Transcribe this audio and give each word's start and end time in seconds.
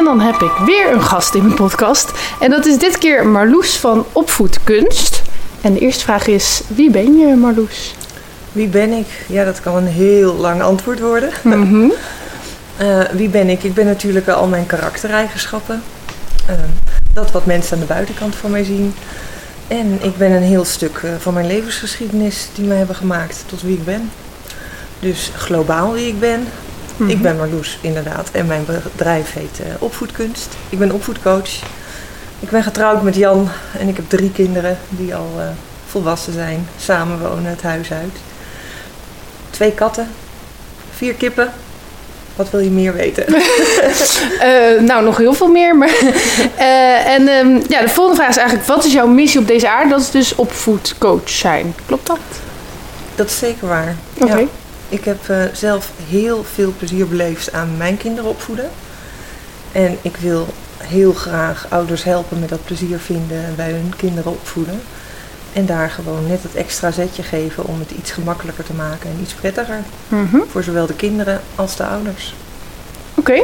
En 0.00 0.06
dan 0.06 0.20
heb 0.20 0.40
ik 0.40 0.52
weer 0.64 0.92
een 0.92 1.02
gast 1.02 1.34
in 1.34 1.42
mijn 1.42 1.54
podcast. 1.54 2.12
En 2.40 2.50
dat 2.50 2.66
is 2.66 2.78
dit 2.78 2.98
keer 2.98 3.26
Marloes 3.26 3.76
van 3.76 4.06
Opvoedkunst. 4.12 5.22
En 5.60 5.72
de 5.72 5.78
eerste 5.78 6.04
vraag 6.04 6.26
is: 6.26 6.62
wie 6.66 6.90
ben 6.90 7.18
je, 7.18 7.36
Marloes? 7.36 7.94
Wie 8.52 8.68
ben 8.68 8.92
ik? 8.92 9.06
Ja, 9.26 9.44
dat 9.44 9.60
kan 9.60 9.76
een 9.76 9.86
heel 9.86 10.34
lang 10.34 10.62
antwoord 10.62 11.00
worden. 11.00 11.30
Mhm. 11.42 11.90
Eh, 12.76 13.00
wie 13.12 13.28
ben 13.28 13.48
ik? 13.48 13.62
Ik 13.62 13.74
ben 13.74 13.86
natuurlijk 13.86 14.28
al 14.28 14.46
mijn 14.46 14.66
karaktereigenschappen. 14.66 15.82
Eh, 16.46 16.54
dat 17.12 17.30
wat 17.30 17.46
mensen 17.46 17.74
aan 17.74 17.80
de 17.80 17.86
buitenkant 17.86 18.34
van 18.34 18.50
mij 18.50 18.64
zien. 18.64 18.94
En 19.68 19.98
ik 20.02 20.16
ben 20.16 20.32
een 20.32 20.42
heel 20.42 20.64
stuk 20.64 21.00
eh, 21.02 21.10
van 21.18 21.34
mijn 21.34 21.46
levensgeschiedenis 21.46 22.48
die 22.54 22.66
mij 22.66 22.76
hebben 22.76 22.96
gemaakt 22.96 23.44
tot 23.46 23.62
wie 23.62 23.76
ik 23.76 23.84
ben. 23.84 24.10
Dus 24.98 25.30
globaal 25.36 25.92
wie 25.92 26.06
ik 26.06 26.20
ben. 26.20 26.46
Mhm. 27.00 27.10
Ik 27.10 27.22
ben 27.22 27.36
Marloes, 27.36 27.78
inderdaad. 27.80 28.28
En 28.32 28.46
mijn 28.46 28.64
bedrijf 28.66 29.32
heet 29.32 29.60
eh, 29.60 29.66
Opvoedkunst. 29.78 30.48
Ik 30.68 30.78
ben 30.78 30.92
opvoedcoach. 30.92 31.50
Ik 32.40 32.50
ben 32.50 32.62
getrouwd 32.62 33.02
met 33.02 33.14
Jan 33.14 33.48
en 33.78 33.88
ik 33.88 33.96
heb 33.96 34.08
drie 34.08 34.30
kinderen 34.32 34.78
die 34.88 35.14
al 35.14 35.30
eh, 35.38 35.44
volwassen 35.86 36.32
zijn. 36.32 36.68
Samen 36.78 37.20
wonen 37.20 37.44
het 37.44 37.62
huis 37.62 37.92
uit. 37.92 38.16
Twee 39.50 39.72
katten. 39.72 40.08
Vier 40.96 41.14
kippen. 41.14 41.52
Wat 42.36 42.50
wil 42.50 42.60
je 42.60 42.70
meer 42.70 42.94
weten? 42.94 43.24
Eh, 44.40 44.80
nou, 44.80 45.04
nog 45.04 45.16
heel 45.16 45.34
veel 45.34 45.48
meer. 45.48 45.76
Maar, 45.76 45.94
en 47.16 47.28
ehm, 47.28 47.60
ja, 47.68 47.80
de 47.80 47.88
volgende 47.88 48.20
vraag 48.20 48.30
is 48.30 48.36
eigenlijk: 48.36 48.68
wat 48.68 48.84
is 48.84 48.92
jouw 48.92 49.06
missie 49.06 49.40
op 49.40 49.46
deze 49.46 49.68
aarde? 49.70 49.90
Dat 49.90 50.00
is 50.00 50.10
dus 50.10 50.34
opvoedcoach 50.34 51.28
zijn. 51.28 51.74
Klopt 51.86 52.06
dat? 52.06 52.18
Dat 53.14 53.26
is 53.26 53.38
zeker 53.38 53.68
waar. 53.68 53.96
Oké. 54.18 54.38
Ja. 54.38 54.46
Ik 54.90 55.04
heb 55.04 55.28
eh, 55.28 55.42
zelf 55.52 55.90
heel 56.08 56.44
veel 56.44 56.72
plezier 56.78 57.08
beleefd 57.08 57.52
aan 57.52 57.76
mijn 57.76 57.96
kinderen 57.96 58.30
opvoeden. 58.30 58.70
En 59.72 59.98
ik 60.02 60.16
wil 60.16 60.46
heel 60.78 61.12
graag 61.12 61.66
ouders 61.68 62.04
helpen 62.04 62.40
met 62.40 62.48
dat 62.48 62.64
plezier 62.64 62.98
vinden 62.98 63.44
en 63.44 63.54
bij 63.56 63.70
hun 63.70 63.92
kinderen 63.96 64.32
opvoeden. 64.32 64.80
En 65.52 65.66
daar 65.66 65.90
gewoon 65.90 66.26
net 66.26 66.42
het 66.42 66.54
extra 66.54 66.90
zetje 66.90 67.22
geven 67.22 67.64
om 67.64 67.78
het 67.78 67.90
iets 67.90 68.10
gemakkelijker 68.10 68.64
te 68.64 68.72
maken 68.72 69.10
en 69.10 69.18
iets 69.22 69.32
prettiger. 69.32 69.82
Mhm. 70.08 70.38
Voor 70.50 70.62
zowel 70.62 70.86
de 70.86 70.94
kinderen 70.94 71.40
als 71.54 71.76
de 71.76 71.84
ouders. 71.84 72.34
Oké. 73.14 73.42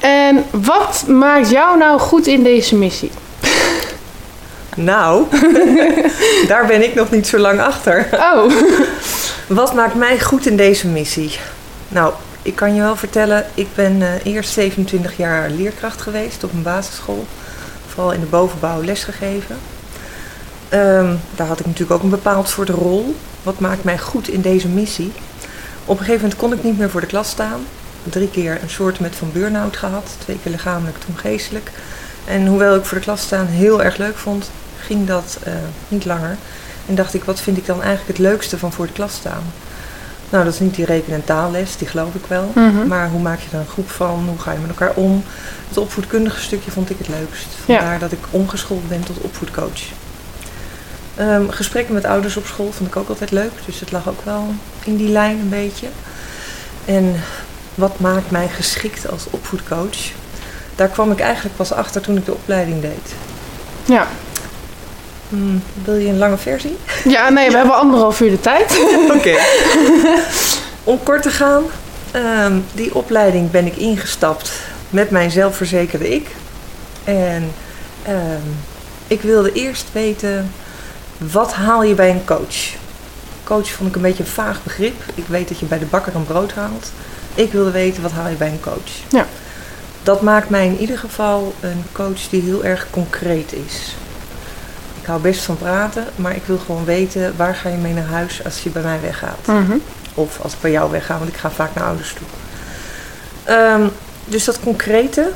En 0.00 0.44
wat 0.50 1.04
maakt 1.06 1.50
jou 1.50 1.78
nou 1.78 2.00
goed 2.00 2.26
in 2.26 2.42
deze 2.42 2.76
missie? 2.76 3.10
Nou, 4.76 5.26
daar 6.48 6.66
ben 6.66 6.82
ik 6.82 6.94
nog 6.94 7.10
niet 7.10 7.26
zo 7.26 7.38
lang 7.38 7.60
achter. 7.60 8.08
Oh. 8.12 8.52
Wat 9.46 9.74
maakt 9.74 9.94
mij 9.94 10.20
goed 10.20 10.46
in 10.46 10.56
deze 10.56 10.88
missie? 10.88 11.38
Nou, 11.88 12.12
ik 12.42 12.56
kan 12.56 12.74
je 12.74 12.80
wel 12.80 12.96
vertellen, 12.96 13.46
ik 13.54 13.68
ben 13.74 14.02
eh, 14.02 14.32
eerst 14.32 14.50
27 14.50 15.16
jaar 15.16 15.50
leerkracht 15.50 16.00
geweest 16.00 16.44
op 16.44 16.52
een 16.52 16.62
basisschool. 16.62 17.26
Vooral 17.88 18.12
in 18.12 18.20
de 18.20 18.26
bovenbouw 18.26 18.82
lesgegeven. 18.82 19.56
Ehm, 20.68 21.14
daar 21.34 21.46
had 21.46 21.60
ik 21.60 21.66
natuurlijk 21.66 21.92
ook 21.92 22.02
een 22.02 22.10
bepaald 22.10 22.48
soort 22.48 22.68
rol. 22.68 23.16
Wat 23.42 23.58
maakt 23.58 23.84
mij 23.84 23.98
goed 23.98 24.28
in 24.28 24.40
deze 24.40 24.68
missie? 24.68 25.12
Op 25.84 25.98
een 25.98 26.04
gegeven 26.04 26.20
moment 26.20 26.38
kon 26.40 26.52
ik 26.52 26.62
niet 26.62 26.78
meer 26.78 26.90
voor 26.90 27.00
de 27.00 27.06
klas 27.06 27.30
staan. 27.30 27.66
Drie 28.02 28.30
keer 28.30 28.58
een 28.62 28.70
soort 28.70 29.00
met 29.00 29.14
van 29.14 29.32
burn-out 29.32 29.76
gehad. 29.76 30.16
Twee 30.18 30.38
keer 30.42 30.52
lichamelijk, 30.52 30.98
toen 30.98 31.16
geestelijk. 31.18 31.70
En 32.24 32.46
hoewel 32.46 32.74
ik 32.74 32.84
voor 32.84 32.98
de 32.98 33.04
klas 33.04 33.22
staan 33.22 33.46
heel 33.46 33.82
erg 33.82 33.96
leuk 33.96 34.16
vond, 34.16 34.50
ging 34.86 35.06
dat 35.06 35.38
eh, 35.42 35.52
niet 35.88 36.04
langer. 36.04 36.36
En 36.86 36.94
dacht 36.94 37.14
ik, 37.14 37.24
wat 37.24 37.40
vind 37.40 37.56
ik 37.56 37.66
dan 37.66 37.82
eigenlijk 37.82 38.18
het 38.18 38.26
leukste 38.26 38.58
van 38.58 38.72
voor 38.72 38.86
de 38.86 38.92
klas 38.92 39.14
staan? 39.14 39.42
Nou, 40.30 40.44
dat 40.44 40.54
is 40.54 40.60
niet 40.60 40.74
die 40.74 40.84
reken- 40.84 41.12
en 41.12 41.24
taalles, 41.24 41.76
die 41.76 41.88
geloof 41.88 42.14
ik 42.14 42.26
wel. 42.26 42.52
Mhm. 42.54 42.86
Maar 42.86 43.08
hoe 43.08 43.20
maak 43.20 43.40
je 43.40 43.46
er 43.52 43.58
een 43.58 43.66
groep 43.66 43.90
van? 43.90 44.24
Hoe 44.28 44.38
ga 44.38 44.52
je 44.52 44.58
met 44.58 44.70
elkaar 44.70 44.92
om? 44.94 45.24
Het 45.68 45.78
opvoedkundige 45.78 46.40
stukje 46.40 46.70
vond 46.70 46.90
ik 46.90 46.98
het 46.98 47.08
leukst. 47.08 47.46
Ja. 47.66 47.78
Vandaar 47.78 47.98
dat 47.98 48.12
ik 48.12 48.18
omgeschoold 48.30 48.88
ben 48.88 49.04
tot 49.04 49.18
opvoedcoach. 49.18 49.82
Ehm, 51.16 51.48
gesprekken 51.48 51.94
met 51.94 52.04
ouders 52.04 52.36
op 52.36 52.46
school 52.46 52.72
vond 52.72 52.88
ik 52.88 52.96
ook 52.96 53.08
altijd 53.08 53.30
leuk. 53.30 53.52
Dus 53.66 53.80
het 53.80 53.92
lag 53.92 54.08
ook 54.08 54.24
wel 54.24 54.54
in 54.84 54.96
die 54.96 55.08
lijn 55.08 55.38
een 55.38 55.48
beetje. 55.48 55.86
En 56.84 57.14
wat 57.74 57.98
maakt 58.00 58.30
mij 58.30 58.48
geschikt 58.48 59.10
als 59.10 59.24
opvoedcoach? 59.30 59.98
Daar 60.76 60.88
kwam 60.88 61.10
ik 61.10 61.20
eigenlijk 61.20 61.56
pas 61.56 61.72
achter 61.72 62.00
toen 62.00 62.16
ik 62.16 62.24
de 62.24 62.32
opleiding 62.34 62.80
deed. 62.80 63.14
Ja. 63.84 64.06
Hmm, 65.28 65.62
wil 65.84 65.94
je 65.94 66.08
een 66.08 66.18
lange 66.18 66.36
versie? 66.36 66.76
Ja, 67.04 67.28
nee, 67.28 67.50
we 67.50 67.56
hebben 67.56 67.76
anderhalf 67.76 68.20
uur 68.20 68.30
de 68.30 68.40
tijd. 68.40 68.80
Oké. 69.16 69.34
Om 70.84 71.02
kort 71.02 71.22
te 71.22 71.30
gaan, 71.30 71.62
ehm, 72.10 72.58
die 72.72 72.94
opleiding 72.94 73.50
ben 73.50 73.66
ik 73.66 73.76
ingestapt 73.76 74.52
met 74.90 75.10
mijn 75.10 75.30
zelfverzekerde 75.30 76.14
ik. 76.14 76.28
En 77.04 77.50
ehm, 78.02 78.48
ik 79.06 79.20
wilde 79.20 79.52
eerst 79.52 79.86
weten, 79.92 80.52
wat 81.18 81.52
haal 81.52 81.82
je 81.82 81.94
bij 81.94 82.10
een 82.10 82.24
coach? 82.24 82.74
Coach 83.44 83.68
vond 83.68 83.88
ik 83.88 83.96
een 83.96 84.02
beetje 84.02 84.22
een 84.22 84.28
vaag 84.28 84.62
begrip. 84.62 85.02
Ik 85.14 85.26
weet 85.26 85.48
dat 85.48 85.58
je 85.58 85.66
bij 85.66 85.78
de 85.78 85.84
bakker 85.84 86.14
een 86.14 86.24
brood 86.24 86.52
haalt. 86.52 86.92
Ik 87.34 87.52
wilde 87.52 87.70
weten, 87.70 88.02
wat 88.02 88.12
haal 88.12 88.28
je 88.28 88.36
bij 88.36 88.48
een 88.48 88.60
coach? 88.60 88.92
Ja. 89.08 89.26
Dat 90.02 90.22
maakt 90.22 90.48
mij 90.48 90.66
in 90.66 90.78
ieder 90.78 90.98
geval 90.98 91.54
een 91.60 91.84
coach 91.92 92.28
die 92.30 92.42
heel 92.42 92.64
erg 92.64 92.86
concreet 92.90 93.52
is. 93.66 93.94
Ik 95.04 95.10
hou 95.10 95.22
best 95.22 95.42
van 95.42 95.56
praten, 95.56 96.06
maar 96.16 96.36
ik 96.36 96.42
wil 96.46 96.58
gewoon 96.58 96.84
weten 96.84 97.36
waar 97.36 97.54
ga 97.54 97.68
je 97.68 97.76
mee 97.76 97.92
naar 97.92 98.06
huis 98.06 98.44
als 98.44 98.62
je 98.62 98.70
bij 98.70 98.82
mij 98.82 99.00
weggaat. 99.00 99.46
Mhm. 99.46 99.76
Of 100.14 100.40
als 100.40 100.52
ik 100.52 100.60
bij 100.60 100.70
jou 100.70 100.90
wegga, 100.90 101.18
want 101.18 101.30
ik 101.30 101.36
ga 101.36 101.50
vaak 101.50 101.74
naar 101.74 101.84
ouders 101.84 102.12
toe. 102.12 102.26
Ehm, 103.44 103.88
dus 104.24 104.44
dat 104.44 104.60
concrete, 104.60 105.30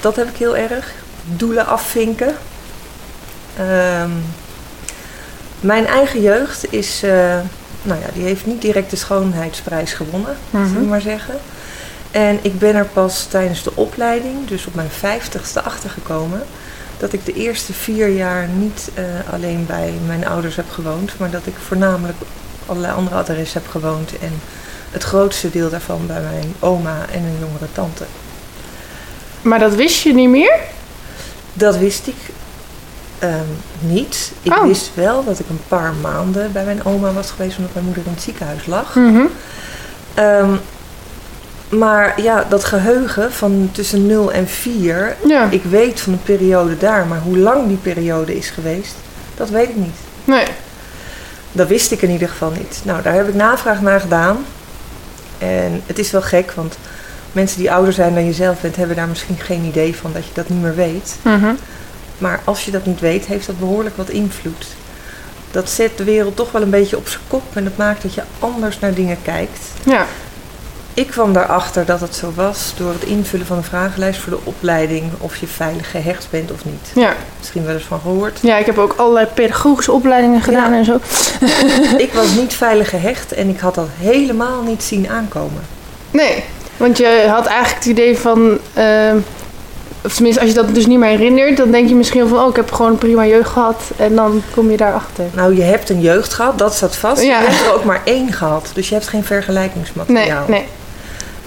dat 0.00 0.16
heb 0.16 0.28
ik 0.28 0.36
heel 0.36 0.56
erg. 0.56 0.92
Doelen 1.24 1.66
afvinken. 1.66 2.34
Ehm, 3.56 4.10
mijn 5.60 5.86
eigen 5.86 6.20
jeugd 6.20 6.72
is, 6.72 7.02
eh, 7.02 7.38
nou 7.82 8.00
ja, 8.00 8.06
die 8.12 8.24
heeft 8.24 8.46
niet 8.46 8.62
direct 8.62 8.90
de 8.90 8.96
schoonheidsprijs 8.96 9.92
gewonnen, 9.92 10.36
zullen 10.50 10.80
we 10.80 10.86
maar 10.86 11.00
zeggen. 11.00 11.34
En 12.10 12.38
ik 12.42 12.58
ben 12.58 12.74
er 12.74 12.86
pas 12.86 13.24
tijdens 13.24 13.62
de 13.62 13.72
opleiding, 13.74 14.48
dus 14.48 14.66
op 14.66 14.74
mijn 14.74 14.90
vijftigste, 14.90 15.62
achtergekomen 15.62 16.42
dat 17.04 17.12
ik 17.12 17.24
de 17.24 17.32
eerste 17.32 17.72
vier 17.72 18.08
jaar 18.08 18.48
niet 18.48 18.90
eh, 18.94 19.04
alleen 19.32 19.66
bij 19.66 19.92
mijn 20.06 20.26
ouders 20.26 20.56
heb 20.56 20.70
gewoond, 20.70 21.18
maar 21.18 21.30
dat 21.30 21.46
ik 21.46 21.54
voornamelijk 21.66 22.16
op 22.20 22.26
allerlei 22.66 22.94
andere 22.94 23.16
adressen 23.16 23.62
heb 23.62 23.70
gewoond 23.70 24.18
en 24.18 24.32
het 24.90 25.02
grootste 25.02 25.50
deel 25.50 25.70
daarvan 25.70 26.06
bij 26.06 26.20
mijn 26.20 26.54
oma 26.58 27.06
en 27.12 27.22
een 27.22 27.38
jongere 27.40 27.72
tante. 27.72 28.04
Maar 29.42 29.58
dat 29.58 29.74
wist 29.74 30.02
je 30.02 30.14
niet 30.14 30.28
meer? 30.28 30.58
Dat 31.52 31.76
wist 31.76 32.06
ik 32.06 32.16
ehm, 33.18 33.52
niet. 33.80 34.32
Ik 34.42 34.52
Oh. 34.52 34.66
wist 34.66 34.90
wel 34.94 35.24
dat 35.24 35.38
ik 35.38 35.48
een 35.48 35.62
paar 35.68 35.94
maanden 35.94 36.52
bij 36.52 36.64
mijn 36.64 36.84
oma 36.84 37.12
was 37.12 37.30
geweest 37.30 37.56
omdat 37.58 37.72
mijn 37.72 37.84
moeder 37.84 38.02
in 38.06 38.12
het 38.12 38.22
ziekenhuis 38.22 38.66
lag. 38.66 38.96
Ehm, 40.14 40.56
maar 41.78 42.20
ja, 42.22 42.44
dat 42.48 42.64
geheugen 42.64 43.32
van 43.32 43.68
tussen 43.72 44.06
0 44.06 44.32
en 44.32 44.48
4, 44.48 45.16
Ja. 45.26 45.48
ik 45.50 45.62
weet 45.64 46.00
van 46.00 46.12
de 46.12 46.18
periode 46.18 46.76
daar, 46.76 47.06
maar 47.06 47.18
hoe 47.20 47.38
lang 47.38 47.68
die 47.68 47.76
periode 47.76 48.36
is 48.36 48.50
geweest, 48.50 48.94
dat 49.36 49.48
weet 49.50 49.68
ik 49.68 49.76
niet. 49.76 49.96
Nee. 50.24 50.46
Dat 51.52 51.68
wist 51.68 51.90
ik 51.92 52.02
in 52.02 52.10
ieder 52.10 52.28
geval 52.28 52.50
niet. 52.50 52.80
Nou, 52.84 53.02
daar 53.02 53.14
heb 53.14 53.28
ik 53.28 53.34
navraag 53.34 53.80
naar 53.80 54.00
gedaan. 54.00 54.44
En 55.38 55.82
het 55.86 55.98
is 55.98 56.10
wel 56.10 56.22
gek, 56.22 56.52
want 56.52 56.76
mensen 57.32 57.58
die 57.58 57.72
ouder 57.72 57.92
zijn 57.92 58.14
dan 58.14 58.24
jezelf 58.24 58.60
bent, 58.60 58.76
hebben 58.76 58.96
daar 58.96 59.08
misschien 59.08 59.38
geen 59.38 59.64
idee 59.64 59.96
van 59.96 60.10
dat 60.12 60.24
je 60.24 60.30
dat 60.34 60.48
niet 60.48 60.62
meer 60.62 60.74
weet. 60.74 61.16
Mhm. 61.22 61.52
Maar 62.18 62.40
als 62.44 62.64
je 62.64 62.70
dat 62.70 62.86
niet 62.86 63.00
weet, 63.00 63.26
heeft 63.26 63.46
dat 63.46 63.58
behoorlijk 63.58 63.96
wat 63.96 64.08
invloed. 64.08 64.66
Dat 65.50 65.70
zet 65.70 65.96
de 65.96 66.04
wereld 66.04 66.36
toch 66.36 66.52
wel 66.52 66.62
een 66.62 66.70
beetje 66.70 66.96
op 66.96 67.08
zijn 67.08 67.22
kop 67.28 67.42
en 67.52 67.64
dat 67.64 67.76
maakt 67.76 68.02
dat 68.02 68.14
je 68.14 68.22
anders 68.38 68.78
naar 68.78 68.94
dingen 68.94 69.18
kijkt. 69.22 69.60
Ja. 69.84 70.06
Ik 70.94 71.06
kwam 71.06 71.32
daarachter 71.32 71.84
dat 71.84 72.00
het 72.00 72.14
zo 72.14 72.32
was 72.34 72.72
door 72.76 72.92
het 72.92 73.02
invullen 73.04 73.46
van 73.46 73.56
een 73.56 73.62
vragenlijst 73.64 74.20
voor 74.20 74.32
de 74.32 74.38
opleiding 74.44 75.04
of 75.18 75.36
je 75.36 75.46
veilig 75.46 75.90
gehecht 75.90 76.26
bent 76.30 76.52
of 76.52 76.64
niet. 76.64 76.90
Ja. 76.94 77.12
Misschien 77.38 77.64
wel 77.64 77.74
eens 77.74 77.84
van 77.84 78.00
gehoord. 78.00 78.38
ja, 78.42 78.56
ik 78.56 78.66
heb 78.66 78.78
ook 78.78 78.94
allerlei 78.96 79.26
pedagogische 79.34 79.92
opleidingen 79.92 80.40
gedaan 80.40 80.72
Ja. 80.72 80.78
en 80.78 80.84
zo. 80.84 80.98
ik 82.06 82.12
was 82.12 82.34
niet 82.34 82.54
veilig 82.64 82.88
gehecht 82.90 83.32
en 83.32 83.48
ik 83.48 83.58
had 83.60 83.74
dat 83.74 83.88
helemaal 83.98 84.62
niet 84.62 84.82
zien 84.82 85.08
aankomen. 85.08 85.62
Nee, 86.10 86.44
want 86.76 86.96
je 86.98 87.26
had 87.28 87.46
eigenlijk 87.46 87.76
het 87.84 87.86
idee 87.92 88.18
van... 88.18 88.58
ehm, 88.74 89.16
Of 90.04 90.14
tenminste, 90.14 90.40
als 90.40 90.50
je 90.50 90.56
dat 90.56 90.74
dus 90.74 90.86
niet 90.86 90.98
meer 90.98 91.08
herinnert, 91.08 91.56
dan 91.56 91.70
denk 91.70 91.88
je 91.88 91.94
misschien 91.94 92.28
van... 92.28 92.38
oh, 92.38 92.48
ik 92.48 92.56
heb 92.56 92.72
gewoon 92.72 92.90
een 92.90 92.98
prima 92.98 93.26
jeugd 93.26 93.48
gehad. 93.50 93.82
En 93.96 94.14
dan 94.14 94.42
kom 94.54 94.70
je 94.70 94.76
daarachter. 94.76 95.24
Nou, 95.34 95.56
je 95.56 95.62
hebt 95.62 95.90
een 95.90 96.00
jeugd 96.00 96.32
gehad, 96.32 96.58
dat 96.58 96.74
staat 96.74 96.96
vast. 96.96 97.22
Ja. 97.22 97.40
Je 97.40 97.46
hebt 97.46 97.66
er 97.66 97.74
ook 97.74 97.84
maar 97.84 98.00
één 98.04 98.32
gehad. 98.32 98.70
Dus 98.74 98.88
je 98.88 98.94
hebt 98.94 99.08
geen 99.08 99.20
Nee, 99.20 99.28
vergelijkingsmateriaal. 99.28 100.44
nee. 100.48 100.64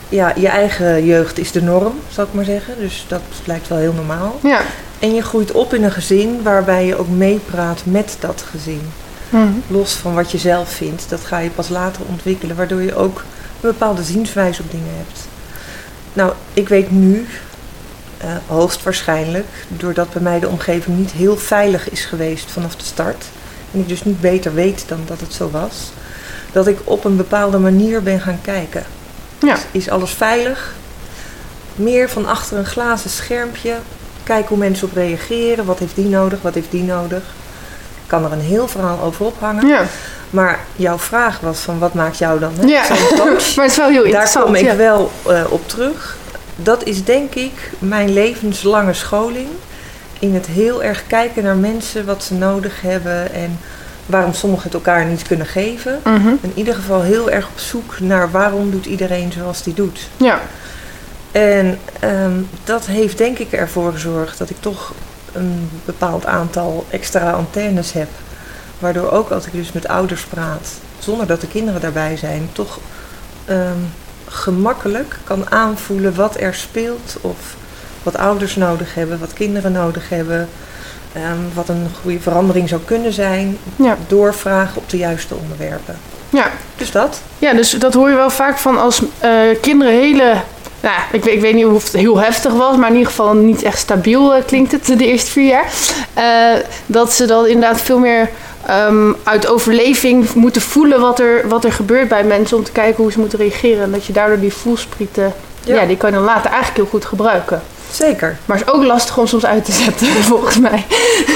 Ja, 0.09 0.33
je 0.36 0.48
eigen 0.48 1.06
jeugd 1.06 1.38
is 1.38 1.51
de 1.51 1.62
norm, 1.62 1.94
zal 2.09 2.24
ik 2.24 2.33
maar 2.33 2.45
zeggen. 2.45 2.74
Dus 2.80 3.06
dat 3.07 3.21
lijkt 3.45 3.68
wel 3.68 3.77
heel 3.77 3.94
normaal. 3.94 4.39
Ja. 4.44 4.62
En 5.00 5.13
je 5.13 5.21
groeit 5.21 5.51
op 5.51 5.74
in 5.74 5.83
een 5.83 5.92
gezin 5.92 6.44
waarbij 6.44 6.86
je 6.86 6.95
ook 6.95 7.09
meepraat 7.09 7.81
met 7.83 8.18
dat 8.19 8.44
gezin. 8.50 8.81
Mhm. 9.30 9.48
Los 9.68 9.94
van 9.94 10.13
wat 10.13 10.31
je 10.31 10.38
zelf 10.38 10.69
vindt. 10.69 11.09
Dat 11.09 11.25
ga 11.25 11.38
je 11.38 11.50
pas 11.50 11.69
later 11.69 12.01
ontwikkelen, 12.09 12.56
waardoor 12.56 12.81
je 12.81 12.95
ook 12.95 13.19
een 13.62 13.69
bepaalde 13.69 14.04
zienswijze 14.04 14.62
op 14.62 14.71
dingen 14.71 14.94
hebt. 14.98 15.27
Nou, 16.13 16.33
ik 16.54 16.69
weet 16.69 16.92
nu, 16.92 17.27
eh, 18.18 18.30
hoogstwaarschijnlijk, 18.48 19.48
doordat 19.68 20.13
bij 20.13 20.21
mij 20.21 20.39
de 20.39 20.48
omgeving 20.48 20.98
niet 20.98 21.12
heel 21.12 21.38
veilig 21.38 21.89
is 21.89 22.06
geweest 22.06 22.51
vanaf 22.51 22.75
de 22.75 22.86
start. 22.86 23.25
En 23.71 23.80
ik 23.80 23.88
dus 23.88 24.04
niet 24.04 24.21
beter 24.21 24.54
weet 24.54 24.83
dan 24.88 25.00
dat 25.06 25.19
het 25.19 25.33
zo 25.33 25.50
was. 25.51 25.92
Dat 26.51 26.68
ik 26.68 26.80
op 26.83 27.04
een 27.04 27.18
bepaalde 27.18 27.57
manier 27.57 28.04
ben 28.04 28.19
gaan 28.19 28.39
kijken. 28.42 28.86
Ja. 29.39 29.56
Is 29.72 29.89
alles 29.89 30.12
veilig? 30.12 30.74
Meer 31.75 32.10
van 32.10 32.25
achter 32.25 32.57
een 32.57 32.66
glazen 32.66 33.10
schermpje. 33.10 33.75
Kijken 34.24 34.48
hoe 34.48 34.57
mensen 34.57 34.88
op 34.88 34.94
reageren. 34.94 35.66
Wat 35.66 35.80
heeft 35.80 35.95
die 35.95 36.06
nodig? 36.06 36.42
Wat 36.42 36.54
heeft 36.54 36.72
die 36.72 36.84
nodig? 36.84 37.22
Ik 38.04 38.07
kan 38.13 38.25
er 38.25 38.31
een 38.31 38.42
heel 38.42 38.68
verhaal 38.68 39.01
over 39.01 39.25
ophangen. 39.25 39.68
Ja. 39.68 39.86
Maar 40.30 40.60
jouw 40.75 40.98
vraag 40.98 41.39
was 41.39 41.60
van 41.60 41.80
wat 41.80 41.94
maakt 41.94 42.18
jou 42.18 42.39
dan 42.39 42.54
hè? 42.60 42.66
Ja. 42.66 42.84
Maar 43.56 43.66
het 43.66 43.72
is 43.72 43.78
wel 43.78 43.88
heel 43.89 43.95
Daar 43.95 44.06
interessant. 44.06 44.45
kom 44.45 44.56
ik 44.56 44.66
ja. 44.66 44.75
wel 44.75 45.12
eh, 45.28 45.44
op 45.50 45.68
terug. 45.68 46.18
Dat 46.56 46.83
is 46.83 47.04
denk 47.04 47.33
ik 47.36 47.72
mijn 47.80 48.13
levenslange 48.13 48.94
scholing. 48.94 49.48
In 50.19 50.33
het 50.33 50.45
heel 50.45 50.83
erg 50.83 51.07
kijken 51.07 51.44
naar 51.44 51.56
mensen, 51.56 52.06
wat 52.06 52.24
ze 52.24 52.33
nodig 52.33 52.81
hebben 52.81 53.33
en 53.33 53.60
waarom 54.07 54.33
sommigen 54.33 54.63
het 54.63 54.74
elkaar 54.74 55.06
niet 55.06 55.21
kunnen 55.21 55.45
geven. 55.45 56.00
Mhm. 56.04 56.27
In 56.42 56.51
ieder 56.56 56.75
geval 56.75 57.01
heel 57.01 57.30
erg 57.30 57.48
op 57.48 57.59
zoek 57.59 58.00
naar 58.00 58.31
waarom 58.31 58.71
doet 58.71 58.86
iedereen 58.86 59.31
zoals 59.31 59.63
die 59.63 59.74
doet. 59.74 60.09
Ja. 60.18 60.39
En 61.31 61.80
ehm, 62.00 62.42
dat 62.63 62.86
heeft 62.86 63.18
denk 63.18 63.38
ik 63.38 63.51
ervoor 63.51 63.92
gezorgd 63.92 64.38
dat 64.38 64.50
ik 64.50 64.57
toch 64.59 64.94
een 65.31 65.69
bepaald 65.86 66.25
aantal 66.25 66.86
extra 66.89 67.31
antennes 67.31 67.94
heb. 67.94 68.09
Waardoor 68.80 69.12
ook 69.12 69.30
als 69.30 69.45
ik 69.45 69.51
dus 69.51 69.71
met 69.71 69.88
ouders 69.88 70.24
praat, 70.24 70.69
zonder 71.00 71.27
dat 71.27 71.42
de 71.42 71.48
kinderen 71.48 71.81
daarbij 71.81 72.18
zijn, 72.18 72.50
toch 72.51 72.80
ehm, 73.45 73.80
gemakkelijk 74.27 75.19
kan 75.24 75.51
aanvoelen 75.51 76.15
wat 76.15 76.39
er 76.39 76.54
speelt. 76.54 77.18
Of 77.21 77.56
wat 78.04 78.18
ouders 78.18 78.56
nodig 78.56 78.95
hebben, 78.95 79.19
wat 79.19 79.33
kinderen 79.33 79.71
nodig 79.71 80.09
hebben. 80.09 80.50
Ehm, 81.24 81.38
wat 81.54 81.69
een 81.69 81.88
goede 82.02 82.19
verandering 82.19 82.69
zou 82.69 82.81
kunnen 82.86 83.14
zijn. 83.14 83.58
Ja. 83.75 83.98
Doorvragen 84.08 84.78
op 84.78 84.90
de 84.90 84.98
juiste 84.98 85.36
onderwerpen. 85.36 85.98
Ja. 86.30 86.46
Dus 86.78 86.92
dat. 86.92 87.22
ja, 87.40 87.54
dus 87.54 87.69
dat 87.72 87.94
hoor 87.94 88.10
je 88.10 88.16
wel 88.16 88.30
vaak 88.30 88.58
van 88.58 88.78
als 88.80 89.02
eh, 89.19 89.31
kinderen 89.62 89.94
hele... 89.94 90.34
Nou, 90.80 90.96
ik, 91.12 91.24
weet- 91.24 91.34
ik 91.34 91.42
weet 91.42 91.54
niet 91.54 91.66
of 91.66 91.84
het 91.84 91.94
heel 91.94 92.18
heftig 92.19 92.54
was, 92.54 92.75
maar 92.75 92.88
in 92.90 92.96
ieder 92.96 93.10
geval 93.10 93.34
niet 93.34 93.64
echt 93.64 93.78
stabiel 93.80 94.36
eh, 94.36 94.46
klinkt 94.46 94.72
het 94.72 94.86
de 94.86 95.06
eerste 95.06 95.31
vier 95.31 95.48
jaar. 95.48 95.72
Eh, 96.14 96.60
dat 96.86 97.14
ze 97.14 97.25
dan 97.25 97.46
inderdaad 97.48 97.81
veel 97.81 98.00
meer 98.00 98.30
ehm, 98.66 99.12
uit 99.24 99.48
overleving 99.48 100.34
moeten 100.34 100.62
voelen 100.62 101.00
wat 101.00 101.19
er, 101.19 101.48
wat 101.48 101.64
er 101.66 101.72
gebeurt 101.72 102.08
bij 102.08 102.24
mensen 102.24 102.58
om 102.58 102.64
te 102.64 102.72
kijken 102.72 103.04
hoe 103.04 103.12
ze 103.12 103.19
moeten 103.19 103.40
reageren. 103.40 103.84
En 103.84 103.92
dat 103.92 104.06
je 104.06 104.14
daardoor 104.14 104.40
die 104.40 104.54
voelsprieten, 104.54 105.34
ja. 105.64 105.75
Ja. 105.75 105.86
die 105.86 105.98
kan 105.98 106.10
je 106.10 106.16
dan 106.16 106.25
later 106.25 106.46
eigenlijk 106.52 106.75
heel 106.78 106.86
goed 106.90 107.06
gebruiken. 107.06 107.62
Zeker. 107.92 108.38
Maar 108.45 108.57
het 108.57 108.68
is 108.68 108.74
ook 108.74 108.84
lastig 108.84 109.18
om 109.18 109.28
soms 109.28 109.45
uit 109.45 109.66
te 109.66 109.72
zetten, 109.72 110.07
volgens 110.34 110.60
mij. 110.60 110.86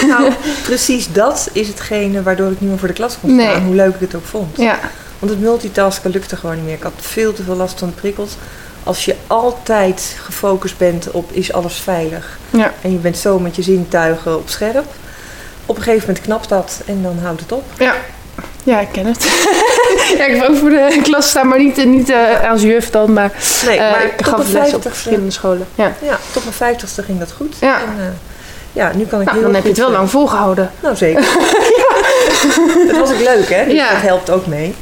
Nou, 0.07 0.31
precies 0.63 1.11
dat 1.13 1.49
is 1.53 1.67
hetgene 1.67 2.23
waardoor 2.23 2.51
ik 2.51 2.59
niet 2.61 2.69
meer 2.69 2.79
voor 2.79 2.87
de 2.87 2.93
klas 2.93 3.17
kon 3.21 3.29
staan. 3.39 3.47
Nee. 3.53 3.59
Hoe 3.61 3.75
leuk 3.75 3.93
ik 3.93 3.99
het 3.99 4.15
ook 4.15 4.25
vond. 4.25 4.57
Ja, 4.57 4.79
Want 5.19 5.31
het 5.31 5.41
multitasken 5.41 6.11
lukte 6.11 6.35
gewoon 6.35 6.55
niet 6.55 6.65
meer. 6.65 6.73
Ik 6.73 6.83
had 6.83 6.91
veel 6.99 7.33
te 7.33 7.43
veel 7.43 7.55
last 7.55 7.79
van 7.79 7.87
de 7.87 7.93
prikkels. 7.93 8.31
Als 8.83 9.05
je 9.05 9.15
altijd 9.27 10.15
gefocust 10.23 10.77
bent 10.77 11.11
op 11.11 11.31
is 11.31 11.53
alles 11.53 11.75
veilig. 11.75 12.37
ja, 12.49 12.73
En 12.81 12.91
je 12.91 12.97
bent 12.97 13.17
zo 13.17 13.39
met 13.39 13.55
je 13.55 13.61
zintuigen 13.61 14.37
op 14.37 14.49
scherp. 14.49 14.85
Op 15.65 15.77
een 15.77 15.83
gegeven 15.83 16.07
moment 16.07 16.25
knapt 16.25 16.49
dat 16.49 16.81
en 16.85 17.01
dan 17.03 17.17
houdt 17.21 17.41
het 17.41 17.51
op. 17.51 17.63
ja. 17.77 17.93
Ja, 18.63 18.79
ik 18.79 18.87
ken 18.91 19.05
het. 19.05 19.23
ja, 20.17 20.25
ik 20.25 20.35
heb 20.35 20.49
ook 20.49 20.55
voor 20.57 20.69
de 20.69 20.99
klas 21.03 21.29
staan, 21.29 21.47
maar 21.47 21.59
niet, 21.59 21.85
niet 21.85 22.09
eh, 22.09 22.49
als 22.51 22.61
juf 22.61 22.89
dan, 22.89 23.13
maar, 23.13 23.31
Nee, 23.65 23.77
eh, 23.77 23.91
maar 23.91 24.03
ik 24.05 24.25
gaf 24.25 24.47
les 24.51 24.73
op 24.73 24.81
verschillende 24.81 25.31
scholen. 25.31 25.67
Ja. 25.75 25.93
Ja, 26.01 26.19
tot 26.33 26.43
mijn 26.43 26.55
vijftigste 26.55 27.03
ging 27.03 27.19
dat 27.19 27.31
goed. 27.31 27.55
Ja. 27.59 27.75
En, 27.79 27.95
eh, 27.97 28.05
ja, 28.73 28.91
nu 28.95 29.05
kan 29.05 29.19
ik 29.19 29.25
Nou, 29.25 29.37
heel 29.37 29.45
dan 29.45 29.53
heb 29.55 29.63
je 29.63 29.69
het 29.69 29.77
wel 29.79 29.91
lang 29.91 30.09
volgehouden. 30.09 30.71
Nou, 30.79 30.95
zeker. 30.95 31.23
Het 32.87 32.97
was 32.99 33.11
ook 33.11 33.19
leuk, 33.19 33.49
hè? 33.49 33.65
Dus 33.65 33.73
Ja. 33.73 33.89
dat 33.91 34.01
helpt 34.01 34.29
ook 34.29 34.45
mee. 34.47 34.75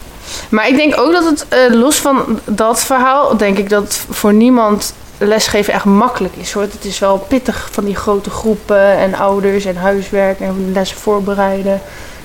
Maar 0.50 0.68
ik 0.68 0.76
denk 0.76 0.98
ook 1.00 1.12
dat 1.12 1.26
het, 1.26 1.46
eh, 1.50 1.74
los 1.74 1.96
van 1.96 2.40
dat 2.46 2.80
verhaal, 2.84 3.38
denk 3.38 3.58
ik 3.58 3.70
dat 3.70 4.00
voor 4.10 4.34
niemand 4.34 4.94
lesgeven 5.18 5.74
echt 5.74 5.86
makkelijk 5.86 6.36
is. 6.36 6.52
Hoor. 6.52 6.64
Het 6.64 6.86
is 6.86 7.00
wel 7.00 7.18
pittig 7.18 7.70
van 7.72 7.86
die 7.86 7.96
grote 7.96 8.30
groepen 8.30 8.98
en 8.98 9.16
ouders 9.16 9.66
en 9.66 9.76
huiswerk 9.76 10.40
en 10.40 10.72
lessen 10.74 10.98
voorbereiden. 10.98 11.82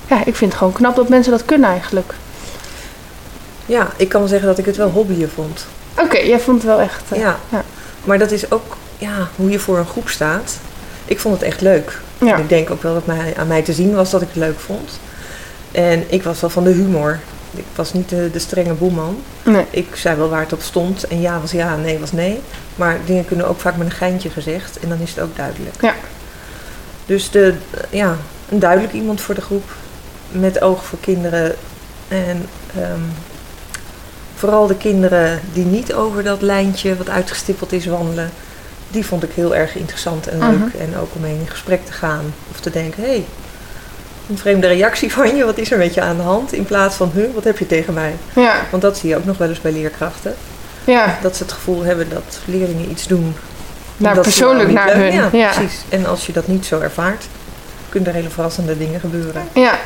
Ja, 0.09 0.25
ik 0.25 0.35
vind 0.35 0.51
het 0.51 0.59
gewoon 0.59 0.73
knap 0.73 0.95
dat 0.95 1.09
mensen 1.09 1.31
dat 1.31 1.45
kunnen 1.45 1.69
eigenlijk. 1.69 2.13
Ja, 3.65 3.87
ik 3.95 4.09
kan 4.09 4.19
wel 4.19 4.29
zeggen 4.29 4.47
dat 4.47 4.57
ik 4.57 4.65
het 4.65 4.75
wel 4.77 4.89
hobbyen 4.89 5.29
vond. 5.29 5.65
Oké, 5.99 6.17
jij 6.17 6.39
vond 6.39 6.57
het 6.57 6.65
wel 6.71 6.79
echt... 6.81 7.01
eh, 7.11 7.19
Ja. 7.19 7.39
ja. 7.49 7.63
Maar 8.03 8.19
dat 8.19 8.31
is 8.31 8.51
ook 8.51 8.77
ja, 8.97 9.27
hoe 9.35 9.49
je 9.49 9.59
voor 9.59 9.77
een 9.77 9.85
groep 9.87 10.09
staat. 10.09 10.57
Ik 11.05 11.19
vond 11.19 11.33
het 11.35 11.43
echt 11.43 11.61
leuk. 11.61 11.99
ja. 12.17 12.37
Ik 12.37 12.49
denk 12.49 12.69
ook 12.69 12.81
wel 12.81 12.93
dat 12.93 13.05
mij, 13.05 13.33
aan 13.37 13.47
mij 13.47 13.61
te 13.61 13.73
zien 13.73 13.95
was 13.95 14.09
dat 14.09 14.21
ik 14.21 14.27
het 14.27 14.37
leuk 14.37 14.59
vond. 14.59 14.99
En 15.71 16.03
ik 16.07 16.23
was 16.23 16.41
wel 16.41 16.49
van 16.49 16.63
de 16.63 16.69
humor. 16.71 17.19
Ik 17.55 17.63
was 17.75 17.93
niet 17.93 18.09
de, 18.09 18.29
de 18.31 18.39
strenge 18.39 18.73
boeman. 18.73 19.21
Nee. 19.43 19.65
Ik 19.69 19.95
zei 19.95 20.15
wel 20.17 20.29
waar 20.29 20.41
het 20.41 20.53
op 20.53 20.61
stond. 20.61 21.07
En 21.07 21.21
ja 21.21 21.39
was 21.39 21.51
ja, 21.51 21.75
nee 21.75 21.99
was 21.99 22.11
nee. 22.11 22.41
Maar 22.75 22.97
dingen 23.05 23.25
kunnen 23.25 23.47
ook 23.47 23.59
vaak 23.59 23.77
met 23.77 23.85
een 23.87 23.93
geintje 23.93 24.29
gezegd. 24.29 24.79
En 24.79 24.89
dan 24.89 24.99
is 24.99 25.09
het 25.09 25.19
ook 25.19 25.35
duidelijk. 25.35 25.75
Ja. 25.81 25.93
Dus 27.05 27.29
de, 27.31 27.53
ja, 27.89 28.17
een 28.49 28.59
duidelijk 28.59 28.93
iemand 28.93 29.21
voor 29.21 29.35
de 29.35 29.41
groep. 29.41 29.63
Met 30.31 30.61
oog 30.61 30.85
voor 30.85 30.99
kinderen. 30.99 31.55
En 32.07 32.45
ehm, 32.75 32.99
vooral 34.35 34.67
de 34.67 34.75
kinderen 34.77 35.39
die 35.53 35.65
niet 35.65 35.93
over 35.93 36.23
dat 36.23 36.41
lijntje 36.41 36.95
wat 36.97 37.09
uitgestippeld 37.09 37.71
is 37.71 37.85
wandelen. 37.85 38.31
Die 38.89 39.05
vond 39.05 39.23
ik 39.23 39.31
heel 39.33 39.55
erg 39.55 39.75
interessant 39.75 40.27
en 40.27 40.39
leuk. 40.39 40.57
Mhm. 40.73 40.77
En 40.79 40.97
ook 41.01 41.09
om 41.15 41.21
mee 41.21 41.33
in 41.39 41.47
gesprek 41.49 41.85
te 41.85 41.91
gaan. 41.91 42.33
Of 42.51 42.59
te 42.59 42.69
denken, 42.69 43.03
hé, 43.03 43.09
hey, 43.09 43.25
een 44.29 44.37
vreemde 44.37 44.67
reactie 44.67 45.11
van 45.17 45.35
je. 45.35 45.45
Wat 45.45 45.57
is 45.57 45.71
er 45.71 45.77
met 45.77 45.93
je 45.93 46.01
aan 46.01 46.17
de 46.17 46.23
hand? 46.23 46.53
In 46.53 46.65
plaats 46.65 46.95
van, 46.95 47.11
huh, 47.13 47.33
wat 47.33 47.43
heb 47.43 47.57
je 47.57 47.67
tegen 47.67 47.93
mij? 47.93 48.15
Ja, 48.35 48.55
Want 48.71 48.81
dat 48.81 48.97
zie 48.97 49.09
je 49.09 49.15
ook 49.15 49.25
nog 49.25 49.37
wel 49.37 49.49
eens 49.49 49.61
bij 49.61 49.71
leerkrachten. 49.71 50.35
ja. 50.83 51.17
Dat 51.21 51.35
ze 51.35 51.43
het 51.43 51.51
gevoel 51.51 51.83
hebben 51.83 52.09
dat 52.09 52.39
leerlingen 52.45 52.89
iets 52.89 53.07
doen. 53.07 53.35
Ze 54.01 54.19
persoonlijk 54.21 54.71
nou 54.71 54.87
naar 54.87 54.95
hun. 54.95 55.13
Ja, 55.13 55.51
precies. 55.51 55.81
En 55.89 56.05
als 56.05 56.25
je 56.25 56.33
dat 56.33 56.47
niet 56.47 56.65
zo 56.65 56.79
ervaart, 56.79 57.25
kunnen 57.95 58.13
er 58.13 58.19
hele 58.19 58.33
verrassende 58.33 58.77
dingen 58.77 58.99
gebeuren. 58.99 59.47
Ja, 59.53 59.79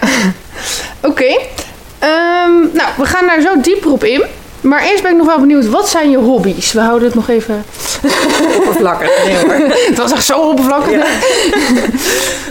oké. 1.09 1.39
Ehm, 1.99 2.59
nou, 2.73 2.89
we 2.97 3.05
gaan 3.05 3.25
daar 3.25 3.41
zo 3.41 3.61
dieper 3.61 3.91
op 3.91 4.03
in. 4.03 4.23
Maar 4.61 4.83
eerst 4.83 5.01
ben 5.01 5.11
ik 5.11 5.17
nog 5.17 5.27
wel 5.27 5.39
benieuwd, 5.39 5.69
wat 5.69 5.89
zijn 5.89 6.09
je 6.09 6.17
hobby's? 6.17 6.71
We 6.71 6.79
houden 6.79 7.07
het 7.07 7.15
nog 7.15 7.29
even... 7.29 7.63
Oppervlakkig. 8.57 9.23
Nee 9.25 9.35
hoor. 9.35 9.53
Het 9.89 9.97
was 9.97 10.11
echt 10.11 10.25
zo 10.25 10.49
oppervlakkig. 10.49 10.91
Ja. 10.91 11.05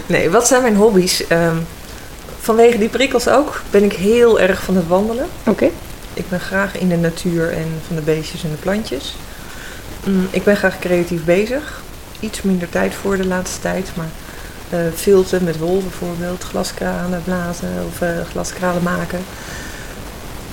Nee, 0.07 0.31
wat 0.31 0.47
zijn 0.47 0.62
mijn 0.62 0.77
hobby's? 0.77 1.27
Ehm, 1.27 1.57
vanwege 2.41 2.79
die 2.79 2.88
prikkels 2.88 3.29
ook 3.29 3.62
ben 3.71 3.83
ik 3.85 3.93
heel 3.93 4.41
erg 4.41 4.62
van 4.62 4.77
het 4.77 4.88
wandelen. 4.88 5.27
Oké. 5.47 5.71
Ik 6.15 6.29
ben 6.29 6.41
graag 6.41 6.79
in 6.79 6.88
de 6.88 6.97
natuur 6.97 7.53
en 7.53 7.81
van 7.87 7.97
de 7.97 8.03
beestjes 8.03 8.45
en 8.45 8.50
de 8.50 8.57
plantjes. 8.57 9.17
Mm, 10.05 10.29
ik 10.31 10.45
ben 10.45 10.57
graag 10.57 10.79
creatief 10.79 11.25
bezig. 11.25 11.83
Iets 12.21 12.43
minder 12.43 12.69
tijd 12.69 12.95
voor 12.95 13.17
de 13.17 13.27
laatste 13.27 13.61
tijd, 13.61 13.91
maar 13.95 14.09
filten 14.94 15.44
met 15.44 15.58
wol 15.58 15.82
bijvoorbeeld, 15.82 16.42
glaskranen 16.42 17.22
blazen 17.25 17.68
of 17.92 18.00
eh, 18.00 18.08
glaskralen 18.30 18.82
maken. 18.82 19.18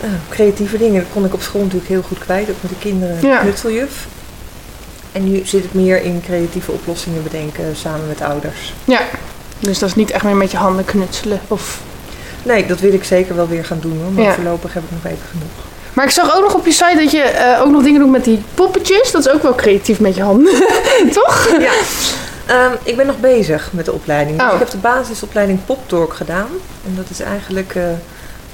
Eh, 0.01 0.10
creatieve 0.29 0.77
dingen, 0.77 1.01
dat 1.01 1.12
kon 1.13 1.25
ik 1.25 1.34
op 1.34 1.41
school 1.41 1.62
natuurlijk 1.62 1.89
heel 1.89 2.01
goed 2.01 2.17
kwijt, 2.19 2.50
ook 2.50 2.55
met 2.62 2.72
de 2.72 2.77
kinderen 2.79 3.17
Ja. 3.22 3.39
knutseljuf. 3.39 4.07
En 5.12 5.31
nu 5.31 5.41
zit 5.45 5.63
het 5.63 5.74
meer 5.74 6.01
in 6.03 6.22
creatieve 6.25 6.72
oplossingen 6.72 7.24
bedenken 7.24 7.75
samen 7.75 8.07
met 8.07 8.22
ouders. 8.22 8.74
Ja, 8.86 9.00
dus 9.60 9.79
dat 9.79 9.89
is 9.89 9.95
niet 9.95 10.12
echt 10.12 10.24
meer 10.24 10.36
met 10.36 10.51
je 10.51 10.57
handen 10.57 10.86
knutselen. 10.86 11.39
Of... 11.48 11.79
Nee, 12.43 12.65
dat 12.65 12.79
wil 12.79 12.93
ik 12.93 13.03
zeker 13.03 13.36
wel 13.36 13.48
weer 13.48 13.65
gaan 13.65 13.79
doen 13.81 14.00
hoor, 14.03 14.12
maar 14.12 14.24
Ja. 14.24 14.34
voorlopig 14.34 14.74
heb 14.74 14.84
ik 14.84 14.91
nog 14.91 15.05
even 15.12 15.27
genoeg. 15.31 15.50
Maar 15.93 16.05
ik 16.05 16.12
zag 16.12 16.36
ook 16.36 16.41
nog 16.43 16.53
op 16.53 16.65
je 16.65 16.72
site 16.72 16.95
dat 16.95 17.12
je 17.12 17.22
eh, 17.22 17.62
ook 17.62 17.72
nog 17.72 17.84
dingen 17.84 18.00
doet 18.01 18.12
met 18.12 18.24
die 18.24 18.43
poppetjes. 18.53 19.12
Dat 19.12 19.25
is 19.25 19.31
ook 19.31 19.41
wel 19.41 19.55
creatief 19.55 20.00
met 20.00 20.15
je 20.15 20.22
handen. 20.24 20.53
Toch? 21.13 21.50
Ja. 21.60 21.72
Ehm, 22.46 22.72
ik 22.84 22.96
ben 22.98 23.06
nog 23.06 23.20
bezig 23.20 23.70
met 23.74 23.86
de 23.86 23.94
opleiding. 23.94 24.38
Dus 24.38 24.48
Oh. 24.48 24.54
ik 24.54 24.60
heb 24.60 24.70
de 24.70 24.78
basisopleiding 24.78 25.66
Poptalk 25.66 26.14
gedaan. 26.14 26.48
En 26.86 26.96
dat 26.96 27.10
is 27.10 27.20
eigenlijk 27.20 27.75
eh, 27.75 27.84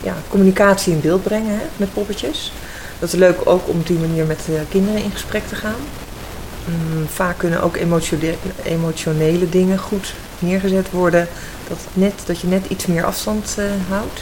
ja, 0.03 0.13
communicatie 0.29 0.93
in 0.93 1.01
beeld 1.01 1.23
brengen 1.23 1.51
hè, 1.51 1.63
met 1.77 1.93
poppetjes. 1.93 2.51
Dat 2.99 3.09
is 3.13 3.19
leuk 3.19 3.37
ook 3.43 3.67
om 3.69 3.77
op 3.79 3.87
die 3.87 3.97
manier 3.99 4.25
met 4.25 4.39
eh, 4.47 4.53
kinderen 4.69 5.03
in 5.03 5.11
gesprek 5.11 5.47
te 5.47 5.55
gaan. 5.55 5.75
Mm, 6.65 7.07
vaak 7.07 7.37
kunnen 7.37 7.61
ook 7.61 7.75
emotione- 7.77 8.35
emotionele 8.63 9.49
dingen 9.49 9.77
goed 9.77 10.13
neergezet 10.39 10.91
worden. 10.91 11.27
Dat, 11.67 11.77
net, 11.93 12.13
dat 12.25 12.39
je 12.39 12.47
net 12.47 12.65
iets 12.67 12.85
meer 12.85 13.03
afstand 13.05 13.55
eh, 13.57 13.65
houdt. 13.89 14.19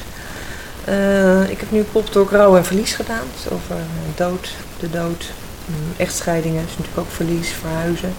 Ik 1.49 1.59
heb 1.59 1.71
nu 1.71 1.81
poptalk 1.83 2.31
rouw 2.31 2.57
en 2.57 2.65
verlies 2.65 2.93
gedaan. 2.93 3.23
Dus 3.35 3.51
over 3.51 3.75
dood, 4.15 4.49
de 4.79 4.89
dood, 4.89 5.25
mm, 5.65 5.75
echtscheidingen 5.97 6.63
is 6.63 6.69
natuurlijk 6.77 6.97
ook 6.97 7.11
verlies, 7.15 7.49
verhuizen. 7.61 8.13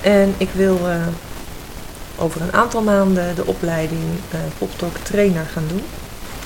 En 0.00 0.34
ik 0.36 0.48
wil 0.52 0.78
eh, 0.84 0.96
over 2.18 2.40
een 2.40 2.52
aantal 2.52 2.82
maanden 2.82 3.34
de 3.34 3.46
opleiding 3.46 4.02
eh 4.30 4.38
poptalk 4.58 4.96
trainer 5.02 5.46
gaan 5.52 5.64
doen. 5.68 5.82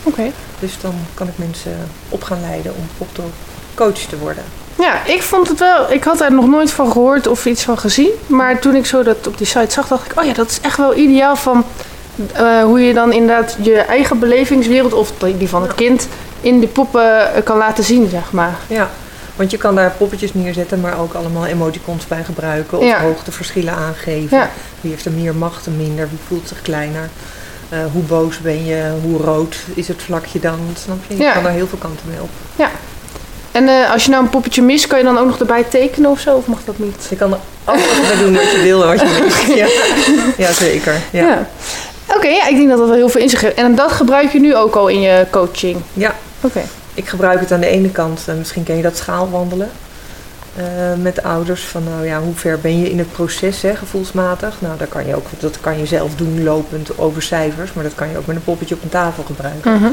Oké. 0.02 0.30
Dus 0.58 0.80
dan 0.80 0.94
kan 1.14 1.28
ik 1.28 1.38
mensen 1.38 1.76
op 2.08 2.22
gaan 2.22 2.40
leiden 2.40 2.72
om 2.76 2.88
poptalk 2.98 3.32
coach 3.74 3.98
te 3.98 4.18
worden. 4.18 4.44
Ja, 4.78 5.04
ik 5.06 5.22
vond 5.22 5.48
het 5.48 5.58
wel. 5.58 5.92
Ik 5.92 6.04
had 6.04 6.18
daar 6.18 6.32
nog 6.32 6.46
nooit 6.46 6.70
van 6.70 6.92
gehoord 6.92 7.26
of 7.26 7.46
iets 7.46 7.62
van 7.62 7.78
gezien. 7.78 8.10
Maar 8.26 8.58
toen 8.58 8.74
ik 8.74 8.86
zo 8.86 9.02
dat 9.02 9.26
op 9.26 9.38
die 9.38 9.46
site 9.46 9.70
zag, 9.72 9.88
dacht 9.88 10.10
ik: 10.10 10.18
oh 10.20 10.24
ja, 10.24 10.32
dat 10.32 10.50
is 10.50 10.60
echt 10.60 10.76
wel 10.76 10.96
ideaal 10.96 11.36
van 11.36 11.64
eh, 12.32 12.62
hoe 12.62 12.80
je 12.80 12.94
dan 12.94 13.12
inderdaad 13.12 13.56
je 13.62 13.78
eigen 13.78 14.18
belevingswereld 14.18 14.92
of 14.92 15.12
die 15.18 15.48
van 15.48 15.62
het 15.62 15.74
kind 15.74 16.08
in 16.40 16.60
de 16.60 16.66
poppen 16.66 17.28
kan 17.44 17.56
laten 17.56 17.84
zien, 17.84 18.08
zeg 18.08 18.32
maar. 18.32 18.54
Ja, 18.66 18.90
want 19.40 19.52
je 19.52 19.58
kan 19.58 19.74
daar 19.74 19.90
poppetjes 19.98 20.34
neerzetten, 20.34 20.80
maar 20.80 20.98
ook 21.00 21.14
allemaal 21.14 21.46
emoticons 21.46 22.06
bij 22.06 22.24
gebruiken. 22.24 22.78
Of 22.78 22.84
Ja. 22.84 23.00
hoogteverschillen 23.00 23.74
aangeven. 23.74 24.38
Ja. 24.38 24.50
Wie 24.80 24.90
heeft 24.90 25.04
er 25.04 25.12
meer 25.12 25.34
macht 25.34 25.66
en 25.66 25.76
minder? 25.76 26.08
Wie 26.08 26.18
voelt 26.26 26.48
zich 26.48 26.62
kleiner? 26.62 27.08
Eh, 27.68 27.78
hoe 27.92 28.02
boos 28.02 28.38
ben 28.38 28.64
je? 28.64 28.90
Hoe 29.02 29.18
rood 29.18 29.56
is 29.74 29.88
het 29.88 30.02
vlakje 30.02 30.40
dan? 30.40 30.58
Snap 30.84 30.96
je? 31.08 31.16
Je 31.16 31.22
Ja. 31.22 31.32
kan 31.32 31.46
er 31.46 31.50
heel 31.50 31.66
veel 31.66 31.78
kanten 31.78 32.06
mee 32.08 32.20
op. 32.20 32.28
En 33.52 33.68
eh, 33.68 33.92
als 33.92 34.04
je 34.04 34.10
nou 34.10 34.22
een 34.22 34.30
poppetje 34.30 34.62
mist, 34.62 34.86
kan 34.86 34.98
je 34.98 35.04
dan 35.04 35.18
ook 35.18 35.26
nog 35.26 35.38
erbij 35.38 35.64
tekenen 35.64 36.10
of 36.10 36.20
zo? 36.20 36.36
Of 36.36 36.46
mag 36.46 36.58
dat 36.64 36.78
niet? 36.78 37.06
Je 37.10 37.16
kan 37.16 37.32
er 37.32 37.38
alles 37.64 37.86
mee 38.08 38.18
doen 38.24 38.34
wat 38.34 38.50
je 38.50 38.60
wil 38.62 38.84
wat 38.86 39.00
je 39.00 39.20
mist. 39.24 39.42
Ja, 39.58 39.66
ja 40.46 40.52
zeker. 40.52 40.94
Ja. 41.10 41.26
Ja. 41.26 41.48
Oké, 42.16 42.28
ja, 42.28 42.46
ik 42.46 42.56
denk 42.56 42.68
dat 42.68 42.78
dat 42.78 42.86
wel 42.88 42.96
heel 42.96 43.08
veel 43.08 43.20
in 43.20 43.28
zich 43.28 43.40
heeft. 43.40 43.54
En 43.56 43.74
dat 43.74 43.92
gebruik 43.92 44.32
je 44.32 44.40
nu 44.40 44.56
ook 44.56 44.74
al 44.74 44.88
in 44.88 45.00
je 45.00 45.26
coaching. 45.30 45.76
Ja. 45.92 46.14
Oké. 46.40 46.60
Ik 47.00 47.08
gebruik 47.08 47.40
het 47.40 47.52
aan 47.52 47.60
de 47.60 47.66
ene 47.66 47.90
kant, 47.90 48.22
en 48.26 48.38
misschien 48.38 48.62
ken 48.62 48.76
je 48.76 48.82
dat 48.82 48.96
schaalwandelen. 48.96 49.70
eh, 50.56 50.64
met 51.02 51.22
ouders 51.22 51.62
van 51.62 51.84
nou 51.84 52.06
ja, 52.06 52.20
hoe 52.20 52.34
ver 52.34 52.58
ben 52.60 52.80
je 52.80 52.90
in 52.90 52.98
het 52.98 53.12
proces, 53.12 53.62
hè, 53.62 53.76
gevoelsmatig. 53.76 54.54
Nou, 54.58 54.78
dat 54.78 54.88
kan 54.88 55.06
je 55.06 55.16
ook, 55.16 55.26
dat 55.38 55.60
kan 55.60 55.78
je 55.78 55.86
zelf 55.86 56.14
doen 56.14 56.42
lopend 56.42 56.98
over 56.98 57.22
cijfers, 57.22 57.72
maar 57.72 57.84
dat 57.84 57.94
kan 57.94 58.10
je 58.10 58.16
ook 58.18 58.26
met 58.26 58.36
een 58.36 58.44
poppetje 58.44 58.74
op 58.74 58.82
een 58.82 58.88
tafel 58.88 59.22
gebruiken. 59.22 59.72
Mhm. 59.72 59.90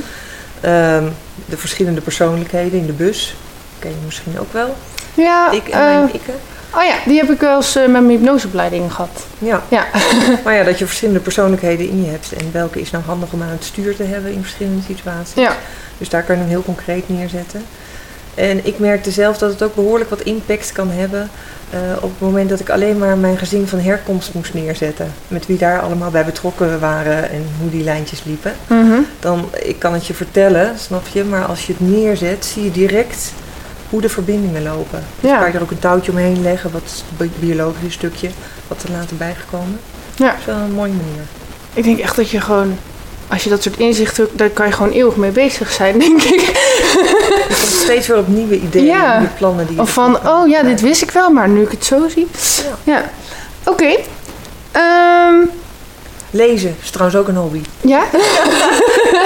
Ehm, 0.61 1.03
de 1.45 1.57
verschillende 1.57 2.01
persoonlijkheden 2.01 2.79
in 2.79 2.85
de 2.85 2.91
bus, 2.93 3.35
ken 3.79 3.89
je 3.89 3.95
misschien 4.05 4.39
ook 4.39 4.53
wel. 4.53 4.75
Ja, 5.13 5.51
Ik 5.51 5.67
en 5.67 5.79
eh, 5.79 5.85
mijn 5.85 6.13
ikken. 6.13 6.33
oh 6.75 6.83
ja, 6.83 6.95
die 7.05 7.17
heb 7.19 7.29
ik 7.29 7.39
wel 7.39 7.55
eens 7.55 7.75
eh, 7.75 7.81
met 7.81 7.91
mijn 7.91 8.09
hypnoseopleiding 8.09 8.93
gehad. 8.93 9.25
Ja. 9.39 9.61
ja. 9.69 9.85
maar 10.43 10.53
ja, 10.55 10.63
dat 10.63 10.79
je 10.79 10.85
verschillende 10.85 11.19
persoonlijkheden 11.21 11.89
in 11.89 12.03
je 12.03 12.09
hebt. 12.11 12.31
En 12.33 12.49
welke 12.51 12.81
is 12.81 12.91
nou 12.91 13.03
handig 13.03 13.31
om 13.31 13.41
aan 13.41 13.47
het 13.49 13.63
stuur 13.63 13.95
te 13.95 14.03
hebben 14.03 14.31
in 14.31 14.41
verschillende 14.41 14.81
situaties. 14.87 15.35
Ja. 15.35 15.55
Dus 15.98 16.10
daar 16.10 16.24
kan 16.24 16.36
je 16.36 16.42
hem 16.42 16.50
heel 16.50 16.63
concreet 16.63 17.10
neerzetten. 17.10 17.62
En 18.36 18.66
ik 18.66 18.80
merkte 18.80 19.12
zelf 19.12 19.38
dat 19.38 19.51
het 19.51 19.63
ook 19.63 19.75
behoorlijk 19.75 20.10
wat 20.10 20.22
impact 20.22 20.72
kan 20.72 20.89
hebben 20.92 21.30
eh, 21.70 21.80
op 22.01 22.10
het 22.10 22.20
moment 22.20 22.50
dat 22.50 22.60
ik 22.60 22.70
alleen 22.70 22.98
maar 22.98 23.18
mijn 23.18 23.38
gezin 23.38 23.68
van 23.68 23.80
herkomst 23.80 24.34
moest 24.34 24.54
neerzetten. 24.54 25.13
Met 25.27 25.46
wie 25.46 25.58
daar 25.58 25.80
allemaal 25.82 26.12
bij 26.12 26.25
betrokken 26.25 26.80
waren 26.80 27.30
en 27.30 27.46
hoe 27.62 27.70
die 27.70 27.84
lijntjes 27.84 28.24
liepen. 28.24 28.54
Mhm. 28.68 29.00
Dan, 29.20 29.50
ik 29.63 29.80
kan 29.80 29.94
het 29.94 30.08
je 30.08 30.13
vertellen, 30.13 30.80
snap 30.80 31.08
je, 31.08 31.24
maar 31.24 31.46
als 31.46 31.66
je 31.68 31.74
het 31.77 31.89
neerzet, 31.89 32.46
zie 32.46 32.63
je 32.63 32.72
direct 32.72 33.34
hoe 33.89 34.01
de 34.01 34.10
verbindingen 34.10 34.63
lopen. 34.63 35.04
Dus 35.20 35.30
Ja. 35.30 35.38
kan 35.38 35.48
je 35.48 35.54
er 35.54 35.62
ook 35.62 35.72
een 35.72 35.80
touwtje 35.80 36.12
omheen 36.12 36.42
leggen, 36.42 36.72
wat 36.72 37.04
bi- 37.18 37.32
biologisch 37.39 37.94
stukje, 37.94 38.30
wat 38.68 38.84
er 38.84 38.92
later 38.92 39.16
bijgekomen. 39.18 39.80
Ja. 40.16 40.30
Dat 40.30 40.39
is 40.39 40.46
wel 40.46 40.56
een 40.58 40.72
mooie 40.72 40.92
manier. 40.94 41.22
Ik 41.74 41.84
denk 41.84 42.00
echt 42.00 42.16
dat 42.16 42.30
je 42.30 42.42
gewoon, 42.42 42.77
als 43.27 43.43
je 43.43 43.50
dat 43.50 43.63
soort 43.63 43.77
inzichten 43.77 44.24
hebt, 44.24 44.38
daar 44.38 44.50
kan 44.50 44.65
je 44.65 44.72
gewoon 44.72 44.91
eeuwig 44.91 45.15
mee 45.15 45.31
bezig 45.31 45.72
zijn, 45.72 46.00
denk 46.07 46.22
ik. 46.24 46.39
Je 46.41 47.46
komt 47.48 47.81
steeds 47.84 48.07
weer 48.07 48.17
op 48.17 48.27
nieuwe 48.27 48.60
ideeën, 48.60 48.86
Ja. 48.86 49.17
nieuwe 49.19 49.34
plannen 49.34 49.67
die 49.67 49.79
Of 49.79 49.89
van, 49.89 50.27
oh 50.27 50.48
ja, 50.48 50.63
dit 50.63 50.81
wist 50.81 51.01
ik 51.01 51.12
wel, 51.12 51.29
maar 51.31 51.50
nu 51.50 51.62
ik 51.62 51.72
het 51.72 51.86
zo 51.86 52.07
zie. 52.07 52.27
Ja. 52.86 52.93
Ja. 52.93 53.10
Oké. 53.63 53.96
Ehm, 54.72 55.36
Lezen 56.31 56.75
is 56.84 56.89
trouwens 56.89 57.19
ook 57.19 57.27
een 57.27 57.36
hobby. 57.36 57.62
ja? 57.81 58.03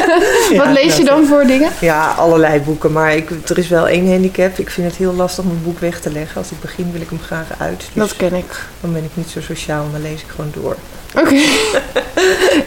Wat 0.58 0.68
lees 0.74 0.98
je 0.98 1.04
dan 1.04 1.26
voor 1.26 1.46
dingen? 1.46 1.72
Ja, 1.80 2.08
allerlei 2.18 2.60
boeken. 2.60 2.92
Maar 2.92 3.16
ik, 3.16 3.30
er 3.50 3.58
is 3.58 3.68
wel 3.68 3.88
één 3.88 4.10
handicap. 4.12 4.58
Ik 4.58 4.70
vind 4.70 4.88
het 4.88 4.96
heel 4.96 5.14
lastig 5.14 5.44
om 5.44 5.50
een 5.50 5.64
boek 5.64 5.80
weg 5.80 6.00
te 6.02 6.12
leggen. 6.12 6.38
Als 6.38 6.52
ik 6.52 6.60
begin 6.62 6.92
wil 6.92 7.02
ik 7.02 7.10
hem 7.10 7.20
graag 7.26 7.46
uit. 7.58 7.78
Dus 7.80 7.90
Dat 7.94 8.16
ken 8.16 8.34
ik. 8.34 8.60
dan 8.82 8.94
ben 8.94 9.04
ik 9.04 9.10
niet 9.14 9.30
zo 9.30 9.42
sociaal 9.42 9.86
dan 9.92 10.02
lees 10.02 10.22
ik 10.22 10.28
gewoon 10.36 10.52
door. 10.62 10.76
Oké. 11.16 11.36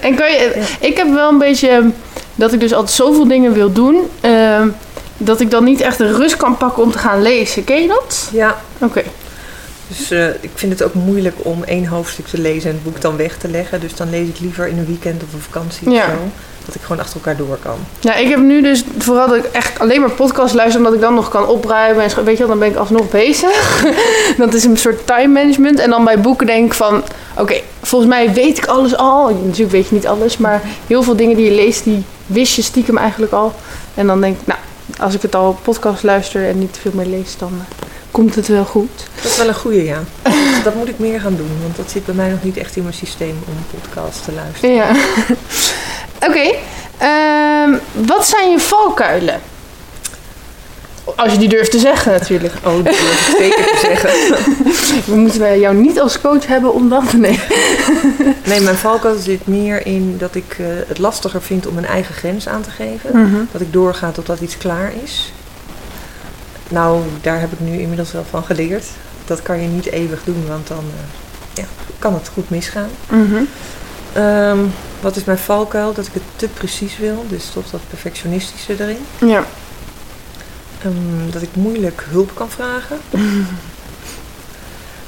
en 0.01 0.15
kan 0.15 0.31
je, 0.33 0.63
ik 0.81 0.97
heb 0.97 1.13
wel 1.13 1.29
een 1.29 1.39
beetje 1.39 1.91
dat 2.35 2.53
ik 2.53 2.61
dus 2.61 2.73
altijd 2.73 2.97
zoveel 2.97 3.29
dingen 3.29 3.53
wil 3.53 3.73
doen, 3.73 3.97
ehm, 4.21 4.69
dat 5.17 5.41
ik 5.41 5.51
dan 5.51 5.65
niet 5.65 5.81
echt 5.81 5.99
de 5.99 6.13
rust 6.13 6.37
kan 6.37 6.57
pakken 6.57 6.83
om 6.83 6.91
te 6.91 6.99
gaan 6.99 7.23
lezen. 7.23 7.65
Ken 7.65 7.83
je 7.83 7.89
dat? 7.89 8.29
Ja, 8.33 8.61
Oké. 8.79 9.03
dus 9.89 10.11
eh, 10.11 10.29
ik 10.29 10.51
vind 10.55 10.73
het 10.73 10.83
ook 10.83 10.95
moeilijk 10.95 11.37
om 11.39 11.65
één 11.65 11.87
hoofdstuk 11.87 12.27
te 12.27 12.39
lezen 12.41 12.69
en 12.71 12.75
het 12.77 12.85
boek 12.85 13.01
dan 13.01 13.17
weg 13.17 13.37
te 13.37 13.49
leggen. 13.49 13.81
Dus 13.81 13.95
dan 13.95 14.11
lees 14.11 14.29
ik 14.29 14.39
liever 14.41 14.67
in 14.69 14.79
een 14.79 14.87
weekend 14.87 15.23
of 15.23 15.33
een 15.33 15.41
vakantie 15.41 15.91
Ja. 15.91 16.05
of 16.05 16.11
zo. 16.11 16.31
Dat 16.67 16.75
ik 16.75 16.81
gewoon 16.81 16.99
achter 16.99 17.17
elkaar 17.17 17.37
door 17.37 17.59
kan. 17.63 17.77
Ja, 18.01 18.15
ik 18.15 18.29
heb 18.29 18.39
nu 18.39 18.63
dus 18.63 18.85
vooral 18.99 19.29
dat 19.29 19.37
ik 19.37 19.45
echt 19.45 19.79
alleen 19.79 20.01
maar 20.01 20.11
podcast 20.11 20.55
luister, 20.55 20.79
omdat 20.79 20.95
ik 20.95 21.01
dan 21.01 21.15
nog 21.15 21.29
kan 21.29 21.47
opruimen. 21.47 22.05
En 22.05 22.25
weet 22.25 22.37
je 22.37 22.39
wel, 22.39 22.49
dan 22.49 22.59
ben 22.59 22.69
ik 22.69 22.77
alsnog 22.77 23.11
bezig. 23.11 23.85
dat 24.39 24.55
is 24.55 24.65
een 24.65 24.77
soort 24.77 25.07
time 25.07 25.29
management. 25.29 25.79
En 25.79 25.91
dan 25.91 26.05
bij 26.05 26.21
boeken 26.21 26.47
denk 26.47 26.67
ik 26.67 26.75
van, 26.75 27.03
oké, 27.39 27.61
volgens 27.83 28.11
mij 28.11 28.33
weet 28.33 28.59
ik 28.59 28.67
alles 28.67 28.97
al. 28.97 29.29
Natuurlijk 29.29 29.73
weet 29.73 29.89
je 29.89 29.95
niet 29.95 30.07
alles, 30.07 30.37
maar 30.37 30.63
heel 30.87 31.03
veel 31.03 31.17
dingen 31.17 31.37
die 31.37 31.45
je 31.45 31.55
leest, 31.55 31.85
die 31.85 32.05
wist 32.27 32.57
je 32.57 32.63
stiekem 32.63 32.99
eigenlijk 32.99 33.33
al. 33.33 33.53
En 33.95 34.07
dan 34.07 34.21
denk 34.21 34.41
ik, 34.41 34.47
nou, 34.47 34.61
als 34.99 35.15
ik 35.15 35.23
het 35.23 35.35
al 35.35 35.59
podcast 35.63 36.03
luister 36.03 36.49
en 36.49 36.59
niet 36.59 36.79
veel 36.81 36.93
meer 36.95 37.07
lees, 37.07 37.37
dan 37.39 37.53
eh, 37.53 37.87
komt 38.15 38.35
het 38.35 38.49
wel 38.49 38.65
goed. 38.65 39.07
Dat 39.15 39.25
is 39.25 39.37
wel 39.37 39.49
een 39.49 39.55
goeie, 39.55 39.85
ja. 39.85 40.03
dat 40.65 40.75
moet 40.75 40.89
ik 40.89 40.99
meer 40.99 41.21
gaan 41.21 41.37
doen. 41.37 41.59
Want 41.63 41.77
dat 41.77 41.91
zit 41.91 42.05
bij 42.05 42.15
mij 42.15 42.31
nog 42.31 42.43
niet 42.43 42.57
echt 42.57 42.77
in 42.77 42.83
mijn 42.83 42.95
systeem 42.95 43.39
om 43.47 43.79
podcasts 43.81 44.25
te 44.25 44.33
luisteren. 44.33 44.75
Ja. 44.75 44.91
Oké, 46.29 46.55
ehm, 46.99 47.79
wat 47.93 48.27
zijn 48.27 48.51
je 48.51 48.59
valkuilen? 48.59 49.41
Als 51.17 51.33
je 51.33 51.39
die 51.39 51.49
durft 51.49 51.71
te 51.71 51.79
zeggen 51.79 52.13
natuurlijk. 52.13 52.55
Oh, 52.65 52.75
dat 52.75 52.85
durf 52.85 53.29
ik 53.29 53.37
zeker 53.39 53.65
te 53.65 53.79
zeggen. 53.81 54.11
We 55.15 55.17
moeten 55.17 55.59
jou 55.59 55.75
niet 55.75 56.01
als 56.01 56.21
coach 56.21 56.47
hebben 56.47 56.75
om 56.75 56.89
dat 56.89 57.11
te 57.11 57.17
nemen. 57.17 57.41
Nee, 58.45 58.61
mijn 58.61 58.77
valkuil 58.77 59.19
zit 59.19 59.47
meer 59.47 59.87
in 59.87 60.17
dat 60.19 60.35
ik 60.35 60.57
eh, 60.59 60.67
het 60.87 60.99
lastiger 60.99 61.43
vind 61.43 61.67
om 61.67 61.75
mijn 61.75 61.87
eigen 61.87 62.15
grens 62.15 62.49
aan 62.49 62.63
te 62.63 62.71
geven. 62.71 63.11
Mhm. 63.21 63.45
Dat 63.53 63.61
ik 63.61 63.73
doorga 63.73 64.11
totdat 64.11 64.41
iets 64.41 64.57
klaar 64.57 64.93
is. 65.03 65.33
Nou, 66.69 67.03
daar 67.21 67.41
heb 67.41 67.53
ik 67.53 67.61
nu 67.61 67.79
inmiddels 67.79 68.13
wel 68.13 68.25
van 68.31 68.45
geleerd. 68.45 68.87
Dat 69.25 69.43
kan 69.43 69.61
je 69.61 69.69
niet 69.69 69.87
eeuwig 69.87 70.25
doen, 70.25 70.47
want 70.49 70.67
dan 70.67 70.79
eh, 70.99 71.63
ja, 71.63 71.65
kan 71.99 72.15
het 72.15 72.29
goed 72.29 72.51
misgaan. 72.51 72.89
Mhm. 73.09 73.43
Ehm, 74.13 74.59
wat 75.01 75.17
is 75.17 75.25
mijn 75.25 75.39
valkuil? 75.39 75.93
Dat 75.93 76.07
ik 76.07 76.13
het 76.13 76.23
te 76.37 76.49
precies 76.49 76.99
wil, 76.99 77.25
dus 77.29 77.51
toch 77.53 77.71
dat 77.71 77.81
perfectionistische 77.89 78.73
erin. 78.83 79.07
Ja. 79.19 79.45
Ehm, 80.83 81.31
dat 81.31 81.43
ik 81.43 81.49
moeilijk 81.53 82.05
hulp 82.11 82.35
kan 82.35 82.51
vragen. 82.51 82.99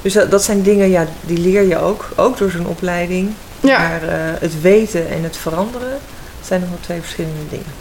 Dus 0.03 0.15
dat, 0.15 0.31
dat 0.31 0.45
zijn 0.45 0.63
dingen, 0.63 0.91
ja, 0.91 1.07
die 1.21 1.39
leer 1.39 1.63
je 1.63 1.79
ook. 1.79 2.09
Ook 2.17 2.39
door 2.39 2.51
zo'n 2.51 2.67
opleiding. 2.67 3.33
Ja. 3.61 3.79
Maar 3.79 4.03
eh, 4.03 4.41
het 4.41 4.61
weten 4.61 5.09
en 5.09 5.23
het 5.23 5.37
veranderen 5.37 5.99
zijn 6.45 6.61
nog 6.61 6.69
wel 6.69 6.79
twee 6.81 7.01
verschillende 7.01 7.49
dingen. 7.51 7.73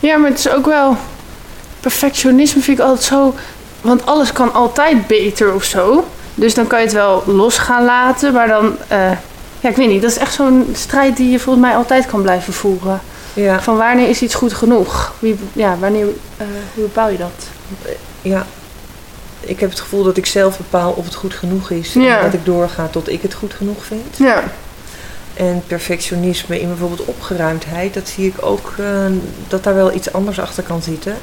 ja, 0.00 0.16
maar 0.16 0.30
het 0.30 0.38
is 0.38 0.48
ook 0.48 0.66
wel... 0.66 0.96
Perfectionisme 1.82 2.60
vind 2.62 2.78
ik 2.78 2.84
altijd 2.84 3.02
zo... 3.04 3.34
Want 3.80 4.06
alles 4.06 4.32
kan 4.32 4.52
altijd 4.54 5.06
beter 5.06 5.54
of 5.54 5.64
zo. 5.64 6.08
Dus 6.34 6.54
dan 6.54 6.66
kan 6.66 6.78
je 6.78 6.84
het 6.84 6.94
wel 6.94 7.22
los 7.26 7.58
gaan 7.58 7.84
laten. 7.84 8.32
Maar 8.32 8.48
dan... 8.48 8.76
eh, 8.88 9.10
ja, 9.60 9.68
ik 9.68 9.76
weet 9.76 9.88
niet. 9.88 10.02
Dat 10.02 10.10
is 10.10 10.18
echt 10.18 10.34
zo'n 10.34 10.68
strijd 10.76 11.16
die 11.16 11.30
je 11.30 11.38
volgens 11.38 11.64
mij 11.66 11.76
altijd 11.76 12.06
kan 12.06 12.22
blijven 12.22 12.52
voeren. 12.52 13.00
Ja, 13.34 13.60
Van 13.62 13.76
wanneer 13.76 14.08
is 14.08 14.22
iets 14.22 14.34
goed 14.34 14.52
genoeg? 14.52 15.12
Wie, 15.18 15.38
ja, 15.52 15.76
wanneer... 15.78 16.06
eh, 16.36 16.46
hoe 16.74 16.82
bepaal 16.84 17.08
je 17.08 17.18
dat? 17.18 17.46
ja. 18.22 18.46
Ik 19.40 19.60
heb 19.60 19.70
het 19.70 19.80
gevoel 19.80 20.02
dat 20.02 20.16
ik 20.16 20.26
zelf 20.26 20.56
bepaal 20.56 20.90
of 20.92 21.04
het 21.04 21.14
goed 21.14 21.34
genoeg 21.34 21.70
is. 21.70 21.92
Ja. 21.92 22.16
En 22.18 22.24
dat 22.24 22.32
ik 22.34 22.44
doorga 22.44 22.86
tot 22.86 23.08
ik 23.08 23.22
het 23.22 23.34
goed 23.34 23.54
genoeg 23.54 23.84
vind. 23.84 24.16
Ja. 24.18 24.42
En 25.34 25.62
perfectionisme 25.66 26.60
in 26.60 26.68
bijvoorbeeld 26.68 27.04
opgeruimdheid, 27.04 27.94
dat 27.94 28.08
zie 28.08 28.26
ik 28.26 28.34
ook 28.40 28.72
eh, 28.78 28.86
dat 29.48 29.64
daar 29.64 29.74
wel 29.74 29.92
iets 29.94 30.12
anders 30.12 30.40
achter 30.40 30.62
kan 30.62 30.82
zitten. 30.82 31.16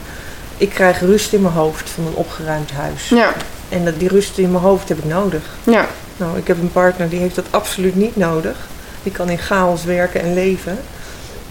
Ik 0.60 0.70
krijg 0.70 1.00
rust 1.00 1.34
in 1.34 1.42
mijn 1.42 1.54
hoofd 1.54 1.90
van 1.90 2.06
een 2.06 2.14
opgeruimd 2.16 2.72
huis. 2.72 3.10
Ja. 3.10 3.34
En 3.70 3.86
dat, 3.86 4.00
die 4.00 4.08
rust 4.08 4.38
in 4.38 4.52
mijn 4.52 4.64
hoofd 4.64 4.90
heb 4.90 4.98
ik 4.98 5.06
nodig. 5.06 5.42
Ja. 5.64 5.86
Nou, 6.18 6.38
ik 6.38 6.48
heb 6.48 6.60
een 6.62 6.72
partner 6.72 7.10
die 7.10 7.20
heeft 7.20 7.36
dat 7.36 7.46
absoluut 7.50 7.96
niet 7.96 8.16
nodig. 8.16 8.56
Die 9.04 9.12
kan 9.12 9.30
in 9.30 9.38
chaos 9.38 9.84
werken 9.84 10.22
en 10.22 10.34
leven. 10.34 10.80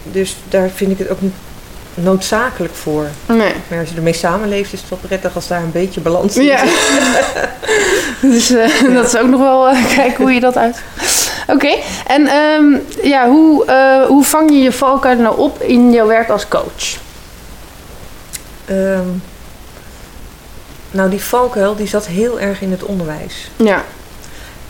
Dus 0.02 0.36
daar 0.48 0.68
vind 0.74 0.90
ik 0.90 0.98
het 0.98 1.10
ook 1.10 1.20
niet 1.20 1.34
noodzakelijk 1.94 2.74
voor. 2.74 3.06
Nee. 3.26 3.52
Maar 3.68 3.78
als 3.78 3.88
je 3.88 3.96
ermee 3.96 4.12
samenleeft, 4.12 4.72
is 4.72 4.80
het 4.80 4.88
wel 4.88 4.98
prettig 5.06 5.34
als 5.34 5.48
daar 5.48 5.62
een 5.62 5.72
beetje 5.72 6.00
balans 6.00 6.36
in 6.36 6.44
Ja. 6.44 6.58
zit. 6.58 6.70
dus 8.32 8.50
eh, 8.50 8.94
dat 8.94 9.06
is 9.06 9.16
ook 9.16 9.28
nog 9.28 9.40
wel 9.40 9.68
eh, 9.68 9.96
kijken 9.96 10.22
hoe 10.24 10.32
je 10.32 10.40
dat 10.40 10.56
uit. 10.56 10.82
Oké, 11.46 11.76
en 12.06 12.26
ehm, 12.26 12.78
ja, 13.02 13.28
hoe, 13.28 13.64
eh, 13.64 14.06
hoe 14.06 14.24
vang 14.24 14.50
je 14.50 14.58
je 14.58 14.72
valkuilen 14.72 15.24
nou 15.24 15.38
op 15.38 15.62
in 15.62 15.92
jouw 15.92 16.06
werk 16.06 16.28
als 16.28 16.48
coach? 16.48 16.96
Ehm, 18.68 19.06
nou, 20.90 21.10
die 21.10 21.20
valkuil 21.22 21.76
die 21.76 21.86
zat 21.88 22.06
heel 22.06 22.40
erg 22.40 22.60
in 22.60 22.70
het 22.70 22.82
onderwijs. 22.82 23.50
Ja, 23.56 23.84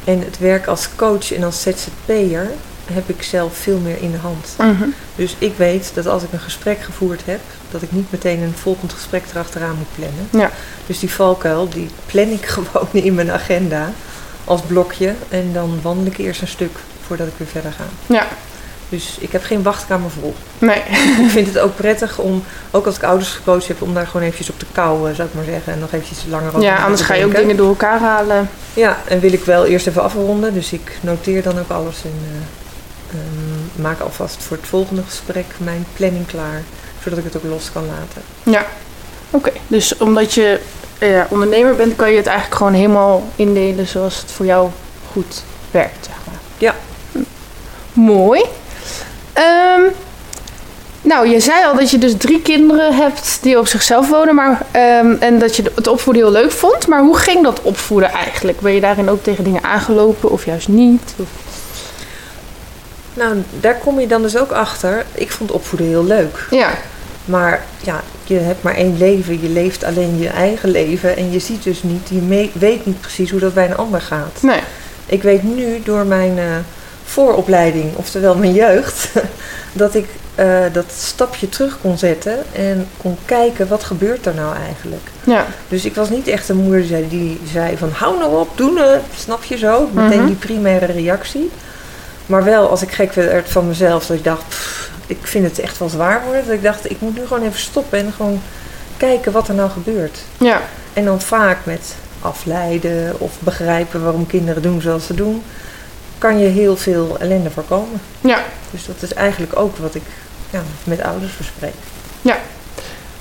En 0.05 0.21
het 0.25 0.39
werk 0.39 0.67
als 0.67 0.89
coach 0.97 1.33
en 1.33 1.43
als 1.45 1.63
ZZP'er 1.63 2.51
heb 2.93 3.09
ik 3.09 3.23
zelf 3.23 3.57
veel 3.57 3.79
meer 3.79 3.97
in 4.03 4.11
de 4.11 4.19
hand. 4.19 4.55
mhm. 4.59 4.89
Dus 5.17 5.35
ik 5.39 5.53
weet 5.57 5.91
dat 5.95 6.07
als 6.07 6.23
ik 6.23 6.33
een 6.33 6.41
gesprek 6.41 6.81
gevoerd 6.83 7.21
heb, 7.25 7.41
dat 7.71 7.83
ik 7.83 7.93
niet 7.93 8.11
meteen 8.11 8.43
een 8.43 8.55
volgend 8.57 8.93
gesprek 8.93 9.23
erachteraan 9.31 9.77
moet 9.77 9.95
plannen. 9.95 10.29
Ja. 10.31 10.51
Dus 10.87 10.99
die 10.99 11.11
valkuil, 11.13 11.69
die 11.69 11.89
plan 12.07 12.29
ik 12.29 12.47
gewoon 12.57 12.89
in 12.93 13.15
mijn 13.15 13.31
agenda 13.31 13.91
als 14.45 14.61
blokje. 14.61 15.15
En 15.29 15.53
dan 15.53 15.79
wandel 15.83 16.07
ik 16.07 16.19
eerst 16.19 16.41
een 16.41 16.49
stuk 16.49 16.77
voordat 17.07 17.27
ik 17.27 17.33
weer 17.37 17.49
verder 17.49 17.73
ga. 17.73 17.85
ja, 18.15 18.27
Dus 18.89 19.17
ik 19.21 19.33
heb 19.33 19.43
geen 19.43 19.63
wachtkamer 19.63 20.11
vol. 20.11 20.35
nee. 20.59 20.83
ik 21.25 21.31
vind 21.31 21.47
het 21.47 21.59
ook 21.59 21.77
prettig 21.77 22.19
om, 22.19 22.45
ook 22.71 22.87
als 22.87 22.97
ik 22.97 23.03
ouders 23.03 23.31
gecoacht 23.31 23.69
heb, 23.69 23.83
om 23.83 23.95
daar 23.95 24.07
gewoon 24.07 24.23
eventjes 24.23 24.51
op 24.51 24.59
te 24.59 24.67
kouwen, 24.73 25.15
zou 25.15 25.29
ik 25.29 25.35
maar 25.35 25.45
zeggen. 25.45 25.73
En 25.73 25.79
nog 25.79 25.93
eventjes 25.93 26.25
langer 26.29 26.49
over 26.49 26.63
Ja, 26.63 26.77
anders 26.77 27.03
ga 27.03 27.15
je 27.15 27.25
ook 27.25 27.35
dingen 27.35 27.57
door 27.57 27.69
elkaar 27.69 28.01
halen. 28.01 28.51
Ja, 28.75 28.99
en 29.09 29.21
wil 29.21 29.33
ik 29.33 29.45
wel 29.45 29.67
eerst 29.67 29.87
even 29.87 30.03
afronden. 30.03 30.55
Dus 30.55 30.73
ik 30.73 30.99
noteer 31.01 31.43
dan 31.43 31.59
ook 31.59 31.71
alles 31.71 32.03
en 32.05 32.19
eh, 32.23 33.19
ehm, 33.19 33.83
maak 33.83 34.01
alvast 34.01 34.43
voor 34.43 34.57
het 34.57 34.67
volgende 34.67 35.03
gesprek 35.03 35.47
mijn 35.57 35.87
planning 35.97 36.27
klaar. 36.27 36.63
Zodat 37.03 37.19
ik 37.19 37.25
het 37.25 37.37
ook 37.37 37.45
los 37.45 37.73
kan 37.73 37.87
laten. 37.87 38.23
Ja, 38.43 38.67
oké. 39.31 39.53
Dus 39.67 39.97
omdat 39.97 40.35
je 40.35 40.61
eh, 40.99 41.23
ondernemer 41.29 41.77
bent, 41.77 41.97
kan 41.97 42.11
je 42.11 42.17
het 42.17 42.27
eigenlijk 42.27 42.57
gewoon 42.57 42.73
helemaal 42.75 43.29
indelen 43.37 43.87
zoals 43.87 44.17
het 44.17 44.31
voor 44.31 44.47
jou 44.47 44.71
goed 45.13 45.43
werkt, 45.71 46.05
zeg 46.05 46.17
maar. 46.27 46.41
Ja. 46.59 46.75
Hm. 47.13 47.19
Mooi. 47.93 48.45
Ehm, 49.39 49.81
nou, 51.03 51.29
je 51.29 51.41
zei 51.41 51.65
al 51.65 51.75
dat 51.77 51.91
je 51.91 51.99
dus 51.99 52.15
drie 52.19 52.43
kinderen 52.43 52.95
hebt 52.95 53.39
die 53.43 53.59
op 53.59 53.67
zichzelf 53.67 54.09
wonen, 54.09 54.35
maar, 54.35 54.63
ehm, 54.71 55.15
en 55.21 55.39
dat 55.39 55.57
je 55.57 55.63
het 55.75 55.87
opvoeden 55.87 56.23
heel 56.23 56.33
leuk 56.33 56.51
vond. 56.53 56.87
Maar 56.87 57.01
hoe 57.01 57.17
ging 57.17 57.43
dat 57.43 57.63
opvoeden 57.63 58.11
eigenlijk? 58.11 58.61
Ben 58.61 58.75
je 58.75 58.81
daarin 58.81 59.11
ook 59.11 59.23
tegen 59.23 59.45
dingen 59.45 59.63
aangelopen 59.65 60.31
of 60.31 60.45
juist 60.45 60.69
niet? 60.69 61.15
Of- 61.17 61.27
Nou, 63.15 63.43
daar 63.61 63.75
kom 63.79 64.01
je 64.01 64.07
dan 64.07 64.23
dus 64.23 64.37
ook 64.37 64.51
achter. 64.53 65.05
Ik 65.15 65.31
vond 65.31 65.51
opvoeden 65.51 65.89
heel 65.89 66.05
leuk. 66.05 66.47
Ja, 66.51 66.71
Maar 67.25 67.65
ja, 67.83 68.01
je 68.25 68.35
hebt 68.39 68.63
maar 68.63 68.75
één 68.75 68.97
leven. 68.99 69.43
Je 69.43 69.49
leeft 69.49 69.85
alleen 69.85 70.19
je 70.19 70.29
eigen 70.29 70.71
leven. 70.71 71.17
En 71.17 71.33
je 71.33 71.39
ziet 71.39 71.63
dus 71.63 71.83
niet, 71.83 72.09
je 72.09 72.51
weet 72.53 72.87
niet 72.87 73.01
precies 73.01 73.31
hoe 73.31 73.41
dat 73.41 73.55
bij 73.55 73.65
een 73.65 73.77
ander 73.77 74.01
gaat. 74.01 74.39
nee. 74.43 74.61
Ik 75.07 75.23
weet 75.23 75.43
nu 75.43 75.81
door 75.85 76.07
mijn 76.07 76.39
eh, 76.39 76.45
vooropleiding, 77.09 77.97
oftewel 77.97 78.35
mijn 78.35 78.53
jeugd, 78.55 79.09
dat 79.73 79.95
ik 79.95 80.07
eh, 80.35 80.59
dat 80.73 80.85
stapje 80.99 81.49
terug 81.49 81.79
kon 81.81 81.99
zetten 81.99 82.39
en 82.53 82.89
kon 82.97 83.17
kijken 83.25 83.69
wat 83.69 83.85
gebeurt 83.85 84.27
er 84.27 84.35
nou 84.35 84.57
eigenlijk. 84.67 85.07
Ja, 85.25 85.47
Dus 85.69 85.85
ik 85.85 85.95
was 85.95 86.11
niet 86.11 86.27
echt 86.29 86.49
een 86.49 86.57
moeder 86.57 86.81
die 86.81 86.89
zei, 86.89 87.09
die 87.09 87.41
zei 87.53 87.77
van 87.77 87.91
hou 87.93 88.19
nou 88.19 88.37
op, 88.39 88.49
doe 88.57 88.73
nou, 88.73 88.99
snap 89.17 89.45
je 89.45 89.57
zo? 89.59 89.89
Meteen 89.93 90.19
Mhm. 90.19 90.27
die 90.27 90.37
primaire 90.37 90.87
reactie. 90.87 91.51
Maar 92.27 92.45
wel 92.45 92.69
als 92.69 92.83
ik 92.83 92.91
gek 92.93 93.13
werd 93.13 93.51
van 93.51 93.67
mezelf, 93.69 94.07
dat 94.07 94.17
ik 94.17 94.25
dacht, 94.25 94.49
pff, 94.49 94.91
ik 95.07 95.19
vind 95.23 95.45
het 95.45 95.59
echt 95.59 95.79
wel 95.79 95.89
zwaar 95.89 96.23
worden. 96.25 96.45
Dat 96.45 96.55
ik 96.55 96.63
dacht, 96.63 96.91
ik 96.91 97.01
moet 97.01 97.17
nu 97.19 97.27
gewoon 97.27 97.43
even 97.47 97.61
stoppen 97.61 97.99
en 97.99 98.13
gewoon 98.17 98.41
kijken 98.97 99.33
wat 99.33 99.49
er 99.49 99.55
nou 99.55 99.71
gebeurt. 99.71 100.19
ja, 100.39 100.61
En 100.93 101.05
dan 101.05 101.21
vaak 101.21 101.59
met 101.65 101.95
afleiden 102.21 103.15
of 103.19 103.33
begrijpen 103.39 104.03
waarom 104.03 104.27
kinderen 104.27 104.63
doen 104.63 104.81
zoals 104.81 105.07
ze 105.07 105.15
doen, 105.15 105.43
kan 106.19 106.39
je 106.39 106.47
heel 106.47 106.77
veel 106.77 107.17
ellende 107.19 107.51
voorkomen. 107.51 108.01
ja. 108.21 108.39
Dus 108.71 108.87
dat 108.87 109.03
is 109.03 109.15
eigenlijk 109.15 109.59
ook 109.59 109.77
wat 109.77 109.95
ik 109.95 110.03
ja, 110.51 110.63
met 110.85 111.03
ouders 111.03 111.37
bespreek. 111.37 111.75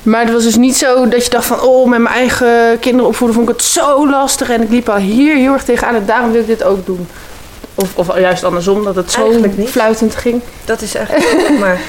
Maar 0.08 0.24
het 0.24 0.34
was 0.34 0.44
dus 0.44 0.56
niet 0.56 0.78
zo 0.78 1.08
dat 1.08 1.24
je 1.24 1.30
dacht 1.30 1.46
van... 1.46 1.62
oh, 1.62 1.90
met 1.90 2.00
mijn 2.00 2.16
eigen 2.16 2.80
kinderen 2.80 3.08
opvoeden 3.08 3.36
vond 3.38 3.50
ik 3.50 3.56
het 3.56 3.66
zo 3.66 4.10
lastig... 4.10 4.50
en 4.50 4.62
ik 4.62 4.70
liep 4.70 4.90
al 4.90 4.96
hier 4.98 5.36
heel 5.36 5.54
erg 5.54 5.64
tegenaan 5.64 5.96
en 5.96 6.06
daarom 6.06 6.32
wil 6.32 6.42
ik 6.42 6.48
dit 6.48 6.64
ook 6.64 6.86
doen. 6.86 7.08
Of, 7.76 7.96
of 7.96 8.20
juist 8.20 8.44
andersom, 8.44 8.84
dat 8.84 8.96
het 8.96 9.12
zo 9.12 9.34
fluitend 9.66 10.16
ging. 10.16 10.42
Dat 10.66 10.82
is 10.82 10.96
eigenlijk 10.96 11.60
maar 11.60 11.80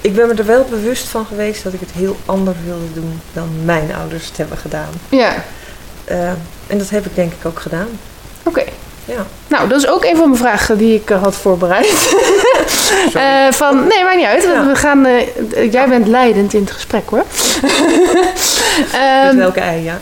ik 0.00 0.14
ben 0.14 0.28
me 0.28 0.34
er 0.34 0.46
wel 0.46 0.66
bewust 0.70 1.08
van 1.08 1.26
geweest 1.26 1.62
dat 1.62 1.72
ik 1.72 1.80
het 1.80 1.90
heel 1.92 2.16
anders 2.26 2.56
wilde 2.64 2.92
doen 2.94 3.20
dan 3.32 3.48
mijn 3.64 3.94
ouders 3.94 4.26
het 4.26 4.36
hebben 4.36 4.58
gedaan. 4.58 4.90
Ja, 5.08 5.44
Eh, 6.04 6.28
en 6.66 6.78
dat 6.78 6.90
heb 6.90 7.06
ik 7.06 7.14
denk 7.14 7.32
ik 7.32 7.46
ook 7.46 7.60
gedaan. 7.60 7.88
oké. 8.42 8.64
Ja. 9.10 9.26
Nou, 9.46 9.68
dat 9.68 9.78
is 9.78 9.86
ook 9.88 10.04
een 10.04 10.16
van 10.16 10.28
mijn 10.28 10.40
vragen 10.40 10.78
die 10.78 10.94
ik 10.94 11.10
eh, 11.10 11.22
had 11.22 11.34
voorbereid. 11.34 11.88
Eh, 13.14 13.46
van, 13.50 13.86
nee, 13.86 14.04
maakt 14.04 14.16
niet 14.16 14.24
uit. 14.24 14.42
Ja. 14.42 14.66
We 14.66 14.74
gaan, 14.74 15.06
eh, 15.06 15.72
jij 15.72 15.88
bent 15.88 16.06
leidend 16.06 16.52
in 16.52 16.60
het 16.60 16.70
gesprek 16.70 17.02
hoor. 17.10 17.18
Met 18.78 18.86
Ehm, 18.92 19.36
welke 19.36 19.60
ei, 19.60 19.82
ja. 19.82 19.96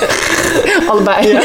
Allebei. 0.90 1.38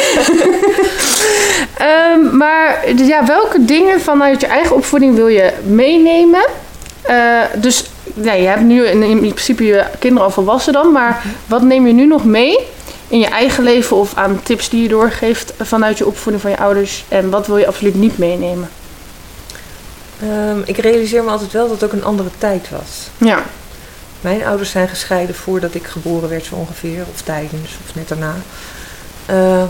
Ehm, 1.78 2.38
maar 2.38 2.80
ja, 2.96 3.26
welke 3.26 3.66
dingen 3.66 4.02
vanuit 4.02 4.42
je 4.42 4.48
eigen 4.48 4.76
opvoeding 4.76 5.16
wil 5.16 5.28
je 5.28 5.52
meenemen? 5.64 6.46
Dus 7.56 7.86
nee, 8.14 8.42
je 8.42 8.48
hebt 8.48 8.62
nu 8.62 8.86
in, 8.86 9.04
in 9.04 9.20
principe 9.20 9.66
je 9.66 9.84
kinderen 10.00 10.26
al 10.26 10.34
volwassen 10.34 10.74
dan, 10.74 10.92
maar 10.92 11.22
wat 11.46 11.62
neem 11.62 11.88
je 11.88 11.94
nu 11.94 12.06
nog 12.06 12.26
mee 12.26 12.68
in 13.10 13.20
je 13.20 13.26
eigen 13.28 13.64
leven 13.64 13.98
of 13.98 14.16
aan 14.16 14.40
tips 14.44 14.70
die 14.70 14.82
je 14.82 14.88
doorgeeft 14.88 15.54
vanuit 15.62 15.98
je 15.98 16.06
opvoeding 16.08 16.42
van 16.42 16.52
je 16.52 16.58
ouders? 16.60 17.06
En 17.08 17.30
wat 17.30 17.48
wil 17.48 17.58
je 17.58 17.68
absoluut 17.68 17.96
niet 17.96 18.18
meenemen? 18.18 18.70
Ehm, 20.22 20.60
ik 20.66 20.78
realiseer 20.78 21.24
me 21.24 21.30
altijd 21.30 21.52
wel 21.52 21.64
dat 21.68 21.82
het 21.82 21.84
ook 21.84 21.98
een 22.00 22.04
andere 22.06 22.30
tijd 22.38 22.70
was. 22.70 23.08
Ja, 23.18 23.44
Mijn 24.22 24.46
ouders 24.46 24.70
zijn 24.72 24.88
gescheiden 24.88 25.36
voordat 25.36 25.74
ik 25.76 25.86
geboren 25.86 26.30
werd 26.30 26.46
zo 26.46 26.56
ongeveer, 26.56 27.04
of 27.14 27.22
tijdens, 27.22 27.78
of 27.88 27.96
net 27.96 28.08
daarna. 28.08 28.36
Eh, 29.26 29.64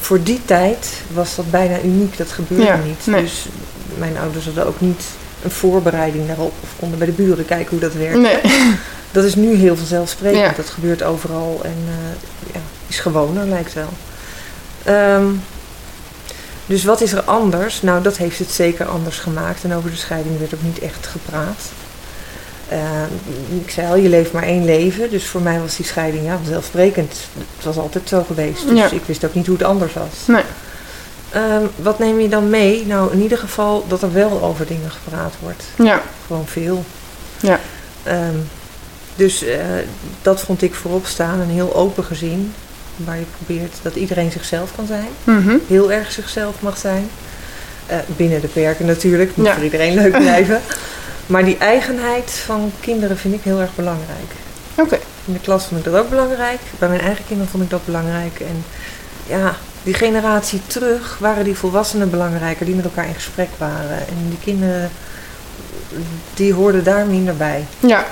voor 0.00 0.22
die 0.22 0.40
tijd 0.44 0.88
was 1.12 1.34
dat 1.36 1.50
bijna 1.50 1.80
uniek, 1.80 2.16
dat 2.16 2.30
gebeurde 2.30 2.64
Ja, 2.64 2.76
niet. 2.84 3.06
nee. 3.06 3.22
Dus 3.22 3.46
mijn 3.98 4.18
ouders 4.18 4.44
hadden 4.44 4.66
ook 4.66 4.80
niet 4.80 5.02
een 5.44 5.50
voorbereiding 5.50 6.26
daarop, 6.26 6.52
of 6.62 6.68
konden 6.78 6.98
bij 6.98 7.06
de 7.06 7.12
buren 7.12 7.44
kijken 7.44 7.70
hoe 7.70 7.80
dat 7.80 7.92
werkt. 7.92 8.18
nee. 8.18 8.38
Dat 9.12 9.24
is 9.24 9.34
nu 9.34 9.54
heel 9.54 9.76
vanzelfsprekend, 9.76 10.40
Ja. 10.44 10.52
dat 10.56 10.68
gebeurt 10.70 11.02
overal 11.02 11.60
en 11.64 11.76
eh, 11.86 12.52
ja, 12.54 12.60
is 12.86 12.98
gewoner 12.98 13.46
lijkt 13.46 13.72
wel. 13.72 13.88
Ehm, 14.84 15.26
dus 16.66 16.84
wat 16.84 17.00
is 17.00 17.12
er 17.12 17.22
anders? 17.22 17.82
Nou, 17.82 18.02
dat 18.02 18.16
heeft 18.16 18.38
het 18.38 18.50
zeker 18.50 18.86
anders 18.86 19.18
gemaakt 19.18 19.64
en 19.64 19.74
over 19.74 19.90
de 19.90 19.96
scheiding 19.96 20.38
werd 20.38 20.54
ook 20.54 20.62
niet 20.62 20.78
echt 20.78 21.06
gepraat. 21.06 21.60
Ehm, 22.68 23.60
ik 23.64 23.70
zei 23.70 23.86
al, 23.88 23.96
je 23.96 24.08
leeft 24.08 24.32
maar 24.32 24.42
één 24.42 24.64
leven, 24.64 25.10
dus 25.10 25.26
voor 25.26 25.40
mij 25.42 25.60
was 25.60 25.76
die 25.76 25.86
scheiding 25.86 26.24
ja, 26.24 26.36
vanzelfsprekend. 26.36 27.12
Het 27.56 27.64
was 27.64 27.76
altijd 27.76 28.08
zo 28.08 28.24
geweest, 28.26 28.68
dus 28.68 28.78
Ja. 28.78 28.90
ik 28.90 29.02
wist 29.06 29.24
ook 29.24 29.34
niet 29.34 29.46
hoe 29.46 29.56
het 29.56 29.66
anders 29.66 29.92
was. 29.92 30.26
Nee. 30.26 30.42
Ehm, 31.30 31.62
wat 31.76 31.98
neem 31.98 32.20
je 32.20 32.28
dan 32.28 32.50
mee? 32.50 32.86
Nou, 32.86 33.12
in 33.12 33.20
ieder 33.22 33.38
geval 33.38 33.84
dat 33.88 34.02
er 34.02 34.12
wel 34.12 34.42
over 34.42 34.66
dingen 34.66 34.90
gepraat 34.90 35.32
wordt. 35.40 35.64
Ja, 35.76 36.02
Gewoon 36.26 36.46
veel. 36.46 36.84
Ja. 37.40 37.60
Dus 39.16 39.44
eh, 39.44 39.58
dat 40.22 40.40
vond 40.40 40.62
ik 40.62 40.74
voorop 40.74 41.06
staan, 41.06 41.40
een 41.40 41.50
heel 41.50 41.74
open 41.74 42.04
gezin. 42.04 42.54
Waar 42.96 43.16
je 43.18 43.24
probeert 43.44 43.74
dat 43.82 43.94
iedereen 43.94 44.30
zichzelf 44.30 44.70
kan 44.76 44.86
zijn. 44.86 45.08
mhm. 45.24 45.56
Heel 45.68 45.92
erg 45.92 46.12
zichzelf 46.12 46.54
mag 46.60 46.78
zijn. 46.78 47.08
Eh, 47.86 47.96
binnen 48.16 48.40
de 48.40 48.48
perken 48.48 48.86
natuurlijk, 48.86 49.36
moet 49.36 49.46
Ja. 49.46 49.54
voor 49.54 49.64
iedereen 49.64 49.94
leuk 49.94 50.18
blijven. 50.18 50.60
maar 51.26 51.44
die 51.44 51.58
eigenheid 51.58 52.30
van 52.30 52.72
kinderen 52.80 53.16
vind 53.18 53.34
ik 53.34 53.40
heel 53.42 53.60
erg 53.60 53.74
belangrijk. 53.74 54.30
oké. 54.74 54.98
In 55.24 55.32
de 55.32 55.38
klas 55.40 55.66
vond 55.66 55.86
ik 55.86 55.92
dat 55.92 56.00
ook 56.02 56.10
belangrijk. 56.10 56.58
Bij 56.78 56.88
mijn 56.88 57.00
eigen 57.00 57.24
kinderen 57.26 57.50
vond 57.50 57.62
ik 57.64 57.70
dat 57.70 57.84
belangrijk. 57.84 58.40
En 58.40 58.64
ja, 59.26 59.56
die 59.82 59.94
generatie 59.94 60.60
terug 60.66 61.16
waren 61.20 61.44
die 61.44 61.56
volwassenen 61.56 62.10
belangrijker, 62.10 62.66
die 62.66 62.74
met 62.74 62.84
elkaar 62.84 63.06
in 63.06 63.14
gesprek 63.14 63.48
waren. 63.58 63.98
En 63.98 64.28
die 64.28 64.38
kinderen, 64.44 64.90
die 66.34 66.52
hoorden 66.54 66.84
daar 66.84 67.06
minder 67.06 67.36
bij. 67.36 67.64
Ja, 67.80 68.06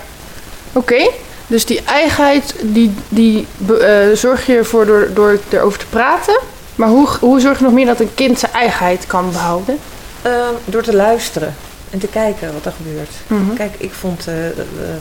oké. 0.73 1.11
Dus 1.47 1.67
die 1.67 1.83
eigenheid, 1.85 2.55
die, 2.63 2.95
die 3.09 3.47
eh, 3.81 3.97
zorg 4.15 4.47
je 4.47 4.57
ervoor 4.57 4.87
door, 4.87 5.09
door 5.15 5.39
erover 5.49 5.79
te 5.79 5.87
praten. 5.87 6.39
Maar 6.75 6.89
hoe, 6.89 7.09
hoe 7.21 7.41
zorg 7.41 7.59
je 7.59 7.65
nog 7.65 7.73
meer 7.73 7.87
dat 7.87 8.01
een 8.01 8.15
kind 8.15 8.39
zijn 8.39 8.53
eigenheid 8.53 9.07
kan 9.07 9.31
behouden? 9.33 9.79
Ehm, 10.23 10.55
door 10.65 10.83
te 10.83 10.95
luisteren 10.95 11.55
en 11.91 11.99
te 11.99 12.07
kijken 12.07 12.53
wat 12.53 12.65
er 12.65 12.73
gebeurt. 12.73 13.11
Mhm. 13.27 13.55
Kijk, 13.55 13.75
ik 13.79 13.93
vond 13.93 14.27
eh, 14.27 14.35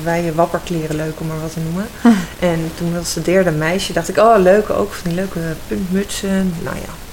wij 0.03 0.31
wapperkleren 0.35 0.95
leuk 0.95 1.19
om 1.19 1.27
maar 1.27 1.41
wat 1.41 1.53
te 1.53 1.59
noemen. 1.59 1.87
Hm. 2.01 2.07
En 2.39 2.71
toen 2.77 2.93
was 2.93 3.13
de 3.13 3.21
derde 3.21 3.51
meisje, 3.51 3.93
dacht 3.93 4.09
ik, 4.09 4.17
oh 4.17 4.35
leuk, 4.37 4.69
ook 4.69 4.93
van 4.93 5.09
die 5.09 5.13
leuke 5.13 5.39
puntmutsen. 5.67 6.53
Nou 6.63 6.75
ja. 6.75 7.08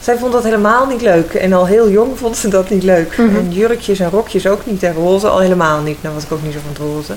Zij 0.00 0.18
vond 0.18 0.32
dat 0.32 0.42
helemaal 0.44 0.86
niet 0.86 1.00
leuk. 1.00 1.34
En 1.34 1.52
al 1.52 1.66
heel 1.66 1.90
jong 1.90 2.18
vond 2.18 2.36
ze 2.36 2.48
dat 2.48 2.70
niet 2.70 2.82
leuk. 2.82 3.16
Mhm. 3.18 3.36
En 3.36 3.52
jurkjes 3.52 3.98
en 3.98 4.10
rokjes 4.10 4.46
ook 4.46 4.66
niet. 4.66 4.82
En 4.82 4.92
roze 4.94 5.28
al 5.28 5.38
helemaal 5.38 5.80
niet. 5.80 6.02
Nou 6.02 6.14
was 6.14 6.24
ik 6.24 6.32
ook 6.32 6.42
niet 6.42 6.52
zo 6.52 6.58
van 6.60 6.68
het 6.68 6.78
roze. 6.78 7.14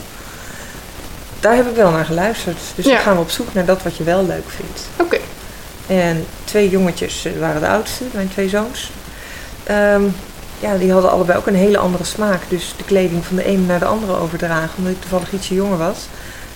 daar 1.39 1.55
heb 1.55 1.69
ik 1.69 1.75
wel 1.75 1.91
naar 1.91 2.05
geluisterd. 2.05 2.57
Dus 2.75 2.85
Ja. 2.85 2.91
dan 2.93 3.01
gaan 3.01 3.15
we 3.15 3.21
op 3.21 3.29
zoek 3.29 3.53
naar 3.53 3.65
dat 3.65 3.83
wat 3.83 3.97
je 3.97 4.03
wel 4.03 4.25
leuk 4.25 4.43
vindt. 4.47 4.81
Oké. 4.99 5.17
En 5.87 6.25
twee 6.43 6.69
jongetjes 6.69 7.25
eh, 7.25 7.31
waren 7.39 7.61
de 7.61 7.67
oudste, 7.67 8.03
mijn 8.11 8.29
twee 8.29 8.49
zoons. 8.49 8.91
Ehm, 9.63 10.01
ja, 10.59 10.77
die 10.77 10.91
hadden 10.91 11.11
allebei 11.11 11.37
ook 11.37 11.47
een 11.47 11.55
hele 11.55 11.77
andere 11.77 12.03
smaak. 12.03 12.41
Dus 12.47 12.73
de 12.77 12.83
kleding 12.83 13.25
van 13.25 13.35
de 13.35 13.45
ene 13.45 13.65
naar 13.65 13.79
de 13.79 13.85
andere 13.85 14.17
overdragen, 14.17 14.69
omdat 14.77 14.91
ik 14.93 15.01
toevallig 15.01 15.31
ietsje 15.33 15.53
jonger 15.53 15.77
was, 15.77 15.97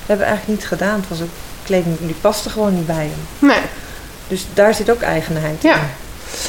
hebben 0.06 0.26
we 0.26 0.32
eigenlijk 0.32 0.60
niet 0.60 0.68
gedaan. 0.70 1.00
Het 1.00 1.10
was 1.10 1.22
ook 1.22 1.30
kleding 1.64 1.98
die 2.00 2.16
paste 2.22 2.50
gewoon 2.50 2.76
niet 2.76 2.86
bij 2.88 2.96
hem. 3.12 3.48
Nee. 3.50 3.62
Dus 4.28 4.46
daar 4.54 4.74
zit 4.74 4.92
ook 4.92 5.02
eigenheid 5.02 5.62
Ja. 5.62 5.76
in. 5.76 5.82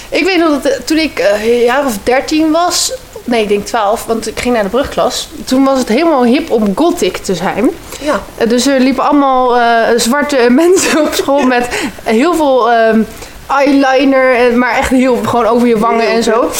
Ik 0.08 0.24
weet 0.24 0.38
nog 0.38 0.48
dat 0.62 0.72
eh, 0.72 0.80
toen 0.80 0.98
ik 0.98 1.18
eh, 1.18 1.44
een 1.44 1.58
jaar 1.64 1.86
of 1.86 1.98
13 2.02 2.50
was, 2.50 2.92
nee, 3.24 3.42
ik 3.42 3.48
denk 3.48 3.66
12, 3.66 4.04
want 4.04 4.26
ik 4.28 4.40
ging 4.40 4.54
naar 4.54 4.62
de 4.62 4.68
brugklas. 4.68 5.28
Toen 5.44 5.64
was 5.64 5.78
het 5.78 5.88
helemaal 5.88 6.24
hip 6.24 6.50
om 6.50 6.72
gothic 6.76 7.16
te 7.16 7.34
zijn. 7.34 7.70
Ja, 8.00 8.20
Eh, 8.36 8.48
Dus 8.48 8.66
er 8.66 8.80
liepen 8.80 9.04
allemaal 9.04 9.56
zwarte 9.96 10.46
mensen 10.64 11.00
op 11.06 11.14
school 11.14 11.42
met 11.42 11.68
heel 12.04 12.34
veel 12.34 12.70
ehm, 12.70 13.00
eyeliner, 13.46 14.52
maar 14.56 14.76
echt 14.76 14.90
heel 14.90 15.18
gewoon 15.24 15.46
over 15.46 15.68
je 15.68 15.78
wangen 15.78 16.08
en 16.08 16.22
zo. 16.22 16.50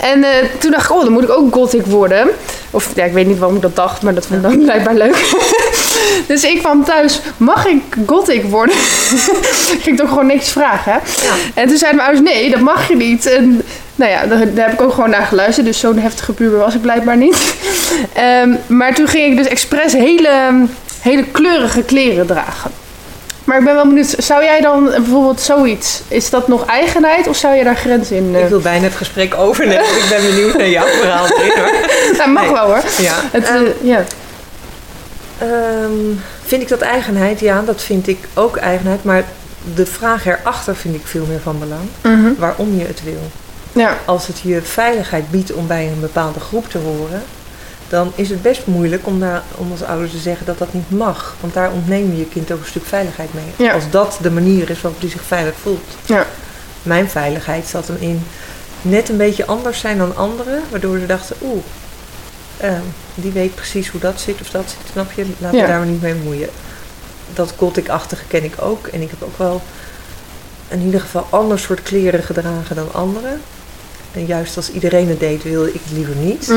En 0.00 0.24
eh, 0.24 0.30
toen 0.58 0.70
dacht 0.70 0.84
ik, 0.84 0.96
oh, 0.96 1.02
dan 1.02 1.12
moet 1.12 1.22
ik 1.22 1.30
ook 1.30 1.54
gothic 1.54 1.86
worden. 1.86 2.28
Of 2.70 2.88
ja, 2.94 3.04
ik 3.04 3.12
weet 3.12 3.26
niet 3.26 3.38
waarom 3.38 3.56
ik 3.56 3.62
dat 3.62 3.76
dacht, 3.76 4.02
maar 4.02 4.14
dat 4.14 4.26
vond 4.26 4.44
ik 4.44 4.50
dan 4.50 4.58
blijkbaar 4.58 4.94
leuk. 4.94 5.34
dus 6.28 6.44
ik 6.44 6.58
kwam 6.58 6.84
thuis, 6.84 7.20
mag 7.36 7.66
ik 7.66 7.82
gothic 8.06 8.44
worden? 8.44 8.74
Ging 9.80 9.84
ik 9.84 9.96
toch 9.96 10.08
gewoon 10.08 10.26
niks 10.26 10.48
vragen. 10.48 10.92
Hè? 10.92 10.98
ja. 10.98 11.34
En 11.54 11.68
toen 11.68 11.76
zeiden 11.76 12.00
mijn 12.00 12.12
ouders, 12.12 12.34
nee, 12.34 12.50
dat 12.50 12.60
mag 12.60 12.88
je 12.88 12.96
niet. 12.96 13.26
En 13.26 13.62
nou 13.94 14.10
ja, 14.10 14.26
daar, 14.26 14.38
heb 14.38 14.72
ik 14.72 14.80
ook 14.80 14.94
gewoon 14.94 15.10
naar 15.10 15.26
geluisterd. 15.26 15.66
Dus 15.66 15.78
zo'n 15.78 15.98
heftige 15.98 16.32
puber 16.32 16.58
was 16.58 16.74
ik 16.74 16.80
blijkbaar 16.80 17.16
niet. 17.16 17.36
Ehm, 18.12 18.54
maar 18.66 18.94
toen 18.94 19.08
ging 19.08 19.30
ik 19.30 19.36
dus 19.36 19.46
expres 19.46 19.92
hele, 19.92 20.52
hele 21.00 21.24
kleurige 21.24 21.82
kleren 21.82 22.26
dragen. 22.26 22.70
Maar 23.50 23.58
ik 23.58 23.64
ben 23.64 23.74
wel 23.74 23.86
benieuwd, 23.86 24.14
zou 24.18 24.44
jij 24.44 24.60
dan 24.60 24.84
bijvoorbeeld 24.84 25.40
zoiets, 25.40 26.02
is 26.08 26.30
dat 26.30 26.48
nog 26.48 26.64
eigenheid 26.66 27.26
of 27.28 27.36
zou 27.36 27.54
je 27.54 27.64
daar 27.64 27.76
grenzen 27.76 28.16
in? 28.16 28.34
eh? 28.34 28.42
Ik 28.42 28.48
wil 28.48 28.60
bijna 28.60 28.84
het 28.84 28.94
gesprek 28.96 29.34
overnemen. 29.34 29.84
ik 30.02 30.06
ben 30.08 30.22
benieuwd 30.22 30.56
naar 30.58 30.68
jouw 30.68 30.86
verhaal. 30.86 31.26
Dat 32.16 32.26
mag 32.26 32.42
Nee. 32.44 32.52
wel 32.52 32.64
hoor. 32.66 32.82
Ja. 32.98 33.14
Het, 33.30 33.44
Ehm, 33.44 33.56
eh, 33.64 33.70
ja. 33.82 34.04
Ehm, 35.38 35.92
vind 36.44 36.62
ik 36.62 36.68
dat 36.68 36.80
eigenheid? 36.80 37.40
Ja, 37.40 37.62
dat 37.62 37.82
vind 37.82 38.08
ik 38.08 38.18
ook 38.34 38.56
eigenheid. 38.56 39.04
Maar 39.04 39.24
de 39.74 39.86
vraag 39.86 40.26
erachter 40.26 40.76
vind 40.76 40.94
ik 40.94 41.02
veel 41.04 41.24
meer 41.28 41.40
van 41.40 41.58
belang. 41.58 41.88
Mhm. 42.02 42.32
Waarom 42.38 42.78
je 42.78 42.84
het 42.86 43.00
wil. 43.04 43.30
ja, 43.72 43.96
Als 44.04 44.26
het 44.26 44.40
je 44.42 44.62
veiligheid 44.62 45.30
biedt 45.30 45.52
om 45.52 45.66
bij 45.66 45.86
een 45.86 46.00
bepaalde 46.00 46.40
groep 46.40 46.68
te 46.70 46.78
horen, 46.78 47.22
dan 47.90 48.12
is 48.14 48.28
het 48.30 48.42
best 48.42 48.66
moeilijk 48.66 49.06
om, 49.06 49.20
daar, 49.20 49.42
om 49.56 49.70
als 49.70 49.82
ouder 49.82 50.10
te 50.10 50.18
zeggen 50.18 50.46
dat 50.46 50.58
dat 50.58 50.72
niet 50.72 50.90
mag. 50.90 51.36
Want 51.40 51.54
daar 51.54 51.70
ontneem 51.72 52.10
je 52.10 52.16
je 52.18 52.26
kind 52.28 52.52
ook 52.52 52.60
een 52.60 52.66
stuk 52.66 52.84
veiligheid 52.86 53.34
mee. 53.34 53.66
Ja. 53.66 53.72
Als 53.72 53.90
dat 53.90 54.18
de 54.22 54.30
manier 54.30 54.70
is 54.70 54.80
waarop 54.80 55.00
hij 55.00 55.10
zich 55.10 55.22
veilig 55.22 55.54
voelt. 55.62 55.84
ja, 56.04 56.26
Mijn 56.82 57.08
veiligheid 57.10 57.66
zat 57.66 57.86
hem 57.86 57.96
in 58.00 58.22
net 58.82 59.08
een 59.08 59.16
beetje 59.16 59.46
anders 59.46 59.80
zijn 59.80 59.98
dan 59.98 60.16
anderen, 60.16 60.62
waardoor 60.70 60.98
ze 60.98 61.06
dachten, 61.06 61.36
oeh, 61.42 61.62
ehm, 62.56 62.80
die 63.14 63.32
weet 63.32 63.54
precies 63.54 63.88
hoe 63.88 64.00
dat 64.00 64.20
zit 64.20 64.40
of 64.40 64.50
dat 64.50 64.64
zit, 64.66 64.90
snap 64.92 65.12
je? 65.12 65.24
Laten 65.38 65.56
Ja. 65.58 65.64
we 65.64 65.70
daar 65.70 65.78
maar 65.78 65.88
niet 65.88 66.02
mee 66.02 66.14
bemoeien. 66.14 66.48
Dat 67.34 67.52
gothic-achtige 67.56 68.24
ken 68.28 68.44
ik 68.44 68.54
ook. 68.60 68.86
En 68.86 69.00
ik 69.02 69.10
heb 69.10 69.22
ook 69.22 69.38
wel 69.38 69.62
in 70.68 70.80
ieder 70.80 71.00
geval 71.00 71.26
ander 71.30 71.58
soort 71.58 71.82
kleren 71.82 72.22
gedragen 72.22 72.76
dan 72.76 72.92
anderen. 72.92 73.40
En 74.12 74.26
juist 74.26 74.56
als 74.56 74.70
iedereen 74.70 75.08
het 75.08 75.20
deed, 75.20 75.42
wilde 75.42 75.68
ik 75.68 75.80
het 75.84 75.92
liever 75.96 76.14
niet. 76.14 76.48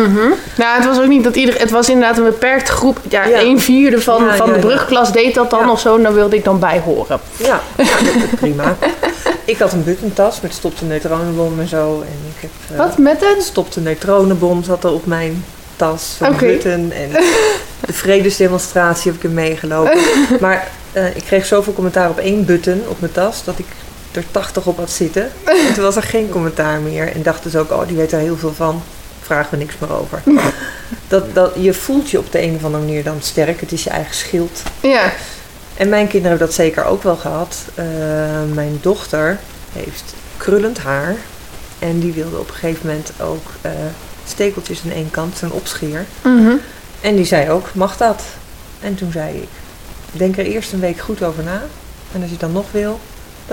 Nou, 0.58 0.76
het 0.78 0.86
was 0.86 1.00
ook 1.00 1.08
niet 1.08 1.24
dat 1.24 1.36
iedereen. 1.36 1.62
Het 1.62 1.72
was 1.72 1.90
inderdaad 1.90 2.18
een 2.18 2.24
beperkte 2.24 2.72
groep. 2.72 3.00
Ja, 3.10 3.26
Ja. 3.26 3.40
een 3.42 3.60
vierde 3.60 4.02
van, 4.02 4.26
Ja, 4.26 4.36
van 4.36 4.48
ja, 4.48 4.54
de 4.54 4.60
brugklas 4.60 5.12
deed 5.12 5.34
dat 5.34 5.50
dan 5.50 5.70
of 5.70 5.80
zo. 5.80 5.96
En 5.98 6.04
daar 6.04 6.14
wilde 6.14 6.36
ik 6.36 6.44
dan 6.44 6.60
bij 6.60 6.80
horen. 6.86 7.20
Ja, 7.38 7.62
prima. 8.40 8.76
Ik 9.46 9.58
had 9.58 9.74
een 9.74 9.84
buttontas 9.84 10.42
met 10.42 10.54
stopte 10.54 10.86
neutronenbom 10.86 11.60
en 11.60 11.68
zo. 11.68 12.02
En 12.02 12.18
ik 12.36 12.42
heb, 12.42 12.50
eh, 12.72 12.78
Wat 12.78 12.98
met 12.98 13.22
een? 13.22 13.42
stopte 13.42 13.80
neutronenbom 13.80 14.64
zat 14.64 14.84
er 14.84 14.92
op 14.92 15.06
mijn 15.06 15.46
tas, 15.76 16.18
Oké. 16.22 16.46
button. 16.46 16.92
En 16.92 17.10
de 17.86 17.94
vredesdemonstratie 17.94 19.12
heb 19.12 19.20
ik 19.24 19.30
in 19.30 19.34
meegelopen. 19.36 19.98
Maar 20.42 20.68
eh, 20.92 21.16
ik 21.16 21.24
kreeg 21.26 21.46
zoveel 21.46 21.74
commentaar 21.74 22.10
op 22.10 22.18
één 22.20 22.46
button 22.46 22.82
op 22.88 23.00
mijn 23.00 23.12
tas 23.12 23.44
dat 23.44 23.60
ik 23.60 23.66
er 24.16 24.24
80 24.32 24.66
op 24.66 24.78
had 24.78 24.92
zitten. 24.92 25.32
En 25.44 25.74
toen 25.74 25.84
was 25.84 25.96
er 25.96 26.04
geen 26.04 26.30
commentaar 26.30 26.80
meer. 26.80 27.12
En 27.12 27.22
dachten 27.22 27.52
ze 27.52 27.60
ook, 27.60 27.72
oh, 27.72 27.88
die 27.88 27.98
weet 27.98 28.12
er 28.12 28.20
heel 28.20 28.38
veel 28.38 28.54
van. 28.54 28.84
Vragen 29.22 29.52
we 29.52 29.58
niks 29.58 29.76
meer 29.80 29.94
over. 29.94 30.22
Dat, 31.08 31.34
dat, 31.34 31.52
je 31.58 31.74
voelt 31.74 32.10
je 32.10 32.20
op 32.20 32.32
de 32.32 32.42
een 32.42 32.56
of 32.56 32.64
andere 32.64 32.84
manier 32.84 33.04
dan 33.04 33.22
sterk. 33.22 33.60
Het 33.60 33.72
is 33.72 33.84
je 33.84 33.90
eigen 33.90 34.16
schild. 34.16 34.62
Ja. 34.80 35.12
En 35.78 35.90
mijn 35.90 36.08
kinderen 36.08 36.30
hebben 36.30 36.48
dat 36.48 36.56
zeker 36.56 36.86
ook 36.86 37.04
wel 37.04 37.16
gehad. 37.16 37.58
Eh, 37.76 37.86
mijn 38.54 38.78
dochter 38.82 39.40
heeft 39.74 40.14
krullend 40.38 40.78
haar. 40.78 41.16
En 41.80 42.00
die 42.00 42.14
wilde 42.14 42.38
op 42.38 42.48
een 42.48 42.54
gegeven 42.54 42.88
moment 42.88 43.12
ook 43.22 43.46
eh, 43.62 43.72
stekeltjes 44.28 44.82
aan 44.86 44.92
één 44.92 45.12
kant, 45.12 45.38
zo'n 45.38 45.52
opscheer. 45.52 46.06
Mhm. 46.22 46.56
En 47.02 47.16
die 47.16 47.26
zei 47.26 47.50
ook, 47.50 47.74
mag 47.74 47.98
dat? 47.98 48.24
En 48.80 48.96
toen 48.96 49.12
zei 49.12 49.36
ik, 49.36 49.50
denk 50.12 50.38
er 50.38 50.46
eerst 50.46 50.74
een 50.74 50.80
week 50.80 51.00
goed 51.00 51.24
over 51.24 51.44
na. 51.44 51.62
En 52.12 52.22
als 52.22 52.32
je 52.32 52.38
dan 52.38 52.52
nog 52.52 52.66
wil, 52.72 53.00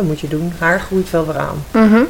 moet 0.04 0.20
je 0.20 0.28
doen. 0.28 0.52
Haar 0.58 0.80
groeit 0.80 1.10
wel 1.10 1.26
weer 1.26 1.38
aan. 1.38 1.64
Mhm. 1.70 2.02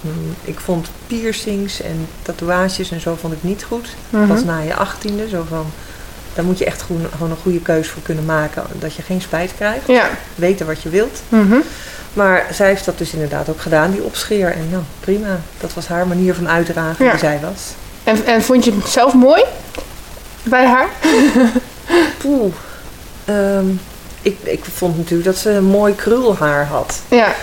Hmm, 0.00 0.34
ik 0.44 0.60
vond 0.60 0.88
piercings 1.06 1.80
en 1.82 2.06
tatoeages 2.22 2.90
en 2.90 3.00
zo 3.00 3.16
vond 3.20 3.32
ik 3.32 3.42
niet 3.42 3.64
goed. 3.64 3.88
Mhm. 4.10 4.26
Pas 4.26 4.44
na 4.44 4.58
je 4.58 4.74
achttiende, 4.74 5.28
zo 5.28 5.44
van... 5.48 5.66
Daar 6.34 6.44
moet 6.44 6.58
je 6.58 6.64
echt 6.64 6.82
gewoon, 6.82 7.06
gewoon 7.12 7.30
een 7.30 7.36
goede 7.42 7.60
keuze 7.60 7.90
voor 7.90 8.02
kunnen 8.02 8.24
maken. 8.24 8.62
Dat 8.78 8.94
je 8.94 9.02
geen 9.02 9.20
spijt 9.20 9.52
krijgt. 9.56 9.86
Ja. 9.86 10.08
Weten 10.34 10.66
wat 10.66 10.82
je 10.82 10.88
wilt. 10.88 11.22
Mhm. 11.28 11.56
Maar 12.12 12.46
zij 12.52 12.68
heeft 12.68 12.84
dat 12.84 12.98
dus 12.98 13.12
inderdaad 13.12 13.48
ook 13.48 13.60
gedaan, 13.60 13.90
die 13.90 14.02
opscheer. 14.02 14.52
En 14.52 14.68
nou, 14.70 14.82
prima. 15.00 15.40
Dat 15.60 15.74
was 15.74 15.86
haar 15.86 16.06
manier 16.06 16.34
van 16.34 16.48
uitdragen 16.48 17.04
Ja. 17.04 17.10
die 17.10 17.20
zij 17.20 17.40
was. 17.42 17.62
En, 18.04 18.24
en 18.24 18.42
vond 18.42 18.64
je 18.64 18.72
het 18.74 18.88
zelf 18.88 19.14
mooi? 19.14 19.44
Bij 20.42 20.66
haar? 20.66 20.88
Poeh. 22.18 22.52
Ehm, 23.24 23.66
ik, 24.28 24.36
ik 24.42 24.64
vond 24.64 24.96
natuurlijk 24.96 25.24
dat 25.24 25.36
ze 25.36 25.50
een 25.50 25.64
mooi 25.64 25.94
krulhaar 25.94 26.66
had. 26.66 27.00
Ja. 27.08 27.34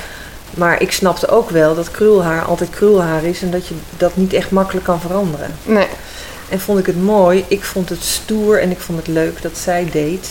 Maar 0.53 0.81
ik 0.81 0.91
snapte 0.91 1.27
ook 1.27 1.49
wel 1.49 1.75
dat 1.75 1.91
krulhaar 1.91 2.45
altijd 2.45 2.69
krulhaar 2.69 3.23
is 3.23 3.41
en 3.41 3.51
dat 3.51 3.67
je 3.67 3.75
dat 3.97 4.15
niet 4.15 4.33
echt 4.33 4.51
makkelijk 4.51 4.85
kan 4.85 4.99
veranderen. 4.99 5.55
Nee. 5.63 5.87
En 6.49 6.59
vond 6.59 6.79
ik 6.79 6.85
het 6.85 7.03
mooi. 7.03 7.45
Ik 7.47 7.63
vond 7.63 7.89
het 7.89 8.03
stoer 8.03 8.61
en 8.61 8.71
ik 8.71 8.79
vond 8.79 8.97
het 8.97 9.07
leuk 9.07 9.41
dat 9.41 9.57
zij 9.57 9.87
deed 9.91 10.29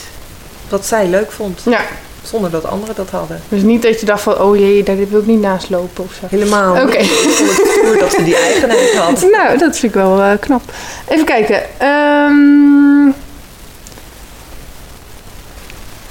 wat 0.69 0.87
zij 0.87 1.07
leuk 1.07 1.33
vond. 1.33 1.61
Ja. 1.64 1.81
Zonder 2.23 2.51
dat 2.51 2.64
anderen 2.64 2.95
dat 2.95 3.11
hadden. 3.11 3.40
Dus 3.49 3.62
niet 3.62 3.83
dat 3.83 4.01
je 4.01 4.07
dacht 4.07 4.23
van, 4.23 4.40
oh 4.40 4.57
jee, 4.57 4.83
daar 4.83 4.97
wil 4.97 5.21
ik 5.21 5.27
niet 5.27 5.40
naast 5.40 5.71
lopen 5.71 6.05
of 6.05 6.12
zo. 6.21 6.27
Helemaal 6.29 6.83
Oké. 6.83 6.97
Ik 6.97 7.11
vond 7.11 7.59
het 7.59 7.77
stoer 7.79 7.99
dat 7.99 8.12
ze 8.12 8.25
die 8.25 8.37
eigenheid 8.37 8.97
had. 8.97 9.21
Nou, 9.37 9.59
dat 9.59 9.79
vind 9.79 9.95
ik 9.95 10.01
wel 10.01 10.21
eh, 10.21 10.38
knap. 10.40 10.62
Even 11.09 11.25
kijken. 11.25 11.62
Ehm, 11.79 13.11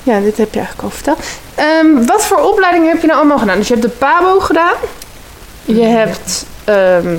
Ja, 0.04 0.20
dit 0.20 0.38
heb 0.38 0.54
je 0.54 0.60
eigenlijk 0.60 0.88
al 0.88 0.96
verteld. 0.96 1.20
Ehm, 1.56 2.06
wat 2.06 2.26
voor 2.26 2.38
opleidingen 2.38 2.90
heb 2.90 3.02
je 3.02 3.08
nou 3.08 3.20
allemaal 3.20 3.40
gedaan? 3.40 3.58
Dus 3.58 3.68
je 3.68 3.74
hebt 3.74 3.86
de 3.86 3.92
PABO 3.92 4.40
gedaan. 4.40 4.76
Je 5.66 5.84
hebt 5.84 6.46
ehm, 6.64 7.18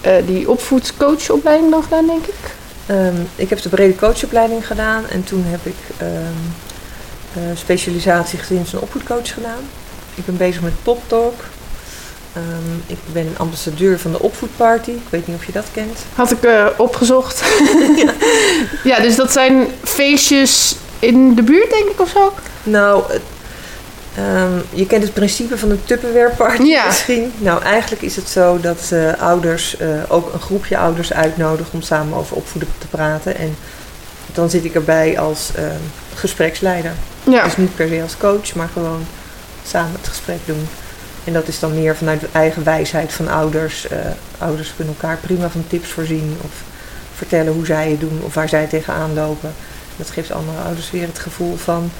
eh, 0.00 0.12
die 0.26 0.50
opvoedcoachopleiding 0.50 1.70
dan 1.70 1.82
gedaan, 1.82 2.06
denk 2.06 2.26
ik. 2.26 2.54
Ehm, 2.86 3.16
ik 3.36 3.50
heb 3.50 3.62
de 3.62 3.68
brede 3.68 3.96
coachopleiding 3.96 4.66
gedaan 4.66 5.08
en 5.08 5.24
toen 5.24 5.44
heb 5.46 5.66
ik 5.66 5.76
eh, 5.96 7.42
specialisatie 7.54 8.38
gezins- 8.38 8.72
en 8.72 8.80
opvoedcoach 8.80 9.34
gedaan. 9.34 9.60
Ik 10.14 10.24
ben 10.26 10.36
bezig 10.36 10.62
met 10.62 10.82
poptalk. 10.82 11.40
Ehm, 12.32 12.76
ik 12.86 12.98
ben 13.12 13.26
een 13.26 13.38
ambassadeur 13.38 13.98
van 13.98 14.12
de 14.12 14.20
opvoedparty. 14.20 14.90
Ik 14.90 15.06
weet 15.10 15.26
niet 15.26 15.36
of 15.36 15.44
je 15.44 15.52
dat 15.52 15.66
kent. 15.72 15.98
Had 16.14 16.30
ik 16.30 16.42
eh, 16.42 16.66
opgezocht. 16.76 17.42
ja, 18.84 19.00
dus 19.00 19.16
dat 19.16 19.32
zijn 19.32 19.66
feestjes 19.84 20.76
in 21.02 21.34
de 21.34 21.42
buurt, 21.42 21.70
denk 21.70 21.88
ik, 21.88 22.00
of 22.00 22.08
zo? 22.08 22.32
Nou, 22.62 23.04
ehm, 24.16 24.52
je 24.70 24.86
kent 24.86 25.02
het 25.02 25.12
principe 25.14 25.58
van 25.58 25.70
een 25.70 25.84
Tupperware 25.84 26.32
party 26.36 26.62
Ja. 26.62 26.86
misschien. 26.86 27.32
Nou, 27.38 27.62
eigenlijk 27.62 28.02
is 28.02 28.16
het 28.16 28.28
zo 28.28 28.60
dat 28.60 28.90
eh, 28.92 29.12
ouders 29.22 29.76
eh, 29.76 29.88
ook 30.08 30.32
een 30.32 30.40
groepje 30.40 30.78
ouders 30.78 31.12
uitnodigen 31.12 31.72
om 31.72 31.82
samen 31.82 32.18
over 32.18 32.36
opvoeden 32.36 32.70
te 32.78 32.86
praten. 32.86 33.36
En 33.36 33.56
dan 34.32 34.50
zit 34.50 34.64
ik 34.64 34.74
erbij 34.74 35.18
als 35.18 35.50
ehm, 35.54 35.80
gespreksleider. 36.14 36.92
Ja. 37.22 37.44
Dus 37.44 37.56
niet 37.56 37.76
per 37.76 37.88
se 37.88 38.02
als 38.02 38.16
coach, 38.16 38.54
maar 38.54 38.68
gewoon 38.72 39.06
samen 39.66 39.92
het 40.00 40.08
gesprek 40.08 40.38
doen. 40.44 40.68
En 41.24 41.32
dat 41.32 41.48
is 41.48 41.58
dan 41.58 41.74
meer 41.80 41.96
vanuit 41.96 42.20
de 42.20 42.28
eigen 42.32 42.64
wijsheid 42.64 43.12
van 43.12 43.28
ouders. 43.28 43.88
Eh, 43.88 43.98
ouders 44.38 44.72
kunnen 44.76 44.94
elkaar 45.00 45.16
prima 45.16 45.48
van 45.48 45.64
tips 45.68 45.88
voorzien 45.88 46.36
of 46.44 46.50
vertellen 47.14 47.52
hoe 47.52 47.66
zij 47.66 47.90
het 47.90 48.00
doen 48.00 48.20
of 48.24 48.34
waar 48.34 48.48
zij 48.48 48.66
tegenaan 48.66 49.14
lopen. 49.14 49.54
Dat 49.96 50.10
geeft 50.10 50.32
andere 50.32 50.58
ouders 50.58 50.90
weer 50.90 51.06
het 51.06 51.18
gevoel 51.18 51.56
van, 51.56 51.90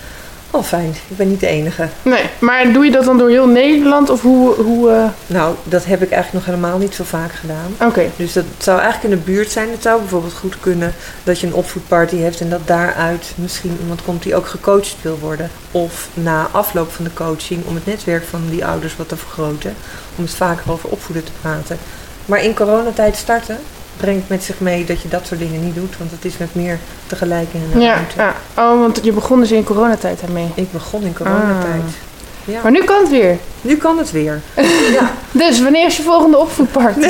Oh, 0.55 0.65
fijn. 0.65 0.89
Ik 1.09 1.17
ben 1.17 1.29
niet 1.29 1.41
de 1.41 1.47
enige. 1.47 1.89
Nee, 2.03 2.25
maar 2.39 2.73
doe 2.73 2.85
je 2.85 2.91
dat 2.91 3.05
dan 3.05 3.19
door 3.19 3.29
heel 3.29 3.47
Nederland 3.47 4.11
of 4.11 4.23
hoe... 4.23 4.55
hoe 4.55 4.91
eh, 4.91 5.05
Nou, 5.27 5.55
dat 5.65 5.85
heb 5.85 6.03
ik 6.03 6.11
eigenlijk 6.11 6.47
nog 6.47 6.55
helemaal 6.55 6.79
niet 6.79 6.95
zo 6.95 7.05
vaak 7.05 7.33
gedaan. 7.33 7.75
Oké, 7.81 8.11
Dus 8.17 8.33
dat 8.33 8.45
zou 8.59 8.81
eigenlijk 8.81 9.15
in 9.15 9.21
de 9.21 9.31
buurt 9.31 9.51
zijn. 9.51 9.71
Het 9.71 9.83
zou 9.83 10.01
bijvoorbeeld 10.01 10.33
goed 10.33 10.61
kunnen 10.61 10.95
dat 11.25 11.41
je 11.41 11.47
een 11.47 11.55
opvoedparty 11.55 12.17
heeft 12.17 12.41
en 12.41 12.49
dat 12.51 12.67
daaruit 12.67 13.33
misschien 13.35 13.77
iemand 13.81 14.03
komt 14.03 14.23
die 14.23 14.35
ook 14.35 14.47
gecoacht 14.47 14.97
wil 15.03 15.19
worden. 15.19 15.51
Of 15.71 16.09
na 16.15 16.49
afloop 16.51 16.93
van 16.93 17.05
de 17.05 17.13
coaching 17.15 17.65
om 17.67 17.75
het 17.75 17.87
netwerk 17.87 18.25
van 18.25 18.43
die 18.51 18.67
ouders 18.67 18.97
wat 18.97 19.09
te 19.09 19.17
vergroten. 19.17 19.75
Om 20.17 20.25
het 20.25 20.35
vaker 20.35 20.73
over 20.73 20.89
opvoeden 20.89 21.25
te 21.25 21.33
praten. 21.41 21.79
Maar 22.27 22.43
in 22.43 22.55
coronatijd 22.55 23.17
starten 23.17 23.59
brengt 24.03 24.29
met 24.29 24.43
zich 24.45 24.61
mee 24.61 24.85
dat 24.85 25.03
je 25.03 25.09
dat 25.09 25.27
soort 25.27 25.41
dingen 25.41 25.65
niet 25.65 25.75
doet. 25.75 25.99
Want 25.99 26.11
het 26.11 26.25
is 26.25 26.39
met 26.39 26.55
meer 26.55 26.79
tegelijk 27.07 27.49
in 27.53 27.63
een 27.73 27.81
ja, 27.81 27.93
ruimte. 27.93 28.17
ja. 28.17 28.35
Oh, 28.57 28.81
want 28.81 29.01
je 29.03 29.13
begon 29.13 29.41
dus 29.41 29.53
in 29.53 29.65
coronatijd 29.65 30.21
daarmee. 30.21 30.51
Ik 30.55 30.73
begon 30.73 31.03
in 31.03 31.15
coronatijd. 31.15 31.83
Ah. 31.83 32.11
Ja. 32.45 32.61
Maar 32.63 32.73
nu 32.73 32.85
kan 32.85 33.01
het 33.01 33.11
weer. 33.11 33.37
Nu 33.61 33.77
kan 33.77 33.99
het 33.99 34.11
weer. 34.11 34.41
ja, 34.99 35.11
Dus 35.31 35.63
wanneer 35.63 35.87
is 35.87 35.97
je 35.97 36.03
volgende 36.03 36.39
opvoedparty? 36.39 37.01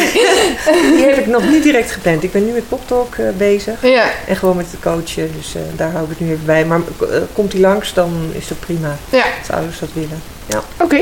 die 0.94 1.04
heb 1.04 1.18
ik 1.18 1.26
nog 1.26 1.50
niet 1.50 1.62
direct 1.62 1.90
gepland. 1.90 2.22
Ik 2.22 2.32
ben 2.32 2.46
nu 2.46 2.52
met 2.52 2.68
PopTalk 2.68 3.14
eh, 3.14 3.26
bezig. 3.36 3.82
Ja, 3.82 4.10
En 4.26 4.36
gewoon 4.36 4.56
met 4.56 4.66
het 4.70 4.80
coachen, 4.80 5.30
dus 5.36 5.54
eh, 5.54 5.62
daar 5.76 5.90
hou 5.92 6.04
ik 6.04 6.10
het 6.10 6.20
nu 6.20 6.30
even 6.30 6.46
bij. 6.46 6.64
Maar 6.64 6.80
eh, 7.00 7.06
komt 7.32 7.52
hij 7.52 7.60
langs, 7.60 7.94
dan 7.94 8.12
is 8.32 8.48
dat 8.48 8.60
prima. 8.60 8.96
ja. 9.10 9.24
Als 9.38 9.50
ouders 9.50 9.78
dat 9.78 9.88
willen. 9.92 10.22
Oké. 10.76 11.00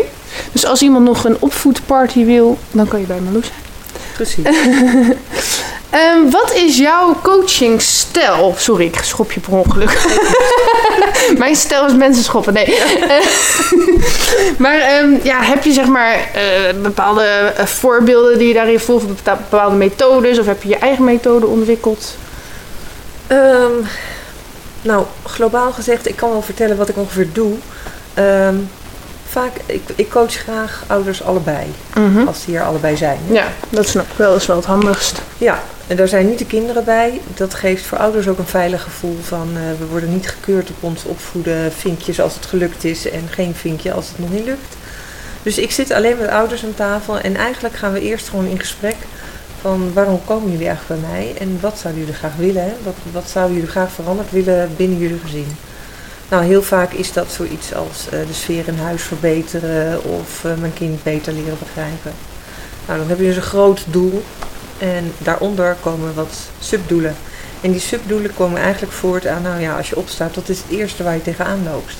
Dus 0.52 0.66
als 0.66 0.82
iemand 0.82 1.04
nog 1.04 1.24
een 1.24 1.36
opvoedparty 1.38 2.24
wil, 2.24 2.58
dan 2.70 2.88
kan 2.88 3.00
je 3.00 3.06
bij 3.06 3.20
Marloes 3.20 3.46
zijn. 3.46 3.58
Precies. 4.20 4.44
Ehm, 5.90 6.30
wat 6.30 6.54
is 6.54 6.78
jouw 6.78 7.16
coachingstijl? 7.22 8.54
Sorry, 8.56 8.84
ik 8.84 8.98
schop 9.02 9.32
je 9.32 9.40
per 9.40 9.52
ongeluk. 9.52 9.98
Mijn 11.38 11.56
stijl 11.56 11.86
is 11.86 11.94
mensen 11.94 12.24
schoppen. 12.24 12.52
Nee. 12.52 12.78
Maar 14.58 14.78
ehm, 14.78 15.14
ja, 15.22 15.42
heb 15.42 15.64
je 15.64 15.72
zeg 15.72 15.86
maar 15.86 16.14
eh, 16.34 16.74
bepaalde 16.82 17.24
eh, 17.24 17.66
voorbeelden 17.66 18.38
die 18.38 18.48
je 18.48 18.54
daarin? 18.54 18.80
Of 18.86 19.06
bepa- 19.06 19.36
bepaalde 19.50 19.76
methodes? 19.76 20.38
Of 20.38 20.46
heb 20.46 20.62
je 20.62 20.68
je 20.68 20.78
eigen 20.78 21.04
methode 21.04 21.46
ontwikkeld? 21.46 22.16
Ehm, 23.26 23.72
nou, 24.82 25.04
globaal 25.26 25.72
gezegd, 25.72 26.08
ik 26.08 26.16
kan 26.16 26.30
wel 26.30 26.42
vertellen 26.42 26.76
wat 26.76 26.88
ik 26.88 26.96
ongeveer 26.96 27.28
doe. 27.32 27.52
Vaak, 29.30 29.52
ik, 29.66 29.82
ik 29.94 30.10
coach 30.10 30.32
graag 30.32 30.82
ouders 30.86 31.22
allebei, 31.22 31.66
Mhm. 31.94 32.26
als 32.26 32.44
die 32.44 32.56
er 32.56 32.64
allebei 32.64 32.96
zijn. 32.96 33.18
Ja, 33.30 33.46
dat 33.68 33.86
snap 33.88 34.04
ik 34.10 34.16
wel. 34.16 34.30
Dat 34.30 34.40
is 34.40 34.46
wel 34.46 34.56
het 34.56 34.64
handigst. 34.64 35.20
Ja, 35.38 35.62
en 35.86 35.96
daar 35.96 36.08
zijn 36.08 36.28
niet 36.28 36.38
de 36.38 36.46
kinderen 36.46 36.84
bij. 36.84 37.20
Dat 37.34 37.54
geeft 37.54 37.84
voor 37.86 37.98
ouders 37.98 38.28
ook 38.28 38.38
een 38.38 38.46
veilig 38.46 38.82
gevoel 38.82 39.16
van 39.22 39.48
eh, 39.54 39.60
we 39.78 39.86
worden 39.86 40.12
niet 40.12 40.28
gekeurd 40.28 40.70
op 40.70 40.76
ons 40.80 41.04
opvoeden. 41.04 41.72
Vinkjes 41.72 42.20
als 42.20 42.34
het 42.34 42.46
gelukt 42.46 42.84
is 42.84 43.10
en 43.10 43.22
geen 43.30 43.54
vinkje 43.54 43.92
als 43.92 44.08
het 44.08 44.18
nog 44.18 44.30
niet 44.30 44.44
lukt. 44.44 44.76
Dus 45.42 45.58
ik 45.58 45.70
zit 45.70 45.90
alleen 45.92 46.16
met 46.18 46.28
ouders 46.28 46.64
aan 46.64 46.74
tafel 46.74 47.18
en 47.18 47.36
eigenlijk 47.36 47.74
gaan 47.76 47.92
we 47.92 48.00
eerst 48.00 48.28
gewoon 48.28 48.46
in 48.46 48.58
gesprek 48.58 48.96
van 49.60 49.90
waarom 49.92 50.20
komen 50.24 50.50
jullie 50.50 50.66
eigenlijk 50.68 51.00
bij 51.00 51.10
mij 51.10 51.34
en 51.38 51.58
wat 51.60 51.78
zouden 51.78 52.02
jullie 52.02 52.18
graag 52.18 52.36
willen? 52.36 52.62
Hè? 52.62 52.72
Wat, 52.82 52.94
wat 53.12 53.28
zouden 53.28 53.54
jullie 53.54 53.70
graag 53.70 53.90
veranderd 53.92 54.30
willen 54.30 54.70
binnen 54.76 54.98
jullie 54.98 55.18
gezin? 55.24 55.56
Nou, 56.30 56.44
heel 56.44 56.62
vaak 56.62 56.92
is 56.92 57.12
dat 57.12 57.32
zoiets 57.32 57.74
als 57.74 58.06
eh, 58.06 58.26
de 58.26 58.32
sfeer 58.32 58.68
in 58.68 58.78
huis 58.78 59.02
verbeteren 59.02 60.04
of 60.04 60.44
eh, 60.44 60.50
mijn 60.54 60.72
kind 60.72 61.02
beter 61.02 61.32
leren 61.32 61.58
begrijpen. 61.58 62.12
Nou, 62.86 62.98
dan 62.98 63.08
heb 63.08 63.18
je 63.18 63.24
dus 63.24 63.36
een 63.36 63.42
groot 63.42 63.84
doel 63.88 64.22
en 64.78 65.12
daaronder 65.18 65.76
komen 65.80 66.14
wat 66.14 66.36
subdoelen. 66.58 67.16
En 67.60 67.70
die 67.70 67.80
subdoelen 67.80 68.34
komen 68.34 68.60
eigenlijk 68.60 68.92
voort 68.92 69.26
aan, 69.26 69.42
nou 69.42 69.60
ja, 69.60 69.76
als 69.76 69.88
je 69.88 69.96
opstaat, 69.96 70.34
dat 70.34 70.48
is 70.48 70.58
het 70.58 70.70
eerste 70.70 71.02
waar 71.02 71.14
je 71.14 71.22
tegenaan 71.22 71.62
loopt. 71.64 71.94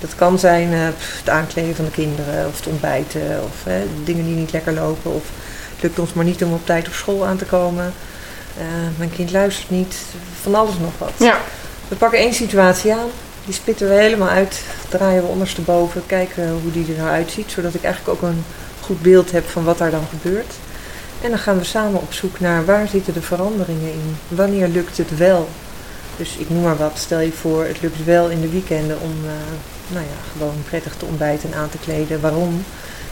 Dat 0.00 0.14
kan 0.14 0.38
zijn 0.38 0.72
eh, 0.72 0.78
het 1.18 1.28
aankleden 1.28 1.74
van 1.74 1.84
de 1.84 1.90
kinderen, 1.90 2.46
of 2.46 2.56
het 2.56 2.66
ontbijten, 2.66 3.42
of 3.44 3.72
dingen 4.04 4.24
die 4.24 4.34
niet 4.34 4.52
lekker 4.52 4.72
lopen, 4.72 5.14
of 5.14 5.24
het 5.74 5.82
lukt 5.82 5.98
ons 5.98 6.12
maar 6.12 6.24
niet 6.24 6.44
om 6.44 6.52
op 6.52 6.66
tijd 6.66 6.86
op 6.86 6.94
school 6.94 7.26
aan 7.26 7.36
te 7.36 7.44
komen. 7.44 7.92
Mijn 8.96 9.12
kind 9.12 9.32
luistert 9.32 9.70
niet, 9.70 9.96
van 10.40 10.54
alles 10.54 10.78
nog 10.80 10.92
wat. 10.98 11.12
Ja. 11.16 11.38
We 11.88 11.96
pakken 11.96 12.18
één 12.18 12.34
situatie 12.34 12.94
aan, 12.94 13.08
die 13.46 13.54
spitten 13.54 13.88
we 13.88 13.94
helemaal 13.94 14.28
uit, 14.28 14.62
draaien 14.88 15.22
we 15.22 15.28
ondersteboven, 15.28 16.02
kijken 16.06 16.50
hoe 16.62 16.72
die 16.72 16.92
er 16.92 16.98
nou 16.98 17.08
uitziet, 17.08 17.50
zodat 17.50 17.74
ik 17.74 17.84
eigenlijk 17.84 18.22
ook 18.22 18.30
een 18.30 18.44
goed 18.80 19.02
beeld 19.02 19.30
heb 19.30 19.48
van 19.48 19.64
wat 19.64 19.78
daar 19.78 19.90
dan 19.90 20.06
gebeurt. 20.10 20.54
En 21.20 21.30
dan 21.30 21.38
gaan 21.38 21.58
we 21.58 21.64
samen 21.64 22.00
op 22.00 22.12
zoek 22.12 22.40
naar 22.40 22.64
waar 22.64 22.88
zitten 22.88 23.12
de 23.12 23.22
veranderingen 23.22 23.92
in, 23.92 24.16
wanneer 24.28 24.68
lukt 24.68 24.96
het 24.96 25.16
wel. 25.16 25.48
Dus 26.16 26.36
ik 26.36 26.50
noem 26.50 26.62
maar 26.62 26.76
wat, 26.76 26.98
stel 26.98 27.20
je 27.20 27.32
voor, 27.32 27.64
het 27.64 27.80
lukt 27.80 28.04
wel 28.04 28.28
in 28.28 28.40
de 28.40 28.48
weekenden 28.48 29.00
om 29.00 29.14
eh, 29.24 29.30
nou 29.88 30.04
ja, 30.04 30.32
gewoon 30.32 30.62
prettig 30.68 30.94
te 30.96 31.04
ontbijten 31.04 31.52
en 31.52 31.58
aan 31.58 31.68
te 31.68 31.78
kleden. 31.78 32.20
Waarom? 32.20 32.64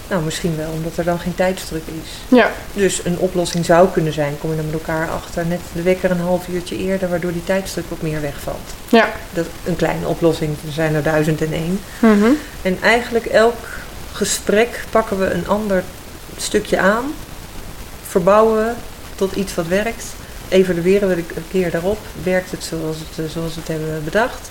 Nou, 0.08 0.22
misschien 0.22 0.56
wel 0.56 0.70
omdat 0.70 0.96
er 0.96 1.04
dan 1.04 1.18
geen 1.18 1.34
tijdsdruk 1.34 1.82
is. 1.86 2.36
Ja. 2.36 2.50
Dus 2.72 3.04
een 3.04 3.18
oplossing 3.18 3.64
zou 3.64 3.88
kunnen 3.88 4.12
zijn, 4.12 4.38
kom 4.38 4.50
je 4.50 4.56
dan 4.56 4.64
met 4.64 4.74
elkaar 4.74 5.10
achter, 5.10 5.46
net 5.46 5.60
de 5.72 5.82
wekker 5.82 6.10
een 6.10 6.20
half 6.20 6.48
uurtje 6.48 6.76
eerder, 6.76 7.08
waardoor 7.08 7.32
die 7.32 7.44
tijdsdruk 7.44 7.84
wat 7.88 8.02
meer 8.02 8.20
wegvalt. 8.20 8.70
Ja. 8.88 9.12
Dat 9.32 9.46
een 9.64 9.76
kleine 9.76 10.06
oplossing, 10.06 10.56
er 10.66 10.72
zijn 10.72 10.94
er 10.94 11.02
duizend 11.02 11.42
en 11.42 11.52
één. 11.52 11.80
Mhm. 11.98 12.30
En 12.62 12.78
eigenlijk 12.82 13.26
elk 13.26 13.56
gesprek 14.12 14.84
pakken 14.90 15.18
we 15.18 15.30
een 15.30 15.48
ander 15.48 15.82
stukje 16.36 16.78
aan, 16.78 17.04
verbouwen 18.08 18.64
we 18.64 18.72
tot 19.14 19.32
iets 19.32 19.54
wat 19.54 19.66
werkt, 19.66 20.04
evalueren 20.48 21.08
we 21.08 21.14
een 21.14 21.48
keer 21.50 21.70
daarop, 21.70 21.98
werkt 22.22 22.50
het 22.50 22.64
zoals, 22.64 22.96
het, 22.98 23.26
eh, 23.26 23.32
zoals 23.32 23.54
we 23.54 23.60
het 23.60 23.68
hebben 23.68 24.04
bedacht. 24.04 24.50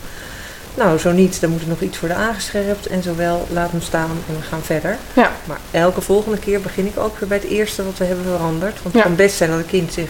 Nou, 0.76 0.98
zo 1.00 1.12
niet, 1.12 1.42
dan 1.42 1.50
moet 1.50 1.62
er 1.62 1.68
nog 1.68 1.82
iets 1.82 2.00
worden 2.00 2.18
aangescherpt 2.18 2.86
en 2.88 3.04
zowel 3.04 3.48
laat 3.52 3.72
hem 3.72 3.82
staan 3.82 4.10
en 4.30 4.36
we 4.36 4.42
gaan 4.42 4.62
verder. 4.64 4.98
Ja. 5.14 5.32
Maar 5.46 5.58
elke 5.72 6.02
volgende 6.02 6.38
keer 6.38 6.62
begin 6.62 6.86
ik 6.86 6.98
ook 7.00 7.18
weer 7.20 7.30
bij 7.30 7.38
het 7.38 7.48
eerste 7.48 7.84
wat 7.86 7.98
we 7.98 8.06
hebben 8.06 8.26
veranderd. 8.26 8.74
Want 8.74 8.84
het 8.86 8.94
Ja. 8.94 9.02
kan 9.02 9.16
best 9.16 9.36
zijn 9.36 9.50
dat 9.50 9.60
een 9.60 9.66
kind 9.66 9.94
zich 9.94 10.10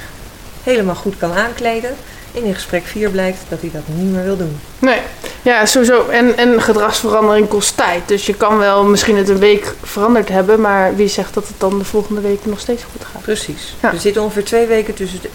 helemaal 0.63 0.95
goed 0.95 1.17
kan 1.17 1.31
aankleden 1.33 1.95
en 2.35 2.43
in 2.43 2.53
gesprek 2.53 2.85
4 2.85 3.09
blijkt 3.09 3.39
dat 3.49 3.61
hij 3.61 3.69
dat 3.73 3.81
niet 3.85 4.11
meer 4.13 4.23
wil 4.23 4.37
doen. 4.37 4.59
Nee, 4.79 4.99
ja, 5.41 5.65
sowieso. 5.65 6.07
En, 6.07 6.37
en 6.37 6.61
gedragsverandering 6.61 7.47
kost 7.47 7.77
tijd. 7.77 8.07
Dus 8.07 8.25
je 8.25 8.33
kan 8.33 8.57
wel 8.57 8.83
misschien 8.83 9.17
het 9.17 9.29
een 9.29 9.39
week 9.39 9.73
veranderd 9.83 10.29
hebben, 10.29 10.61
maar 10.61 10.95
wie 10.95 11.07
zegt 11.07 11.33
dat 11.33 11.47
het 11.47 11.59
dan 11.59 11.77
de 11.77 11.85
volgende 11.85 12.21
week 12.21 12.45
nog 12.45 12.59
steeds 12.59 12.83
goed 12.91 13.05
gaat? 13.11 13.21
Precies. 13.21 13.75
Ja. 13.81 13.91
Er 13.91 13.99
zitten 13.99 14.21
ongeveer 14.21 14.43
twee 14.45 14.65
weken 14.65 14.93
tussen 14.93 15.19
het 15.21 15.31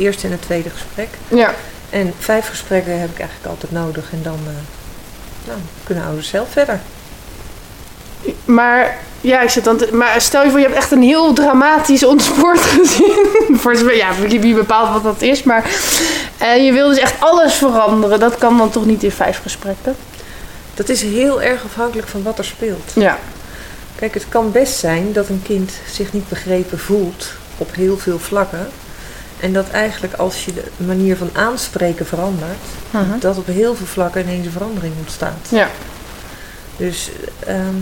eerste 0.00 0.26
en 0.26 0.32
het 0.32 0.42
tweede 0.42 0.70
gesprek. 0.70 1.08
Ja, 1.28 1.54
En 1.90 2.14
vijf 2.18 2.48
gesprekken 2.48 3.00
heb 3.00 3.10
ik 3.10 3.18
eigenlijk 3.18 3.48
altijd 3.50 3.72
nodig. 3.72 4.12
En 4.12 4.20
dan 4.22 4.38
eh, 4.46 4.52
nou, 5.46 5.58
kunnen 5.84 6.04
ouders 6.04 6.28
zelf 6.28 6.48
verder. 6.50 6.80
maar 8.44 8.98
ja, 9.20 9.40
ik 9.40 9.50
zit 9.50 9.64
dan. 9.64 9.76
te- 9.76 9.94
maar 9.94 10.20
stel 10.20 10.44
je 10.44 10.50
voor, 10.50 10.58
je 10.58 10.64
hebt 10.64 10.76
echt 10.78 10.90
een 10.90 11.02
heel 11.02 11.32
dramatisch 11.32 12.04
ontspoord 12.04 12.60
gezin. 12.78 13.26
voor 13.50 13.94
ja, 13.94 14.08
wie 14.28 14.54
bepaalt 14.54 14.92
wat 14.92 15.02
dat 15.02 15.22
is, 15.22 15.42
maar 15.42 15.70
eh, 16.38 16.64
je 16.64 16.72
wil 16.72 16.88
dus 16.88 16.98
echt 16.98 17.14
alles 17.20 17.54
veranderen. 17.54 18.20
Dat 18.20 18.38
kan 18.38 18.58
dan 18.58 18.70
toch 18.70 18.86
niet 18.86 19.02
in 19.02 19.10
vijf 19.12 19.40
gesprekken? 19.42 19.96
Dat 20.74 20.88
is 20.88 21.02
heel 21.02 21.42
erg 21.42 21.64
afhankelijk 21.64 22.08
van 22.08 22.22
wat 22.22 22.38
er 22.38 22.44
speelt. 22.44 22.90
Ja, 22.94 23.18
Kijk, 23.94 24.14
het 24.14 24.26
kan 24.28 24.52
best 24.52 24.76
zijn 24.78 25.12
dat 25.12 25.28
een 25.28 25.42
kind 25.44 25.72
zich 25.92 26.12
niet 26.12 26.28
begrepen 26.28 26.78
voelt 26.78 27.26
op 27.58 27.74
heel 27.74 27.98
veel 27.98 28.18
vlakken. 28.18 28.68
En 29.40 29.52
dat 29.52 29.70
eigenlijk 29.70 30.14
als 30.14 30.44
je 30.44 30.52
de 30.54 30.64
manier 30.84 31.16
van 31.16 31.30
aanspreken 31.32 32.06
verandert, 32.06 32.58
Mhm. 32.90 33.18
dat 33.18 33.36
op 33.38 33.46
heel 33.46 33.74
veel 33.74 33.86
vlakken 33.86 34.22
ineens 34.22 34.46
een 34.46 34.52
verandering 34.52 34.92
ontstaat. 35.00 35.46
ja, 35.50 35.68
Dus, 36.76 37.10
ehm, 37.46 37.74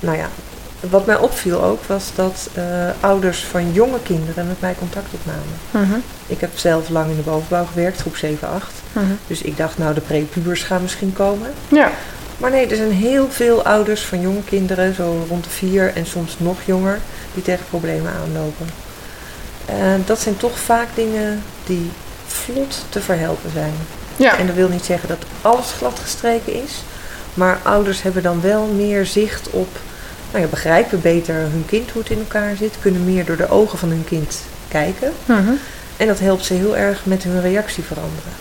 nou 0.00 0.16
ja, 0.16 0.28
wat 0.90 1.06
mij 1.06 1.16
opviel 1.18 1.62
ook 1.62 1.84
was 1.84 2.04
dat 2.14 2.48
eh, 2.54 2.64
ouders 3.00 3.44
van 3.44 3.72
jonge 3.72 3.98
kinderen 4.02 4.46
met 4.46 4.60
mij 4.60 4.74
contact 4.78 5.06
opnamen. 5.12 5.88
Mhm. 5.90 5.98
Ik 6.26 6.40
heb 6.40 6.58
zelf 6.58 6.88
lang 6.88 7.10
in 7.10 7.16
de 7.16 7.22
bovenbouw 7.22 7.64
gewerkt, 7.64 8.00
groep 8.00 8.16
7, 8.16 8.48
8. 8.48 8.72
Mhm. 8.92 9.04
Dus 9.26 9.42
ik 9.42 9.56
dacht, 9.56 9.78
nou, 9.78 9.94
de 9.94 10.00
prepubers 10.00 10.62
gaan 10.62 10.82
misschien 10.82 11.12
komen. 11.12 11.50
ja, 11.68 11.90
Maar 12.38 12.50
nee, 12.50 12.66
er 12.66 12.76
zijn 12.76 12.92
heel 12.92 13.26
veel 13.30 13.62
ouders 13.64 14.02
van 14.04 14.20
jonge 14.20 14.42
kinderen, 14.44 14.94
zo 14.94 15.24
rond 15.28 15.44
de 15.44 15.50
vier 15.50 15.92
en 15.94 16.06
soms 16.06 16.34
nog 16.38 16.56
jonger, 16.64 16.98
die 17.34 17.42
tegen 17.42 17.64
problemen 17.70 18.12
aanlopen. 18.22 18.66
En 19.66 20.02
dat 20.06 20.20
zijn 20.20 20.36
toch 20.36 20.58
vaak 20.58 20.88
dingen 20.94 21.42
die 21.66 21.90
vlot 22.26 22.84
te 22.88 23.00
verhelpen 23.00 23.50
zijn. 23.52 23.74
ja, 24.16 24.36
En 24.38 24.46
dat 24.46 24.56
wil 24.56 24.68
niet 24.68 24.84
zeggen 24.84 25.08
dat 25.08 25.18
alles 25.42 25.72
gladgestreken 25.76 26.62
is. 26.62 26.82
Maar 27.34 27.58
ouders 27.62 28.02
hebben 28.02 28.22
dan 28.22 28.40
wel 28.40 28.66
meer 28.66 29.06
zicht 29.06 29.50
op, 29.50 29.68
nou 30.30 30.44
ja, 30.44 30.50
begrijpen 30.50 31.00
beter 31.00 31.34
hun 31.34 31.64
kind 31.66 31.90
hoe 31.90 32.02
het 32.02 32.10
in 32.10 32.18
elkaar 32.18 32.56
zit. 32.56 32.74
Kunnen 32.80 33.04
meer 33.04 33.24
door 33.24 33.36
de 33.36 33.50
ogen 33.50 33.78
van 33.78 33.88
hun 33.88 34.04
kind 34.04 34.40
kijken. 34.68 35.12
Mhm. 35.24 35.52
En 35.96 36.06
dat 36.06 36.18
helpt 36.18 36.44
ze 36.44 36.54
heel 36.54 36.76
erg 36.76 37.00
met 37.02 37.22
hun 37.22 37.40
reactie 37.40 37.82
veranderen. 37.84 38.32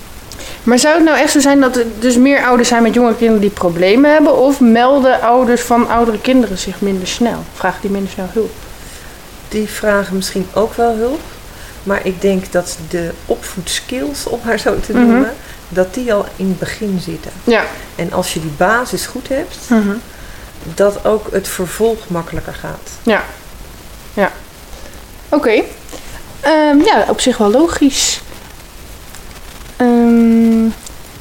Maar 0.63 0.79
zou 0.79 0.95
het 0.95 1.03
nou 1.03 1.17
echt 1.17 1.31
zo 1.31 1.39
zijn 1.39 1.59
dat 1.59 1.75
er 1.75 1.85
dus 1.99 2.17
meer 2.17 2.45
ouders 2.45 2.69
zijn 2.69 2.83
met 2.83 2.93
jonge 2.93 3.15
kinderen 3.15 3.41
die 3.41 3.49
problemen 3.49 4.11
hebben? 4.11 4.37
Of 4.37 4.59
melden 4.59 5.21
ouders 5.21 5.61
van 5.61 5.89
oudere 5.89 6.21
kinderen 6.21 6.57
zich 6.57 6.81
minder 6.81 7.07
snel? 7.07 7.43
Vragen 7.53 7.81
die 7.81 7.89
minder 7.89 8.11
snel 8.11 8.27
hulp? 8.33 8.51
Die 9.55 9.69
vragen 9.69 10.15
misschien 10.15 10.47
ook 10.53 10.73
wel 10.73 10.95
hulp. 10.95 11.19
Maar 11.83 11.99
ik 12.05 12.21
denk 12.21 12.51
dat 12.51 12.77
de 12.89 13.11
opvoedskills, 13.25 14.25
om 14.27 14.39
maar 14.45 14.59
zo 14.59 14.79
te 14.79 14.91
Mhm. 14.91 15.01
noemen, 15.01 15.33
dat 15.69 15.93
die 15.93 16.13
al 16.13 16.25
in 16.35 16.47
het 16.47 16.59
begin 16.59 16.99
zitten. 17.03 17.31
Ja. 17.43 17.63
En 17.95 18.13
als 18.13 18.33
je 18.33 18.41
die 18.41 18.53
basis 18.57 19.05
goed 19.05 19.27
hebt, 19.27 19.57
Mhm. 19.67 19.93
dat 20.73 21.05
ook 21.05 21.27
het 21.31 21.47
vervolg 21.47 21.99
makkelijker 22.07 22.53
gaat. 22.53 22.89
Ja. 23.03 23.23
Ja. 24.13 24.31
Oké. 25.29 25.61
Ehm, 26.39 26.81
ja, 26.83 27.05
op 27.07 27.19
zich 27.21 27.37
wel 27.37 27.51
logisch. 27.51 28.21
Ehm, 29.77 30.65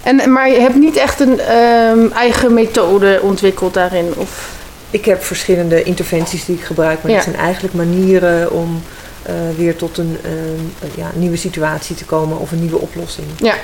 en, 0.02 0.32
maar 0.32 0.48
je 0.50 0.60
hebt 0.60 0.74
niet 0.74 0.96
echt 0.96 1.20
een 1.20 1.40
ehm, 1.40 2.06
eigen 2.14 2.54
methode 2.54 3.18
ontwikkeld 3.22 3.74
daarin? 3.74 4.12
Of... 4.16 4.48
Ik 4.94 5.04
heb 5.04 5.24
verschillende 5.24 5.82
interventies 5.82 6.44
die 6.44 6.56
ik 6.56 6.64
gebruik, 6.64 7.02
maar 7.02 7.10
Ja. 7.10 7.16
dat 7.16 7.26
zijn 7.26 7.36
eigenlijk 7.36 7.74
manieren 7.74 8.52
om 8.52 8.82
eh, 9.22 9.34
weer 9.56 9.76
tot 9.76 9.98
een 9.98 10.18
ehm, 10.22 10.90
ja, 11.00 11.10
nieuwe 11.14 11.36
situatie 11.36 11.96
te 11.96 12.04
komen 12.04 12.38
of 12.38 12.52
een 12.52 12.60
nieuwe 12.60 12.78
oplossing. 12.78 13.26
Ja. 13.36 13.54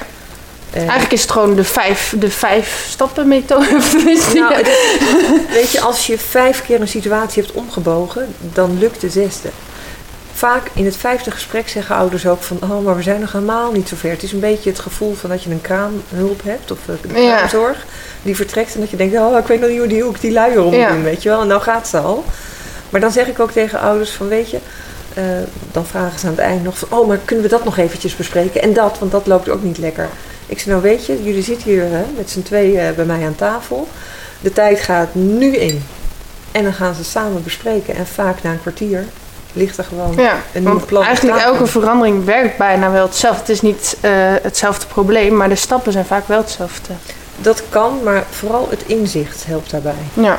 En- 0.71 0.81
Eigenlijk 0.81 1.12
is 1.12 1.23
het 1.23 1.31
gewoon 1.31 1.55
de 1.55 1.64
vijf, 1.64 2.14
de 2.19 2.31
vijf 2.31 2.87
stappen 2.88 3.29
methode. 3.29 3.66
Tenminste, 3.90 4.38
Nou, 4.38 4.55
het 4.55 4.69
weet 5.53 5.71
je, 5.71 5.81
als 5.81 6.07
je 6.07 6.19
vijf 6.19 6.62
keer 6.66 6.81
een 6.81 6.88
situatie 6.88 7.43
hebt 7.43 7.55
omgebogen, 7.55 8.27
dan 8.53 8.79
lukt 8.79 9.01
de 9.01 9.11
zesde. 9.11 9.49
Vaak 10.40 10.70
in 10.74 10.85
het 10.85 10.96
vijfde 10.96 11.31
gesprek 11.31 11.68
zeggen 11.68 11.96
ouders 11.96 12.26
ook 12.26 12.42
van, 12.42 12.59
oh, 12.62 12.85
maar 12.85 12.96
we 12.96 13.03
zijn 13.03 13.20
nog 13.20 13.33
helemaal 13.33 13.72
niet 13.72 13.88
zover. 13.88 14.11
Het 14.11 14.22
is 14.22 14.33
een 14.33 14.40
beetje 14.40 14.70
het 14.70 14.79
gevoel 14.79 15.14
van 15.14 15.31
dat 15.31 15.42
je 15.42 15.50
een 15.50 15.61
kraamhulp 15.61 16.42
hebt 16.44 16.70
of 16.70 16.79
eh, 16.87 16.94
een 17.14 17.22
Ja. 17.22 17.37
kraamzorg 17.37 17.85
die 18.22 18.37
vertrekt 18.37 18.74
en 18.74 18.81
dat 18.81 18.90
je 18.90 18.96
denkt, 18.96 19.16
oh, 19.16 19.38
ik 19.38 19.46
weet 19.46 19.61
nog 19.61 19.68
niet 19.68 19.79
hoe, 19.79 19.87
die, 19.88 20.03
hoe 20.03 20.14
ik 20.14 20.20
die 20.20 20.33
luier 20.33 20.59
om 20.59 20.64
moet 20.64 20.74
Ja. 20.74 20.88
doen, 20.92 21.03
weet 21.03 21.22
je 21.22 21.29
wel. 21.29 21.40
En 21.40 21.46
nou 21.46 21.61
gaat 21.61 21.88
ze 21.88 21.98
al. 21.98 22.24
Maar 22.90 23.00
dan 23.00 23.11
zeg 23.12 23.26
ik 23.29 23.40
ook 23.40 23.50
tegen 23.50 23.81
ouders 23.81 24.11
van, 24.11 24.29
weet 24.29 24.50
je, 24.50 24.59
eh, 25.14 25.24
dan 25.72 25.87
vragen 25.87 26.18
ze 26.18 26.26
aan 26.26 26.33
het 26.33 26.40
eind 26.40 26.62
nog 26.64 26.79
van, 26.79 26.98
oh, 26.98 27.09
maar 27.09 27.18
kunnen 27.24 27.44
we 27.44 27.50
dat 27.50 27.64
nog 27.64 27.79
eventjes 27.79 28.16
bespreken? 28.16 28.62
En 28.62 28.72
dat, 28.72 28.98
want 28.98 29.12
dat 29.12 29.26
loopt 29.26 29.48
ook 29.48 29.62
niet 29.62 29.79
lekker. 29.79 30.09
Ik 30.46 30.59
zeg, 30.59 30.66
nou 30.66 30.83
weet 30.83 31.07
je, 31.07 31.22
jullie 31.22 31.42
zitten 31.42 31.70
hier 31.70 31.83
hè, 31.83 32.05
met 32.16 32.31
z'n 32.31 32.42
tweeën 32.42 32.94
bij 32.94 33.05
mij 33.05 33.24
aan 33.26 33.35
tafel. 33.37 33.88
De 34.40 34.53
tijd 34.53 34.81
gaat 34.81 35.14
nu 35.14 35.57
in. 35.57 35.83
En 36.53 36.62
dan 36.62 36.72
gaan 36.72 36.94
ze 36.94 37.05
samen 37.05 37.42
bespreken. 37.42 37.94
En 37.94 38.07
vaak 38.07 38.42
na 38.42 38.50
een 38.50 38.61
kwartier 38.61 39.05
ligt 39.53 39.79
er 39.79 39.85
gewoon 39.85 40.15
Ja, 40.17 40.37
een 40.53 40.85
plan. 40.85 41.03
op 41.03 41.07
eigenlijk 41.09 41.39
elke 41.39 41.67
verandering 41.67 42.25
werkt 42.25 42.57
bijna 42.59 42.91
wel 42.91 43.07
hetzelfde. 43.07 43.41
Het 43.41 43.49
is 43.49 43.61
niet 43.61 43.97
eh, 44.01 44.11
hetzelfde 44.43 44.87
probleem, 44.87 45.37
maar 45.37 45.49
de 45.49 45.55
stappen 45.55 45.93
zijn 45.93 46.05
vaak 46.05 46.29
wel 46.29 46.39
hetzelfde. 46.39 46.93
Dat 47.37 47.63
kan, 47.69 47.99
maar 48.05 48.25
vooral 48.31 48.67
het 48.71 48.83
inzicht 48.87 49.47
helpt 49.47 49.71
daarbij. 49.71 49.95
Ja, 50.15 50.39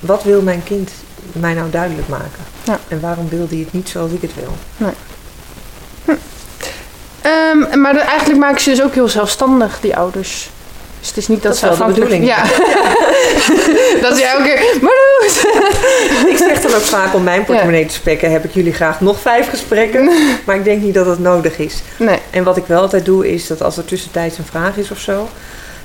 Wat 0.00 0.22
wil 0.22 0.42
mijn 0.42 0.62
kind 0.64 0.90
mij 1.32 1.54
nou 1.54 1.70
duidelijk 1.70 2.08
maken? 2.08 2.44
Ja. 2.64 2.78
En 2.88 3.00
waarom 3.00 3.28
wil 3.28 3.46
hij 3.48 3.58
het 3.58 3.72
niet 3.72 3.88
zoals 3.88 4.10
ik 4.10 4.22
het 4.22 4.32
wil? 4.34 4.52
Ehm, 7.22 7.80
maar 7.80 7.96
eigenlijk 7.96 8.40
maken 8.40 8.60
ze 8.60 8.70
dus 8.70 8.82
ook 8.82 8.94
heel 8.94 9.08
zelfstandig, 9.08 9.80
die 9.80 9.96
ouders. 9.96 10.50
Dus 11.02 11.10
het 11.10 11.20
is 11.20 11.28
niet 11.28 11.42
dat, 11.42 11.52
Dat 11.52 11.54
is 11.54 11.58
ze 11.58 11.66
wel 11.66 11.76
de 11.76 11.82
afhankelijk... 11.82 12.22
Ja. 12.22 12.42
dat 14.08 14.16
is 14.16 14.22
elke 14.22 14.42
keer... 14.42 14.90
Ik 16.32 16.36
zeg 16.36 16.60
dan 16.60 16.74
ook 16.74 16.80
vaak 16.80 17.14
om 17.14 17.22
mijn 17.22 17.44
portemonnee 17.44 17.86
te 17.86 17.94
spekken, 17.94 18.30
heb 18.30 18.44
ik 18.44 18.54
jullie 18.54 18.72
graag 18.72 19.00
nog 19.00 19.20
vijf 19.20 19.48
gesprekken. 19.48 20.10
Maar 20.46 20.56
ik 20.56 20.64
denk 20.64 20.82
niet 20.82 20.94
dat 20.94 21.06
het 21.06 21.18
nodig 21.18 21.58
is. 21.58 21.82
Nee. 21.98 22.18
En 22.30 22.44
wat 22.44 22.56
ik 22.56 22.66
wel 22.66 22.80
altijd 22.80 23.04
doe, 23.04 23.32
is 23.32 23.46
dat 23.46 23.62
als 23.62 23.76
er 23.76 23.84
tussentijds 23.84 24.38
een 24.38 24.44
vraag 24.44 24.76
is 24.76 24.90
of 24.90 24.98
zo, 24.98 25.28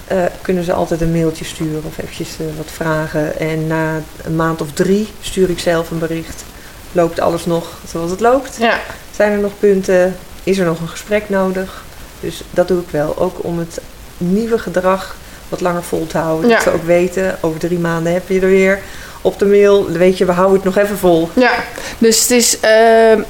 eh, 0.07 0.17
kunnen 0.41 0.63
ze 0.63 0.73
altijd 0.73 1.01
een 1.01 1.11
mailtje 1.11 1.45
sturen 1.45 1.83
of 1.85 1.97
eventjes 1.97 2.29
eh, 2.39 2.45
wat 2.57 2.71
vragen. 2.73 3.39
En 3.39 3.67
na 3.67 4.01
een 4.23 4.35
maand 4.35 4.61
of 4.61 4.71
drie 4.73 5.07
stuur 5.21 5.49
ik 5.49 5.59
zelf 5.59 5.91
een 5.91 5.99
bericht. 5.99 6.43
Loopt 6.91 7.19
alles 7.19 7.45
nog 7.45 7.77
zoals 7.87 8.11
het 8.11 8.19
loopt? 8.19 8.57
Ja, 8.59 8.79
Zijn 9.15 9.31
er 9.31 9.39
nog 9.39 9.51
punten? 9.59 10.15
Is 10.43 10.57
er 10.57 10.65
nog 10.65 10.79
een 10.79 10.87
gesprek 10.87 11.29
nodig? 11.29 11.83
Dus 12.19 12.41
dat 12.49 12.67
doe 12.67 12.81
ik 12.81 12.89
wel. 12.89 13.17
Ook 13.17 13.43
om 13.43 13.59
het 13.59 13.79
nieuwe 14.17 14.57
gedrag 14.59 15.15
wat 15.49 15.61
langer 15.61 15.83
vol 15.83 16.07
te 16.07 16.17
houden. 16.17 16.49
Ja. 16.49 16.55
Dat 16.55 16.63
ze 16.63 16.71
ook 16.71 16.83
weten, 16.85 17.37
over 17.41 17.59
drie 17.59 17.79
maanden 17.79 18.13
heb 18.13 18.27
je 18.29 18.39
er 18.39 18.47
weer 18.47 18.79
op 19.21 19.39
de 19.39 19.45
mail. 19.45 19.85
Weet 19.91 20.17
je, 20.17 20.25
we 20.25 20.31
houden 20.31 20.55
het 20.55 20.65
nog 20.65 20.77
even 20.77 20.97
vol. 20.97 21.29
ja. 21.33 21.51
Dus 21.97 22.21
het 22.21 22.31
is... 22.31 22.59
ehm, 22.59 23.21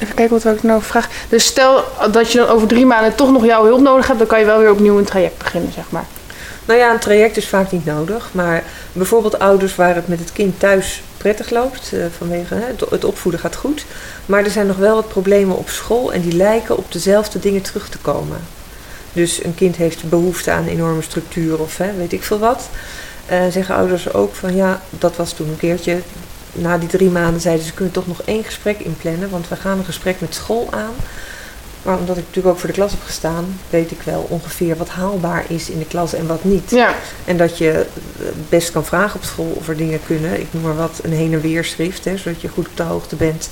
even 0.00 0.14
kijken 0.14 0.40
wat 0.42 0.54
ik 0.56 0.62
nou 0.62 0.82
vraag. 0.82 1.08
Dus 1.28 1.44
stel 1.44 1.84
dat 2.10 2.32
je 2.32 2.38
dan 2.38 2.48
over 2.48 2.68
drie 2.68 2.86
maanden 2.86 3.14
toch 3.14 3.32
nog 3.32 3.44
jouw 3.44 3.64
hulp 3.64 3.80
nodig 3.80 4.06
hebt... 4.06 4.18
dan 4.18 4.28
kan 4.28 4.38
je 4.38 4.44
wel 4.44 4.58
weer 4.58 4.70
opnieuw 4.70 4.98
een 4.98 5.04
traject 5.04 5.38
beginnen, 5.38 5.72
zeg 5.72 5.84
maar. 5.88 6.04
Nou 6.64 6.78
ja, 6.78 6.92
een 6.92 6.98
traject 6.98 7.36
is 7.36 7.48
vaak 7.48 7.70
niet 7.72 7.84
nodig. 7.84 8.28
Maar 8.32 8.62
bijvoorbeeld 8.92 9.38
ouders 9.38 9.76
waar 9.76 9.94
het 9.94 10.08
met 10.08 10.18
het 10.18 10.32
kind 10.32 10.60
thuis 10.60 11.02
prettig 11.16 11.50
loopt. 11.50 11.90
eh, 11.92 12.00
vanwege 12.18 12.54
hè, 12.54 12.64
het 12.90 13.04
opvoeden 13.04 13.40
gaat 13.40 13.56
goed. 13.56 13.84
Maar 14.26 14.44
er 14.44 14.50
zijn 14.50 14.66
nog 14.66 14.76
wel 14.76 14.94
wat 14.94 15.08
problemen 15.08 15.56
op 15.56 15.68
school. 15.68 16.12
En 16.12 16.20
die 16.20 16.32
lijken 16.36 16.76
op 16.76 16.92
dezelfde 16.92 17.38
dingen 17.38 17.62
terug 17.62 17.88
te 17.88 17.98
komen. 17.98 18.38
Dus 19.12 19.44
een 19.44 19.54
kind 19.54 19.76
heeft 19.76 20.08
behoefte 20.08 20.50
aan 20.50 20.66
enorme 20.66 21.02
structuur 21.02 21.60
of 21.60 21.76
hè, 21.76 21.96
weet 21.96 22.12
ik 22.12 22.22
veel 22.22 22.38
wat. 22.38 22.68
Eh, 23.26 23.46
zeggen 23.50 23.74
ouders 23.74 24.12
ook 24.12 24.34
van 24.34 24.56
ja, 24.56 24.80
dat 24.90 25.16
was 25.16 25.32
toen 25.32 25.48
een 25.48 25.58
keertje. 25.58 26.00
Na 26.52 26.78
die 26.78 26.88
drie 26.88 27.10
maanden 27.10 27.40
zeiden 27.40 27.66
ze 27.66 27.72
kunnen 27.72 27.92
toch 27.92 28.06
nog 28.06 28.22
één 28.22 28.44
gesprek 28.44 28.78
inplannen. 28.78 29.30
Want 29.30 29.48
we 29.48 29.56
gaan 29.56 29.78
een 29.78 29.84
gesprek 29.84 30.20
met 30.20 30.34
school 30.34 30.68
aan. 30.70 30.94
Maar 31.82 31.98
omdat 31.98 32.16
ik 32.16 32.24
natuurlijk 32.26 32.54
ook 32.54 32.58
voor 32.58 32.68
de 32.68 32.74
klas 32.74 32.90
heb 32.90 33.02
gestaan, 33.04 33.58
weet 33.70 33.90
ik 33.90 34.02
wel 34.04 34.26
ongeveer 34.28 34.76
wat 34.76 34.88
haalbaar 34.88 35.44
is 35.48 35.70
in 35.70 35.78
de 35.78 35.84
klas 35.84 36.14
en 36.14 36.26
wat 36.26 36.44
niet. 36.44 36.70
Ja, 36.70 36.94
En 37.24 37.36
dat 37.36 37.58
je 37.58 37.70
eh, 37.70 38.26
best 38.48 38.70
kan 38.70 38.84
vragen 38.84 39.20
op 39.20 39.24
school 39.24 39.52
of 39.56 39.68
er 39.68 39.76
dingen 39.76 40.00
kunnen. 40.06 40.40
Ik 40.40 40.46
noem 40.50 40.62
maar 40.62 40.76
wat, 40.76 41.00
een 41.02 41.12
heen 41.12 41.32
en 41.32 41.40
weer 41.40 41.64
schrift. 41.64 42.04
Hè, 42.04 42.16
zodat 42.16 42.40
je 42.40 42.48
goed 42.48 42.68
op 42.68 42.76
de 42.76 42.82
hoogte 42.82 43.16
bent 43.16 43.50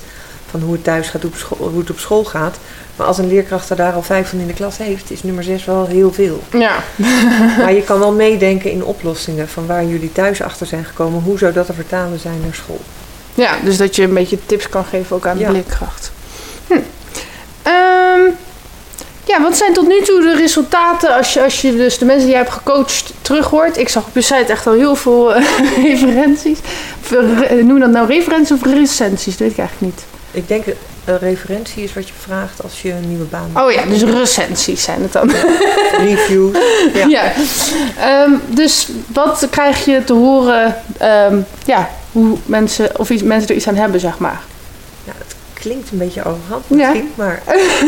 van 0.51 0.61
hoe 0.61 0.73
het 0.73 0.83
thuis 0.83 1.09
gaat, 1.09 1.21
hoe, 1.21 1.31
op 1.31 1.37
school, 1.37 1.69
hoe 1.69 1.79
het 1.79 1.89
op 1.89 1.99
school 1.99 2.23
gaat. 2.23 2.57
Maar 2.95 3.07
als 3.07 3.17
een 3.17 3.27
leerkracht 3.27 3.69
er 3.69 3.75
daar 3.75 3.93
al 3.93 4.01
vijf 4.01 4.29
van 4.29 4.39
in 4.39 4.47
de 4.47 4.53
klas 4.53 4.77
heeft, 4.77 5.11
is 5.11 5.23
nummer 5.23 5.43
zes 5.43 5.65
wel 5.65 5.85
heel 5.87 6.13
veel. 6.13 6.41
ja. 6.51 6.75
maar 7.63 7.73
je 7.73 7.83
kan 7.83 7.99
wel 7.99 8.11
meedenken 8.11 8.71
in 8.71 8.83
oplossingen 8.83 9.49
van 9.49 9.65
waar 9.65 9.85
jullie 9.85 10.11
thuis 10.11 10.41
achter 10.41 10.65
zijn 10.67 10.85
gekomen. 10.85 11.21
Hoe 11.21 11.37
zou 11.37 11.53
dat 11.53 11.65
te 11.65 11.73
vertalen 11.73 12.19
zijn 12.19 12.39
naar 12.43 12.53
school? 12.55 12.79
Ja, 13.35 13.55
dus 13.63 13.77
dat 13.77 13.95
je 13.95 14.03
een 14.03 14.13
beetje 14.13 14.37
tips 14.45 14.69
kan 14.69 14.85
geven 14.85 15.15
ook 15.15 15.27
aan 15.27 15.37
de 15.37 15.43
Ja. 15.43 15.51
leerkracht. 15.51 16.11
Hm. 16.67 16.73
Ehm, 17.63 18.21
ja, 19.23 19.41
wat 19.41 19.57
zijn 19.57 19.73
tot 19.73 19.87
nu 19.87 20.01
toe 20.01 20.21
de 20.21 20.35
resultaten 20.35 21.15
als 21.17 21.33
je, 21.33 21.43
als 21.43 21.61
je 21.61 21.75
dus 21.75 21.97
de 21.97 22.05
mensen 22.05 22.23
die 22.25 22.31
je 22.35 22.41
hebt 22.41 22.51
gecoacht 22.53 23.13
terug 23.21 23.45
hoort? 23.49 23.77
Ik 23.77 23.89
zag 23.89 24.05
op 24.07 24.13
je 24.13 24.21
site 24.21 24.45
echt 24.51 24.67
al 24.67 24.73
heel 24.73 24.95
veel 24.95 25.33
eh, 25.35 25.45
referenties. 25.85 26.57
Noem 27.61 27.79
dat 27.79 27.89
nou 27.91 28.07
referenties 28.07 28.51
of 28.51 28.63
recensies? 28.65 29.37
Dat 29.37 29.39
weet 29.47 29.51
ik 29.51 29.57
eigenlijk 29.57 29.95
niet. 29.95 30.05
Ik 30.31 30.47
denk 30.47 30.65
een 31.05 31.17
referentie 31.19 31.83
is 31.83 31.93
wat 31.93 32.07
je 32.07 32.13
vraagt 32.19 32.63
als 32.63 32.81
je 32.81 32.91
een 32.91 33.07
nieuwe 33.07 33.23
baan 33.23 33.49
hebt. 33.53 33.65
Oh 33.65 33.71
ja, 33.71 33.85
dus 33.85 34.03
recensies 34.03 34.83
zijn 34.83 35.01
het 35.01 35.11
dan. 35.11 35.31
Reviews. 36.07 36.57
Ja. 36.93 37.05
Ja. 37.07 37.31
Ehm, 37.99 38.31
dus 38.47 38.89
wat 39.13 39.47
krijg 39.49 39.85
je 39.85 40.03
te 40.03 40.13
horen, 40.13 40.75
ehm, 40.97 41.39
ja, 41.65 41.89
hoe 42.11 42.37
mensen, 42.45 42.99
of 42.99 43.09
iets, 43.09 43.23
mensen 43.23 43.49
er 43.49 43.55
iets 43.55 43.67
aan 43.67 43.75
hebben, 43.75 43.99
zeg 43.99 44.17
maar? 44.17 44.41
Ja, 45.03 45.11
het 45.17 45.35
klinkt 45.53 45.91
een 45.91 45.97
beetje 45.97 46.23
arrogant 46.23 46.63
Ja. 46.67 46.75
misschien, 46.75 47.11
maar 47.15 47.41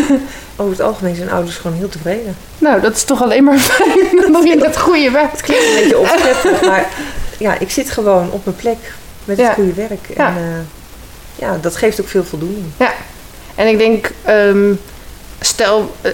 over 0.58 0.72
het 0.72 0.82
algemeen 0.82 1.16
zijn 1.16 1.32
ouders 1.32 1.56
gewoon 1.56 1.78
heel 1.78 1.90
tevreden. 1.90 2.36
Nou, 2.58 2.82
dat 2.82 2.96
is 2.96 3.04
toch 3.04 3.22
alleen 3.24 3.44
maar 3.44 3.58
fijn 3.58 4.22
dat 4.34 4.44
je 4.44 4.60
het 4.64 4.78
goede 4.78 5.12
werk. 5.12 5.32
Het 5.32 5.42
klinkt 5.42 5.66
een 5.66 5.76
beetje 5.76 5.98
opschepperig, 5.98 6.62
maar 6.62 6.88
ja, 7.40 7.60
ik 7.60 7.70
zit 7.70 7.90
gewoon 7.90 8.32
op 8.32 8.46
mijn 8.46 8.56
plek 8.58 8.78
met 9.26 9.38
het 9.38 9.46
Ja. 9.46 9.54
goede 9.54 9.74
werk. 9.74 10.08
Ja. 10.16 10.28
En 10.28 10.36
eh, 10.38 10.44
ja, 11.44 11.58
dat 11.62 11.76
geeft 11.76 12.02
ook 12.02 12.08
veel 12.08 12.24
voldoening. 12.24 12.66
En 13.56 13.68
ik 13.68 13.78
denk, 13.78 14.12
ehm, 14.24 14.74
stel, 15.40 15.96
eh, 16.02 16.12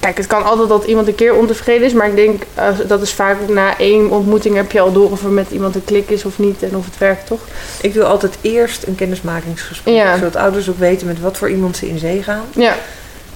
kijk, 0.00 0.16
het 0.16 0.26
kan 0.26 0.44
altijd 0.44 0.68
dat 0.68 0.84
iemand 0.84 1.06
een 1.06 1.14
keer 1.14 1.34
ontevreden 1.34 1.86
is, 1.86 1.92
maar 1.92 2.08
ik 2.08 2.16
denk 2.16 2.42
eh, 2.54 2.68
dat 2.86 3.02
is 3.02 3.12
vaak 3.12 3.36
na 3.48 3.78
één 3.78 4.10
ontmoeting 4.10 4.54
heb 4.56 4.72
je 4.72 4.80
al 4.80 4.92
door 4.92 5.10
of 5.10 5.22
er 5.24 5.30
met 5.30 5.50
iemand 5.50 5.74
een 5.74 5.84
klik 5.84 6.10
is 6.10 6.24
of 6.24 6.38
niet 6.38 6.62
en 6.62 6.76
of 6.76 6.84
het 6.84 6.98
werkt, 6.98 7.26
toch? 7.26 7.40
Ik 7.80 7.94
doe 7.94 8.04
altijd 8.04 8.34
eerst 8.40 8.82
een 8.86 8.94
kennismakingsgesprek, 8.94 9.94
Ja. 9.94 10.16
zodat 10.16 10.36
ouders 10.36 10.70
ook 10.70 10.78
weten 10.78 11.06
met 11.06 11.20
wat 11.20 11.36
voor 11.36 11.50
iemand 11.50 11.76
ze 11.76 11.88
in 11.88 11.98
zee 11.98 12.22
gaan 12.22 12.44
Ja, 12.56 12.74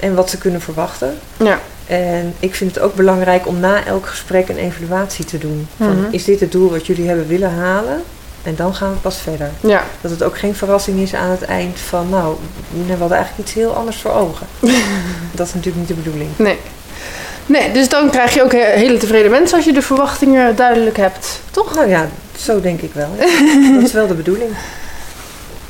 en 0.01 0.15
wat 0.15 0.31
ze 0.31 0.39
kunnen 0.39 0.61
verwachten. 0.61 1.19
ja, 1.37 1.61
En 1.87 2.35
ik 2.41 2.55
vind 2.55 2.75
het 2.75 2.85
ook 2.85 2.95
belangrijk 2.95 3.47
om 3.47 3.61
na 3.61 3.85
elk 3.85 4.07
gesprek 4.07 4.49
een 4.49 4.57
evaluatie 4.59 5.25
te 5.25 5.39
doen. 5.39 5.69
Van, 5.77 6.01
Mhm. 6.01 6.07
Is 6.11 6.25
dit 6.25 6.41
het 6.41 6.53
doel 6.53 6.71
wat 6.71 6.87
jullie 6.87 7.07
hebben 7.09 7.27
willen 7.27 7.51
halen? 7.55 8.03
En 8.47 8.55
dan 8.57 8.75
gaan 8.75 8.91
we 8.91 8.97
pas 8.97 9.17
verder. 9.19 9.51
ja. 9.61 9.83
Dat 10.01 10.11
het 10.11 10.23
ook 10.23 10.39
geen 10.39 10.55
verrassing 10.55 11.01
is 11.01 11.15
aan 11.15 11.31
het 11.31 11.43
eind 11.43 11.79
van, 11.81 12.09
nou, 12.09 12.37
we 12.87 12.93
hadden 12.99 13.17
eigenlijk 13.17 13.49
iets 13.49 13.53
heel 13.57 13.75
anders 13.75 13.97
voor 13.97 14.11
ogen. 14.11 14.47
dat 15.37 15.47
is 15.47 15.55
natuurlijk 15.55 15.77
niet 15.77 15.89
de 15.89 15.95
bedoeling. 15.95 16.31
Nee. 16.37 16.59
Nee, 17.47 17.73
dus 17.73 17.89
dan 17.89 18.11
krijg 18.11 18.35
je 18.35 18.43
ook 18.43 18.53
he- 18.53 18.73
hele 18.79 18.97
tevreden 18.97 19.31
mensen 19.31 19.57
als 19.57 19.65
je 19.67 19.73
de 19.73 19.83
verwachtingen 19.83 20.57
duidelijk 20.57 20.97
hebt, 20.97 21.41
toch? 21.51 21.75
Nou 21.75 21.89
ja, 21.89 22.09
zo 22.39 22.61
denk 22.61 22.81
ik 22.81 22.91
wel. 22.95 23.09
dat 23.75 23.83
is 23.83 23.93
wel 23.93 24.07
de 24.07 24.15
bedoeling. 24.15 24.51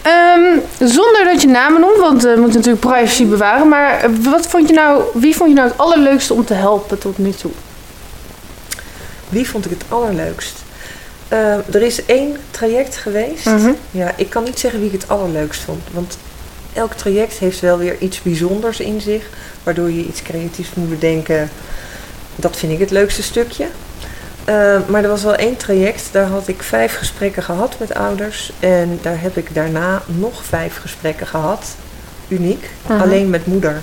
Ehm, 0.03 0.59
zonder 0.79 1.25
dat 1.25 1.43
je 1.43 1.49
namen 1.49 1.81
noemt, 1.81 1.99
want 1.99 2.23
we 2.23 2.35
moeten 2.37 2.57
natuurlijk 2.57 2.87
privacy 2.87 3.27
bewaren. 3.27 3.69
Maar 3.69 3.99
eh, 4.01 4.11
wat 4.23 4.47
vond 4.47 4.69
je 4.69 4.75
nou, 4.75 5.03
wie 5.15 5.37
vond 5.37 5.49
je 5.51 5.55
nou 5.57 5.69
het 5.69 5.79
allerleukste 5.79 6.35
om 6.35 6.45
te 6.45 6.55
helpen 6.55 6.99
tot 6.99 7.19
nu 7.19 7.31
toe? 7.33 7.51
Wie 9.29 9.49
vond 9.49 9.65
ik 9.65 9.71
het 9.71 9.83
allerleukst? 9.89 10.65
Eh, 11.29 11.75
er 11.75 11.83
is 11.83 12.05
één 12.05 12.37
traject 12.51 12.97
geweest. 12.97 13.47
Mhm. 13.47 13.73
Ja, 13.91 14.13
ik 14.17 14.31
kan 14.31 14.45
niet 14.45 14.59
zeggen 14.59 14.81
wie 14.81 14.89
ik 14.93 15.01
het 15.01 15.09
allerleukst 15.09 15.61
vond. 15.61 15.83
Want 15.91 16.19
elk 16.73 16.93
traject 16.93 17.39
heeft 17.39 17.61
wel 17.61 17.79
weer 17.79 17.99
iets 17.99 18.23
bijzonders 18.23 18.81
in 18.81 19.01
zich. 19.01 19.29
Waardoor 19.63 19.91
je 19.91 20.05
iets 20.05 20.23
creatiefs 20.23 20.75
moet 20.75 20.91
bedenken. 20.91 21.51
dat 22.39 22.57
vind 22.57 22.73
ik 22.73 22.79
het 22.79 22.91
leukste 22.91 23.23
stukje. 23.23 23.67
Uh, 24.49 24.79
maar 24.87 25.03
er 25.03 25.09
was 25.09 25.23
wel 25.23 25.35
één 25.35 25.57
traject, 25.57 26.09
daar 26.13 26.27
had 26.27 26.49
ik 26.49 26.63
vijf 26.63 26.97
gesprekken 26.97 27.43
gehad 27.43 27.77
met 27.79 27.95
ouders. 27.95 28.53
En 28.61 28.99
daar 29.03 29.21
heb 29.21 29.37
ik 29.37 29.55
daarna 29.55 30.03
nog 30.07 30.45
vijf 30.45 30.77
gesprekken 30.77 31.27
gehad. 31.27 31.77
Uniek. 32.29 32.71
Mhm. 32.87 33.01
Alleen 33.01 33.31
met 33.31 33.47
moeder. 33.47 33.83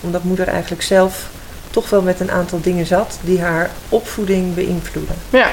Omdat 0.00 0.24
moeder 0.24 0.48
eigenlijk 0.48 0.82
zelf 0.82 1.28
toch 1.70 1.90
wel 1.90 2.02
met 2.02 2.20
een 2.20 2.30
aantal 2.30 2.60
dingen 2.60 2.86
zat 2.86 3.18
die 3.20 3.40
haar 3.40 3.70
opvoeding 3.88 4.54
beïnvloeden. 4.54 5.16
Ja. 5.30 5.48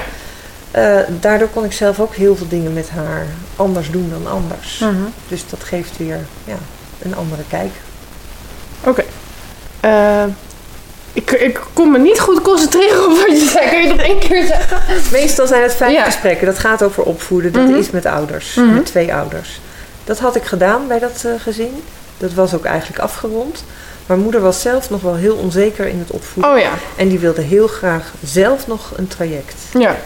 Eh, 0.70 0.96
daardoor 1.20 1.48
kon 1.48 1.64
ik 1.64 1.72
zelf 1.72 2.00
ook 2.00 2.14
heel 2.14 2.36
veel 2.36 2.48
dingen 2.48 2.72
met 2.72 2.90
haar 2.90 3.26
anders 3.56 3.90
doen 3.90 4.10
dan 4.10 4.32
anders. 4.32 4.78
Mhm. 4.78 4.94
Dus 5.28 5.44
dat 5.50 5.64
geeft 5.64 5.96
weer 5.96 6.18
ja, 6.44 6.56
een 7.02 7.14
andere 7.16 7.42
kijk. 7.48 7.70
Oké. 8.84 9.04
Eh, 9.80 10.24
ik, 11.12 11.30
ik 11.30 11.60
kon 11.72 11.90
me 11.90 11.98
niet 11.98 12.20
goed 12.20 12.42
concentreren 12.42 13.04
op 13.04 13.16
wat 13.26 13.40
je 13.40 13.48
zei. 13.52 13.68
Kun 13.68 13.82
je 13.82 13.88
nog 13.88 14.00
één 14.00 14.18
keer 14.18 14.46
zeggen? 14.46 14.78
Meestal 15.12 15.46
zijn 15.46 15.62
het 15.62 15.74
vijf 15.74 15.92
Ja. 15.92 16.04
gesprekken. 16.04 16.46
Dat 16.46 16.58
gaat 16.58 16.82
over 16.82 17.02
opvoeden. 17.02 17.52
Dat 17.52 17.62
Mhm. 17.66 17.74
is 17.74 17.90
met 17.90 18.06
ouders. 18.06 18.54
Mhm. 18.54 18.74
Met 18.74 18.86
twee 18.86 19.14
ouders. 19.14 19.60
Dat 20.04 20.18
had 20.18 20.36
ik 20.36 20.44
gedaan 20.44 20.86
bij 20.88 20.98
dat 20.98 21.22
eh, 21.24 21.32
gezin. 21.38 21.82
Dat 22.18 22.32
was 22.32 22.54
ook 22.54 22.64
eigenlijk 22.64 22.98
afgerond. 23.00 23.64
Maar 24.06 24.18
moeder 24.18 24.40
was 24.40 24.60
zelf 24.60 24.90
nog 24.90 25.00
wel 25.00 25.14
heel 25.14 25.34
onzeker 25.36 25.86
in 25.86 25.98
het 25.98 26.10
opvoeden. 26.10 26.52
Oh 26.52 26.58
ja. 26.58 26.70
En 26.96 27.08
die 27.08 27.18
wilde 27.18 27.42
heel 27.42 27.66
graag 27.66 28.12
zelf 28.24 28.66
nog 28.66 28.92
een 28.96 29.08
traject. 29.08 29.54
Ja. 29.78 29.96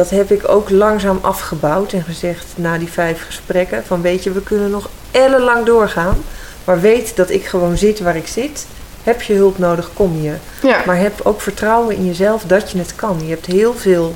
Dat 0.00 0.10
heb 0.10 0.30
ik 0.30 0.48
ook 0.48 0.70
langzaam 0.70 1.18
afgebouwd 1.20 1.92
en 1.92 2.02
gezegd 2.02 2.46
na 2.54 2.78
die 2.78 2.88
vijf 2.88 3.24
gesprekken: 3.26 3.82
van 3.86 4.02
weet 4.02 4.22
je, 4.22 4.30
we 4.30 4.42
kunnen 4.42 4.70
nog 4.70 4.90
ellenlang 5.10 5.66
doorgaan. 5.66 6.16
Maar 6.64 6.80
weet 6.80 7.16
dat 7.16 7.30
ik 7.30 7.44
gewoon 7.44 7.76
zit 7.76 8.00
waar 8.00 8.16
ik 8.16 8.26
zit. 8.26 8.66
Heb 9.02 9.22
je 9.22 9.34
hulp 9.34 9.58
nodig, 9.58 9.90
kom 9.94 10.22
je. 10.22 10.32
Ja. 10.62 10.82
Maar 10.86 10.98
heb 10.98 11.20
ook 11.22 11.40
vertrouwen 11.40 11.96
in 11.96 12.06
jezelf 12.06 12.42
dat 12.42 12.70
je 12.70 12.78
het 12.78 12.94
kan. 12.94 13.20
Je 13.24 13.30
hebt 13.30 13.46
heel 13.46 13.74
veel 13.74 14.14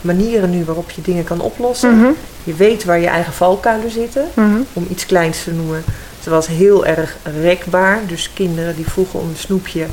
manieren 0.00 0.50
nu 0.50 0.64
waarop 0.64 0.90
je 0.90 1.02
dingen 1.02 1.24
kan 1.24 1.40
oplossen. 1.40 1.98
Mhm. 1.98 2.10
Je 2.44 2.54
weet 2.54 2.84
waar 2.84 3.00
je 3.00 3.08
eigen 3.08 3.32
valkuilen 3.32 3.90
zitten. 3.90 4.28
Mhm. 4.34 4.60
Om 4.72 4.86
iets 4.90 5.06
kleins 5.06 5.44
te 5.44 5.52
noemen. 5.52 5.84
Ze 6.22 6.30
was 6.30 6.46
heel 6.46 6.86
erg 6.86 7.16
rekbaar. 7.42 8.00
Dus 8.06 8.30
kinderen 8.34 8.76
die 8.76 8.90
vroegen 8.90 9.20
om 9.20 9.28
een 9.28 9.36
snoepje. 9.36 9.86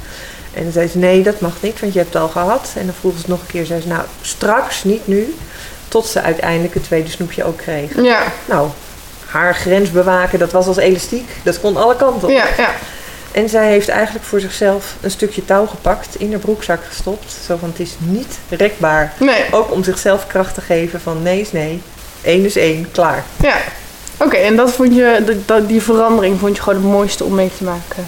En 0.58 0.64
dan 0.64 0.72
zei 0.72 0.88
ze 0.88 0.98
nee, 0.98 1.24
dat 1.24 1.40
mag 1.40 1.54
niet, 1.60 1.80
want 1.80 1.94
je 1.94 2.00
hebt 2.00 2.14
het 2.14 2.22
al 2.22 2.28
gehad. 2.30 2.70
En 2.76 2.86
dan 2.86 2.96
vroegen 3.00 3.22
ze 3.22 3.26
het 3.28 3.36
nog 3.36 3.46
een 3.46 3.52
keer. 3.54 3.66
Zei 3.66 3.82
ze 3.82 3.88
nou, 3.88 4.02
straks, 4.22 4.84
niet 4.84 5.08
nu. 5.08 5.36
Tot 5.88 6.06
ze 6.06 6.22
uiteindelijk 6.22 6.74
het 6.74 6.84
tweede 6.84 7.10
snoepje 7.10 7.44
ook 7.44 7.58
kreeg. 7.58 7.92
Ja. 8.04 8.24
Nou, 8.46 8.70
haar 9.26 9.56
grens 9.56 9.92
bewaken, 9.92 10.40
dat 10.40 10.52
was 10.52 10.68
als 10.68 10.78
elastiek. 10.78 11.30
Dat 11.44 11.60
kon 11.60 11.78
alle 11.78 11.96
kanten 11.96 12.28
op. 12.28 12.34
Ja. 12.34 12.46
Ja. 12.58 12.70
En 13.32 13.50
zij 13.50 13.70
heeft 13.70 13.90
eigenlijk 13.90 14.26
voor 14.26 14.40
zichzelf 14.40 14.96
een 15.02 15.12
stukje 15.12 15.46
touw 15.46 15.66
gepakt, 15.66 16.16
in 16.20 16.32
haar 16.32 16.40
broekzak 16.40 16.80
gestopt. 16.90 17.36
Zo 17.46 17.58
van, 17.60 17.70
het 17.70 17.80
is 17.80 17.96
niet 18.00 18.38
rekbaar. 18.50 19.14
Nee. 19.20 19.44
Ook 19.52 19.72
om 19.72 19.84
zichzelf 19.84 20.28
kracht 20.28 20.54
te 20.54 20.62
geven 20.62 21.02
van, 21.02 21.22
nee 21.22 21.42
is 21.42 21.52
nee. 21.52 21.82
Eén 22.24 22.46
is 22.46 22.56
één, 22.56 22.92
klaar. 22.92 23.24
Ja. 23.42 23.56
Oké, 24.18 24.36
en 24.36 24.56
dat 24.56 24.72
vond 24.72 24.96
je, 24.96 25.42
dat- 25.46 25.68
die 25.68 25.82
verandering 25.82 26.40
vond 26.40 26.56
je 26.56 26.62
gewoon 26.62 26.82
het 26.82 26.92
mooiste 26.92 27.24
om 27.24 27.36
mee 27.36 27.52
te 27.58 27.64
maken. 27.64 28.08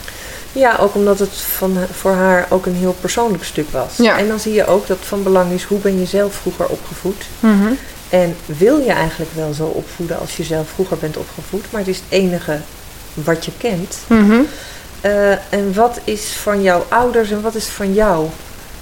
Ja, 0.52 0.78
ook 0.80 0.95
omdat 0.95 1.20
het 1.20 1.38
van, 1.38 1.78
voor 1.91 2.12
haar 2.12 2.45
ook 2.50 2.66
een 2.66 2.76
heel 2.76 2.95
persoonlijk 3.02 3.43
stuk 3.43 3.70
was. 3.72 3.97
Ja. 3.97 4.18
En 4.18 4.28
dan 4.28 4.39
zie 4.39 4.54
je 4.54 4.66
ook 4.66 4.88
dat 4.88 4.97
het 4.97 5.08
van 5.08 5.24
belang 5.24 5.52
is, 5.52 5.64
hoe 5.64 5.80
ben 5.80 6.00
je 6.00 6.06
zelf 6.06 6.34
vroeger 6.34 6.66
opgevoed? 6.66 7.26
Mhm. 7.39 7.72
En 8.10 8.36
wil 8.45 8.78
je 8.78 8.91
eigenlijk 8.91 9.32
wel 9.36 9.54
zo 9.54 9.66
opvoeden 9.66 10.20
als 10.20 10.38
je 10.38 10.43
zelf 10.43 10.70
vroeger 10.70 10.97
bent 10.97 11.18
opgevoed? 11.18 11.66
Maar 11.72 11.80
het 11.80 11.89
is 11.89 11.97
het 11.97 12.06
enige 12.10 12.60
wat 13.14 13.45
je 13.45 13.52
kent. 13.58 13.97
Mhm. 14.08 14.39
Eh, 15.02 15.32
en 15.32 15.74
wat 15.74 16.00
is 16.04 16.26
van 16.26 16.62
jouw 16.62 16.86
ouders 16.89 17.32
en 17.32 17.41
wat 17.41 17.56
is 17.56 17.66
van 17.66 17.93
jou? 17.93 18.28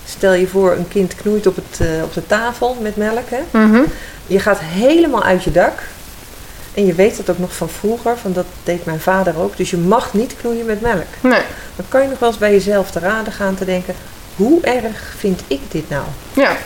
Stel 0.05 0.33
je 0.33 0.47
voor, 0.47 0.71
een 0.71 0.87
kind 0.87 1.15
knoeit 1.15 1.47
op, 1.47 1.55
het, 1.55 1.87
eh, 1.87 2.03
op 2.03 2.13
de 2.13 2.27
tafel 2.27 2.77
met 2.81 2.95
melk. 2.95 3.29
Hè? 3.29 3.59
Mhm. 3.59 3.81
Je 4.27 4.39
gaat 4.39 4.59
helemaal 4.59 5.23
uit 5.23 5.43
je 5.43 5.51
dak. 5.51 5.83
En 6.77 6.85
je 6.85 6.93
weet 6.93 7.17
dat 7.17 7.29
ook 7.29 7.39
nog 7.39 7.55
van 7.55 7.69
vroeger, 7.69 8.17
van 8.17 8.33
dat 8.33 8.45
deed 8.63 8.85
mijn 8.85 8.99
vader 8.99 9.39
ook. 9.39 9.57
Dus 9.57 9.69
je 9.69 9.77
mag 9.77 10.13
niet 10.13 10.35
knoeien 10.39 10.65
met 10.65 10.81
melk. 10.81 11.05
Nee. 11.21 11.41
Dan 11.75 11.85
kan 11.89 12.01
je 12.01 12.07
nog 12.07 12.19
wel 12.19 12.29
eens 12.29 12.37
bij 12.37 12.51
jezelf 12.51 12.91
te 12.91 12.99
raden 12.99 13.33
gaan 13.33 13.55
te 13.55 13.65
denken... 13.65 13.93
hoe 14.35 14.61
erg 14.61 15.13
vind 15.17 15.41
ik 15.47 15.59
dit 15.71 15.89
nou? 15.89 16.03
Ja. 16.33 16.57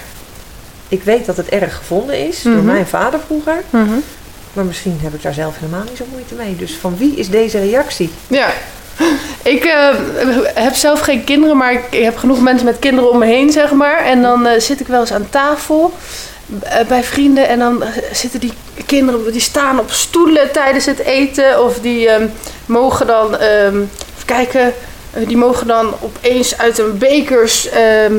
Ik 0.88 1.04
weet 1.04 1.26
dat 1.26 1.38
het 1.38 1.50
erg 1.50 1.76
gevonden 1.76 2.28
is 2.28 2.42
door 2.42 2.54
Mhm. 2.54 2.66
mijn 2.66 2.88
vader 2.88 3.20
vroeger. 3.26 3.64
Mhm. 3.70 3.94
Maar 4.54 4.66
misschien 4.66 5.00
heb 5.02 5.14
ik 5.14 5.22
daar 5.22 5.34
zelf 5.34 5.60
helemaal 5.60 5.84
niet 5.84 5.98
zo 5.98 6.06
moeite 6.12 6.34
mee. 6.36 6.56
Dus 6.56 6.76
van 6.76 6.98
wie 6.98 7.16
is 7.16 7.30
deze 7.30 7.60
reactie? 7.60 8.10
Ja. 8.28 8.48
Ik 9.44 9.64
eh, 9.64 9.90
heb 10.54 10.74
zelf 10.76 11.00
geen 11.00 11.24
kinderen, 11.24 11.58
maar 11.58 11.74
ik, 11.74 12.04
heb 12.04 12.18
genoeg 12.18 12.42
mensen 12.42 12.66
met 12.66 12.80
kinderen 12.80 13.10
om 13.10 13.18
me 13.18 13.26
heen, 13.26 13.52
zeg 13.52 13.72
maar. 13.72 14.06
En 14.06 14.22
dan 14.22 14.46
eh, 14.48 14.60
zit 14.60 14.80
ik 14.80 14.88
wel 14.88 15.00
eens 15.00 15.14
aan 15.14 15.28
tafel 15.30 15.94
bij 16.88 17.04
vrienden 17.04 17.48
en 17.48 17.60
dan 17.60 17.84
eh, 17.84 17.90
zitten 18.12 18.40
die 18.40 18.54
kinderen, 18.86 19.32
die 19.32 19.42
staan 19.42 19.80
op 19.80 19.92
stoelen 19.92 20.52
tijdens 20.52 20.86
het 20.86 21.00
eten. 21.00 21.64
Of 21.64 21.80
die 21.80 22.10
ehm, 22.10 22.28
mogen 22.66 23.08
dan, 23.08 23.38
ehm, 23.38 23.76
even 23.76 24.26
kijken, 24.26 24.74
eh, 25.14 25.28
die 25.28 25.38
mogen 25.38 25.68
dan 25.68 25.94
opeens 26.00 26.58
uit 26.58 26.78
een 26.78 26.98
bekers... 26.98 27.70
ehm, 27.70 28.14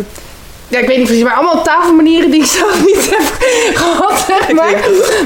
ja, 0.69 0.79
ik 0.79 0.87
weet 0.87 0.97
niet 0.97 1.07
precies, 1.07 1.25
maar 1.25 1.35
allemaal 1.35 1.63
tafelmanieren 1.63 2.31
die 2.31 2.41
ik 2.41 2.47
zelf 2.47 2.85
niet 2.87 3.11
heb 3.11 3.35
gehad, 3.75 4.25
zeg 4.27 4.53
maar. 4.53 4.75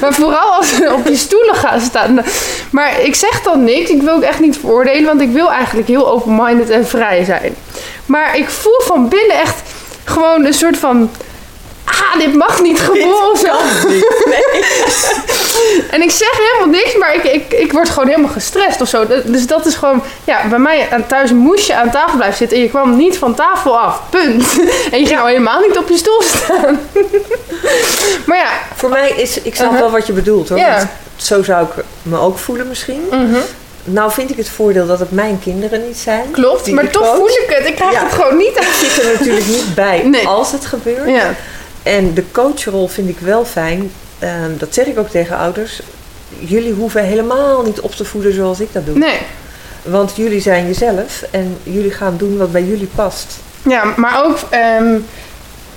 Maar 0.01 0.15
vooral 0.15 0.53
als 0.53 0.69
ze 0.77 0.93
op 0.93 1.07
die 1.07 1.17
stoelen 1.17 1.55
gaan 1.55 1.81
staan. 1.81 2.25
Maar 2.71 3.01
ik 3.01 3.15
zeg 3.15 3.43
dan 3.43 3.65
niks. 3.65 3.91
Ik 3.91 4.03
wil 4.03 4.15
ook 4.15 4.23
echt 4.23 4.41
niet 4.41 4.59
veroordelen, 4.59 5.05
want 5.05 5.21
ik 5.21 5.31
wil 5.31 5.51
eigenlijk 5.51 5.89
heel 5.89 6.09
open-minded 6.09 6.71
en 6.71 6.87
vrij 6.87 7.25
zijn. 7.25 7.55
Maar 8.07 8.37
ik 8.37 8.51
voel 8.51 8.81
van 8.85 9.09
binnen 9.09 9.41
echt 9.41 9.63
gewoon 10.05 10.45
een 10.45 10.55
soort 10.55 10.77
van. 10.77 11.11
Dit 12.19 12.35
mag 12.35 12.63
niet 12.63 12.81
gevoel 12.81 13.31
of 13.31 13.39
zo. 13.39 13.53
En 15.91 16.03
ik 16.03 16.11
zeg 16.11 16.31
helemaal 16.39 16.81
niks, 16.81 16.97
maar 16.97 17.15
ik, 17.15 17.25
ik, 17.25 17.53
ik 17.53 17.73
word 17.73 17.89
gewoon 17.89 18.09
helemaal 18.09 18.31
gestrest 18.31 18.81
of 18.81 18.89
zo. 18.89 19.07
Dat- 19.07 19.27
Dus 19.27 19.47
dat 19.47 19.67
is 19.67 19.75
gewoon, 19.75 20.03
ja, 20.25 20.49
bij 20.49 20.59
mij 20.59 20.89
aan 20.91 21.07
thuis 21.07 21.33
moest 21.33 21.67
je 21.67 21.75
aan 21.75 21.91
tafel 21.91 22.17
blijven 22.17 22.37
zitten 22.39 22.57
en 22.57 22.63
je 22.63 22.69
kwam 22.69 22.97
niet 22.97 23.19
van 23.19 23.35
tafel 23.35 23.79
af. 23.79 24.01
Punt. 24.11 24.45
En 24.93 25.01
je 25.01 25.07
ging 25.07 25.21
al 25.21 25.27
helemaal 25.27 25.61
niet 25.61 25.79
op 25.79 25.89
je 25.89 25.97
stoel 25.97 26.23
staan. 26.23 26.81
Maar 28.27 28.39
ja, 28.39 28.49
Voor 28.75 28.89
mij 28.89 29.11
is, 29.11 29.41
ik 29.43 29.55
snap 29.55 29.67
Uh-huh. 29.67 29.81
wel 29.83 29.91
wat 29.91 30.07
je 30.07 30.13
bedoelt 30.13 30.49
hoor. 30.49 30.59
Ja. 30.59 30.91
Zo 31.17 31.43
zou 31.43 31.65
ik 31.67 31.85
me 32.03 32.19
ook 32.19 32.39
voelen 32.39 32.69
misschien. 32.69 33.07
mhm, 33.11 33.37
Nou 33.85 34.13
vind 34.13 34.31
ik 34.31 34.37
het 34.37 34.49
voordeel 34.49 34.87
dat 34.87 34.99
het 34.99 35.11
mijn 35.13 35.41
kinderen 35.43 35.87
niet 35.87 35.97
zijn. 35.99 36.31
klopt. 36.31 36.71
Maar 36.73 36.91
toch 36.91 37.15
voel 37.17 37.29
ik 37.29 37.45
het. 37.49 37.67
Ik 37.67 37.75
krijg 37.75 37.93
Ja. 37.93 38.03
het 38.03 38.13
gewoon 38.13 38.37
niet 38.37 38.57
uit. 38.57 38.67
Ik 38.67 38.75
zit 38.91 39.03
er 39.05 39.13
natuurlijk 39.13 39.47
niet 39.47 39.75
bij 39.75 40.03
Nee. 40.15 40.27
als 40.27 40.53
het 40.53 40.67
gebeurt. 40.67 41.09
Ja. 41.09 41.35
En 41.87 42.15
de 42.15 42.25
coachrol 42.33 42.89
vind 42.89 43.09
ik 43.09 43.19
wel 43.19 43.45
fijn. 43.45 43.91
Ehm, 44.19 44.57
dat 44.59 44.75
zeg 44.75 44.87
ik 44.87 44.99
ook 44.99 45.09
tegen 45.09 45.37
ouders. 45.37 45.81
Jullie 46.39 46.73
hoeven 46.73 47.05
helemaal 47.05 47.63
niet 47.63 47.81
op 47.81 47.95
te 47.95 48.05
voeden 48.05 48.35
zoals 48.35 48.61
ik 48.61 48.73
dat 48.73 48.87
doe. 48.87 48.99
Nee. 48.99 49.19
Want 49.83 50.17
jullie 50.17 50.41
zijn 50.41 50.67
jezelf 50.67 51.25
en 51.31 51.57
jullie 51.63 51.91
gaan 51.91 52.17
doen 52.17 52.37
wat 52.37 52.53
bij 52.53 52.65
jullie 52.65 52.89
past. 52.95 53.39
Ja, 53.63 53.93
maar 53.97 54.25
ook, 54.25 54.39
ehm, 54.51 54.99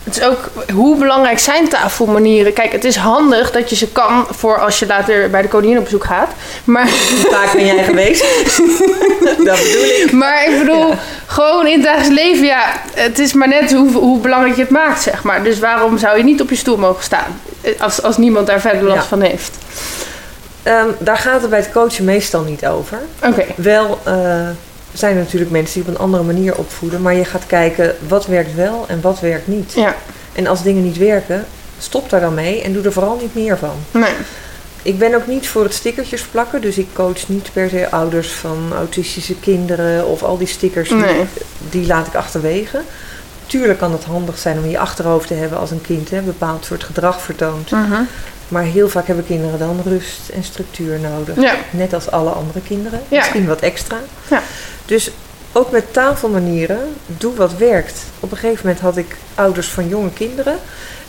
het 0.09 0.17
is 0.17 0.23
ook 0.23 0.49
hoe 0.73 0.97
belangrijk 0.97 1.39
zijn 1.39 1.67
tafelmanieren. 1.67 2.53
Kijk, 2.53 2.71
het 2.71 2.83
is 2.83 2.95
handig 2.95 3.51
dat 3.51 3.69
je 3.69 3.75
ze 3.75 3.87
kan 3.87 4.27
voor 4.29 4.59
als 4.59 4.79
je 4.79 4.85
later 4.85 5.29
bij 5.29 5.41
de 5.41 5.47
koningin 5.47 5.77
op 5.77 5.83
bezoek 5.83 6.05
gaat. 6.05 6.29
Maar, 6.63 6.87
vaak 7.31 7.53
ben 7.53 7.65
jij 7.65 7.83
geweest? 7.83 8.21
dat 9.45 9.57
bedoel 9.57 9.83
ik. 10.03 10.11
maar 10.11 10.49
ik 10.49 10.59
bedoel, 10.59 10.93
gewoon 11.25 11.67
in 11.67 11.73
het 11.73 11.83
dagelijks 11.83 12.21
leven, 12.21 12.45
ja, 12.45 12.63
het 12.93 13.19
is 13.19 13.33
maar 13.33 13.47
net 13.47 13.73
hoe, 13.73 13.91
hoe 13.91 14.19
belangrijk 14.19 14.55
je 14.55 14.61
het 14.61 14.71
maakt, 14.71 15.01
zeg 15.01 15.23
maar. 15.23 15.43
Dus 15.43 15.59
waarom 15.59 15.97
zou 15.97 16.17
je 16.17 16.23
niet 16.23 16.41
op 16.41 16.49
je 16.49 16.55
stoel 16.55 16.77
mogen 16.77 17.03
staan? 17.03 17.41
Eh, 17.61 17.81
Als, 17.81 18.01
als 18.03 18.17
niemand 18.17 18.47
daar 18.47 18.61
verder 18.61 18.83
last 18.83 19.01
Ja. 19.01 19.07
van 19.07 19.21
heeft. 19.21 19.51
Ehm, 20.63 20.87
daar 20.99 21.17
gaat 21.17 21.41
het 21.41 21.49
bij 21.49 21.59
het 21.59 21.71
coachen 21.71 22.05
meestal 22.05 22.41
niet 22.41 22.65
over. 22.65 22.99
Oké. 23.25 23.45
Wel 23.55 23.99
eh, 24.03 24.13
zijn 24.99 25.15
er 25.15 25.21
natuurlijk 25.23 25.51
mensen 25.51 25.73
die 25.81 25.89
op 25.89 25.95
een 25.95 26.01
andere 26.03 26.23
manier 26.23 26.55
opvoeden. 26.57 27.01
Maar 27.01 27.13
je 27.15 27.25
gaat 27.25 27.45
kijken 27.47 27.95
wat 28.07 28.25
werkt 28.25 28.55
wel 28.55 28.85
en 28.87 29.01
wat 29.01 29.19
werkt 29.19 29.47
niet. 29.47 29.73
Ja, 29.73 29.95
En 30.33 30.47
als 30.47 30.63
dingen 30.63 30.83
niet 30.83 30.97
werken, 30.97 31.45
stop 31.79 32.09
daar 32.09 32.21
dan 32.21 32.33
mee 32.33 32.61
en 32.61 32.73
doe 32.73 32.83
er 32.83 32.93
vooral 32.93 33.17
niet 33.21 33.35
meer 33.35 33.57
van. 33.57 33.75
nee. 33.91 34.11
Ik 34.81 34.99
ben 34.99 35.15
ook 35.15 35.27
niet 35.27 35.47
voor 35.47 35.63
het 35.63 35.73
stickertjes 35.73 36.21
plakken. 36.21 36.61
Dus 36.61 36.77
ik 36.77 36.87
coach 36.93 37.27
niet 37.27 37.49
per 37.53 37.69
se 37.69 37.89
ouders 37.91 38.31
van 38.31 38.71
autistische 38.75 39.35
kinderen 39.39 40.07
of 40.07 40.23
al 40.23 40.37
die 40.37 40.47
stickers. 40.47 40.89
Die, 40.89 40.97
Nee. 40.97 41.25
die 41.69 41.85
laat 41.87 42.07
ik 42.07 42.15
achterwege. 42.15 42.81
Tuurlijk 43.49 43.79
kan 43.79 43.91
het 43.91 44.03
handig 44.03 44.37
zijn 44.37 44.57
om 44.57 44.69
je 44.69 44.79
achterhoofd 44.79 45.27
te 45.27 45.33
hebben 45.33 45.59
als 45.59 45.71
een 45.71 45.81
kind 45.81 46.09
hè, 46.09 46.17
een 46.17 46.25
bepaald 46.25 46.65
soort 46.65 46.83
gedrag 46.83 47.21
vertoont. 47.21 47.71
Mhm. 47.71 48.01
Maar 48.47 48.63
heel 48.63 48.89
vaak 48.89 49.07
hebben 49.07 49.25
kinderen 49.25 49.59
dan 49.59 49.81
rust 49.85 50.29
en 50.29 50.43
structuur 50.43 50.99
nodig. 50.99 51.41
Ja, 51.41 51.55
Net 51.71 51.93
als 51.93 52.11
alle 52.11 52.29
andere 52.29 52.61
kinderen. 52.61 52.99
Ja. 53.07 53.17
Misschien 53.17 53.47
wat 53.47 53.59
extra. 53.61 53.97
Ja. 54.29 54.41
Dus 54.85 55.11
ook 55.51 55.71
met 55.71 55.93
tafelmanieren, 55.93 56.79
doe 57.05 57.35
wat 57.35 57.57
werkt. 57.57 57.99
Op 58.19 58.31
een 58.31 58.37
gegeven 58.37 58.65
moment 58.65 58.83
had 58.83 58.97
ik 58.97 59.15
ouders 59.35 59.67
van 59.67 59.87
jonge 59.87 60.13
kinderen. 60.13 60.55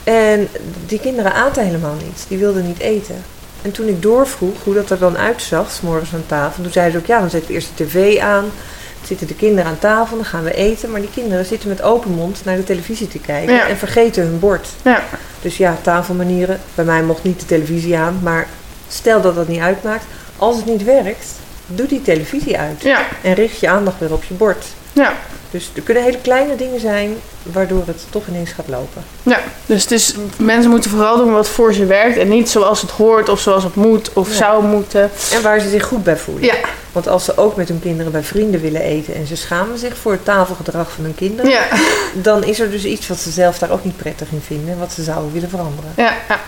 En 0.03 0.47
die 0.85 0.99
kinderen 0.99 1.33
aten 1.33 1.65
helemaal 1.65 1.95
niet. 2.03 2.25
Die 2.27 2.37
wilden 2.37 2.67
niet 2.67 2.79
eten. 2.79 3.23
En 3.61 3.71
toen 3.71 3.87
ik 3.87 4.01
doorvroeg 4.01 4.63
hoe 4.63 4.73
dat 4.73 4.89
er 4.89 4.99
dan 4.99 5.17
uitzag, 5.17 5.71
s 5.71 5.81
morgens 5.81 6.13
aan 6.13 6.23
tafel, 6.25 6.63
toen 6.63 6.71
zeiden 6.71 6.93
ze 6.93 6.99
ook, 6.99 7.05
ja, 7.05 7.19
dan 7.19 7.29
zet 7.29 7.43
ik 7.43 7.49
eerst 7.49 7.69
de 7.75 7.85
tv 7.85 8.19
aan. 8.19 8.45
Zitten 9.05 9.27
de 9.27 9.35
kinderen 9.35 9.71
aan 9.71 9.79
tafel, 9.79 10.15
dan 10.15 10.25
gaan 10.25 10.43
we 10.43 10.53
eten. 10.53 10.91
Maar 10.91 11.01
die 11.01 11.09
kinderen 11.13 11.45
zitten 11.45 11.69
met 11.69 11.81
open 11.81 12.11
mond 12.11 12.41
naar 12.45 12.55
de 12.55 12.63
televisie 12.63 13.07
te 13.07 13.19
kijken 13.19 13.53
Ja. 13.53 13.67
en 13.67 13.77
vergeten 13.77 14.23
hun 14.23 14.39
bord. 14.39 14.67
Ja. 14.83 15.03
Dus 15.41 15.57
ja, 15.57 15.77
tafelmanieren. 15.81 16.59
Bij 16.75 16.85
mij 16.85 17.03
mocht 17.03 17.23
niet 17.23 17.39
de 17.39 17.45
televisie 17.45 17.97
aan. 17.97 18.19
Maar 18.23 18.47
stel 18.87 19.21
dat 19.21 19.35
dat 19.35 19.47
niet 19.47 19.59
uitmaakt. 19.61 20.03
Als 20.37 20.55
het 20.55 20.65
niet 20.65 20.83
werkt, 20.83 21.25
doe 21.67 21.87
die 21.87 22.01
televisie 22.01 22.57
uit. 22.57 22.81
Ja. 22.81 23.01
En 23.21 23.33
richt 23.33 23.59
je 23.59 23.69
aandacht 23.69 23.99
weer 23.99 24.13
op 24.13 24.23
je 24.23 24.33
bord. 24.33 24.65
Ja. 24.93 25.13
Dus 25.51 25.69
er 25.75 25.81
kunnen 25.81 26.03
hele 26.03 26.17
kleine 26.21 26.55
dingen 26.55 26.79
zijn 26.79 27.15
waardoor 27.43 27.83
het 27.85 28.03
toch 28.09 28.27
ineens 28.27 28.51
gaat 28.51 28.67
lopen. 28.67 29.03
Ja, 29.23 29.39
dus 29.65 29.81
het 29.81 29.91
is, 29.91 30.15
mensen 30.37 30.69
moeten 30.71 30.89
vooral 30.91 31.17
doen 31.17 31.31
wat 31.31 31.47
voor 31.49 31.73
ze 31.73 31.85
werkt 31.85 32.17
en 32.17 32.27
niet 32.27 32.49
zoals 32.49 32.81
het 32.81 32.91
hoort 32.91 33.29
of 33.29 33.39
zoals 33.39 33.63
het 33.63 33.75
moet 33.75 34.13
of 34.13 34.29
Ja. 34.29 34.35
zou 34.35 34.63
moeten. 34.63 35.11
En 35.33 35.41
waar 35.41 35.59
ze 35.59 35.69
zich 35.69 35.85
goed 35.85 36.03
bij 36.03 36.17
voelen. 36.17 36.43
Ja, 36.43 36.55
Want 36.91 37.07
als 37.07 37.25
ze 37.25 37.37
ook 37.37 37.55
met 37.55 37.67
hun 37.67 37.79
kinderen 37.79 38.11
bij 38.11 38.23
vrienden 38.23 38.61
willen 38.61 38.81
eten 38.81 39.15
en 39.15 39.27
ze 39.27 39.35
schamen 39.35 39.77
zich 39.77 39.97
voor 39.97 40.11
het 40.11 40.25
tafelgedrag 40.25 40.91
van 40.91 41.03
hun 41.03 41.15
kinderen, 41.15 41.51
ja, 41.51 41.63
dan 42.13 42.43
is 42.43 42.59
er 42.59 42.71
dus 42.71 42.83
iets 42.85 43.07
wat 43.07 43.17
ze 43.19 43.29
zelf 43.31 43.57
daar 43.57 43.71
ook 43.71 43.83
niet 43.83 43.97
prettig 43.97 44.27
in 44.31 44.41
vinden 44.45 44.73
en 44.73 44.79
wat 44.79 44.91
ze 44.91 45.03
zouden 45.03 45.33
willen 45.33 45.49
veranderen. 45.49 45.91
ja. 45.95 46.13
ja. 46.29 46.39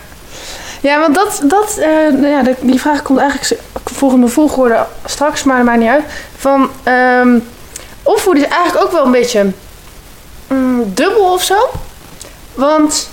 Ja, 0.81 0.99
want 0.99 1.15
dat, 1.15 1.41
dat 1.47 1.77
eh, 1.77 1.87
nou 2.11 2.27
ja, 2.27 2.41
die 2.61 2.79
vraag 2.79 3.01
komt 3.01 3.19
eigenlijk 3.19 3.61
volgende 3.85 4.27
volgorde 4.27 4.85
straks, 5.05 5.43
maar 5.43 5.55
dat 5.57 5.65
maakt 5.65 5.79
niet 5.79 5.89
uit. 5.89 6.03
Van 6.37 6.69
ehm 6.83 7.37
opvoeden 8.03 8.43
is 8.43 8.49
eigenlijk 8.49 8.85
ook 8.85 8.91
wel 8.91 9.05
een 9.05 9.11
beetje 9.11 9.51
mm, 10.47 10.93
dubbel 10.93 11.31
of 11.31 11.43
zo. 11.43 11.69
Want 12.53 13.09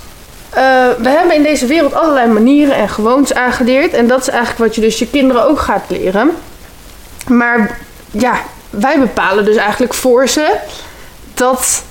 eh, 0.49 0.63
we 0.97 1.09
hebben 1.09 1.35
in 1.35 1.43
deze 1.43 1.65
wereld 1.65 1.93
allerlei 1.93 2.27
manieren 2.27 2.75
en 2.75 2.89
gewoontes 2.89 3.33
aangeleerd. 3.33 3.93
En 3.93 4.07
dat 4.07 4.21
is 4.21 4.27
eigenlijk 4.27 4.59
wat 4.59 4.75
je 4.75 4.81
dus 4.81 4.99
je 4.99 5.07
kinderen 5.07 5.47
ook 5.47 5.59
gaat 5.59 5.83
leren. 5.87 6.31
Maar 7.27 7.79
ja, 8.11 8.41
wij 8.69 8.99
bepalen 8.99 9.45
dus 9.45 9.55
eigenlijk 9.55 9.93
voor 9.93 10.27
ze 10.27 10.55
dat, 11.33 11.83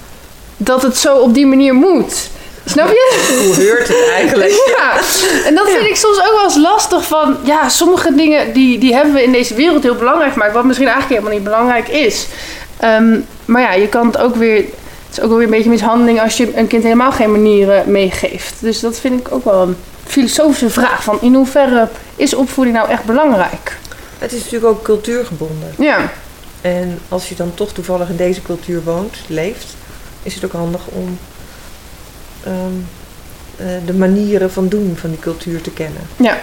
dat 0.56 0.82
het 0.82 0.96
zo 0.96 1.16
op 1.16 1.34
die 1.34 1.46
manier 1.46 1.74
moet. 1.74 2.28
Snap 2.64 2.88
je? 2.88 3.42
Hoe 3.44 3.64
heurt 3.64 3.88
het 3.88 4.08
eigenlijk? 4.14 4.50
Ja, 4.76 5.00
en 5.44 5.54
dat 5.54 5.70
vind 5.70 5.84
ik 5.84 5.96
soms 5.96 6.18
ook 6.18 6.32
wel 6.34 6.44
eens 6.44 6.56
lastig 6.56 7.04
van... 7.04 7.36
Ja, 7.42 7.68
sommige 7.68 8.14
dingen 8.14 8.52
die, 8.52 8.78
die 8.78 8.94
hebben 8.94 9.14
we 9.14 9.22
in 9.22 9.32
deze 9.32 9.54
wereld 9.54 9.82
heel 9.82 9.94
belangrijk 9.94 10.32
gemaakt... 10.32 10.52
wat 10.52 10.64
misschien 10.64 10.88
eigenlijk 10.88 11.20
helemaal 11.20 11.40
niet 11.40 11.50
belangrijk 11.50 11.88
is. 11.88 12.26
Ehm, 12.80 13.20
maar 13.44 13.62
ja, 13.62 13.72
je 13.72 13.88
kan 13.88 14.06
het 14.06 14.18
ook 14.18 14.36
weer... 14.36 14.56
Het 14.56 15.18
is 15.18 15.20
ook 15.20 15.28
wel 15.28 15.38
weer 15.38 15.46
een 15.46 15.52
beetje 15.52 15.70
mishandeling 15.70 16.20
als 16.20 16.36
je 16.36 16.56
een 16.56 16.66
kind 16.66 16.82
helemaal 16.82 17.12
geen 17.12 17.30
manieren 17.30 17.90
meegeeft. 17.90 18.54
Dus 18.60 18.80
dat 18.80 19.00
vind 19.00 19.20
ik 19.20 19.32
ook 19.32 19.44
wel 19.44 19.62
een 19.62 19.76
filosofische 20.06 20.70
vraag. 20.70 21.02
Van 21.02 21.18
in 21.20 21.34
hoeverre 21.34 21.88
is 22.16 22.34
opvoeding 22.34 22.76
nou 22.76 22.88
echt 22.88 23.04
belangrijk? 23.04 23.78
Het 24.18 24.32
is 24.32 24.44
natuurlijk 24.44 24.72
ook 24.72 24.82
cultuurgebonden. 24.82 25.74
Ja, 25.78 26.12
En 26.60 26.98
als 27.08 27.28
je 27.28 27.34
dan 27.34 27.54
toch 27.54 27.72
toevallig 27.72 28.08
in 28.08 28.16
deze 28.16 28.42
cultuur 28.42 28.82
woont, 28.84 29.16
leeft, 29.26 29.74
is 30.22 30.34
het 30.34 30.44
ook 30.44 30.52
handig 30.52 30.86
om 30.86 31.18
ehm, 32.44 32.54
eh, 33.56 33.66
de 33.86 33.94
manieren 33.94 34.52
van 34.52 34.68
doen 34.68 34.96
van 35.00 35.10
die 35.10 35.18
cultuur 35.18 35.60
te 35.60 35.70
kennen. 35.70 36.02
ja, 36.16 36.38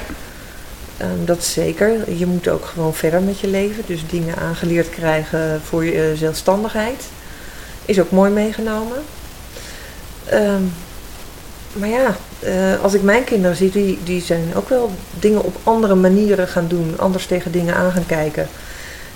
Ehm, 0.98 1.26
dat 1.26 1.38
is 1.38 1.54
zeker. 1.54 2.14
Je 2.18 2.26
moet 2.26 2.48
ook 2.48 2.66
gewoon 2.66 2.93
verder 2.93 3.22
met 3.22 3.39
je 3.39 3.48
leven. 3.48 3.84
Dus 3.88 4.02
dingen 4.10 4.36
aangeleerd 4.38 4.89
krijgen 4.89 5.62
voor 5.64 5.86
je 5.86 5.91
eh, 5.91 6.18
zelfstandigheid. 6.18 7.04
Is 7.86 8.00
ook 8.00 8.12
mooi 8.12 8.32
meegenomen. 8.32 8.98
Ehm, 10.26 10.62
maar 11.74 11.89
ja, 11.89 12.16
eh, 12.39 12.84
als 12.84 12.93
ik 12.93 13.02
mijn 13.02 13.24
kinderen 13.24 13.56
zie, 13.58 13.72
die, 13.72 14.00
die 14.04 14.22
zijn 14.22 14.52
ook 14.56 14.70
wel 14.70 14.91
dingen 15.20 15.43
op 15.43 15.56
andere 15.64 15.95
manieren 15.95 16.48
gaan 16.48 16.68
doen. 16.68 16.93
Anders 16.98 17.26
tegen 17.26 17.52
dingen 17.52 17.76
aan 17.76 17.91
gaan 17.91 18.06
kijken. 18.06 18.48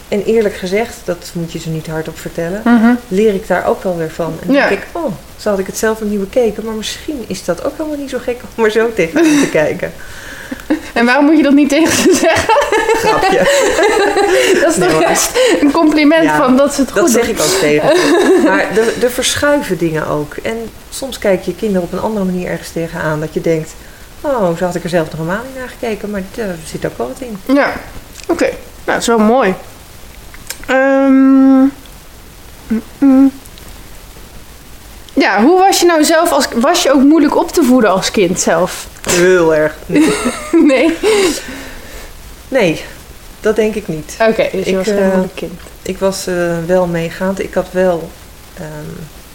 En 0.07 0.23
eerlijk 0.23 0.55
gezegd, 0.55 0.95
dat 1.03 1.31
moet 1.33 1.51
je 1.51 1.59
ze 1.59 1.69
niet 1.69 1.87
hardop 1.87 2.19
vertellen, 2.19 2.61
mhm. 2.65 2.93
leer 3.07 3.33
ik 3.33 3.47
daar 3.47 3.65
ook 3.65 3.83
wel 3.83 3.97
weer 3.97 4.11
van. 4.11 4.33
En 4.41 4.47
dan 4.47 4.55
Ja. 4.55 4.67
denk 4.67 4.81
ik, 4.81 4.87
oh, 4.91 5.13
zo 5.37 5.49
had 5.49 5.59
ik 5.59 5.65
het 5.65 5.77
zelf 5.77 5.99
nog 5.99 6.09
niet 6.09 6.19
bekeken. 6.19 6.65
Maar 6.65 6.73
misschien 6.73 7.23
is 7.27 7.45
dat 7.45 7.63
ook 7.63 7.77
helemaal 7.77 7.97
niet 7.97 8.09
zo 8.09 8.17
gek 8.21 8.37
om 8.55 8.63
er 8.63 8.71
zo 8.71 8.93
tegen 8.93 9.21
te 9.21 9.49
kijken. 9.61 9.91
En 10.93 11.05
waarom 11.05 11.25
moet 11.25 11.37
je 11.37 11.43
dat 11.43 11.53
niet 11.53 11.69
tegen 11.69 11.91
ze 11.93 12.13
zeggen? 12.21 12.53
Grapje. 12.93 13.37
Dat 14.61 14.69
is 14.71 14.75
Nee, 14.77 14.89
toch 14.89 15.01
juist 15.01 15.31
een 15.61 15.71
compliment 15.71 16.23
Ja, 16.23 16.37
van 16.37 16.57
dat 16.57 16.73
ze 16.73 16.81
het 16.81 16.91
goed 16.91 17.01
Dat 17.01 17.11
doen. 17.11 17.15
zeg 17.23 17.29
ik 17.29 17.39
ook 17.39 17.59
tegen. 17.59 17.89
Maar 18.43 18.65
er, 18.77 19.03
er 19.03 19.11
verschuiven 19.11 19.77
dingen 19.77 20.07
ook. 20.07 20.35
En 20.43 20.69
soms 20.89 21.17
kijk 21.19 21.43
je 21.43 21.55
kinderen 21.55 21.81
op 21.83 21.91
een 21.93 21.99
andere 21.99 22.25
manier 22.25 22.47
ergens 22.47 22.69
tegenaan. 22.69 23.19
Dat 23.19 23.33
je 23.33 23.41
denkt, 23.41 23.71
oh, 24.21 24.57
zo 24.57 24.65
had 24.65 24.75
ik 24.75 24.83
er 24.83 24.89
zelf 24.89 25.09
nog 25.11 25.19
helemaal 25.19 25.43
niet 25.45 25.57
naar 25.57 25.69
gekeken. 25.79 26.09
Maar 26.09 26.21
daar 26.35 26.55
zit 26.65 26.85
ook 26.85 26.97
wel 26.97 27.07
wat 27.07 27.19
in. 27.19 27.55
Ja, 27.55 27.73
oké. 28.27 28.43
Nou, 28.45 28.55
dat 28.85 28.97
is 29.01 29.07
wel 29.07 29.19
mooi. 29.19 29.53
Mm, 30.67 31.71
mm. 32.97 33.31
Ja, 35.21 35.41
hoe 35.43 35.59
was 35.59 35.79
je 35.79 35.85
nou 35.85 36.03
zelf 36.03 36.31
als... 36.31 36.47
Was 36.55 36.83
je 36.83 36.91
ook 36.91 37.01
moeilijk 37.03 37.35
op 37.37 37.51
te 37.51 37.63
voeden 37.63 37.89
als 37.89 38.11
kind 38.11 38.39
zelf? 38.39 38.87
Heel 39.09 39.55
erg. 39.55 39.75
Nee, 39.85 40.13
Nee? 40.71 40.97
Nee, 42.47 42.81
dat 43.39 43.55
denk 43.55 43.75
ik 43.75 43.87
niet. 43.87 44.15
Oké, 44.19 44.49
dus 44.51 44.65
je 44.65 44.69
Ik, 44.71 44.75
was 44.75 44.85
geen 44.87 44.97
eh, 44.97 45.07
moeilijk 45.07 45.35
kind. 45.35 45.59
Ik 45.81 45.97
was 45.99 46.27
eh, 46.27 46.35
wel 46.65 46.85
meegaand. 46.87 47.39
Ik 47.43 47.53
had 47.53 47.67
wel 47.71 48.09
ehm, 48.57 48.67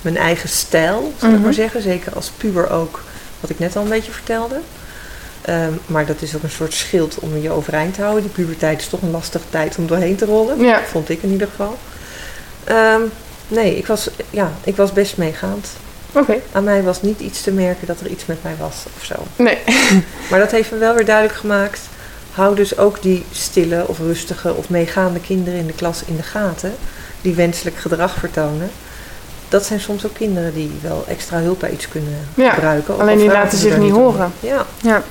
mijn 0.00 0.16
eigen 0.16 0.48
stijl, 0.48 1.12
zal 1.18 1.28
ik 1.28 1.34
Mhm. 1.34 1.44
maar 1.44 1.52
zeggen. 1.54 1.82
Zeker 1.82 2.12
als 2.14 2.30
puber 2.36 2.70
ook, 2.70 3.02
wat 3.40 3.50
ik 3.50 3.58
net 3.58 3.76
al 3.76 3.82
een 3.82 3.88
beetje 3.88 4.12
vertelde. 4.12 4.60
Ehm, 5.42 5.72
maar 5.86 6.06
dat 6.06 6.22
is 6.22 6.36
ook 6.36 6.42
een 6.42 6.50
soort 6.50 6.74
schild 6.74 7.18
om 7.18 7.36
je 7.42 7.50
overeind 7.50 7.94
te 7.94 8.00
houden. 8.02 8.22
Die 8.22 8.32
puberteit 8.32 8.80
is 8.80 8.88
toch 8.88 9.02
een 9.02 9.10
lastige 9.10 9.44
tijd 9.50 9.76
om 9.78 9.86
doorheen 9.86 10.16
te 10.16 10.24
rollen. 10.24 10.60
Ja. 10.60 10.80
Vond 10.90 11.08
ik 11.08 11.22
in 11.22 11.30
ieder 11.30 11.48
geval. 11.50 11.78
Ehm, 12.64 13.00
nee, 13.48 13.76
ik 13.76 13.86
was, 13.86 14.08
ja, 14.30 14.52
ik 14.64 14.76
was 14.76 14.92
best 14.92 15.16
meegaand. 15.16 15.68
Oké. 16.12 16.36
Aan 16.52 16.64
mij 16.64 16.82
was 16.82 17.02
niet 17.02 17.20
iets 17.20 17.42
te 17.42 17.50
merken 17.50 17.86
dat 17.86 18.00
er 18.00 18.06
iets 18.06 18.26
met 18.26 18.42
mij 18.42 18.54
was 18.60 18.74
of 18.98 19.04
zo. 19.04 19.14
Nee. 19.36 19.58
Maar 20.30 20.38
dat 20.38 20.50
heeft 20.50 20.70
me 20.70 20.78
wel 20.78 20.94
weer 20.94 21.04
duidelijk 21.04 21.38
gemaakt. 21.38 21.80
Hou 22.32 22.54
dus 22.56 22.78
ook 22.78 23.02
die 23.02 23.24
stille 23.32 23.84
of 23.88 23.98
rustige 23.98 24.54
of 24.54 24.68
meegaande 24.68 25.20
kinderen 25.20 25.58
in 25.60 25.66
de 25.66 25.72
klas 25.72 26.02
in 26.06 26.16
de 26.16 26.22
gaten. 26.22 26.74
Die 27.20 27.34
wenselijk 27.34 27.76
gedrag 27.76 28.14
vertonen. 28.18 28.70
Dat 29.48 29.64
zijn 29.66 29.80
soms 29.80 30.06
ook 30.06 30.14
kinderen 30.14 30.54
die 30.54 30.70
wel 30.82 31.04
extra 31.08 31.38
hulp 31.38 31.60
bij 31.60 31.70
iets 31.70 31.88
kunnen 31.88 32.18
Ja, 32.34 32.50
gebruiken. 32.50 32.94
alleen 33.00 33.08
al 33.12 33.16
die 33.22 33.30
laten 33.32 33.58
zich 33.58 33.76
niet 33.78 33.92
horen. 33.92 34.32
Ja, 34.40 34.66
Ja. 34.82 35.02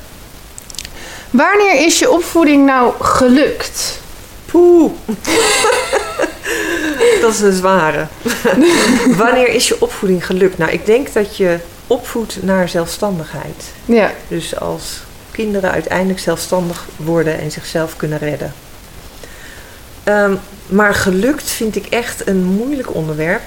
Wanneer 1.29 1.85
is 1.85 1.99
je 1.99 2.11
opvoeding 2.11 2.65
nou 2.65 2.93
gelukt? 2.99 3.99
poeh. 4.45 4.91
dat 7.25 7.33
is 7.33 7.41
een 7.41 7.53
zware. 7.53 8.07
Wanneer 9.23 9.49
is 9.49 9.67
je 9.67 9.81
opvoeding 9.81 10.25
gelukt? 10.25 10.57
Nou, 10.57 10.71
ik 10.71 10.85
denk 10.85 11.13
dat 11.13 11.37
je 11.37 11.57
opvoedt 11.87 12.43
naar 12.43 12.69
zelfstandigheid. 12.69 13.63
Ja. 13.85 14.11
Dus 14.27 14.59
als 14.59 14.99
kinderen 15.31 15.71
uiteindelijk 15.71 16.19
zelfstandig 16.19 16.87
worden 16.95 17.39
en 17.39 17.51
zichzelf 17.51 17.95
kunnen 17.95 18.17
redden. 18.17 18.53
Ehm, 20.03 20.35
maar 20.67 20.93
gelukt 20.93 21.49
vind 21.49 21.75
ik 21.75 21.85
echt 21.85 22.27
een 22.27 22.43
moeilijk 22.43 22.95
onderwerp. 22.95 23.41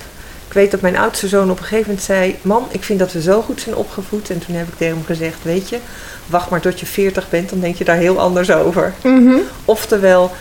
Ik 0.47 0.53
weet 0.55 0.71
dat 0.71 0.81
mijn 0.81 0.97
oudste 0.97 1.29
zoon 1.29 1.51
op 1.51 1.59
een 1.59 1.65
gegeven 1.65 1.87
moment 1.87 2.05
zei: 2.05 2.37
Mam, 2.43 2.67
ik 2.71 2.85
vind 2.85 2.99
dat 2.99 3.13
we 3.13 3.23
zo 3.23 3.43
goed 3.43 3.61
zijn 3.61 3.77
opgevoed. 3.77 4.31
En 4.31 4.39
toen 4.39 4.55
heb 4.55 4.69
ik 4.69 4.77
tegen 4.77 4.95
hem 4.95 5.05
gezegd: 5.05 5.37
Weet 5.43 5.69
je, 5.69 5.79
wacht 6.27 6.51
maar 6.51 6.61
tot 6.61 6.81
je 6.81 6.87
40 6.87 7.31
bent, 7.31 7.51
dan 7.51 7.61
denk 7.61 7.77
je 7.77 7.85
daar 7.85 7.97
heel 7.97 8.21
anders 8.21 8.51
over. 8.51 8.95
Mhm. 9.03 9.39
Oftewel, 9.65 10.33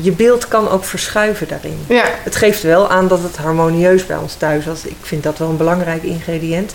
je 0.00 0.12
beeld 0.12 0.48
kan 0.48 0.68
ook 0.68 0.84
verschuiven 0.84 1.48
daarin. 1.48 1.78
Ja. 1.88 2.04
Het 2.22 2.36
geeft 2.36 2.62
wel 2.62 2.90
aan 2.90 3.08
dat 3.08 3.22
het 3.22 3.36
harmonieus 3.36 4.06
bij 4.06 4.16
ons 4.16 4.34
thuis 4.34 4.64
was. 4.64 4.84
Ik 4.84 4.96
vind 5.00 5.22
dat 5.22 5.38
wel 5.38 5.48
een 5.48 5.56
belangrijk 5.56 6.02
ingrediënt. 6.02 6.74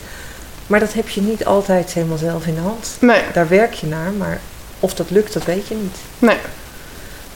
Maar 0.67 0.79
dat 0.79 0.93
heb 0.93 1.09
je 1.09 1.21
niet 1.21 1.45
altijd 1.45 1.93
helemaal 1.93 2.17
zelf 2.17 2.45
in 2.45 2.55
de 2.55 2.61
hand. 2.61 2.97
Nee. 2.99 3.21
Daar 3.33 3.47
werk 3.47 3.73
je 3.73 3.87
naar, 3.87 4.11
maar 4.11 4.39
of 4.79 4.93
dat 4.93 5.09
lukt, 5.09 5.33
dat 5.33 5.43
weet 5.43 5.67
je 5.67 5.75
niet. 5.75 5.97
Nee. 6.19 6.37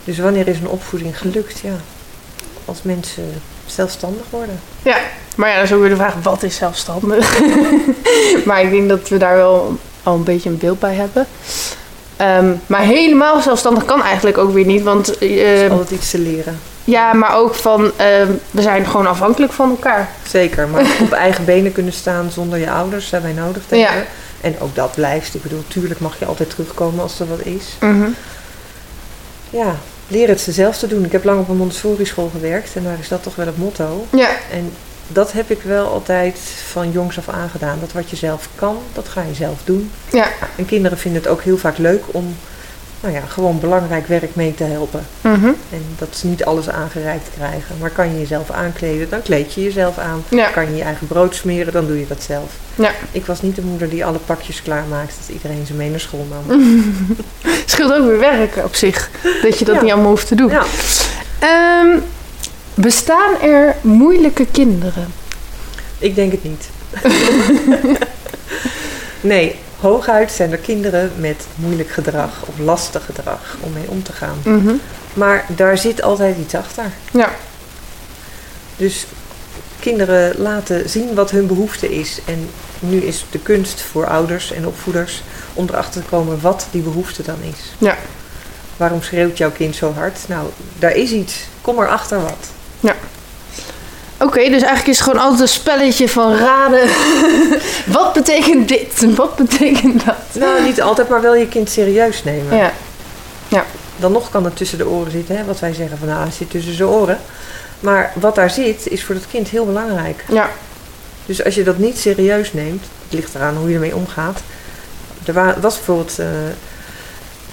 Dus 0.04 0.18
wanneer 0.18 0.48
is 0.48 0.58
een 0.58 0.68
opvoeding 0.68 1.18
gelukt? 1.18 1.58
Ja, 1.58 1.76
als 2.64 2.82
mensen 2.82 3.42
zelfstandig 3.66 4.24
worden. 4.30 4.60
Ja, 4.82 4.98
maar 5.36 5.48
ja, 5.48 5.54
dan 5.54 5.64
is 5.64 5.72
ook 5.72 5.80
weer 5.80 5.88
de 5.88 5.96
vraag, 5.96 6.14
wat 6.22 6.42
is 6.42 6.56
zelfstandig? 6.56 7.40
maar 8.46 8.62
ik 8.62 8.70
denk 8.70 8.88
dat 8.88 9.08
we 9.08 9.16
daar 9.16 9.36
wel 9.36 9.78
al 10.02 10.14
een 10.14 10.24
beetje 10.24 10.50
een 10.50 10.58
beeld 10.58 10.78
bij 10.78 10.94
hebben. 10.94 11.26
Ehm, 12.20 12.52
maar 12.66 12.80
helemaal 12.80 13.40
zelfstandig 13.40 13.84
kan 13.84 14.02
eigenlijk 14.02 14.38
ook 14.38 14.52
weer 14.52 14.64
niet, 14.64 14.82
want 14.82 15.18
eh, 15.18 15.64
is 15.64 15.70
altijd 15.70 15.90
iets 15.90 16.10
te 16.10 16.18
leren. 16.18 16.58
ja, 16.84 17.12
maar 17.12 17.36
ook 17.36 17.54
van, 17.54 17.90
ehm, 17.96 18.30
we 18.50 18.62
zijn 18.62 18.86
gewoon 18.86 19.06
afhankelijk 19.06 19.52
van 19.52 19.70
elkaar. 19.70 20.08
Zeker, 20.28 20.68
maar 20.68 20.86
op 21.00 21.12
eigen 21.12 21.44
benen 21.44 21.72
kunnen 21.72 21.92
staan 21.92 22.30
zonder 22.30 22.58
je 22.58 22.70
ouders 22.70 23.08
zijn 23.08 23.22
wij 23.22 23.32
nodig 23.32 23.62
te 23.68 23.76
Ja. 23.76 23.90
En 24.40 24.56
ook 24.60 24.74
dat 24.74 24.94
blijft. 24.94 25.34
Ik 25.34 25.42
bedoel, 25.42 25.64
tuurlijk 25.68 26.00
mag 26.00 26.18
je 26.18 26.24
altijd 26.24 26.50
terugkomen 26.50 27.02
als 27.02 27.20
er 27.20 27.28
wat 27.28 27.44
is. 27.44 27.64
Mhm. 27.80 28.08
Ja, 29.50 29.76
leer 30.08 30.28
het 30.28 30.40
ze 30.40 30.52
zelf 30.52 30.78
te 30.78 30.86
doen. 30.86 31.04
Ik 31.04 31.12
heb 31.12 31.24
lang 31.24 31.40
op 31.40 31.48
een 31.48 31.56
Montessori 31.56 32.04
school 32.04 32.30
gewerkt 32.32 32.70
en 32.74 32.84
daar 32.84 32.98
is 33.00 33.08
dat 33.08 33.22
toch 33.22 33.34
wel 33.34 33.46
het 33.46 33.58
motto. 33.58 34.06
Ja, 34.10 34.28
En 34.52 34.72
dat 35.12 35.32
heb 35.32 35.50
ik 35.50 35.62
wel 35.62 35.86
altijd 35.86 36.38
van 36.70 36.90
jongs 36.90 37.18
af 37.18 37.28
aan 37.28 37.48
gedaan. 37.50 37.78
Dat 37.80 37.92
wat 37.92 38.10
je 38.10 38.16
zelf 38.16 38.48
kan, 38.54 38.76
dat 38.92 39.08
ga 39.08 39.22
je 39.28 39.34
zelf 39.34 39.58
doen. 39.64 39.90
ja, 40.12 40.26
En 40.56 40.66
kinderen 40.66 40.98
vinden 40.98 41.22
het 41.22 41.30
ook 41.30 41.42
heel 41.42 41.58
vaak 41.58 41.78
leuk 41.78 42.02
om 42.06 42.36
nou 43.02 43.14
ja, 43.14 43.20
gewoon 43.28 43.60
belangrijk 43.60 44.06
werk 44.06 44.34
mee 44.34 44.54
te 44.54 44.64
helpen. 44.64 45.06
Mhm. 45.20 45.46
En 45.46 45.84
dat 45.98 46.08
ze 46.16 46.26
niet 46.26 46.44
alles 46.44 46.68
aangereikt 46.68 47.28
krijgen. 47.36 47.76
Maar 47.80 47.90
kan 47.90 48.12
je 48.12 48.18
jezelf 48.18 48.50
aankleden, 48.50 49.08
dan 49.10 49.22
kleed 49.22 49.54
je 49.54 49.62
jezelf 49.62 49.98
aan. 49.98 50.24
Ja. 50.28 50.48
Kan 50.48 50.70
je 50.70 50.76
je 50.76 50.82
eigen 50.82 51.06
brood 51.06 51.34
smeren, 51.34 51.72
dan 51.72 51.86
doe 51.86 51.98
je 51.98 52.06
dat 52.06 52.22
zelf. 52.22 52.50
Ja. 52.74 52.90
Ik 53.12 53.26
was 53.26 53.42
niet 53.42 53.54
de 53.56 53.62
moeder 53.62 53.88
die 53.88 54.04
alle 54.04 54.18
pakjes 54.18 54.62
klaarmaakte, 54.62 55.14
dat 55.20 55.28
iedereen 55.36 55.66
ze 55.66 55.72
mee 55.74 55.90
naar 55.90 56.00
school 56.00 56.26
nam. 56.30 56.62
Scheelt 57.66 57.92
ook 57.92 58.06
weer 58.06 58.18
werken 58.18 58.64
op 58.64 58.74
zich. 58.74 59.10
Dat 59.42 59.58
je 59.58 59.64
dat 59.64 59.74
Ja. 59.74 59.82
niet 59.82 59.92
allemaal 59.92 60.10
hoeft 60.10 60.26
te 60.26 60.34
doen. 60.34 60.50
Ja, 60.50 60.64
Ehm, 61.38 61.98
bestaan 62.80 63.40
er 63.40 63.76
moeilijke 63.80 64.46
kinderen? 64.46 65.12
ik 66.00 66.14
denk 66.14 66.32
het 66.32 66.44
niet. 66.44 66.68
nee, 69.20 69.56
hooguit 69.80 70.32
zijn 70.32 70.52
er 70.52 70.58
kinderen 70.58 71.12
met 71.16 71.46
moeilijk 71.54 71.90
gedrag 71.90 72.42
of 72.46 72.58
lastig 72.58 73.04
gedrag 73.04 73.56
om 73.60 73.72
mee 73.72 73.88
om 73.88 74.02
te 74.02 74.12
gaan. 74.12 74.38
Mhm. 74.44 74.74
Maar 75.14 75.46
daar 75.48 75.78
zit 75.78 76.02
altijd 76.02 76.36
iets 76.38 76.54
achter. 76.54 76.84
Ja. 77.10 77.30
Dus 78.76 79.06
kinderen 79.80 80.34
laten 80.38 80.88
zien 80.88 81.14
wat 81.14 81.30
hun 81.30 81.46
behoefte 81.46 81.94
is. 81.94 82.20
En 82.24 82.50
nu 82.78 82.96
is 82.96 83.24
de 83.30 83.38
kunst 83.38 83.80
voor 83.80 84.06
ouders 84.06 84.52
en 84.52 84.66
opvoeders 84.66 85.22
om 85.54 85.66
erachter 85.68 86.02
te 86.02 86.08
komen 86.08 86.40
wat 86.40 86.66
die 86.70 86.82
behoefte 86.82 87.22
dan 87.22 87.38
is. 87.42 87.72
Ja. 87.78 87.96
Waarom 88.76 89.02
schreeuwt 89.02 89.38
jouw 89.38 89.50
kind 89.50 89.76
zo 89.76 89.92
hard? 89.92 90.18
Nou, 90.28 90.48
daar 90.78 90.96
is 90.96 91.10
iets. 91.10 91.46
Kom 91.60 91.78
erachter 91.78 92.22
wat. 92.22 92.48
Oké, 94.22 94.38
dus 94.38 94.50
eigenlijk 94.62 94.86
is 94.86 94.98
het 94.98 95.06
gewoon 95.08 95.22
altijd 95.22 95.40
een 95.40 95.48
spelletje 95.48 96.08
van 96.08 96.34
raden. 96.36 96.88
Wat 97.98 98.12
betekent 98.12 98.68
dit? 98.68 99.02
en 99.02 99.14
Wat 99.14 99.36
betekent 99.36 100.04
dat? 100.04 100.16
Nou, 100.32 100.62
niet 100.62 100.80
altijd, 100.82 101.08
maar 101.08 101.20
wel 101.22 101.34
je 101.34 101.48
kind 101.48 101.70
serieus 101.70 102.24
nemen. 102.24 102.56
Ja. 103.48 103.64
Dan 103.96 104.12
nog 104.12 104.30
kan 104.30 104.44
het 104.44 104.56
tussen 104.56 104.78
de 104.78 104.88
oren 104.88 105.10
zitten, 105.12 105.36
hè? 105.36 105.44
wat 105.44 105.60
wij 105.60 105.72
zeggen 105.74 105.98
van 105.98 106.08
nou, 106.08 106.24
het 106.24 106.34
zit 106.34 106.50
tussen 106.50 106.74
zijn 106.74 106.88
oren. 106.88 107.18
Maar 107.80 108.12
wat 108.14 108.34
daar 108.34 108.50
zit, 108.50 108.86
is 108.88 109.04
voor 109.04 109.14
het 109.14 109.26
kind 109.30 109.48
heel 109.48 109.64
belangrijk. 109.66 110.24
Ja. 110.28 110.50
Dus 111.26 111.44
als 111.44 111.54
je 111.54 111.62
dat 111.64 111.78
niet 111.78 111.98
serieus 111.98 112.52
neemt, 112.52 112.84
het 113.08 113.18
ligt 113.18 113.34
eraan 113.34 113.56
hoe 113.56 113.68
je 113.68 113.74
ermee 113.74 113.96
omgaat. 113.96 114.38
Er 115.24 115.32
wa- 115.32 115.56
was 115.60 115.74
bijvoorbeeld, 115.74 116.18
eh, 116.18 116.26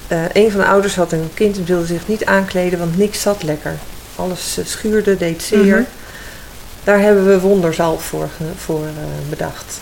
eh, 0.08 0.30
een 0.34 0.52
van 0.52 0.60
de 0.60 0.68
ouders 0.68 0.96
had 0.96 1.12
een 1.12 1.30
kind 1.34 1.58
en 1.58 1.66
wilde 1.66 1.86
zich 1.86 2.08
niet 2.08 2.26
aankleden, 2.26 2.80
want 2.80 2.98
niks 2.98 3.22
zat 3.22 3.44
lekker. 3.44 3.76
Alles 4.18 4.58
eh, 4.58 4.66
schuurde, 4.66 5.18
deed 5.18 5.44
zeer. 5.44 5.76
Mhm. 5.76 5.84
Daar 6.84 7.00
hebben 7.00 7.28
we 7.28 7.40
wonderzalf 7.40 8.04
voor, 8.04 8.30
voor 8.58 8.84
eh, 8.86 9.30
bedacht. 9.30 9.80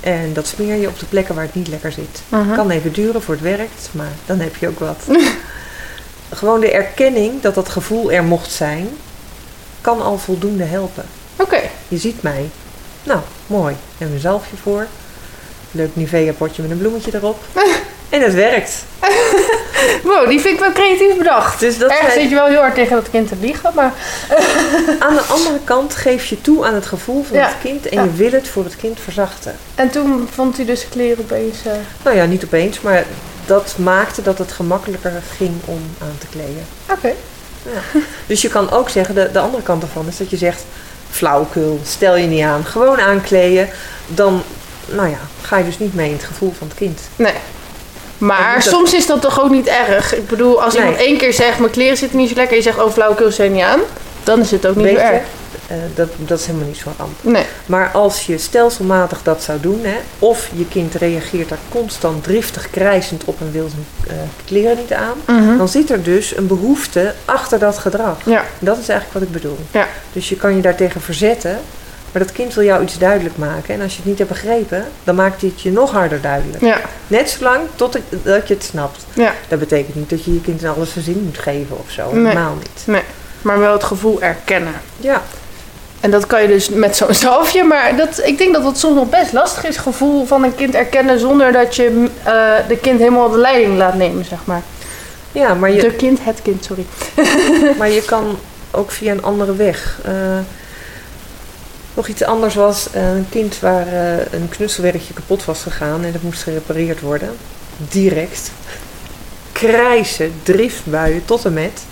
En 0.00 0.32
dat 0.32 0.46
smeer 0.46 0.74
je 0.74 0.88
op 0.88 0.98
de 0.98 1.06
plekken 1.06 1.34
waar 1.34 1.44
het 1.44 1.54
niet 1.54 1.68
lekker 1.68 1.92
zit. 1.92 2.22
Mhm. 2.28 2.54
Kan 2.54 2.70
even 2.70 2.92
duren 2.92 3.22
voor 3.22 3.34
het 3.34 3.42
werkt, 3.42 3.88
maar 3.90 4.12
dan 4.26 4.40
heb 4.40 4.56
je 4.56 4.68
ook 4.68 4.78
wat. 4.78 5.04
Gewoon 6.30 6.60
de 6.60 6.70
erkenning 6.70 7.40
dat 7.40 7.54
dat 7.54 7.68
gevoel 7.68 8.12
er 8.12 8.24
mocht 8.24 8.52
zijn, 8.52 8.88
kan 9.80 10.02
al 10.02 10.18
voldoende 10.18 10.64
helpen. 10.64 11.04
Oké. 11.36 11.60
Je 11.88 11.98
ziet 11.98 12.22
mij. 12.22 12.50
Nou, 13.02 13.20
mooi. 13.46 13.76
Hebben 13.98 14.16
een 14.16 14.22
zalfje 14.22 14.56
voor. 14.62 14.86
Leuk 15.70 15.96
Nivea 15.96 16.32
potje 16.32 16.62
met 16.62 16.70
een 16.70 16.78
bloemetje 16.78 17.14
erop. 17.14 17.38
En 18.08 18.22
het 18.22 18.34
werkt. 18.34 18.84
Wow, 20.04 20.28
die 20.28 20.40
vind 20.40 20.54
ik 20.54 20.60
wel 20.60 20.72
creatief 20.72 21.16
bedacht. 21.16 21.60
Dus 21.60 21.78
dat 21.78 21.90
Ergens 21.90 22.08
zijn- 22.08 22.20
zit 22.20 22.30
je 22.30 22.34
wel 22.36 22.46
heel 22.46 22.60
hard 22.60 22.74
tegen 22.74 22.96
dat 22.96 23.10
kind 23.10 23.28
te 23.28 23.36
liegen, 23.40 23.70
maar... 23.74 23.92
aan 25.06 25.14
de 25.14 25.22
andere 25.28 25.58
kant 25.64 25.94
geef 25.94 26.24
je 26.26 26.40
toe 26.40 26.64
aan 26.66 26.74
het 26.74 26.86
gevoel 26.86 27.22
van 27.24 27.36
Ja. 27.36 27.46
het 27.46 27.54
kind 27.62 27.88
en 27.88 27.96
Ja. 27.98 28.02
je 28.04 28.12
wil 28.12 28.30
het 28.32 28.48
voor 28.48 28.64
het 28.64 28.76
kind 28.76 29.00
verzachten. 29.00 29.56
En 29.74 29.90
toen 29.90 30.28
vond 30.32 30.56
hij 30.56 30.66
dus 30.66 30.86
kleren 30.90 31.18
opeens... 31.24 31.56
eh, 31.66 31.72
Nou 32.04 32.16
ja, 32.16 32.24
niet 32.24 32.44
opeens, 32.44 32.80
maar 32.80 33.04
dat 33.46 33.74
maakte 33.78 34.22
dat 34.22 34.38
het 34.38 34.52
gemakkelijker 34.52 35.22
ging 35.36 35.52
om 35.64 35.80
aan 36.02 36.16
te 36.18 36.26
kleden. 36.30 36.66
Oké. 36.90 37.12
Dus 38.26 38.42
je 38.42 38.48
kan 38.48 38.70
ook 38.70 38.88
zeggen, 38.88 39.14
de, 39.14 39.28
de 39.32 39.38
andere 39.38 39.62
kant 39.62 39.82
ervan 39.82 40.06
is 40.08 40.16
dat 40.16 40.30
je 40.30 40.36
zegt, 40.36 40.64
flauwekul, 41.10 41.80
stel 41.84 42.16
je 42.16 42.26
niet 42.26 42.42
aan, 42.44 42.64
gewoon 42.64 43.00
aankleden. 43.00 43.68
Dan, 44.06 44.42
nou 44.86 45.08
ja, 45.08 45.18
ga 45.42 45.56
je 45.58 45.64
dus 45.64 45.78
niet 45.78 45.94
mee 45.94 46.08
in 46.08 46.16
het 46.16 46.24
gevoel 46.24 46.52
van 46.58 46.68
het 46.68 46.76
kind. 46.76 47.00
Nee. 47.16 47.32
Maar 48.22 48.54
dat- 48.54 48.62
soms 48.72 48.94
is 48.94 49.06
dat 49.06 49.20
toch 49.20 49.42
ook 49.42 49.50
niet 49.50 49.66
erg? 49.66 50.14
Ik 50.16 50.26
bedoel, 50.28 50.62
als 50.62 50.74
Nee. 50.74 50.82
iemand 50.82 51.00
één 51.02 51.16
keer 51.18 51.32
zegt, 51.32 51.58
mijn 51.58 51.70
kleren 51.70 51.96
zitten 51.96 52.18
niet 52.18 52.28
zo 52.28 52.34
lekker... 52.34 52.56
en 52.56 52.62
je 52.62 52.70
zegt, 52.70 52.82
oh, 52.82 52.92
flauwekul, 52.92 53.30
je 53.44 53.50
niet 53.50 53.62
aan... 53.62 53.80
dan 54.24 54.40
is 54.40 54.50
het 54.50 54.66
ook 54.66 54.76
niet 54.76 54.84
Weet 54.84 54.96
zo 54.96 55.02
erg. 55.02 55.22
eh, 55.66 55.76
dat, 55.94 56.08
dat 56.16 56.38
is 56.40 56.46
helemaal 56.46 56.66
niet 56.68 56.76
zo'n 56.76 56.92
ramp. 56.98 57.12
Nee. 57.20 57.44
Maar 57.66 57.90
als 57.92 58.26
je 58.26 58.38
stelselmatig 58.38 59.22
dat 59.22 59.42
zou 59.42 59.60
doen, 59.60 59.80
hè, 59.82 59.96
of 60.18 60.48
je 60.54 60.66
kind 60.68 60.94
reageert 60.94 61.48
daar 61.48 61.58
constant 61.68 62.24
driftig 62.24 62.70
krijzend 62.70 63.24
op 63.24 63.40
en 63.40 63.52
wil 63.52 63.68
zijn 63.68 63.86
eh, 64.18 64.22
kleren 64.44 64.76
niet 64.76 64.92
aan, 64.92 65.36
Mhm. 65.42 65.56
dan 65.56 65.68
zit 65.68 65.90
er 65.90 66.02
dus 66.02 66.36
een 66.36 66.46
behoefte 66.46 67.14
achter 67.24 67.58
dat 67.58 67.78
gedrag. 67.78 68.16
Ja. 68.24 68.44
Dat 68.58 68.78
is 68.78 68.88
eigenlijk 68.88 69.12
wat 69.12 69.22
ik 69.22 69.32
bedoel. 69.42 69.58
Ja. 69.70 69.86
Dus 70.12 70.28
je 70.28 70.36
kan 70.36 70.56
je 70.56 70.62
daartegen 70.62 71.00
verzetten, 71.00 71.60
maar 72.12 72.22
dat 72.22 72.32
kind 72.32 72.54
wil 72.54 72.64
jou 72.64 72.82
iets 72.82 72.98
duidelijk 72.98 73.36
maken. 73.36 73.74
En 73.74 73.80
als 73.80 73.92
je 73.92 73.98
het 73.98 74.06
niet 74.06 74.18
hebt 74.18 74.30
begrepen, 74.30 74.84
dan 75.04 75.14
maakt 75.14 75.40
hij 75.40 75.50
het 75.54 75.62
je 75.62 75.72
nog 75.72 75.90
harder 75.92 76.20
duidelijk. 76.20 76.62
Ja. 76.64 76.80
Net 77.06 77.30
zolang 77.30 77.60
tot 77.74 77.94
het- 77.94 78.24
dat 78.24 78.48
je 78.48 78.54
het 78.54 78.64
snapt. 78.64 79.06
Ja. 79.12 79.32
Dat 79.48 79.58
betekent 79.58 79.94
niet 79.94 80.10
dat 80.10 80.24
je 80.24 80.32
je 80.34 80.40
kind 80.40 80.62
in 80.62 80.68
alles 80.68 80.92
zijn 80.92 81.04
zin 81.04 81.22
moet 81.24 81.38
geven 81.38 81.78
of 81.78 81.90
zo. 81.90 82.12
Nee. 82.12 82.26
Helemaal 82.26 82.56
niet. 82.58 83.00
Maar 83.42 83.58
wel 83.58 83.72
het 83.72 83.84
gevoel 83.84 84.22
erkennen. 84.22 84.72
Ja, 84.96 85.22
En 86.00 86.10
dat 86.10 86.26
kan 86.26 86.42
je 86.42 86.48
dus 86.48 86.68
met 86.68 86.96
zo'n 86.96 87.14
zalfje. 87.24 87.64
Maar 87.64 87.96
dat, 87.96 88.20
ik 88.24 88.38
denk 88.38 88.54
dat 88.54 88.62
dat 88.62 88.78
soms 88.78 88.94
nog 88.94 89.08
best 89.10 89.32
lastig 89.32 89.64
is. 89.64 89.76
Gevoel 89.76 90.26
van 90.26 90.42
een 90.44 90.54
kind 90.54 90.74
erkennen 90.74 91.18
zonder 91.18 91.52
dat 91.52 91.76
je 91.76 92.08
eh, 92.22 92.32
de 92.68 92.76
kind 92.76 92.98
helemaal 92.98 93.30
de 93.30 93.38
leiding 93.38 93.76
laat 93.76 93.94
nemen, 93.94 94.24
zeg 94.24 94.38
maar. 94.44 94.62
ja 95.32 95.54
maar, 95.54 95.70
je, 95.70 95.80
De 95.80 95.92
kind, 95.92 96.18
het 96.24 96.42
kind, 96.42 96.64
sorry. 96.64 96.86
maar 97.78 97.90
je 97.90 98.02
kan 98.12 98.38
ook 98.70 98.90
via 98.90 99.12
een 99.12 99.22
andere 99.22 99.56
weg. 99.56 99.98
Eh, 100.04 100.12
nog 101.94 102.08
iets 102.08 102.24
anders 102.24 102.54
was 102.54 102.90
eh, 102.90 103.14
een 103.14 103.26
kind 103.28 103.60
waar 103.60 103.86
eh, 103.86 104.32
een 104.32 104.48
knutselwerkje 104.48 105.14
kapot 105.14 105.44
was 105.44 105.62
gegaan 105.62 106.04
en 106.04 106.12
dat 106.12 106.22
moest 106.22 106.42
gerepareerd 106.42 107.00
worden. 107.00 107.30
Direct. 107.76 108.50
Krijsen, 109.52 110.32
driftbuien 110.42 111.24
tot 111.24 111.44
en 111.44 111.52
met. 111.52 111.82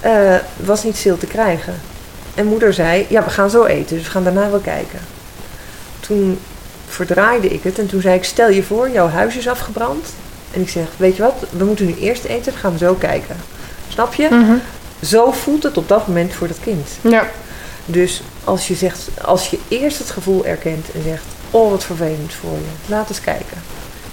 Eh, 0.00 0.34
was 0.56 0.84
niet 0.84 0.96
stil 0.96 1.18
te 1.18 1.26
krijgen. 1.26 1.74
En 2.34 2.46
moeder 2.46 2.74
zei, 2.74 3.06
ja 3.08 3.24
we 3.24 3.30
gaan 3.30 3.50
zo 3.50 3.64
eten, 3.64 3.96
dus 3.96 4.04
we 4.04 4.10
gaan 4.10 4.24
daarna 4.24 4.50
wel 4.50 4.60
kijken. 4.60 4.98
Toen 6.00 6.38
verdraaide 6.88 7.48
ik 7.48 7.62
het 7.62 7.78
en 7.78 7.86
toen 7.86 8.00
zei 8.00 8.14
ik, 8.16 8.24
stel 8.24 8.48
je 8.48 8.62
voor, 8.62 8.90
jouw 8.90 9.08
huis 9.08 9.36
is 9.36 9.48
afgebrand. 9.48 10.06
En 10.50 10.60
ik 10.60 10.68
zeg, 10.68 10.86
weet 10.96 11.16
je 11.16 11.22
wat, 11.22 11.34
we 11.50 11.64
moeten 11.64 11.86
nu 11.86 11.94
eerst 11.94 12.24
eten, 12.24 12.52
dan 12.52 12.60
gaan 12.60 12.72
we 12.72 12.78
zo 12.78 12.94
kijken. 12.94 13.36
Snap 13.88 14.14
je? 14.14 14.28
Mhm. 14.30 14.56
Zo 15.02 15.30
voelt 15.30 15.62
het 15.62 15.76
op 15.76 15.88
dat 15.88 16.06
moment 16.06 16.32
voor 16.32 16.48
dat 16.48 16.60
kind. 16.60 16.88
Ja. 17.00 17.30
Dus 17.90 18.22
als 18.44 18.68
je, 18.68 18.74
zegt, 18.74 19.08
als 19.22 19.50
je 19.50 19.58
eerst 19.68 19.98
het 19.98 20.10
gevoel 20.10 20.44
erkent 20.44 20.86
en 20.94 21.02
zegt: 21.02 21.24
Oh, 21.50 21.70
wat 21.70 21.84
vervelend 21.84 22.32
voor 22.40 22.52
je, 22.52 22.92
laat 22.92 23.08
eens 23.08 23.20
kijken. 23.20 23.62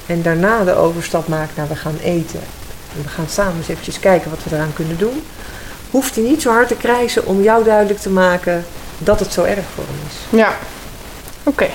En 0.05 0.21
daarna 0.21 0.63
de 0.63 0.75
overstap 0.75 1.27
maakt 1.27 1.55
naar 1.55 1.67
we 1.67 1.75
gaan 1.75 1.97
eten. 2.03 2.39
En 2.95 3.03
we 3.03 3.09
gaan 3.09 3.29
samen 3.29 3.57
eens 3.57 3.67
eventjes 3.67 3.99
kijken 3.99 4.29
wat 4.29 4.39
we 4.43 4.55
eraan 4.55 4.73
kunnen 4.73 4.97
doen. 4.97 5.23
Hoeft 5.91 6.15
hij 6.15 6.23
niet 6.23 6.41
zo 6.41 6.51
hard 6.51 6.67
te 6.67 6.75
krijsen 6.75 7.25
om 7.25 7.41
jou 7.41 7.63
duidelijk 7.63 7.99
te 7.99 8.09
maken 8.09 8.65
dat 8.97 9.19
het 9.19 9.33
zo 9.33 9.43
erg 9.43 9.65
voor 9.75 9.83
hem 9.87 10.07
is. 10.09 10.37
Ja. 10.37 10.57
Oké. 11.43 11.67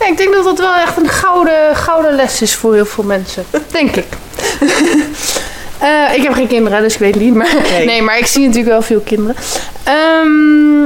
Nee, 0.00 0.10
ik 0.10 0.16
denk 0.16 0.34
dat 0.34 0.44
dat 0.44 0.58
wel 0.58 0.74
echt 0.74 0.96
een 0.96 1.08
gouden, 1.08 1.76
gouden 1.76 2.14
les 2.14 2.42
is 2.42 2.54
voor 2.54 2.74
heel 2.74 2.86
veel 2.86 3.04
mensen. 3.04 3.44
Denk 3.72 3.96
ik. 3.96 4.06
Eh, 5.78 6.14
ik 6.14 6.22
heb 6.22 6.32
geen 6.32 6.46
kinderen, 6.46 6.82
dus 6.82 6.94
ik 6.94 6.98
weet 6.98 7.14
het 7.14 7.22
niet. 7.22 7.34
Maar, 7.34 7.54
Nee. 7.70 7.84
nee, 7.90 8.02
maar 8.02 8.18
ik 8.18 8.26
zie 8.26 8.40
natuurlijk 8.40 8.68
wel 8.68 8.82
veel 8.82 9.00
kinderen. 9.00 9.36
Ehm, 9.82 10.84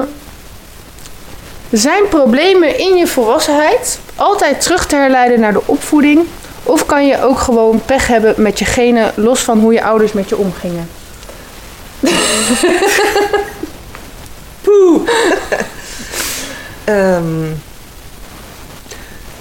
zijn 1.71 2.09
problemen 2.09 2.79
in 2.79 2.97
je 2.97 3.07
volwassenheid 3.07 3.99
altijd 4.15 4.61
terug 4.61 4.87
te 4.87 4.97
herleiden 4.97 5.41
naar 5.41 5.53
de 5.53 5.67
opvoeding? 5.67 6.27
Of 6.63 6.87
kan 6.87 7.07
je 7.07 7.23
ook 7.23 7.39
gewoon 7.39 7.83
pech 7.85 8.07
hebben 8.07 8.35
met 8.37 8.59
je 8.59 8.65
genen, 8.65 9.13
los 9.17 9.41
van 9.41 9.61
hoe 9.61 9.73
je 9.73 9.85
ouders 9.85 10.13
met 10.13 10.29
je 10.29 10.37
omgingen? 10.37 10.89
Poeh! 14.63 15.09
Ehm, 16.85 17.45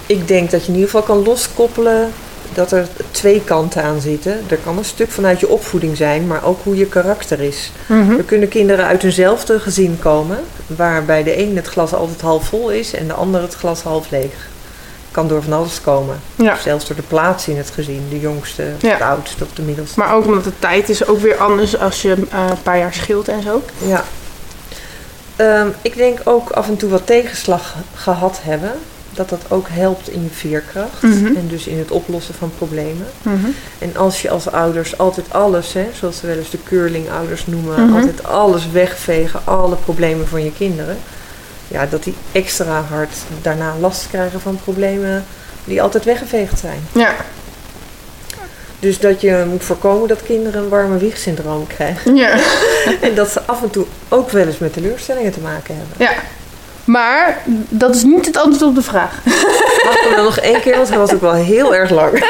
ik 0.06 0.28
denk 0.28 0.52
dat 0.52 0.62
je 0.62 0.68
in 0.68 0.74
ieder 0.74 0.90
geval 0.90 1.06
kan 1.06 1.24
loskoppelen 1.24 2.14
dat 2.60 2.72
er 2.72 2.88
twee 3.12 3.41
kanten 3.43 3.84
aan 3.84 4.01
zitten. 4.01 4.39
Er 4.49 4.57
kan 4.57 4.78
een 4.78 4.86
stuk 4.86 5.12
vanuit 5.12 5.39
je 5.39 5.49
opvoeding 5.49 5.97
zijn, 5.97 6.28
maar 6.28 6.43
ook 6.45 6.60
hoe 6.64 6.78
je 6.78 6.86
karakter 6.86 7.39
is. 7.41 7.72
Mhm. 7.86 8.12
Er 8.18 8.24
kunnen 8.24 8.47
kinderen 8.47 8.86
uit 8.86 9.03
eenzelfde 9.03 9.60
gezin 9.60 9.97
komen, 9.99 10.39
waarbij 10.68 11.24
de 11.24 11.39
een 11.39 11.55
het 11.55 11.68
glas 11.68 11.93
altijd 11.93 12.22
half 12.22 12.47
vol 12.47 12.70
is 12.70 12.93
en 12.93 13.07
de 13.07 13.14
ander 13.14 13.41
het 13.41 13.55
glas 13.55 13.82
half 13.82 14.10
leeg. 14.10 14.47
Kan 15.12 15.28
door 15.28 15.43
van 15.43 15.53
alles 15.53 15.82
komen. 15.82 16.20
Ja. 16.36 16.57
Zelfs 16.57 16.88
door 16.88 16.95
de 16.95 17.01
plaats 17.01 17.47
in 17.47 17.57
het 17.57 17.70
gezin, 17.70 18.05
de 18.10 18.20
jongste, 18.20 18.64
Ja. 18.80 18.97
de 18.97 19.03
oudste 19.03 19.43
of 19.43 19.53
de 19.53 19.62
middelste. 19.62 19.99
Maar 19.99 20.14
ook 20.16 20.26
omdat 20.26 20.43
de 20.43 20.60
tijd 20.60 20.89
is 20.89 21.07
ook 21.07 21.20
weer 21.20 21.38
anders 21.38 21.78
als 21.80 22.01
je 22.01 22.12
eh, 22.12 22.45
een 22.49 22.62
paar 22.64 22.78
jaar 22.78 22.93
scheelt 22.93 23.28
en 23.28 23.41
zo. 23.43 23.62
Ja. 23.78 24.03
Ehm, 25.36 25.68
ik 25.82 25.95
denk 25.95 26.20
ook 26.24 26.49
af 26.49 26.68
en 26.68 26.78
toe 26.78 26.89
wat 26.89 27.05
tegenslag 27.05 27.76
gehad 27.95 28.39
hebben. 28.41 28.72
Dat 29.14 29.30
dat 29.30 29.41
ook 29.47 29.68
helpt 29.70 30.10
in 30.10 30.24
je 30.24 30.30
veerkracht 30.30 31.01
Mhm. 31.01 31.26
en 31.26 31.47
dus 31.47 31.68
in 31.68 31.78
het 31.78 31.91
oplossen 31.91 32.34
van 32.34 32.51
problemen. 32.57 33.07
Mhm. 33.22 33.47
En 33.80 33.97
als 33.97 34.22
je 34.22 34.30
als 34.30 34.51
ouders 34.51 34.97
altijd 34.97 35.26
alles, 35.34 35.74
hè, 35.74 35.88
zoals 35.93 36.18
ze 36.18 36.28
wel 36.28 36.38
eens 36.38 36.49
de 36.49 36.64
curling-ouders 36.64 37.45
noemen, 37.47 37.86
Mhm. 37.86 37.95
altijd 37.95 38.24
alles 38.24 38.72
wegvegen, 38.72 39.39
alle 39.43 39.76
problemen 39.76 40.28
van 40.28 40.43
je 40.43 40.51
kinderen, 40.51 40.97
ja, 41.68 41.86
dat 41.86 42.03
die 42.03 42.16
extra 42.32 42.82
hard 42.82 43.16
daarna 43.41 43.74
last 43.80 44.07
krijgen 44.10 44.41
van 44.41 44.60
problemen 44.64 45.26
die 45.66 45.82
altijd 45.82 46.03
weggeveegd 46.05 46.60
zijn. 46.60 46.80
Ja. 46.91 47.16
Dus 48.80 48.99
dat 48.99 49.22
je 49.22 49.45
moet 49.49 49.64
voorkomen 49.64 50.07
dat 50.07 50.24
kinderen 50.24 50.62
een 50.64 50.70
warme 50.70 50.97
wiegsyndroom 50.97 51.68
krijgen. 51.68 52.16
Ja. 52.16 52.39
en 53.01 53.16
dat 53.16 53.30
ze 53.30 53.41
af 53.45 53.62
en 53.64 53.70
toe 53.70 53.86
ook 54.10 54.30
wel 54.30 54.45
eens 54.47 54.57
met 54.57 54.74
teleurstellingen 54.74 55.32
te 55.32 55.39
maken 55.39 55.76
hebben. 55.76 55.95
ja. 55.97 56.22
Maar 56.90 57.42
dat 57.70 57.96
is 57.96 58.04
niet 58.04 58.26
het 58.26 58.38
antwoord 58.38 58.62
op 58.70 58.76
de 58.76 58.82
vraag. 58.82 59.20
Mag 59.86 59.96
ik 60.06 60.12
dan 60.16 60.24
nog 60.24 60.38
één 60.38 60.62
keer, 60.62 60.76
want 60.76 60.90
hij 60.90 60.98
was 60.98 61.14
ook 61.14 61.22
wel 61.22 61.34
heel 61.34 61.76
erg 61.76 61.90
lang. 61.90 62.24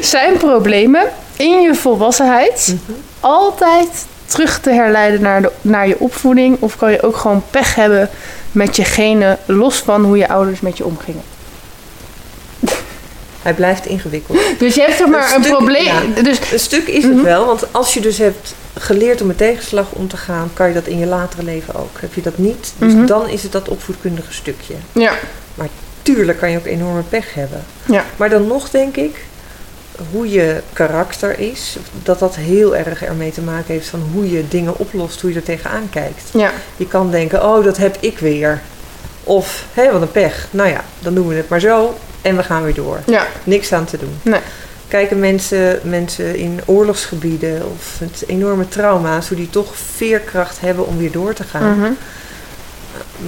Zijn 0.00 0.36
problemen 0.36 1.02
in 1.36 1.60
je 1.60 1.74
volwassenheid 1.74 2.66
Mhm. 2.86 2.98
altijd 3.20 4.06
terug 4.24 4.60
te 4.60 4.70
herleiden 4.70 5.20
naar, 5.22 5.42
de, 5.42 5.50
naar 5.60 5.88
je 5.88 5.98
opvoeding? 5.98 6.56
Of 6.60 6.76
kan 6.76 6.90
je 6.90 7.02
ook 7.02 7.16
gewoon 7.16 7.42
pech 7.50 7.74
hebben 7.74 8.10
met 8.52 8.76
je 8.76 8.84
genen, 8.84 9.38
los 9.46 9.76
van 9.78 10.04
hoe 10.04 10.16
je 10.18 10.28
ouders 10.28 10.60
met 10.60 10.76
je 10.76 10.84
omgingen? 10.84 11.22
Hij 13.46 13.54
blijft 13.54 13.86
ingewikkeld. 13.86 14.38
Dus 14.58 14.74
je 14.74 14.80
hebt 14.80 14.96
zeg 14.96 15.06
maar 15.06 15.34
Een 15.34 15.42
probleem. 15.42 15.84
ja. 15.84 16.22
Dus, 16.22 16.38
Een 16.52 16.58
stuk 16.60 16.86
is 16.88 17.04
Mhm. 17.04 17.12
het 17.14 17.22
wel, 17.22 17.46
want 17.46 17.72
als 17.72 17.94
je 17.94 18.00
dus 18.00 18.18
hebt 18.18 18.54
geleerd 18.78 19.20
om 19.20 19.26
met 19.26 19.38
tegenslag 19.38 19.86
om 19.92 20.08
te 20.08 20.16
gaan, 20.16 20.50
kan 20.54 20.68
je 20.68 20.74
dat 20.74 20.86
in 20.86 20.98
je 20.98 21.06
latere 21.06 21.42
leven 21.42 21.74
ook. 21.74 22.00
Heb 22.00 22.14
je 22.14 22.22
dat 22.22 22.38
niet, 22.38 22.72
dus 22.78 22.92
Mhm. 22.92 23.06
dan 23.06 23.28
is 23.28 23.42
het 23.42 23.52
dat 23.52 23.68
opvoedkundige 23.68 24.32
stukje. 24.32 24.74
ja. 24.92 25.12
Tuurlijk 26.02 26.38
kan 26.38 26.50
je 26.50 26.58
ook 26.58 26.66
enorme 26.66 27.02
pech 27.02 27.34
hebben. 27.34 27.64
Ja. 27.84 28.04
Maar 28.16 28.30
dan 28.30 28.46
nog 28.46 28.70
denk 28.70 28.96
ik, 28.96 29.24
hoe 30.10 30.30
je 30.30 30.60
karakter 30.72 31.38
is, 31.38 31.76
dat 32.02 32.18
dat 32.18 32.36
heel 32.36 32.76
erg 32.76 33.04
ermee 33.04 33.30
te 33.32 33.40
maken 33.40 33.74
heeft 33.74 33.88
van 33.88 34.02
hoe 34.12 34.30
je 34.30 34.48
dingen 34.48 34.78
oplost, 34.78 35.20
hoe 35.20 35.30
je 35.30 35.36
er 35.36 35.42
tegenaan 35.42 35.88
kijkt. 35.90 36.22
Ja. 36.32 36.50
Je 36.76 36.86
kan 36.86 37.10
denken, 37.10 37.44
oh 37.44 37.64
dat 37.64 37.76
heb 37.76 37.96
ik 38.00 38.18
weer. 38.18 38.60
Of, 39.24 39.64
hé 39.74 39.92
wat 39.92 40.02
een 40.02 40.10
pech. 40.10 40.48
Nou 40.50 40.68
ja, 40.68 40.84
dan 40.98 41.14
doen 41.14 41.28
we 41.28 41.34
het 41.34 41.48
maar 41.48 41.60
zo 41.60 41.94
en 42.26 42.36
we 42.36 42.42
gaan 42.42 42.64
weer 42.64 42.74
door. 42.74 43.00
Ja. 43.06 43.26
Niks 43.44 43.72
aan 43.72 43.84
te 43.84 43.98
doen. 43.98 44.18
Nee. 44.22 44.40
Kijken 44.88 45.20
mensen, 45.20 45.80
mensen 45.82 46.36
in 46.36 46.60
oorlogsgebieden 46.64 47.62
of 47.74 48.00
met 48.00 48.24
enorme 48.26 48.68
trauma's, 48.68 49.28
hoe 49.28 49.36
die 49.36 49.50
toch 49.50 49.76
veerkracht 49.96 50.60
hebben 50.60 50.86
om 50.86 50.98
weer 50.98 51.10
door 51.12 51.32
te 51.32 51.44
gaan. 51.44 51.78
Mhm. 51.78 51.92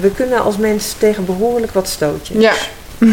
We 0.00 0.10
kunnen 0.10 0.42
als 0.42 0.56
mens 0.56 0.94
tegen 0.98 1.24
behoorlijk 1.24 1.72
wat 1.72 1.88
stootjes. 1.88 2.42
Ja. 2.42 2.52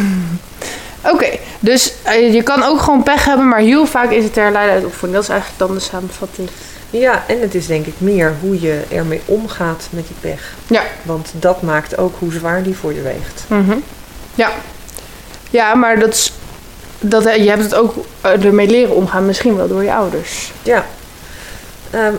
Oké, 1.14 1.30
dus 1.60 1.94
eh, 2.04 2.34
je 2.34 2.44
kan 2.44 2.64
ook 2.64 2.82
gewoon 2.82 3.04
pech 3.04 3.26
hebben, 3.26 3.48
maar 3.48 3.60
heel 3.60 3.86
vaak 3.86 4.12
is 4.12 4.24
het 4.24 4.34
te 4.34 4.40
herleiden 4.40 4.76
uit 4.76 4.86
opvoeding. 4.86 5.14
Dat 5.14 5.24
is 5.24 5.30
eigenlijk 5.30 5.60
dan 5.60 5.74
de 5.74 5.84
samenvatting. 5.84 6.50
Ja, 6.90 7.24
en 7.28 7.42
het 7.42 7.56
is 7.56 7.66
denk 7.66 7.86
ik 7.86 7.94
meer 7.98 8.36
hoe 8.42 8.62
je 8.62 8.82
ermee 8.90 9.22
omgaat 9.26 9.88
met 9.90 10.08
die 10.08 10.16
pech. 10.32 10.54
Ja. 10.68 10.84
Want 11.04 11.32
dat 11.40 11.62
maakt 11.62 11.98
ook 11.98 12.16
hoe 12.20 12.32
zwaar 12.32 12.64
die 12.64 12.76
voor 12.76 12.94
je 12.94 13.02
weegt. 13.02 13.44
Mhm. 13.48 13.78
Ja. 14.36 14.52
Ja, 15.56 15.74
maar 15.76 16.00
dat 16.00 16.14
is, 16.14 16.34
dat, 17.00 17.24
je 17.24 17.50
hebt 17.50 17.64
het 17.64 17.76
ook 17.76 17.94
eh, 18.22 18.46
ermee 18.46 18.68
leren 18.70 18.96
omgaan, 18.96 19.26
misschien 19.26 19.56
wel 19.56 19.68
door 19.68 19.84
je 19.84 19.94
ouders. 19.94 20.52
Ja. 20.64 20.86
Ehm, 21.92 22.14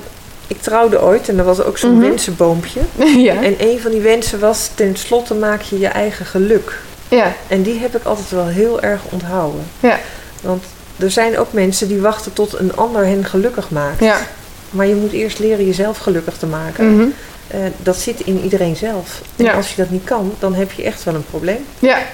ik 0.46 0.60
trouwde 0.62 1.02
ooit 1.02 1.28
en 1.28 1.38
er 1.38 1.44
was 1.44 1.62
ook 1.62 1.78
zo'n 1.78 1.98
Mhm. 1.98 2.00
wensenboompje. 2.08 2.80
ja. 3.28 3.42
En 3.42 3.54
een 3.58 3.80
van 3.80 3.90
die 3.90 4.00
wensen 4.00 4.40
was, 4.40 4.70
ten 4.74 4.96
slotte 4.96 5.34
maak 5.34 5.60
je 5.62 5.78
je 5.78 5.86
eigen 5.88 6.26
geluk. 6.26 6.78
ja. 7.08 7.32
En 7.48 7.62
die 7.62 7.78
heb 7.78 7.96
ik 7.96 8.04
altijd 8.04 8.30
wel 8.30 8.46
heel 8.46 8.80
erg 8.82 9.00
onthouden. 9.10 9.66
Ja. 9.80 9.98
Want 10.42 10.64
er 10.98 11.10
zijn 11.10 11.38
ook 11.38 11.52
mensen 11.52 11.88
die 11.88 12.00
wachten 12.00 12.32
tot 12.32 12.58
een 12.58 12.76
ander 12.76 13.04
hen 13.04 13.24
gelukkig 13.24 13.70
maakt. 13.70 14.00
Ja. 14.00 14.16
Maar 14.70 14.86
je 14.86 14.94
moet 14.94 15.12
eerst 15.12 15.38
leren 15.38 15.66
jezelf 15.66 15.98
gelukkig 15.98 16.36
te 16.36 16.46
maken. 16.46 16.94
Mhm. 16.96 17.06
Eh, 17.48 17.58
dat 17.82 17.96
zit 17.96 18.20
in 18.20 18.40
iedereen 18.42 18.76
zelf. 18.76 19.20
En 19.36 19.44
Ja. 19.44 19.52
als 19.52 19.68
je 19.70 19.76
dat 19.76 19.90
niet 19.90 20.04
kan, 20.04 20.34
dan 20.38 20.54
heb 20.54 20.72
je 20.72 20.82
echt 20.82 21.04
wel 21.04 21.14
een 21.14 21.26
probleem. 21.30 21.64
Ja. 21.78 21.98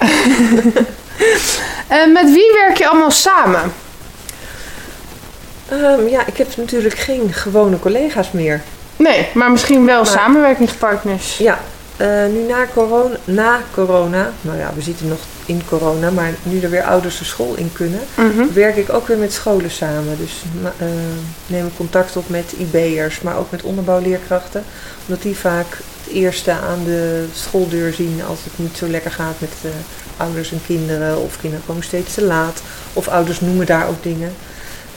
En 1.87 2.11
met 2.11 2.31
wie 2.33 2.51
werk 2.53 2.77
je 2.77 2.87
allemaal 2.87 3.11
samen? 3.11 3.73
Ehm, 5.69 6.07
ja, 6.07 6.25
ik 6.25 6.37
heb 6.37 6.47
natuurlijk 6.57 6.97
geen 6.97 7.33
gewone 7.33 7.79
collega's 7.79 8.31
meer. 8.31 8.61
Nee, 8.95 9.27
maar 9.33 9.51
misschien 9.51 9.85
wel 9.85 10.03
Maar- 10.03 10.11
samenwerkingspartners. 10.11 11.37
Ja, 11.37 11.59
eh, 11.97 12.07
nu 12.33 12.39
na 12.47 12.65
corona, 12.73 13.15
na 13.23 13.59
corona, 13.73 14.31
nou 14.41 14.57
ja, 14.57 14.71
we 14.75 14.81
zitten 14.81 15.07
nog 15.07 15.17
in 15.45 15.61
corona, 15.69 16.09
maar 16.11 16.31
nu 16.43 16.61
er 16.61 16.69
weer 16.69 16.83
ouders 16.83 17.17
de 17.17 17.23
school 17.25 17.53
in 17.55 17.71
kunnen, 17.73 17.99
Mhm. 18.15 18.53
werk 18.53 18.75
ik 18.75 18.93
ook 18.93 19.07
weer 19.07 19.17
met 19.17 19.33
scholen 19.33 19.71
samen. 19.71 20.17
Dus 20.19 20.31
eh, 20.77 20.87
neem 21.47 21.65
ik 21.65 21.75
contact 21.77 22.15
op 22.17 22.29
met 22.29 22.53
IB'ers, 22.57 23.21
maar 23.21 23.37
ook 23.37 23.51
met 23.51 23.63
onderbouwleerkrachten. 23.63 24.63
Omdat 25.07 25.23
die 25.23 25.35
vaak 25.37 25.65
het 26.03 26.13
eerste 26.13 26.51
aan 26.51 26.81
de 26.85 27.25
schooldeur 27.35 27.93
zien 27.93 28.21
als 28.27 28.39
het 28.43 28.53
niet 28.55 28.77
zo 28.77 28.87
lekker 28.87 29.11
gaat 29.11 29.35
met 29.39 29.51
eh, 29.61 29.69
ouders 30.17 30.51
en 30.51 30.61
kinderen. 30.65 31.17
Of 31.17 31.37
kinderen 31.41 31.65
komen 31.65 31.83
steeds 31.83 32.13
te 32.13 32.23
laat. 32.23 32.61
Of 32.93 33.07
ouders 33.07 33.39
noemen 33.41 33.65
daar 33.65 33.87
ook 33.87 34.03
dingen. 34.03 34.33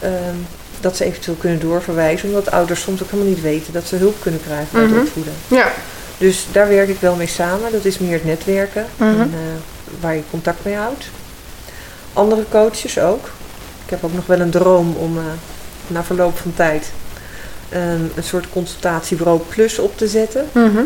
Ehm, 0.00 0.36
dat 0.80 0.96
ze 0.96 1.04
eventueel 1.04 1.36
kunnen 1.36 1.60
doorverwijzen. 1.60 2.28
Omdat 2.28 2.50
ouders 2.50 2.80
soms 2.80 3.02
ook 3.02 3.10
helemaal 3.10 3.32
niet 3.32 3.42
weten 3.42 3.72
dat 3.72 3.86
ze 3.86 3.96
hulp 3.96 4.20
kunnen 4.20 4.40
krijgen 4.42 4.68
bij 4.72 4.82
Mhm. 4.82 4.94
het 4.94 5.02
opvoeden. 5.06 5.32
Ja. 5.48 5.72
Dus 6.18 6.46
daar 6.52 6.68
werk 6.68 6.88
ik 6.88 7.00
wel 7.00 7.14
mee 7.14 7.26
samen. 7.26 7.72
Dat 7.72 7.84
is 7.84 7.98
meer 7.98 8.12
het 8.12 8.24
netwerken 8.24 8.86
Mhm. 8.96 9.20
en, 9.20 9.30
eh, 9.34 10.00
waar 10.00 10.14
je 10.14 10.22
contact 10.30 10.64
mee 10.64 10.74
houdt. 10.74 11.04
Andere 12.12 12.44
coaches 12.50 12.98
ook. 12.98 13.24
Ik 13.84 13.90
heb 13.90 14.04
ook 14.04 14.12
nog 14.14 14.26
wel 14.26 14.40
een 14.40 14.50
droom 14.50 14.94
om 14.96 15.18
eh, 15.18 15.24
na 15.86 16.04
verloop 16.04 16.38
van 16.38 16.52
tijd 16.54 16.90
een, 17.68 18.12
een 18.16 18.22
soort 18.22 18.46
consultatiebureau 18.52 19.40
plus 19.48 19.78
op 19.78 19.98
te 19.98 20.08
zetten. 20.08 20.48
Mhm. 20.52 20.80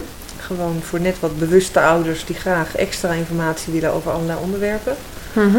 Gewoon 0.56 0.82
voor 0.82 1.00
net 1.00 1.20
wat 1.20 1.38
bewuste 1.38 1.80
ouders 1.80 2.24
die 2.24 2.36
graag 2.36 2.76
extra 2.76 3.12
informatie 3.12 3.72
willen 3.72 3.92
over 3.92 4.10
allerlei 4.10 4.38
onderwerpen. 4.42 4.96
Mhm. 5.32 5.58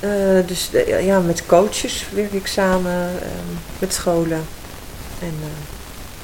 Eh, 0.00 0.10
dus 0.46 0.70
eh, 0.72 1.06
ja, 1.06 1.18
met 1.18 1.46
coaches 1.46 2.06
werk 2.14 2.32
ik 2.32 2.46
samen, 2.46 3.10
ehm, 3.22 3.52
met 3.78 3.94
scholen. 3.94 4.44
En 5.18 5.34
eh, 5.40 5.48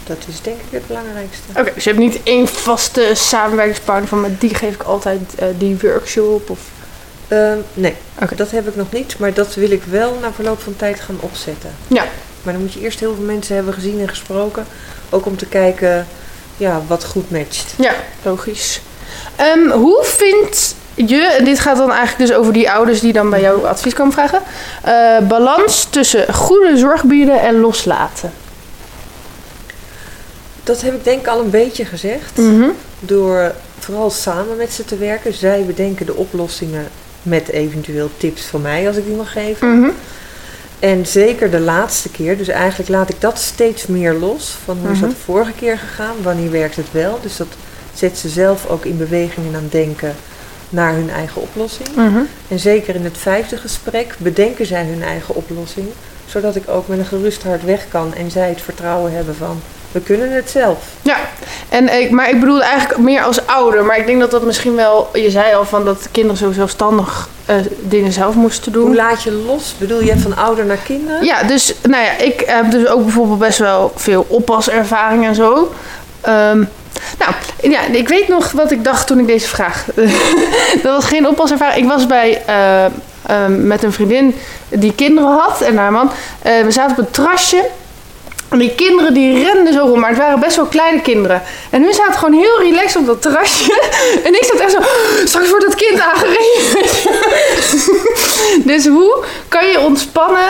dat 0.05 0.17
is 0.29 0.41
denk 0.41 0.57
ik 0.57 0.71
het 0.71 0.87
belangrijkste. 0.87 1.43
Oké, 1.57 1.73
dus 1.75 1.85
je 1.85 1.91
hebt 1.91 2.03
niet 2.03 2.23
één 2.23 2.49
vaste 2.49 3.11
samenwerkingspartner 3.15 4.09
van 4.09 4.21
met 4.21 4.41
die 4.41 4.55
geef 4.55 4.75
ik 4.75 4.83
altijd 4.83 5.21
die 5.59 5.77
workshop 5.81 6.51
of... 6.51 6.61
Ehm, 7.29 7.59
nee, 7.75 7.95
dat 8.37 8.51
heb 8.51 8.69
ik 8.69 8.77
nog 8.77 8.93
niet, 8.93 9.19
maar 9.19 9.35
dat 9.35 9.55
wil 9.55 9.71
ik 9.71 9.83
wel 9.83 10.19
na 10.21 10.33
verloop 10.33 10.61
van 10.61 10.77
tijd 10.77 11.01
gaan 11.01 11.19
opzetten. 11.21 11.71
Ja. 11.87 12.05
Maar 12.43 12.53
dan 12.53 12.63
moet 12.63 12.73
je 12.73 12.81
eerst 12.81 13.01
heel 13.01 13.15
veel 13.15 13.25
mensen 13.25 13.55
hebben 13.55 13.75
gezien 13.75 14.01
en 14.01 14.09
gesproken. 14.09 14.67
Ook 15.11 15.27
om 15.27 15.37
te 15.37 15.47
kijken 15.47 16.07
ja, 16.59 16.83
wat 16.87 17.05
goed 17.05 17.31
matcht. 17.31 17.75
Ja, 17.77 17.95
logisch. 18.23 18.81
Ehm, 19.37 19.71
hoe 19.71 20.05
vind 20.05 20.75
je, 20.95 21.37
en 21.39 21.45
dit 21.45 21.59
gaat 21.59 21.77
dan 21.77 21.93
eigenlijk 21.93 22.31
dus 22.31 22.39
over 22.39 22.53
die 22.53 22.71
ouders 22.71 23.01
die 23.01 23.13
dan 23.13 23.31
bij 23.31 23.41
jou 23.41 23.67
advies 23.67 23.95
komen 23.95 24.13
vragen, 24.13 24.43
eh, 24.83 25.19
balans 25.29 25.87
tussen 25.91 26.35
goede 26.35 26.77
zorg 26.77 27.05
bieden 27.05 27.41
en 27.41 27.61
loslaten? 27.61 28.33
Dat 30.65 30.81
heb 30.81 30.95
ik 30.95 31.05
denk 31.05 31.21
ik 31.21 31.27
al 31.27 31.41
een 31.41 31.51
beetje 31.51 31.85
gezegd. 31.85 32.37
Mhm. 32.37 32.69
Door 33.01 33.55
vooral 33.79 34.11
samen 34.11 34.57
met 34.57 34.73
ze 34.73 34.85
te 34.85 34.97
werken. 34.97 35.35
Zij 35.35 35.65
bedenken 35.67 36.07
de 36.07 36.15
oplossingen 36.15 36.89
met 37.23 37.49
eventueel 37.49 38.11
tips 38.17 38.43
van 38.43 38.63
mij 38.63 38.87
als 38.87 38.97
ik 38.97 39.05
die 39.07 39.17
mag 39.17 39.33
geven. 39.33 39.81
Mhm. 39.81 39.91
En 40.79 41.07
zeker 41.07 41.51
de 41.51 41.61
laatste 41.61 42.09
keer, 42.11 42.37
dus 42.39 42.49
eigenlijk 42.49 42.89
laat 42.91 43.09
ik 43.11 43.21
dat 43.21 43.39
steeds 43.39 43.87
meer 43.87 44.13
los. 44.15 44.57
Van 44.65 44.79
hoe 44.79 44.91
is 44.93 45.01
dat 45.01 45.09
Mhm. 45.09 45.19
de 45.19 45.25
vorige 45.25 45.53
keer 45.53 45.79
gegaan, 45.79 46.15
wanneer 46.23 46.51
werkt 46.51 46.77
het 46.77 46.93
wel. 46.93 47.19
Dus 47.23 47.37
dat 47.37 47.47
zet 47.95 48.19
ze 48.19 48.29
zelf 48.29 48.67
ook 48.67 48.85
in 48.85 48.97
beweging 48.97 49.47
en 49.47 49.55
aan 49.55 49.69
denken 49.71 50.15
naar 50.71 50.93
hun 50.95 51.11
eigen 51.11 51.43
oplossing. 51.43 51.89
Mhm. 51.97 52.19
En 52.49 52.59
zeker 52.59 52.95
in 52.95 53.05
het 53.05 53.19
vijfde 53.19 53.57
gesprek 53.57 54.15
bedenken 54.19 54.67
zij 54.67 54.85
hun 54.85 55.03
eigen 55.03 55.35
oplossing. 55.35 55.87
Zodat 56.27 56.57
ik 56.57 56.69
ook 56.69 56.89
met 56.89 56.99
een 56.99 57.05
gerust 57.05 57.43
hart 57.43 57.65
weg 57.65 57.87
kan 57.89 58.15
en 58.15 58.31
zij 58.31 58.49
het 58.49 58.61
vertrouwen 58.63 59.13
hebben 59.13 59.35
van 59.37 59.61
we 59.93 60.01
kunnen 60.01 60.33
het 60.33 60.51
zelf. 60.51 60.79
Ja, 61.03 61.17
en 61.69 62.01
ik, 62.01 62.11
maar 62.11 62.31
ik 62.31 62.41
bedoel 62.41 62.63
eigenlijk 62.63 63.01
meer 63.01 63.23
als 63.23 63.47
ouder. 63.47 63.85
Maar 63.85 63.99
ik 63.99 64.07
denk 64.07 64.21
dat 64.21 64.31
dat 64.31 64.43
misschien 64.43 64.75
wel, 64.75 65.11
je 65.13 65.31
zei 65.31 65.55
al 65.55 65.65
van 65.65 65.85
dat 65.85 66.09
kinderen 66.11 66.37
zo 66.37 66.53
zelfstandig 66.53 67.29
eh, 67.45 67.57
dingen 67.81 68.13
zelf 68.13 68.35
moesten 68.35 68.73
doen. 68.73 68.87
Hoe 68.87 68.95
laat 68.95 69.23
je 69.23 69.33
los? 69.33 69.75
Bedoel 69.79 70.03
je 70.03 70.19
van 70.19 70.37
ouder 70.37 70.65
naar 70.67 70.79
kinderen? 70.85 71.25
Ja, 71.25 71.43
dus 71.43 71.75
nou 71.83 72.05
ja, 72.05 72.17
ik 72.17 72.43
heb 72.47 72.71
dus 72.71 72.87
ook 72.87 73.03
bijvoorbeeld 73.03 73.39
best 73.39 73.59
wel 73.59 73.93
veel 73.97 74.27
oppaservaring 74.29 75.27
en 75.27 75.35
zo. 75.35 75.73
Ehm, 76.21 76.65
nou, 77.19 77.33
ja, 77.63 77.81
ik 77.93 78.09
weet 78.09 78.29
nog 78.29 78.53
wat 78.53 78.71
ik 78.71 78.85
dacht 78.85 79.07
toen 79.07 79.19
ik 79.19 79.27
deze 79.27 79.49
vraag. 79.49 79.85
dat 80.83 80.95
was 80.95 81.05
geen 81.05 81.29
oppaservaring. 81.29 81.83
Ik 81.83 81.91
was 81.91 82.07
bij 82.07 82.43
eh, 82.47 82.85
ehm, 83.27 83.67
met 83.67 83.83
een 83.83 83.93
vriendin 83.93 84.35
die 84.69 84.95
kinderen 84.95 85.31
had 85.31 85.61
en 85.61 85.77
haar 85.77 85.93
man. 85.93 86.11
Eh, 86.43 86.63
we 86.63 86.71
zaten 86.71 86.91
op 86.91 86.99
een 86.99 87.11
terrasje 87.11 87.65
En 88.49 88.59
die 88.59 88.75
kinderen 88.75 89.15
die 89.15 89.45
renden 89.45 89.73
zo 89.73 89.81
rond, 89.81 89.97
maar 90.01 90.09
het 90.09 90.19
waren 90.19 90.41
best 90.41 90.57
wel 90.57 90.65
kleine 90.67 91.01
kinderen. 91.01 91.43
En 91.71 91.83
hun 91.83 91.93
zaten 91.95 92.15
gewoon 92.19 92.39
heel 92.41 92.61
relaxed 92.61 92.97
op 93.01 93.07
dat 93.07 93.23
terrasje. 93.23 93.89
En 94.25 94.35
ik 94.35 94.45
zat 94.45 94.61
echt 94.61 94.73
zo, 94.73 94.79
straks 95.25 95.51
wordt 95.51 95.65
het 95.65 95.75
kind 95.75 96.01
aangereden. 96.01 96.91
dus 98.75 98.87
hoe 98.87 99.25
kan 99.49 99.67
je 99.67 99.81
ontspannen 99.81 100.49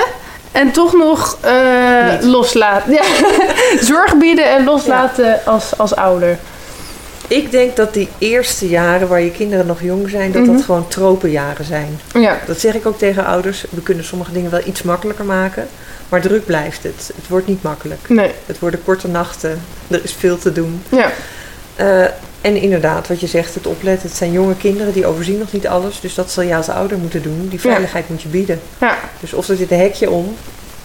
en 0.53 0.73
toch 0.73 0.93
nog 0.93 1.39
eh, 1.41 2.07
loslaten? 2.21 2.93
Ja. 2.93 3.03
Zorg 3.81 4.17
bieden 4.17 4.45
en 4.51 4.65
loslaten 4.65 5.41
als, 5.45 5.73
als 5.77 5.95
ouder. 5.97 6.39
Ik 7.29 7.51
denk 7.51 7.77
dat 7.77 7.95
die 7.95 8.09
eerste 8.19 8.69
jaren 8.69 9.09
waar 9.09 9.21
je 9.21 9.31
kinderen 9.31 9.67
nog 9.67 9.83
jong 9.83 10.11
zijn, 10.11 10.33
dat 10.33 10.43
Mhm. 10.43 10.53
dat 10.53 10.65
gewoon 10.65 10.89
tropenjaren 10.89 11.65
zijn. 11.65 12.01
Ja, 12.15 12.39
Dat 12.47 12.61
zeg 12.61 12.75
ik 12.75 12.87
ook 12.87 12.99
tegen 12.99 13.25
ouders. 13.27 13.65
We 13.71 13.83
kunnen 13.83 14.05
sommige 14.05 14.33
dingen 14.33 14.51
wel 14.51 14.61
iets 14.65 14.83
makkelijker 14.83 15.25
maken. 15.25 15.69
Maar 16.09 16.21
druk 16.21 16.45
blijft 16.47 16.83
het. 16.83 17.11
Het 17.17 17.29
wordt 17.29 17.47
niet 17.47 17.63
makkelijk. 17.63 18.09
nee. 18.09 18.31
Het 18.47 18.59
worden 18.59 18.83
korte 18.85 19.09
nachten. 19.09 19.61
Er 19.89 20.01
is 20.05 20.13
veel 20.13 20.39
te 20.39 20.53
doen. 20.53 20.83
Ja, 20.89 21.11
Eh, 21.77 22.03
en 22.41 22.57
inderdaad, 22.57 23.09
wat 23.09 23.21
je 23.21 23.27
zegt, 23.27 23.55
het 23.55 23.67
opletten. 23.67 24.09
Het 24.09 24.17
zijn 24.17 24.33
jonge 24.33 24.57
kinderen, 24.57 24.93
die 24.93 25.07
overzien 25.07 25.39
nog 25.39 25.53
niet 25.53 25.67
alles. 25.67 26.01
Dus 26.01 26.15
dat 26.15 26.31
zal 26.31 26.43
je 26.43 26.57
als 26.57 26.69
ouder 26.69 26.99
moeten 26.99 27.23
doen. 27.23 27.47
Die 27.49 27.61
veiligheid 27.61 28.09
moet 28.09 28.23
je 28.23 28.29
bieden. 28.29 28.61
ja. 28.81 28.99
Dus 29.21 29.33
of 29.33 29.49
er 29.49 29.57
zit 29.57 29.71
een 29.71 29.79
hekje 29.79 30.11
om, 30.11 30.37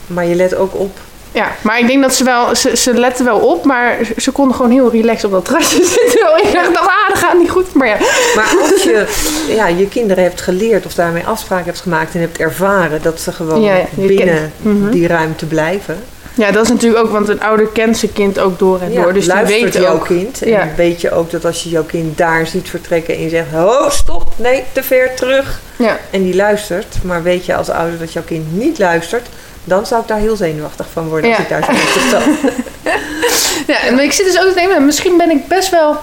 maar 0.07 0.26
je 0.26 0.36
let 0.36 0.55
ook 0.55 0.76
op. 0.80 0.97
Ja, 1.34 1.51
maar 1.61 1.79
ik 1.79 1.88
denk 1.88 2.01
dat 2.01 2.13
ze 2.13 2.23
wel, 2.23 2.55
ze, 2.55 2.77
ze 2.77 2.93
letten 2.93 3.25
wel 3.25 3.39
op, 3.39 3.65
maar 3.65 3.97
ze, 4.17 4.31
konden 4.31 4.55
gewoon 4.55 4.71
heel 4.71 4.91
relaxed 4.91 5.23
op 5.23 5.31
dat 5.31 5.45
terrasje 5.45 5.84
zitten. 5.99 6.38
Ik 6.43 6.53
dacht, 6.53 6.77
ah, 6.77 7.07
dat 7.09 7.17
gaat 7.17 7.38
niet 7.38 7.49
goed. 7.49 7.73
Maar 7.73 7.88
ja, 7.88 7.97
Maar 8.36 8.55
als 8.71 8.84
je 8.84 9.05
ja, 9.47 9.67
je 9.67 9.88
kinderen 9.88 10.23
hebt 10.23 10.41
geleerd 10.41 10.86
of 10.86 10.93
daarmee 10.93 11.23
afspraken 11.25 11.65
hebt 11.65 11.79
gemaakt 11.79 12.13
en 12.13 12.19
hebt 12.19 12.38
ervaren 12.38 13.01
dat 13.01 13.19
ze 13.19 13.31
gewoon 13.31 13.61
Ja, 13.61 13.75
binnen 13.95 14.51
Mhm. 14.61 14.89
die 14.89 15.07
ruimte 15.07 15.45
blijven. 15.45 15.97
ja, 16.34 16.51
dat 16.51 16.63
is 16.63 16.69
natuurlijk 16.69 17.03
ook, 17.05 17.11
want 17.11 17.29
een 17.29 17.41
ouder 17.41 17.67
kent 17.67 17.97
zijn 17.97 18.13
kind 18.13 18.39
ook 18.39 18.59
door 18.59 18.81
en 18.81 18.93
door. 18.93 19.13
Dus 19.13 19.23
die 19.25 19.34
luistert 19.34 19.61
weet 19.61 19.73
jouw 19.73 19.93
ook. 19.93 20.05
kind. 20.05 20.41
En 20.41 20.49
Ja. 20.49 20.67
weet 20.75 21.01
je 21.01 21.11
ook 21.11 21.31
dat 21.31 21.45
als 21.45 21.63
je 21.63 21.69
jouw 21.69 21.84
kind 21.84 22.17
daar 22.17 22.47
ziet 22.47 22.69
vertrekken 22.69 23.15
en 23.15 23.21
je 23.21 23.29
zegt, 23.29 23.51
ho, 23.51 23.89
stop, 23.89 24.23
nee, 24.36 24.63
te 24.71 24.84
ver 24.84 25.15
terug. 25.15 25.59
Ja, 25.75 25.97
En 26.09 26.23
die 26.23 26.36
luistert, 26.36 26.97
maar 27.03 27.23
weet 27.23 27.45
je 27.45 27.55
als 27.55 27.69
ouder 27.69 27.99
dat 27.99 28.13
jouw 28.13 28.23
kind 28.25 28.45
niet 28.57 28.79
luistert, 28.79 29.27
dan 29.64 29.86
zou 29.86 30.01
ik 30.01 30.07
daar 30.07 30.18
heel 30.18 30.36
zenuwachtig 30.36 30.86
van 30.93 31.07
worden 31.09 31.30
als 31.30 31.39
ik 31.39 31.49
daar 31.49 31.64
zo 31.64 31.72
op 32.18 32.24
ja 33.68 33.80
en 33.82 33.99
ik 33.99 34.11
zit 34.11 34.26
dus 34.26 34.39
ook 34.39 34.47
te 34.47 34.53
denken, 34.53 34.86
misschien 34.86 35.18
ben 35.18 35.30
ik 35.32 35.47
best 35.47 35.70
wel 35.70 35.97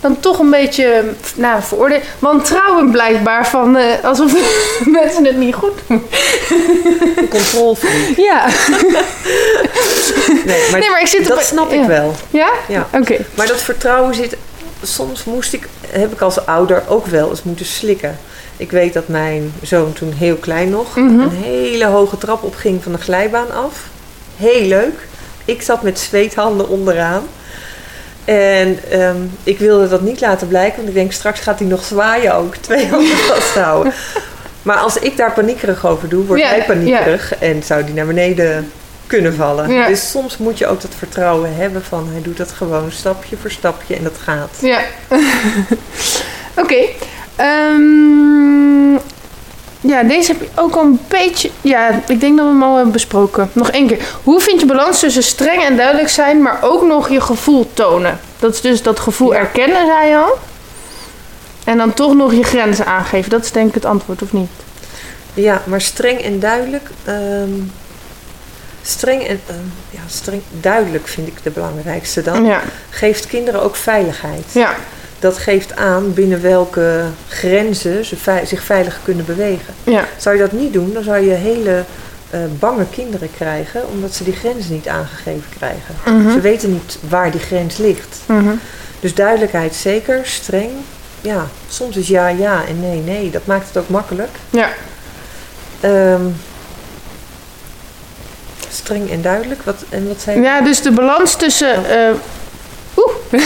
dan 0.00 0.20
toch 0.20 0.38
een 0.38 0.50
beetje, 0.50 1.04
nou, 1.34 1.62
veroordeeld. 1.62 2.02
Wantrouwen 2.18 2.90
blijkbaar 2.90 3.46
van, 3.48 3.76
eh, 3.76 3.84
alsof 4.04 4.32
mensen 4.84 5.24
het 5.24 5.36
niet 5.36 5.54
goed 5.54 5.72
doen. 5.86 6.06
Controlfreak. 7.30 8.16
Ja, 8.16 8.46
Nee, 10.44 10.70
maar, 10.70 10.80
nee, 10.80 10.90
maar 10.90 11.00
ik 11.00 11.06
zit 11.06 11.28
dat 11.28 11.36
op- 11.36 11.42
snap 11.42 11.72
ja. 11.72 11.80
ik 11.80 11.86
wel. 11.86 12.14
Ja? 12.30 12.48
Ja. 12.68 12.88
Oké. 12.92 13.16
Maar 13.34 13.46
dat 13.46 13.62
vertrouwen 13.62 14.14
zit. 14.14 14.36
Soms 14.82 15.24
moest 15.24 15.52
ik, 15.52 15.68
heb 15.86 16.12
ik 16.12 16.20
als 16.20 16.46
ouder 16.46 16.82
ook 16.88 17.06
wel 17.06 17.30
eens 17.30 17.42
moeten 17.42 17.66
slikken. 17.66 18.18
Ik 18.56 18.70
weet 18.70 18.92
dat 18.92 19.08
mijn 19.08 19.52
zoon 19.62 19.92
toen 19.92 20.12
heel 20.12 20.36
klein 20.36 20.70
nog 20.70 20.96
Mhm. 20.96 21.20
een 21.20 21.30
hele 21.30 21.86
hoge 21.86 22.18
trap 22.18 22.42
opging 22.42 22.82
van 22.82 22.92
de 22.92 22.98
glijbaan 22.98 23.50
af. 23.52 23.80
Heel 24.36 24.66
leuk. 24.66 25.06
Ik 25.44 25.62
zat 25.62 25.82
met 25.82 25.98
zweethanden 25.98 26.68
onderaan. 26.68 27.22
En 28.24 28.78
ehm, 28.90 29.16
ik 29.42 29.58
wilde 29.58 29.88
dat 29.88 30.00
niet 30.00 30.20
laten 30.20 30.48
blijken, 30.48 30.76
want 30.76 30.88
ik 30.88 30.94
denk 30.94 31.12
straks 31.12 31.40
gaat 31.40 31.58
hij 31.58 31.68
nog 31.68 31.84
zwaaien 31.84 32.34
ook. 32.34 32.56
Twee 32.60 32.86
handen 32.88 33.16
vasthouden. 33.16 33.92
Maar 34.62 34.76
als 34.76 34.96
ik 34.98 35.16
daar 35.16 35.32
paniekerig 35.32 35.86
over 35.86 36.08
doe, 36.08 36.24
wordt 36.26 36.42
Ja, 36.42 36.48
hij 36.48 36.64
paniekerig 36.64 37.34
en 37.38 37.62
zou 37.62 37.84
die 37.84 37.94
naar 37.94 38.06
beneden 38.06 38.70
kunnen 39.06 39.34
vallen. 39.34 39.70
Ja. 39.70 39.86
Dus 39.86 40.10
soms 40.10 40.36
moet 40.38 40.58
je 40.58 40.66
ook 40.66 40.80
dat 40.80 40.90
vertrouwen 40.98 41.54
hebben 41.56 41.84
van 41.84 42.08
hij 42.12 42.22
doet 42.22 42.36
dat 42.36 42.50
gewoon 42.52 42.92
stapje 42.92 43.36
voor 43.40 43.50
stapje 43.50 43.96
en 43.96 44.02
dat 44.02 44.18
gaat. 44.18 44.50
Ja. 44.60 44.80
Oké. 46.62 46.76
Ehm, 47.36 48.92
ja, 49.80 50.02
deze 50.02 50.32
heb 50.32 50.40
je 50.40 50.48
ook 50.54 50.74
al 50.74 50.82
een 50.82 51.00
beetje... 51.08 51.50
Ja, 51.60 52.00
ik 52.08 52.20
denk 52.20 52.36
dat 52.36 52.46
we 52.46 52.52
hem 52.52 52.62
al 52.62 52.74
hebben 52.74 52.92
besproken. 52.92 53.50
Nog 53.52 53.70
één 53.70 53.86
keer. 53.86 53.98
Hoe 54.22 54.40
vind 54.40 54.60
je 54.60 54.66
balans 54.66 54.98
tussen 55.00 55.22
streng 55.22 55.62
en 55.64 55.76
duidelijk 55.76 56.08
zijn, 56.08 56.42
maar 56.42 56.58
ook 56.62 56.82
nog 56.86 57.08
je 57.10 57.20
gevoel 57.20 57.70
tonen? 57.74 58.20
Dat 58.38 58.54
is 58.54 58.60
dus 58.60 58.82
dat 58.82 59.00
gevoel 59.00 59.32
Ja. 59.32 59.38
erkennen, 59.38 59.86
zei 59.86 60.08
je 60.08 60.16
al. 60.16 60.38
En 61.64 61.76
dan 61.76 61.94
toch 61.94 62.14
nog 62.14 62.34
je 62.34 62.42
grenzen 62.42 62.86
aangeven. 62.86 63.30
Dat 63.30 63.44
is 63.44 63.52
denk 63.52 63.68
ik 63.68 63.74
het 63.74 63.84
antwoord, 63.84 64.22
of 64.22 64.32
niet? 64.32 64.50
Ja, 65.34 65.62
maar 65.64 65.80
streng 65.80 66.20
en 66.20 66.40
duidelijk. 66.40 66.90
ehm, 67.04 67.50
streng 68.82 69.22
en 69.26 69.40
ehm, 69.46 69.58
ja, 69.90 70.00
streng, 70.06 70.42
duidelijk 70.60 71.08
vind 71.08 71.28
ik 71.28 71.42
de 71.42 71.50
belangrijkste 71.50 72.22
dan. 72.22 72.44
Ja. 72.44 72.60
Geeft 72.90 73.26
kinderen 73.26 73.62
ook 73.62 73.76
veiligheid. 73.76 74.44
Ja. 74.52 74.74
Dat 75.18 75.38
geeft 75.38 75.76
aan 75.76 76.12
binnen 76.14 76.42
welke 76.42 77.04
grenzen 77.28 78.04
ze 78.04 78.16
vei- 78.16 78.46
zich 78.46 78.62
veilig 78.62 79.00
kunnen 79.04 79.24
bewegen. 79.24 79.74
Ja. 79.84 80.04
Zou 80.16 80.36
je 80.36 80.42
dat 80.42 80.52
niet 80.52 80.72
doen, 80.72 80.92
dan 80.92 81.02
zou 81.02 81.24
je 81.24 81.32
hele 81.34 81.84
eh, 82.30 82.40
bange 82.58 82.84
kinderen 82.90 83.30
krijgen, 83.36 83.88
omdat 83.88 84.14
ze 84.14 84.24
die 84.24 84.32
grens 84.36 84.68
niet 84.68 84.88
aangegeven 84.88 85.48
krijgen. 85.56 85.94
Mhm. 86.04 86.32
Ze 86.32 86.40
weten 86.40 86.72
niet 86.72 86.98
waar 87.08 87.30
die 87.30 87.40
grens 87.40 87.76
ligt. 87.76 88.18
Mhm. 88.26 88.54
Dus 89.00 89.14
duidelijkheid 89.14 89.74
zeker, 89.74 90.20
streng. 90.22 90.70
Ja, 91.20 91.46
soms 91.68 91.96
is 91.96 92.08
ja 92.08 92.28
ja 92.28 92.62
en 92.68 92.80
nee 92.80 92.98
nee. 93.00 93.30
Dat 93.30 93.46
maakt 93.46 93.66
het 93.66 93.76
ook 93.76 93.88
makkelijk. 93.88 94.30
Ja. 94.50 94.68
Ehm, 95.80 96.22
streng 98.72 99.10
en 99.10 99.22
duidelijk. 99.22 99.62
Wat, 99.62 99.76
en 99.88 100.08
wat 100.08 100.20
zei 100.20 100.36
je? 100.36 100.42
Ja, 100.42 100.60
dus 100.60 100.82
de 100.82 100.90
balans 100.92 101.34
tussen. 101.36 101.84
eh, 101.90 102.10
Oeh. 102.96 103.12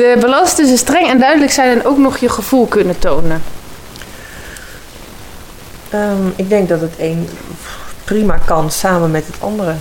de 0.00 0.16
balans 0.20 0.54
tussen 0.54 0.78
streng 0.78 1.08
en 1.08 1.18
duidelijk 1.18 1.52
zijn 1.52 1.78
en 1.78 1.84
ook 1.86 1.98
nog 1.98 2.18
je 2.18 2.28
gevoel 2.28 2.66
kunnen 2.66 2.98
tonen. 2.98 3.42
Ehm, 5.90 6.26
ik 6.36 6.48
denk 6.48 6.68
dat 6.68 6.80
het 6.80 6.94
een 6.98 7.28
prima 8.04 8.38
kan 8.46 8.70
samen 8.70 9.10
met 9.10 9.26
het 9.26 9.36
andere. 9.38 9.74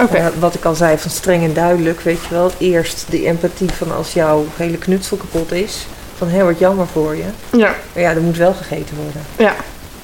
Oké. 0.00 0.16
Eh, 0.16 0.26
wat 0.38 0.54
ik 0.54 0.64
al 0.64 0.74
zei 0.74 0.98
van 0.98 1.10
streng 1.10 1.44
en 1.44 1.52
duidelijk, 1.54 2.00
weet 2.00 2.22
je 2.28 2.34
wel. 2.34 2.50
Eerst 2.58 3.04
die 3.08 3.26
empathie 3.26 3.70
van 3.70 3.94
als 3.96 4.12
jouw 4.12 4.46
hele 4.56 4.76
knutsel 4.76 5.16
kapot 5.16 5.52
is. 5.52 5.86
Van 6.18 6.28
hé, 6.28 6.44
wat 6.44 6.58
jammer 6.58 6.86
voor 6.92 7.16
je. 7.16 7.24
Ja. 7.50 7.74
Maar 7.92 8.02
ja, 8.02 8.10
er 8.10 8.20
moet 8.20 8.36
wel 8.36 8.52
gegeten 8.54 8.96
worden. 8.96 9.22
Ja. 9.38 9.54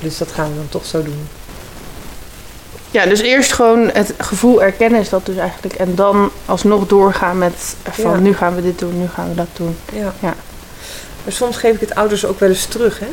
Dus 0.00 0.18
dat 0.18 0.32
gaan 0.32 0.48
we 0.50 0.56
dan 0.56 0.68
toch 0.68 0.84
zo 0.84 1.02
doen. 1.02 1.28
Ja, 2.90 3.06
dus 3.06 3.20
eerst 3.20 3.52
gewoon 3.52 3.90
het 3.92 4.14
gevoel 4.18 4.62
erkennen 4.62 5.00
is 5.00 5.08
dat 5.08 5.26
dus 5.26 5.36
eigenlijk. 5.36 5.74
En 5.74 5.94
dan 5.94 6.30
alsnog 6.46 6.86
doorgaan 6.86 7.38
met 7.38 7.76
van 7.90 8.10
Ja. 8.10 8.18
nu 8.18 8.34
gaan 8.34 8.54
we 8.54 8.62
dit 8.62 8.78
doen, 8.78 9.00
nu 9.00 9.08
gaan 9.08 9.28
we 9.28 9.34
dat 9.34 9.48
doen. 9.52 9.76
Ja. 9.92 10.12
Ja. 10.20 10.34
Maar 11.24 11.32
soms 11.32 11.56
geef 11.56 11.74
ik 11.74 11.80
het 11.80 11.94
ouders 11.94 12.26
ook 12.26 12.40
wel 12.40 12.48
eens 12.48 12.64
terug, 12.66 13.00
hè. 13.00 13.06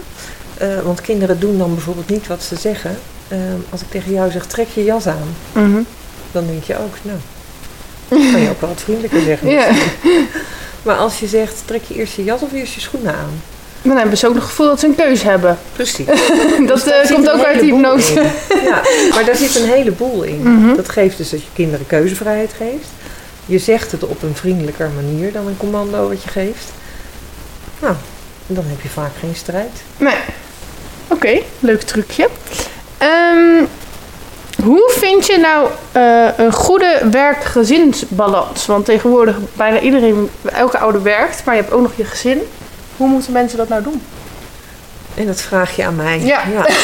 Eh, 0.57 0.81
want 0.83 1.01
kinderen 1.01 1.39
doen 1.39 1.57
dan 1.57 1.73
bijvoorbeeld 1.73 2.09
niet 2.09 2.27
wat 2.27 2.43
ze 2.43 2.55
zeggen. 2.55 2.97
Ehm, 3.27 3.39
als 3.69 3.81
ik 3.81 3.89
tegen 3.89 4.11
jou 4.11 4.31
zeg, 4.31 4.45
trek 4.45 4.67
je 4.73 4.83
jas 4.83 5.07
aan. 5.07 5.35
Mhm. 5.51 5.81
Dan 6.31 6.45
denk 6.47 6.63
je 6.63 6.77
ook, 6.77 6.95
nou, 7.01 7.17
dat 8.07 8.31
kan 8.31 8.41
je 8.41 8.49
ook 8.49 8.61
wel 8.61 8.69
wat 8.69 8.81
vriendelijker 8.81 9.21
zeggen. 9.21 9.49
Ja. 9.49 9.67
Maar 10.83 10.95
als 10.95 11.19
je 11.19 11.27
zegt, 11.27 11.61
trek 11.65 11.83
je 11.83 11.93
eerst 11.95 12.15
je 12.15 12.23
jas 12.23 12.41
of 12.41 12.51
eerst 12.53 12.73
je 12.73 12.81
schoenen 12.81 13.13
aan? 13.15 13.41
Dan 13.85 13.97
hebben 13.97 14.17
ze 14.17 14.27
ook 14.27 14.33
nog 14.33 14.41
het 14.41 14.51
gevoel 14.51 14.67
dat 14.67 14.79
ze 14.79 14.85
een 14.85 14.95
keuze 14.95 15.27
hebben. 15.27 15.57
Precies. 15.73 16.05
dat 16.67 16.87
eh, 16.87 17.11
komt 17.13 17.29
ook 17.29 17.43
uit 17.43 17.59
de 17.59 17.65
hypnose. 17.65 18.13
Ja, 18.65 18.81
maar 19.13 19.25
daar 19.25 19.35
zit 19.35 19.55
een 19.55 19.69
heleboel 19.69 20.23
in. 20.23 20.41
Mhm. 20.41 20.75
Dat 20.75 20.89
geeft 20.89 21.17
dus 21.17 21.29
dat 21.29 21.41
je 21.41 21.47
kinderen 21.53 21.87
keuzevrijheid 21.87 22.53
geeft. 22.57 22.87
Je 23.45 23.57
zegt 23.57 23.91
het 23.91 24.03
op 24.03 24.23
een 24.23 24.35
vriendelijker 24.35 24.89
manier 24.95 25.31
dan 25.31 25.47
een 25.47 25.57
commando 25.57 26.07
wat 26.07 26.23
je 26.23 26.29
geeft. 26.29 26.71
Nou, 27.79 27.95
dan 28.47 28.63
heb 28.67 28.81
je 28.81 28.89
vaak 28.89 29.11
geen 29.19 29.35
strijd. 29.35 29.81
Nee. 29.97 30.15
Oké, 31.07 31.41
leuk 31.59 31.81
trucje. 31.81 32.27
Ehm, 32.97 33.65
hoe 34.63 34.91
vind 34.95 35.25
je 35.25 35.37
nou 35.37 35.67
eh, 35.91 36.45
een 36.45 36.53
goede 36.53 37.01
werk-gezinsbalans? 37.11 38.65
Want 38.65 38.85
tegenwoordig 38.85 39.37
bijna 39.53 39.79
iedereen, 39.79 40.29
elke 40.45 40.77
ouder 40.77 41.03
werkt, 41.03 41.45
maar 41.45 41.55
je 41.55 41.61
hebt 41.61 41.73
ook 41.73 41.81
nog 41.81 41.91
je 41.95 42.05
gezin. 42.05 42.41
Hoe 42.97 43.07
moeten 43.07 43.31
mensen 43.31 43.57
dat 43.57 43.69
nou 43.69 43.83
doen? 43.83 44.01
En 45.13 45.25
dat 45.25 45.41
vraag 45.41 45.75
je 45.75 45.85
aan 45.85 45.95
mij. 45.95 46.19
Ja. 46.19 46.43
ja. 46.47 46.67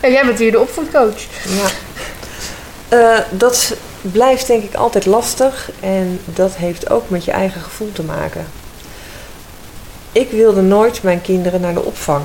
En 0.00 0.12
jij 0.12 0.26
bent 0.26 0.38
hier 0.38 0.50
de 0.50 0.60
opvoedcoach. 0.60 1.20
Ja. 1.48 1.68
Eh, 2.88 3.24
dat 3.30 3.76
blijft 4.00 4.46
denk 4.46 4.62
ik 4.62 4.74
altijd 4.74 5.06
lastig 5.06 5.70
en 5.80 6.20
dat 6.24 6.54
heeft 6.56 6.90
ook 6.90 7.10
met 7.10 7.24
je 7.24 7.30
eigen 7.30 7.60
gevoel 7.60 7.92
te 7.92 8.02
maken. 8.02 8.46
Ik 10.12 10.30
wilde 10.30 10.60
nooit 10.60 11.02
mijn 11.02 11.20
kinderen 11.20 11.60
naar 11.60 11.74
de 11.74 11.82
opvang. 11.82 12.22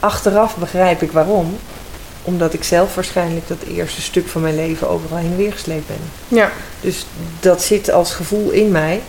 Achteraf 0.00 0.56
begrijp 0.56 1.02
ik 1.02 1.12
waarom. 1.12 1.58
Omdat 2.22 2.52
ik 2.54 2.64
zelf 2.64 2.94
waarschijnlijk 2.94 3.48
dat 3.48 3.62
eerste 3.62 4.02
stuk 4.02 4.28
van 4.28 4.40
mijn 4.40 4.56
leven 4.56 4.88
overal 4.88 5.18
heen 5.18 5.36
weer 5.36 5.52
gesleept 5.52 5.86
ben. 5.86 6.10
Ja. 6.28 6.50
Dus 6.80 7.06
dat 7.40 7.62
zit 7.62 7.90
als 7.90 8.14
gevoel 8.14 8.50
in 8.50 8.70
mij. 8.70 9.02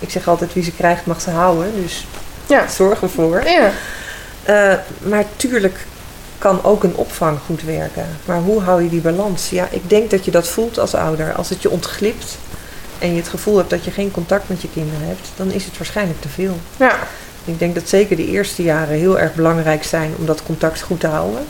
Ik 0.00 0.10
zeg 0.10 0.28
altijd 0.28 0.52
wie 0.52 0.62
ze 0.62 0.72
krijgt 0.72 1.06
mag 1.06 1.20
ze 1.20 1.30
houden. 1.30 1.72
Dus 1.82 2.06
Ja. 2.46 2.68
zorg 2.68 3.02
ervoor. 3.02 3.42
Ja. 3.44 3.70
Eh, 4.42 4.78
maar 4.98 5.24
tuurlijk 5.36 5.86
kan 6.38 6.64
ook 6.64 6.82
een 6.84 6.94
opvang 6.96 7.38
goed 7.46 7.62
werken. 7.62 8.06
Maar 8.24 8.38
hoe 8.40 8.60
hou 8.62 8.82
je 8.82 8.88
die 8.88 9.00
balans? 9.00 9.50
Ja, 9.50 9.68
ik 9.70 9.88
denk 9.90 10.10
dat 10.10 10.24
je 10.24 10.30
dat 10.30 10.48
voelt 10.48 10.78
als 10.78 10.94
ouder. 10.94 11.32
Als 11.32 11.48
het 11.48 11.62
je 11.62 11.70
ontglipt 11.70 12.38
en 12.98 13.10
je 13.10 13.16
het 13.20 13.28
gevoel 13.28 13.56
hebt 13.56 13.70
dat 13.70 13.84
je 13.84 13.90
geen 13.90 14.10
contact 14.10 14.48
met 14.48 14.62
je 14.62 14.68
kinderen 14.72 15.06
hebt, 15.06 15.28
dan 15.36 15.50
is 15.50 15.64
het 15.64 15.76
waarschijnlijk 15.78 16.20
te 16.20 16.28
veel. 16.28 16.58
Ja. 16.76 16.96
Ik 17.44 17.58
denk 17.58 17.74
dat 17.74 17.88
zeker 17.88 18.16
de 18.16 18.26
eerste 18.26 18.62
jaren 18.62 18.96
heel 18.98 19.18
erg 19.18 19.34
belangrijk 19.34 19.84
zijn 19.84 20.14
om 20.18 20.26
dat 20.26 20.42
contact 20.42 20.80
goed 20.80 21.00
te 21.00 21.06
houden. 21.06 21.46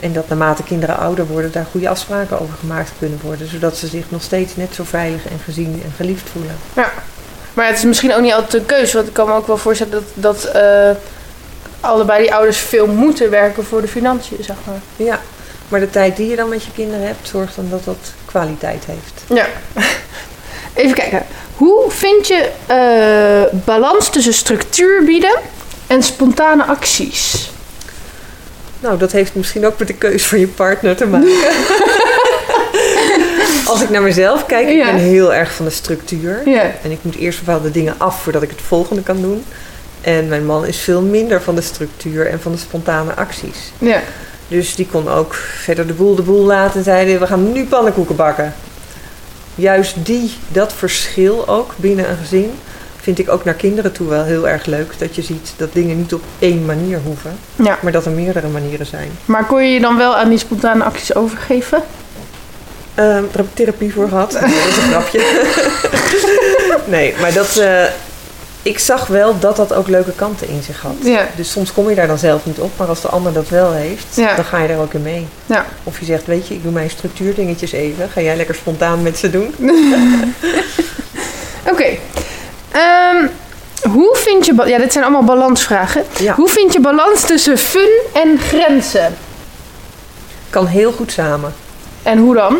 En 0.00 0.12
dat 0.12 0.28
naarmate 0.28 0.62
kinderen 0.62 0.96
ouder 0.98 1.26
worden, 1.26 1.52
daar 1.52 1.66
goede 1.70 1.88
afspraken 1.88 2.40
over 2.40 2.54
gemaakt 2.60 2.90
kunnen 2.98 3.18
worden. 3.22 3.48
Zodat 3.48 3.76
ze 3.76 3.86
zich 3.86 4.04
nog 4.08 4.22
steeds 4.22 4.56
net 4.56 4.74
zo 4.74 4.84
veilig 4.84 5.28
en 5.28 5.38
gezien 5.44 5.82
en 5.84 5.92
geliefd 5.96 6.28
voelen. 6.32 6.56
Ja. 6.74 6.92
Maar 7.54 7.66
het 7.66 7.76
is 7.76 7.84
misschien 7.84 8.14
ook 8.14 8.20
niet 8.20 8.32
altijd 8.32 8.54
een 8.54 8.66
keuze. 8.66 8.96
Want 8.96 9.08
ik 9.08 9.12
kan 9.12 9.26
me 9.28 9.34
ook 9.34 9.46
wel 9.46 9.56
voorstellen 9.56 9.92
dat, 9.92 10.04
dat 10.14 10.44
eh, 10.44 10.90
allebei 11.80 12.22
die 12.22 12.34
ouders 12.34 12.58
veel 12.58 12.86
moeten 12.86 13.30
werken 13.30 13.64
voor 13.64 13.80
de 13.80 13.88
financiën, 13.88 14.44
zeg 14.44 14.56
maar. 14.66 14.80
Ja, 14.96 15.20
maar 15.68 15.80
de 15.80 15.90
tijd 15.90 16.16
die 16.16 16.28
je 16.28 16.36
dan 16.36 16.48
met 16.48 16.64
je 16.64 16.72
kinderen 16.72 17.06
hebt, 17.06 17.28
zorgt 17.28 17.56
dan 17.56 17.66
dat 17.70 17.84
dat 17.84 18.12
kwaliteit 18.24 18.84
heeft. 18.84 19.22
Ja. 19.28 19.46
Even 20.74 20.94
kijken. 20.94 21.26
Hoe 21.56 21.90
vind 21.90 22.26
je 22.26 22.50
eh, 22.66 23.58
balans 23.64 24.10
tussen 24.10 24.34
structuur 24.34 25.04
bieden 25.04 25.38
en 25.86 26.02
spontane 26.02 26.64
acties? 26.64 27.50
Nou, 28.80 28.98
dat 28.98 29.12
heeft 29.12 29.34
misschien 29.34 29.66
ook 29.66 29.78
met 29.78 29.88
de 29.88 29.94
keuze 29.94 30.28
van 30.28 30.38
je 30.38 30.48
partner 30.48 30.96
te 30.96 31.06
maken. 31.06 31.28
Als 33.70 33.82
ik 33.82 33.90
naar 33.90 34.02
mezelf 34.02 34.46
kijk, 34.46 34.68
ik 34.68 34.84
ben 34.84 34.96
heel 34.96 35.34
erg 35.34 35.52
van 35.52 35.64
de 35.64 35.70
structuur. 35.70 36.42
En 36.82 36.90
ik 36.90 36.98
moet 37.02 37.16
eerst 37.16 37.44
bepaalde 37.44 37.70
dingen 37.70 37.94
af 37.98 38.22
voordat 38.22 38.42
ik 38.42 38.50
het 38.50 38.60
volgende 38.60 39.02
kan 39.02 39.20
doen. 39.22 39.44
En 40.00 40.28
mijn 40.28 40.46
man 40.46 40.66
is 40.66 40.78
veel 40.78 41.02
minder 41.02 41.42
van 41.42 41.54
de 41.54 41.60
structuur 41.60 42.26
en 42.26 42.40
van 42.40 42.52
de 42.52 42.58
spontane 42.58 43.14
acties. 43.14 43.72
Ja. 43.78 44.00
Dus 44.48 44.74
die 44.74 44.86
kon 44.86 45.08
ook 45.08 45.34
verder 45.34 45.86
de 45.86 45.92
boel 45.92 46.14
de 46.14 46.22
boel 46.22 46.44
laten 46.44 46.78
en 46.78 46.84
zeiden 46.84 47.20
we 47.20 47.26
gaan 47.26 47.52
nu 47.52 47.64
pannenkoeken 47.64 48.16
bakken. 48.16 48.54
Juist 49.54 50.06
die, 50.06 50.34
dat 50.48 50.72
verschil 50.72 51.48
ook 51.48 51.74
binnen 51.76 52.10
een 52.10 52.16
gezin 52.16 52.52
vind 53.00 53.18
ik 53.18 53.28
ook 53.28 53.44
naar 53.44 53.54
kinderen 53.54 53.92
toe 53.92 54.08
wel 54.08 54.24
heel 54.24 54.48
erg 54.48 54.66
leuk. 54.66 54.98
Dat 54.98 55.14
je 55.14 55.22
ziet 55.22 55.52
dat 55.56 55.72
dingen 55.72 55.96
niet 55.96 56.14
op 56.14 56.22
één 56.38 56.64
manier 56.64 57.00
hoeven, 57.04 57.38
ja. 57.56 57.78
maar 57.82 57.92
dat 57.92 58.04
er 58.04 58.12
meerdere 58.12 58.48
manieren 58.48 58.86
zijn. 58.86 59.10
Maar 59.24 59.46
kon 59.46 59.64
je 59.64 59.72
je 59.72 59.80
dan 59.80 59.96
wel 59.96 60.16
aan 60.16 60.28
die 60.28 60.38
spontane 60.38 60.84
acties 60.84 61.14
overgeven? 61.14 61.82
Ehm, 63.00 63.22
daar 63.22 63.36
heb 63.36 63.46
ik 63.46 63.54
therapie 63.54 63.92
voor 63.92 64.08
gehad. 64.08 64.32
dat 64.40 64.42
is 64.42 64.76
een 64.76 64.90
grapje. 64.90 65.20
nee, 66.96 67.14
maar 67.20 67.32
dat, 67.32 67.56
eh, 67.56 67.84
ik 68.62 68.78
zag 68.78 69.06
wel 69.06 69.38
dat 69.38 69.56
dat 69.56 69.74
ook 69.74 69.88
leuke 69.88 70.12
kanten 70.12 70.48
in 70.48 70.62
zich 70.62 70.80
had. 70.80 70.94
Ja. 71.02 71.26
Dus 71.36 71.50
soms 71.50 71.72
kom 71.72 71.88
je 71.88 71.94
daar 71.94 72.06
dan 72.06 72.18
zelf 72.18 72.46
niet 72.46 72.58
op, 72.58 72.70
maar 72.76 72.88
als 72.88 73.00
de 73.00 73.08
ander 73.08 73.32
dat 73.32 73.48
wel 73.48 73.72
heeft, 73.72 74.06
Ja. 74.14 74.34
dan 74.34 74.44
ga 74.44 74.58
je 74.62 74.68
daar 74.68 74.78
ook 74.78 74.94
in 74.94 75.02
mee. 75.02 75.26
Ja. 75.46 75.66
Of 75.84 75.98
je 75.98 76.04
zegt, 76.04 76.26
weet 76.26 76.48
je, 76.48 76.54
ik 76.54 76.62
doe 76.62 76.72
mijn 76.72 76.90
structuurdingetjes 76.90 77.72
even. 77.72 78.08
Ga 78.10 78.20
jij 78.20 78.36
lekker 78.36 78.54
spontaan 78.54 79.02
met 79.02 79.18
ze 79.18 79.30
doen? 79.30 79.54
Oké. 81.72 81.96
Ehm, 82.70 83.26
hoe 83.90 84.16
vind 84.16 84.46
je... 84.46 84.62
Ja, 84.66 84.78
dit 84.78 84.92
zijn 84.92 85.04
allemaal 85.04 85.36
balansvragen. 85.36 86.04
Hoe 86.36 86.48
vind 86.48 86.72
je 86.72 86.80
balans 86.80 87.20
tussen 87.20 87.58
fun 87.58 87.90
en 88.12 88.38
grenzen? 88.38 89.16
kan 90.50 90.66
heel 90.66 90.92
goed 90.92 91.12
samen. 91.12 91.54
En 92.02 92.18
hoe 92.18 92.34
dan? 92.34 92.56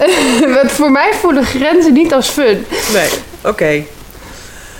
Want 0.54 0.72
voor 0.72 0.90
mij 0.90 1.12
voelen 1.20 1.44
grenzen 1.44 1.92
niet 1.92 2.12
als 2.12 2.28
fun. 2.28 2.66
Nee, 2.92 3.08
oké. 3.44 3.64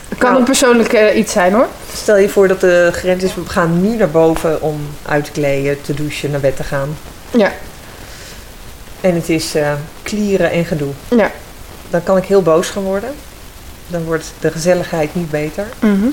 Het 0.09 0.19
kan 0.19 0.29
Nou. 0.29 0.37
een 0.39 0.45
persoonlijk 0.45 0.93
eh, 0.93 1.17
iets 1.19 1.33
zijn 1.33 1.53
hoor. 1.53 1.67
Stel 1.95 2.17
je 2.17 2.29
voor 2.29 2.49
dat 2.49 2.61
de 2.61 2.91
grens 2.93 3.23
is, 3.23 3.35
we 3.35 3.41
gaan 3.47 3.83
nu 3.83 3.97
naar 3.97 4.11
boven 4.11 4.63
om 4.63 4.81
uit 5.07 5.25
te 5.25 5.31
kleden, 5.31 5.83
te 5.83 5.95
douchen, 5.95 6.31
naar 6.31 6.41
bed 6.41 6.57
te 6.57 6.65
gaan. 6.65 6.97
Ja. 7.31 7.53
En 9.01 9.15
het 9.15 9.29
is 9.29 9.55
klieren 10.03 10.51
en 10.51 10.65
gedoe. 10.65 10.93
Ja. 11.09 11.31
Dan 11.91 12.03
kan 12.03 12.17
ik 12.17 12.25
heel 12.25 12.43
boos 12.43 12.69
gaan 12.69 12.83
worden. 12.83 13.11
Dan 13.87 14.05
wordt 14.05 14.33
de 14.41 14.51
gezelligheid 14.51 15.15
niet 15.15 15.31
beter. 15.31 15.65
Mhm. 15.79 16.07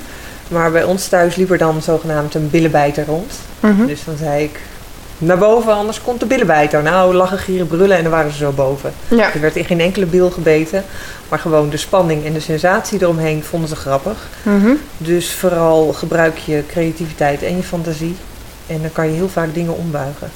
Maar 0.48 0.72
bij 0.72 0.84
ons 0.84 1.08
thuis 1.08 1.36
liep 1.36 1.52
er 1.52 1.58
dan 1.58 1.82
zogenaamd 1.82 2.34
een 2.36 2.50
billenbijter 2.50 3.06
rond. 3.06 3.34
Mhm. 3.60 3.86
Dus 3.86 4.04
dan 4.04 4.18
zei 4.18 4.44
ik, 4.44 4.60
naar 5.18 5.38
boven, 5.38 5.74
anders 5.74 6.02
komt 6.02 6.20
de 6.20 6.26
billenbijter. 6.26 6.84
Nou, 6.84 7.14
lachen, 7.16 7.38
gieren, 7.38 7.68
brullen 7.68 7.98
en 7.98 8.04
dan 8.04 8.12
waren 8.12 8.32
ze 8.32 8.38
zo 8.38 8.52
boven. 8.52 8.94
Ja. 9.08 9.34
Er 9.34 9.42
werd 9.42 9.56
in 9.56 9.66
geen 9.66 9.80
enkele 9.80 10.06
bil 10.06 10.30
gebeten. 10.32 10.84
Maar 11.30 11.40
gewoon 11.40 11.70
de 11.70 11.78
spanning 11.78 12.26
en 12.26 12.34
de 12.34 12.40
sensatie 12.40 13.02
eromheen 13.02 13.44
vonden 13.44 13.70
ze 13.70 13.76
grappig. 13.76 14.28
Mhm. 14.44 14.72
Dus 14.98 15.34
vooral 15.34 15.94
gebruik 15.94 16.38
je 16.38 16.64
creativiteit 16.68 17.44
en 17.44 17.56
je 17.56 17.64
fantasie. 17.64 18.16
En 18.68 18.82
dan 18.82 18.92
kan 18.92 19.08
je 19.08 19.14
heel 19.14 19.30
vaak 19.30 19.54
dingen 19.54 19.78
ombuigen. 19.78 20.32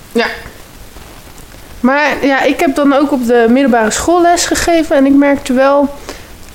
Maar 1.79 2.25
ja, 2.25 2.43
ik 2.43 2.59
heb 2.59 2.75
dan 2.75 2.93
ook 2.93 3.11
op 3.11 3.27
de 3.27 3.45
middelbare 3.49 3.91
school 3.91 4.21
les 4.21 4.45
gegeven. 4.45 4.95
En 4.95 5.05
ik 5.05 5.13
merkte 5.13 5.53
wel... 5.53 5.95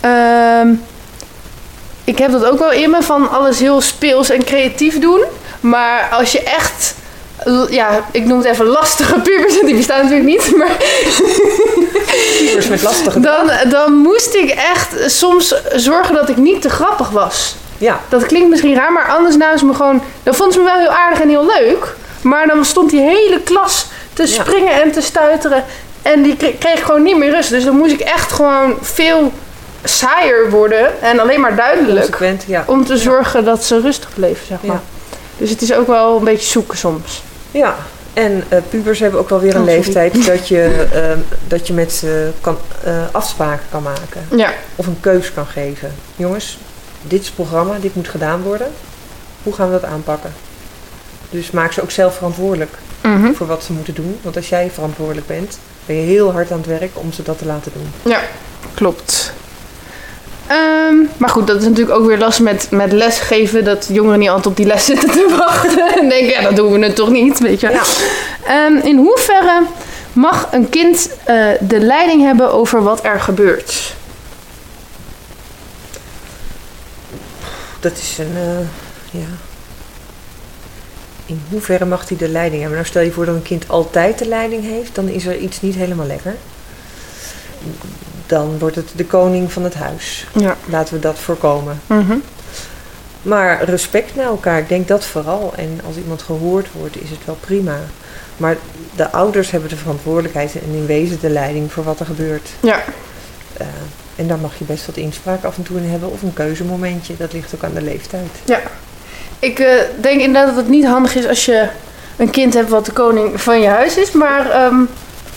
ehm, 0.01 0.68
ik 2.05 2.18
heb 2.18 2.31
dat 2.31 2.45
ook 2.45 2.59
wel 2.59 2.72
in 2.72 2.91
me 2.91 3.03
van 3.03 3.31
alles 3.31 3.59
heel 3.59 3.81
speels 3.81 4.31
en 4.31 4.45
creatief 4.45 4.99
doen. 4.99 5.24
Maar 5.61 6.09
als 6.11 6.33
je 6.33 6.43
echt... 6.43 6.95
Ja, 7.70 8.05
ik 8.12 8.24
noem 8.24 8.38
het 8.38 8.47
even 8.47 8.66
lastige 8.66 9.20
pubers. 9.20 9.61
Die 9.61 9.74
bestaan 9.76 10.03
natuurlijk 10.03 10.28
niet. 10.28 10.57
Maar 10.57 10.76
Pubers 12.38 12.68
met 12.68 12.82
lastige 12.82 13.20
dan, 13.20 13.51
dan 13.68 13.92
moest 13.92 14.34
ik 14.34 14.51
echt 14.51 15.11
soms 15.12 15.55
zorgen 15.74 16.14
dat 16.14 16.28
ik 16.28 16.36
niet 16.36 16.62
te 16.62 16.68
grappig 16.70 17.11
was. 17.11 17.57
Ja, 17.78 18.01
Dat 18.09 18.26
klinkt 18.26 18.49
misschien 18.49 18.74
raar, 18.74 18.92
maar 18.92 19.09
anders 19.09 19.36
namen 19.36 19.59
ze 19.59 19.64
me 19.64 19.74
gewoon... 19.74 20.03
Dan 20.22 20.34
vonden 20.34 20.55
ze 20.55 20.59
me 20.61 20.64
wel 20.64 20.78
heel 20.78 20.88
aardig 20.88 21.20
en 21.20 21.28
heel 21.28 21.47
leuk. 21.47 21.94
Maar 22.22 22.47
dan 22.47 22.64
stond 22.64 22.90
die 22.90 23.01
hele 23.01 23.40
klas 23.40 23.86
te 24.12 24.22
Ja. 24.22 24.28
springen 24.28 24.82
en 24.82 24.90
te 24.92 25.01
stuiteren. 25.01 25.64
En 26.03 26.22
die 26.22 26.36
kre- 26.36 26.57
kreeg 26.59 26.84
gewoon 26.84 27.03
niet 27.03 27.16
meer 27.16 27.30
rust. 27.30 27.51
Dus 27.51 27.64
dan 27.64 27.76
moest 27.76 27.92
ik 27.92 28.01
echt 28.01 28.32
gewoon 28.32 28.74
veel 28.80 29.32
saaier 29.84 30.51
worden. 30.51 31.03
En 31.03 31.20
alleen 31.20 31.40
maar 31.40 31.57
duidelijk. 31.57 32.18
Ja. 32.47 32.64
Om 32.66 32.84
te 32.84 32.97
zorgen 32.97 33.44
dat 33.44 33.64
ze 33.64 33.80
rustig 33.80 34.09
bleven, 34.14 34.47
zeg 34.47 34.59
maar. 34.62 34.76
Ja. 34.76 34.82
Dus 35.38 35.51
het 35.51 35.62
is 35.62 35.72
ook 35.72 35.86
wel 35.86 36.16
een 36.16 36.24
beetje 36.24 36.47
zoeken 36.51 36.78
soms. 36.78 37.22
Ja. 37.57 37.76
En 38.12 38.44
eh, 38.48 38.59
pubers 38.70 38.98
hebben 39.00 39.20
ook 39.20 39.28
wel 39.28 39.40
weer 39.40 39.54
een 39.54 39.61
Oh, 39.61 39.66
leeftijd 39.66 40.26
dat 40.26 40.48
je, 40.48 40.86
ehm, 40.92 41.18
dat 41.48 41.66
je 41.66 41.72
met 41.72 41.92
ze 41.92 42.30
kan, 42.40 42.59
eh, 42.84 42.92
afspraken 43.12 43.66
kan 43.70 43.82
maken. 43.82 44.26
Ja, 44.36 44.52
Of 44.76 44.86
een 44.86 45.00
keus 45.00 45.32
kan 45.32 45.46
geven. 45.46 45.94
Jongens, 46.16 46.59
dit 47.02 47.20
is 47.20 47.26
het 47.26 47.34
programma, 47.34 47.78
dit 47.80 47.94
moet 47.94 48.09
gedaan 48.09 48.42
worden. 48.42 48.66
Hoe 49.42 49.54
gaan 49.54 49.66
we 49.66 49.80
dat 49.80 49.90
aanpakken? 49.90 50.32
Dus 51.30 51.50
maak 51.50 51.72
ze 51.72 51.82
ook 51.82 51.90
zelf 51.90 52.14
verantwoordelijk 52.14 52.74
Mhm. 53.02 53.32
voor 53.32 53.46
wat 53.46 53.64
ze 53.64 53.72
moeten 53.72 53.94
doen. 53.94 54.18
Want 54.22 54.36
als 54.36 54.48
jij 54.48 54.70
verantwoordelijk 54.70 55.26
bent, 55.26 55.59
ben 55.86 55.96
je 55.96 56.02
heel 56.02 56.32
hard 56.32 56.50
aan 56.50 56.59
het 56.59 56.66
werk 56.66 56.90
om 56.92 57.12
ze 57.12 57.22
dat 57.22 57.38
te 57.38 57.46
laten 57.46 57.72
doen. 57.74 58.12
ja 58.12 58.20
klopt. 58.74 59.32
Ehm, 60.47 60.94
maar 61.16 61.28
goed, 61.28 61.47
dat 61.47 61.57
is 61.57 61.68
natuurlijk 61.68 61.99
ook 61.99 62.07
weer 62.07 62.18
last 62.18 62.40
met, 62.40 62.70
met 62.70 62.92
lesgeven. 62.92 63.64
Dat 63.64 63.88
jongeren 63.92 64.18
niet 64.18 64.28
altijd 64.28 64.47
op 64.47 64.57
die 64.57 64.66
les 64.66 64.84
zitten 64.84 65.11
te 65.11 65.34
wachten. 65.38 65.94
En 66.01 66.09
denken, 66.09 66.28
ja, 66.28 66.40
dat 66.42 66.57
doen 66.57 66.72
we 66.72 66.78
het 66.78 66.97
toch 66.97 67.11
niet, 67.11 67.38
weet 67.38 67.61
je. 67.61 67.70
Ja. 67.70 67.82
Ehm, 68.47 68.76
in 68.86 68.97
hoeverre 68.97 69.62
mag 70.12 70.49
een 70.53 70.68
kind 70.68 71.11
eh, 71.24 71.47
de 71.61 71.80
leiding 71.80 72.22
hebben 72.22 72.53
over 72.53 72.82
wat 72.82 73.05
er 73.05 73.20
gebeurt? 73.20 73.94
Dat 77.80 77.92
is 77.99 78.18
een, 78.18 78.34
eh, 78.34 79.20
ja. 79.20 79.26
In 81.26 81.42
hoeverre 81.51 81.84
mag 81.84 82.09
hij 82.09 82.16
de 82.16 82.28
leiding 82.28 82.61
hebben? 82.61 82.78
Nou, 82.78 82.90
stel 82.90 83.03
je 83.03 83.12
voor 83.12 83.26
dat 83.26 83.34
een 83.34 83.42
kind 83.42 83.68
altijd 83.68 84.18
de 84.18 84.28
leiding 84.28 84.62
heeft, 84.64 84.94
dan 84.94 85.09
is 85.09 85.26
er 85.26 85.36
iets 85.36 85.61
niet 85.61 85.74
helemaal 85.74 86.07
lekker. 86.07 86.36
Dan 88.27 88.59
wordt 88.59 88.77
het 88.77 88.91
de 88.95 89.05
koning 89.05 89.53
van 89.53 89.64
het 89.64 89.74
huis. 89.74 90.27
Ja. 90.33 90.57
Laten 90.64 90.95
we 90.95 91.01
dat 91.01 91.18
voorkomen. 91.18 91.81
Mhm. 91.87 92.16
Maar 93.22 93.64
respect 93.64 94.14
naar 94.14 94.27
elkaar, 94.27 94.59
ik 94.59 94.68
denk 94.68 94.89
dat 94.89 95.05
vooral. 95.05 95.53
En 95.57 95.81
als 95.87 95.97
iemand 95.97 96.22
gehoord 96.22 96.66
wordt, 96.72 97.03
is 97.03 97.11
het 97.11 97.24
wel 97.24 97.39
prima. 97.41 97.79
Maar 98.37 98.57
de 98.97 99.11
ouders 99.11 99.51
hebben 99.51 99.70
de 99.70 99.77
verantwoordelijkheid 99.77 100.55
en 100.55 100.74
in 100.74 100.87
wezen 100.87 101.20
de 101.20 101.31
leiding 101.31 101.72
voor 101.72 101.85
wat 101.85 102.01
er 102.01 102.07
gebeurt. 102.07 102.49
Ja. 102.61 102.83
Eh, 103.57 103.66
en 104.16 104.29
daar 104.29 104.39
mag 104.39 104.59
je 104.59 104.64
best 104.64 104.87
wat 104.87 104.97
inspraak 104.97 105.45
af 105.45 105.57
en 105.57 105.62
toe 105.62 105.77
in 105.77 105.91
hebben 105.91 106.11
of 106.12 106.22
een 106.22 106.33
keuzemomentje. 106.33 107.16
Dat 107.16 107.33
ligt 107.33 107.55
ook 107.55 107.64
aan 107.64 107.74
de 107.74 107.83
leeftijd. 107.83 108.31
Ik 109.39 109.59
eh, 109.59 109.72
denk 110.01 110.20
inderdaad 110.20 110.47
dat 110.47 110.57
het 110.57 110.68
niet 110.68 110.87
handig 110.87 111.14
is 111.14 111.27
als 111.27 111.45
je 111.45 111.68
een 112.16 112.31
kind 112.31 112.55
hebt 112.55 112.68
wat 112.68 112.87
de 112.87 112.93
koning 112.93 113.41
van 113.41 113.61
je 113.61 113.68
huis 113.68 113.97
is. 113.97 114.12
Maar 114.12 114.51
ehm, 114.51 114.85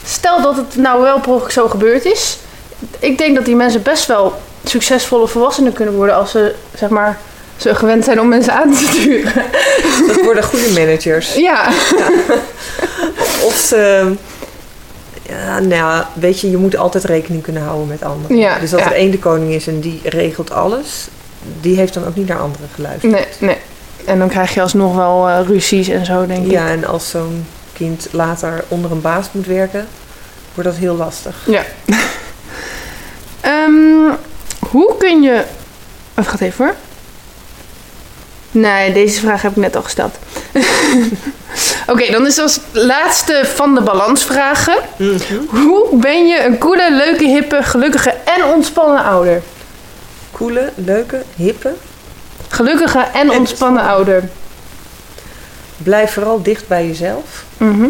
stel 0.05 0.41
dat 0.41 0.55
het 0.55 0.75
nou 0.75 1.01
wel 1.01 1.19
per 1.19 1.31
ongeluk 1.31 1.51
zo 1.51 1.67
gebeurd 1.67 2.05
is. 2.05 2.39
Ik 2.99 3.17
denk 3.17 3.35
dat 3.35 3.45
die 3.45 3.55
mensen 3.55 3.81
best 3.81 4.05
wel 4.05 4.33
succesvolle 4.63 5.27
volwassenen 5.27 5.73
kunnen 5.73 5.93
worden 5.93 6.15
als 6.15 6.31
ze, 6.31 6.55
zeg 6.77 6.89
maar, 6.89 7.19
zo 7.57 7.73
gewend 7.73 8.03
zijn 8.03 8.19
om 8.19 8.27
mensen 8.27 8.53
aan 8.53 8.73
te 8.73 8.87
sturen. 8.91 9.43
Dat 10.07 10.21
worden 10.23 10.43
goede 10.43 10.69
managers. 10.69 11.33
Ja. 11.33 11.67
Of 13.47 13.63
ze... 13.67 14.13
Ja, 15.21 15.59
nou 15.59 15.73
ja, 15.73 16.09
weet 16.13 16.39
je, 16.39 16.49
je 16.49 16.57
moet 16.57 16.77
altijd 16.77 17.03
rekening 17.03 17.43
kunnen 17.43 17.61
houden 17.61 17.87
met 17.87 18.03
anderen. 18.03 18.37
Ja, 18.37 18.59
dus 18.59 18.71
ja. 18.71 18.77
er 18.77 18.91
één 18.91 19.11
de 19.11 19.19
koning 19.19 19.53
is 19.53 19.67
en 19.67 19.79
die 19.79 20.01
regelt 20.03 20.51
alles, 20.51 21.07
die 21.61 21.75
heeft 21.75 21.93
dan 21.93 22.07
ook 22.07 22.15
niet 22.15 22.27
naar 22.27 22.39
anderen 22.39 22.69
geluisterd. 22.73 23.11
Nee, 23.11 23.25
nee. 23.39 23.57
En 24.05 24.19
dan 24.19 24.29
krijg 24.29 24.53
je 24.53 24.61
alsnog 24.61 24.95
wel 24.95 25.27
eh, 25.27 25.39
ruzies 25.47 25.87
en 25.87 26.05
zo, 26.05 26.25
denk 26.25 26.45
ik. 26.45 26.51
Ja, 26.51 26.67
en 26.67 26.85
als 26.85 27.09
zo'n 27.09 27.45
kind 27.73 28.07
later 28.11 28.63
onder 28.67 28.91
een 28.91 29.01
baas 29.01 29.27
moet 29.31 29.45
werken, 29.45 29.87
wordt 30.53 30.69
dat 30.69 30.79
heel 30.79 30.95
lastig. 30.95 31.35
Ja. 31.45 31.63
Ehm, 33.41 34.13
hoe 34.59 34.95
kun 34.97 35.21
je... 35.21 35.43
Het 36.13 36.27
gaat 36.27 36.41
even 36.41 36.65
hoor. 36.65 36.75
Nee, 38.51 38.93
deze 38.93 39.19
vraag 39.19 39.41
heb 39.41 39.51
ik 39.51 39.57
net 39.57 39.75
al 39.75 39.83
gesteld. 39.83 40.17
Oké, 41.87 42.11
dan 42.11 42.25
is 42.25 42.39
als 42.39 42.59
laatste 42.71 43.41
van 43.55 43.75
de 43.75 43.81
balansvragen. 43.81 44.77
Hoe 45.49 45.97
ben 45.97 46.27
je 46.27 46.43
een 46.43 46.57
coole, 46.57 46.91
leuke, 46.91 47.25
hippe, 47.25 47.63
gelukkige 47.63 48.09
en 48.09 48.43
ontspannen 48.43 49.03
ouder? 49.03 49.41
Coole, 50.31 50.71
leuke, 50.75 51.23
hippe. 51.35 51.73
Gelukkige 52.47 52.99
en 53.13 53.31
ontspannen 53.31 53.83
ouder. 53.83 54.29
Blijf 55.77 56.13
vooral 56.13 56.41
dicht 56.43 56.67
bij 56.67 56.87
jezelf. 56.87 57.43
Mhm. 57.57 57.87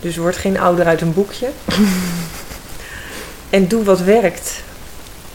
Dus 0.00 0.16
word 0.16 0.36
geen 0.36 0.60
ouder 0.60 0.86
uit 0.86 1.00
een 1.00 1.14
boekje. 1.14 1.48
en 3.52 3.68
doe 3.68 3.84
wat 3.84 4.00
werkt. 4.00 4.60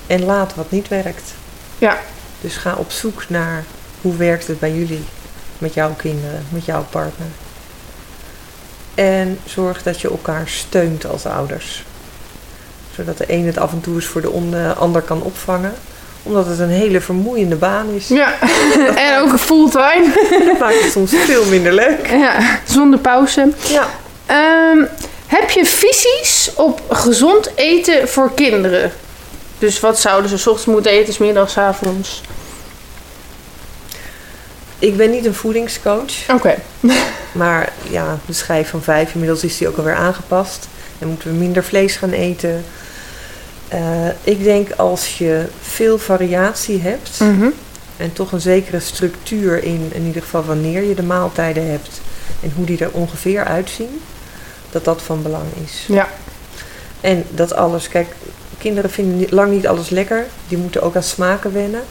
En 0.08 0.24
laat 0.24 0.56
wat 0.56 0.72
niet 0.72 0.88
werkt. 0.88 1.34
Ja. 1.78 1.98
Dus 2.42 2.56
ga 2.56 2.76
op 2.76 2.92
zoek 2.92 3.24
naar 3.30 3.64
hoe 4.02 4.16
werkt 4.16 4.48
het 4.48 4.60
bij 4.60 4.74
jullie. 4.74 5.04
Met 5.58 5.74
jouw 5.74 5.94
kinderen, 5.98 6.46
met 6.50 6.66
jouw 6.66 6.86
partner. 6.90 7.28
En 8.96 9.40
zorg 9.46 9.84
dat 9.84 10.02
je 10.02 10.10
elkaar 10.10 10.48
steunt 10.48 11.06
als 11.06 11.26
ouders. 11.26 11.84
Zodat 12.96 13.18
de 13.18 13.26
een 13.28 13.46
het 13.46 13.58
af 13.58 13.72
en 13.72 13.82
toe 13.82 13.96
eens 13.96 14.06
voor 14.06 14.22
de 14.22 14.32
eh, 14.52 14.78
ander 14.78 15.02
kan 15.02 15.22
opvangen. 15.22 15.74
Omdat 16.24 16.48
het 16.48 16.60
een 16.60 16.70
hele 16.70 17.02
vermoeiende 17.02 17.56
baan 17.56 17.90
is. 17.90 18.08
Ja, 18.08 18.34
en 19.08 19.22
ook 19.22 19.40
fulltime. 19.40 20.12
Dat 20.46 20.60
maakt 20.60 20.82
het 20.82 20.92
soms 20.92 21.12
veel 21.16 21.46
minder 21.46 21.74
leuk. 21.74 22.08
Ja, 22.10 22.60
zonder 22.66 23.00
pauze. 23.00 23.52
Ja. 23.68 23.88
Ehm, 24.26 24.86
heb 25.28 25.50
je 25.50 25.66
visies 25.66 26.52
op 26.56 26.82
gezond 26.90 27.50
eten 27.56 28.08
voor 28.08 28.32
kinderen? 28.34 28.92
Dus 29.60 29.80
wat 29.80 30.00
zouden 30.00 30.30
ze 30.30 30.38
's 30.38 30.48
ochtends 30.48 30.66
moeten 30.66 30.92
eten, 30.92 31.14
's 31.14 31.18
middags, 31.18 31.54
's 31.54 31.58
avonds? 31.58 32.22
Ik 34.80 34.98
ben 34.98 35.12
niet 35.12 35.26
een 35.26 35.34
voedingscoach. 35.34 36.30
Oké. 36.34 36.56
Maar 37.32 37.72
ja, 37.90 38.18
de 38.26 38.34
schijf 38.34 38.70
van 38.70 38.82
vijf, 38.84 39.14
inmiddels 39.14 39.44
is 39.44 39.58
die 39.58 39.68
ook 39.68 39.78
alweer 39.78 39.96
aangepast. 39.96 40.68
En 41.00 41.08
moeten 41.08 41.30
we 41.32 41.36
minder 41.38 41.64
vlees 41.64 41.96
gaan 41.96 42.12
eten. 42.12 42.64
Eh, 43.68 44.08
ik 44.24 44.44
denk 44.44 44.72
als 44.72 45.18
je 45.18 45.46
veel 45.62 45.98
variatie 45.98 46.82
hebt 46.82 47.20
Mhm. 47.20 47.48
en 47.98 48.14
toch 48.14 48.32
een 48.32 48.42
zekere 48.42 48.80
structuur 48.80 49.64
in, 49.64 49.90
in 49.94 50.06
ieder 50.06 50.22
geval 50.22 50.44
wanneer 50.46 50.84
je 50.84 50.96
de 50.96 51.04
maaltijden 51.04 51.70
hebt 51.72 52.02
en 52.44 52.52
hoe 52.56 52.66
die 52.66 52.80
er 52.80 52.92
ongeveer 52.92 53.44
uitzien, 53.46 54.02
dat 54.72 54.86
dat 54.86 55.02
van 55.02 55.22
belang 55.22 55.46
is. 55.66 55.86
Ja. 55.88 56.08
En 57.02 57.24
dat 57.30 57.54
alles, 57.54 57.88
kijk, 57.88 58.08
kinderen 58.58 58.90
vinden 58.90 59.28
lang 59.30 59.52
niet 59.52 59.68
alles 59.68 59.90
lekker. 59.90 60.26
Die 60.48 60.58
moeten 60.58 60.82
ook 60.82 60.96
aan 60.96 61.04
smaken 61.04 61.54
wennen. 61.54 61.84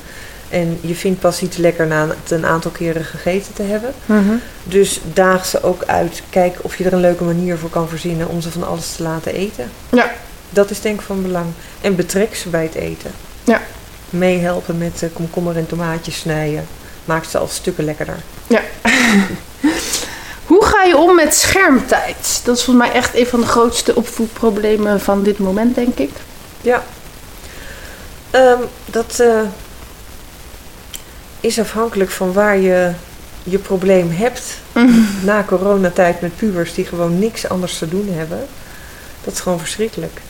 En 0.49 0.79
je 0.81 0.95
vindt 0.95 1.21
pas 1.21 1.43
iets 1.43 1.57
lekker 1.57 1.87
na 1.87 2.09
het 2.09 2.31
een 2.31 2.47
aantal 2.47 2.71
keren 2.71 3.05
gegeten 3.05 3.53
te 3.53 3.63
hebben. 3.63 3.95
Mhm. 4.07 4.35
Dus 4.65 5.01
daag 5.13 5.47
ze 5.47 5.63
ook 5.63 5.83
uit. 5.85 6.23
Kijk 6.31 6.57
of 6.61 6.77
je 6.77 6.85
er 6.85 6.93
een 6.93 7.01
leuke 7.01 7.25
manier 7.25 7.59
voor 7.59 7.71
kan 7.71 7.89
verzinnen 7.89 8.29
om 8.29 8.41
ze 8.41 8.51
van 8.51 8.67
alles 8.67 8.93
te 8.93 9.03
laten 9.03 9.35
eten. 9.35 9.71
Ja. 9.91 10.13
Dat 10.51 10.71
is 10.71 10.81
denk 10.81 11.01
ik 11.01 11.07
van 11.07 11.23
belang. 11.23 11.47
En 11.81 11.97
betrek 11.97 12.35
ze 12.35 12.49
bij 12.49 12.63
het 12.63 12.75
eten. 12.75 13.11
Ja. 13.45 13.61
Meehelpen 14.11 14.79
met 14.79 15.03
eh, 15.03 15.09
komkommer 15.13 15.57
en 15.57 15.67
tomaatjes 15.67 16.19
snijden. 16.19 16.67
Maakt 17.05 17.31
ze 17.31 17.39
al 17.39 17.49
stukken 17.49 17.85
lekkerder. 17.85 18.19
Hoe 20.57 20.65
ga 20.65 20.83
je 20.83 20.97
om 20.97 21.15
met 21.15 21.35
schermtijd? 21.35 22.41
Dat 22.45 22.57
is 22.57 22.65
volgens 22.65 22.87
mij 22.87 22.97
echt 22.97 23.15
een 23.15 23.27
van 23.27 23.41
de 23.41 23.47
grootste 23.47 23.95
opvoedproblemen 23.95 25.01
van 25.01 25.23
dit 25.23 25.39
moment, 25.39 25.75
denk 25.75 25.99
ik. 25.99 26.11
Ja. 26.61 26.85
Ehm, 28.31 28.61
dat 28.85 29.21
eh, 29.21 29.41
is 31.41 31.59
afhankelijk 31.59 32.11
van 32.11 32.33
waar 32.33 32.57
je 32.59 32.93
je 33.43 33.59
probleem 33.59 34.11
hebt. 34.11 34.43
Na 35.25 35.45
coronatijd 35.45 36.21
met 36.21 36.37
pubers 36.37 36.75
die 36.75 36.85
gewoon 36.85 37.19
niks 37.19 37.49
anders 37.49 37.79
te 37.79 37.89
doen 37.89 38.09
hebben. 38.13 38.47
Dat 39.25 39.35
is 39.35 39.41
gewoon 39.41 39.59
verschrikkelijk. 39.59 40.21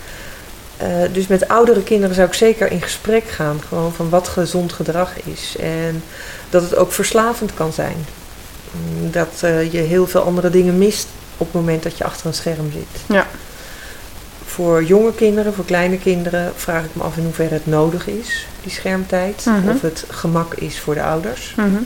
Eh, 0.77 0.89
dus 1.13 1.27
met 1.27 1.49
oudere 1.49 1.83
kinderen 1.83 2.15
zou 2.15 2.29
ik 2.29 2.35
zeker 2.35 2.71
in 2.71 2.83
gesprek 2.83 3.29
gaan. 3.29 3.61
Gewoon 3.69 3.93
van 3.93 4.09
wat 4.09 4.29
gezond 4.29 4.73
gedrag 4.73 5.13
is. 5.25 5.57
En 5.61 6.03
dat 6.51 6.63
het 6.63 6.77
ook 6.77 6.93
verslavend 6.93 7.55
kan 7.55 7.73
zijn. 7.73 8.07
Dat 9.11 9.41
eh, 9.41 9.73
je 9.73 9.79
heel 9.79 10.07
veel 10.07 10.21
andere 10.21 10.51
dingen 10.51 10.79
mist 10.79 11.07
op 11.37 11.47
het 11.47 11.55
moment 11.55 11.83
dat 11.83 11.99
je 11.99 12.05
achter 12.05 12.27
een 12.27 12.35
scherm 12.35 12.73
zit. 12.73 13.03
Ja. 13.09 13.27
Voor 14.45 14.85
jonge 14.85 15.15
kinderen, 15.15 15.55
voor 15.55 15.65
kleine 15.65 15.99
kinderen, 15.99 16.53
vraag 16.57 16.85
ik 16.85 16.91
me 16.95 17.03
af 17.03 17.17
in 17.17 17.25
hoeverre 17.25 17.55
het 17.55 17.67
nodig 17.67 18.07
is, 18.07 18.47
die 18.63 18.73
schermtijd. 18.73 19.45
Mhm. 19.45 19.69
Of 19.69 19.81
het 19.81 20.05
gemak 20.09 20.55
is 20.55 20.79
voor 20.79 20.95
de 20.95 21.03
ouders. 21.03 21.55
Mhm. 21.57 21.83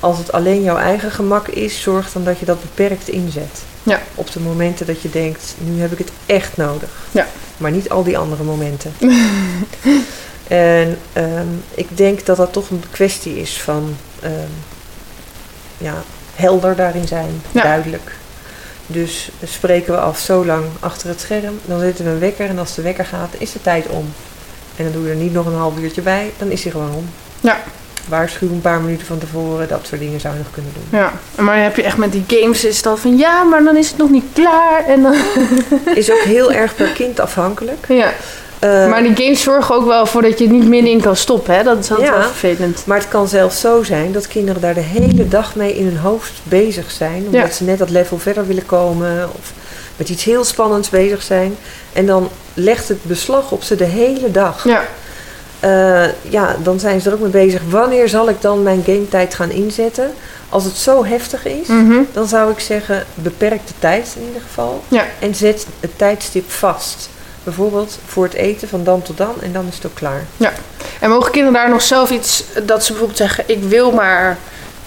Als 0.00 0.18
het 0.18 0.32
alleen 0.32 0.62
jouw 0.62 0.76
eigen 0.76 1.10
gemak 1.10 1.48
is, 1.48 1.82
zorg 1.82 2.12
dan 2.12 2.24
dat 2.24 2.38
je 2.38 2.46
dat 2.46 2.60
beperkt 2.60 3.08
inzet. 3.08 3.62
Ja. 3.82 4.00
Op 4.14 4.32
de 4.32 4.40
momenten 4.40 4.86
dat 4.86 5.02
je 5.02 5.10
denkt, 5.10 5.54
nu 5.58 5.80
heb 5.80 5.92
ik 5.92 5.98
het 5.98 6.10
echt 6.26 6.56
nodig. 6.56 6.90
Ja. 7.10 7.26
Maar 7.56 7.70
niet 7.70 7.90
al 7.90 8.04
die 8.04 8.18
andere 8.18 8.42
momenten. 8.42 8.92
en 10.48 10.98
ehm, 11.12 11.46
ik 11.74 11.96
denk 11.96 12.26
dat 12.26 12.36
dat 12.36 12.52
toch 12.52 12.70
een 12.70 12.82
kwestie 12.90 13.40
is 13.40 13.60
van 13.60 13.96
ehm, 14.20 14.50
ja, 15.80 15.94
helder 16.34 16.76
daarin 16.76 17.06
zijn, 17.08 17.42
Ja. 17.52 17.62
duidelijk. 17.62 18.10
Dus 18.86 19.30
spreken 19.44 19.92
we 19.92 19.98
af 20.00 20.18
zo 20.18 20.44
lang 20.46 20.64
achter 20.80 21.08
het 21.08 21.20
scherm, 21.20 21.58
dan 21.64 21.80
zetten 21.80 22.04
we 22.04 22.10
een 22.10 22.18
wekker 22.18 22.48
en 22.48 22.58
als 22.58 22.74
de 22.74 22.82
wekker 22.82 23.04
gaat, 23.04 23.30
is 23.38 23.52
de 23.52 23.62
tijd 23.62 23.86
om. 23.86 24.12
En 24.76 24.84
dan 24.84 24.92
doe 24.92 25.04
je 25.04 25.10
er 25.10 25.16
niet 25.16 25.32
nog 25.32 25.46
een 25.46 25.54
half 25.54 25.78
uurtje 25.78 26.00
bij, 26.02 26.32
dan 26.38 26.50
is 26.50 26.62
hij 26.62 26.72
gewoon 26.72 26.94
om. 26.94 27.08
Ja. 27.40 27.58
Waarschuw 28.08 28.48
een 28.48 28.60
paar 28.60 28.80
minuten 28.80 29.06
van 29.06 29.18
tevoren, 29.18 29.68
dat 29.68 29.86
soort 29.86 30.00
dingen 30.00 30.20
zou 30.20 30.34
je 30.34 30.40
nog 30.40 30.50
kunnen 30.52 30.72
doen. 30.74 30.98
Ja, 31.00 31.12
maar 31.42 31.62
heb 31.62 31.76
je 31.76 31.82
echt 31.82 31.96
met 31.96 32.12
die 32.12 32.24
games 32.26 32.64
is 32.64 32.86
al 32.86 32.96
van 32.96 33.16
ja, 33.16 33.42
maar 33.42 33.64
dan 33.64 33.76
is 33.76 33.88
het 33.88 33.96
nog 33.98 34.10
niet 34.10 34.24
klaar. 34.32 34.84
En 34.86 35.02
dan... 35.02 35.14
Is 35.94 36.10
ook 36.10 36.20
heel 36.22 36.52
erg 36.62 36.74
per 36.74 36.88
kind 36.92 37.20
afhankelijk. 37.20 37.86
Ja, 37.88 38.12
Eh, 38.60 38.88
maar 38.88 39.02
die 39.02 39.16
games 39.16 39.42
zorgen 39.42 39.74
ook 39.74 39.86
wel 39.86 40.06
voor 40.06 40.22
dat 40.22 40.38
je 40.38 40.44
het 40.44 40.52
niet 40.52 40.68
middenin 40.68 41.00
kan 41.00 41.16
stoppen. 41.16 41.54
Hè? 41.54 41.62
Dat 41.62 41.78
is 41.78 41.90
altijd 41.90 42.08
Ja. 42.08 42.18
wel 42.18 42.28
vervelend. 42.28 42.82
Maar 42.86 42.98
het 42.98 43.08
kan 43.08 43.28
zelfs 43.28 43.60
zo 43.60 43.82
zijn 43.82 44.12
dat 44.12 44.28
kinderen 44.28 44.60
daar 44.60 44.74
de 44.74 44.80
hele 44.80 45.28
dag 45.28 45.54
mee 45.54 45.76
in 45.76 45.84
hun 45.84 45.96
hoofd 45.98 46.32
bezig 46.42 46.90
zijn. 46.90 47.16
Omdat 47.26 47.40
Ja. 47.40 47.50
ze 47.50 47.64
net 47.64 47.78
dat 47.78 47.90
level 47.90 48.18
verder 48.18 48.46
willen 48.46 48.66
komen. 48.66 49.28
Of 49.38 49.52
met 49.96 50.08
iets 50.08 50.24
heel 50.24 50.44
spannends 50.44 50.88
bezig 50.88 51.22
zijn. 51.22 51.56
En 51.92 52.06
dan 52.06 52.28
legt 52.54 52.88
het 52.88 53.04
beslag 53.04 53.50
op 53.50 53.62
ze 53.62 53.76
de 53.76 53.84
hele 53.84 54.30
dag. 54.30 54.64
Ja, 54.64 54.82
Eh, 55.60 56.02
ja, 56.28 56.56
dan 56.62 56.80
zijn 56.80 57.00
ze 57.00 57.08
er 57.08 57.14
ook 57.14 57.20
mee 57.20 57.30
bezig. 57.30 57.60
Wanneer 57.68 58.08
zal 58.08 58.28
ik 58.28 58.40
dan 58.40 58.62
mijn 58.62 58.82
gametijd 58.86 59.34
gaan 59.34 59.50
inzetten? 59.50 60.10
Als 60.48 60.64
het 60.64 60.76
zo 60.76 61.04
heftig 61.04 61.44
is, 61.46 61.66
Mhm. 61.68 61.98
dan 62.12 62.26
zou 62.28 62.50
ik 62.52 62.60
zeggen 62.60 63.04
beperk 63.14 63.66
de 63.66 63.72
tijd 63.78 64.14
in 64.20 64.26
ieder 64.26 64.42
geval. 64.42 64.82
Ja. 64.88 65.04
En 65.18 65.34
zet 65.34 65.66
het 65.80 65.90
tijdstip 65.98 66.50
vast. 66.50 67.08
Bijvoorbeeld 67.44 67.98
voor 68.06 68.24
het 68.24 68.34
eten 68.34 68.68
van 68.68 68.84
dan 68.84 69.02
tot 69.02 69.16
dan 69.16 69.34
en 69.42 69.52
dan 69.52 69.66
is 69.68 69.74
het 69.74 69.86
ook 69.86 69.94
klaar. 69.94 70.24
En 71.00 71.10
mogen 71.10 71.32
kinderen 71.32 71.60
daar 71.60 71.70
nog 71.70 71.82
zelf 71.82 72.10
iets, 72.10 72.44
dat 72.62 72.84
ze 72.84 72.88
bijvoorbeeld 72.88 73.18
zeggen, 73.18 73.44
ik 73.46 73.62
wil 73.62 73.92
maar, 73.92 74.38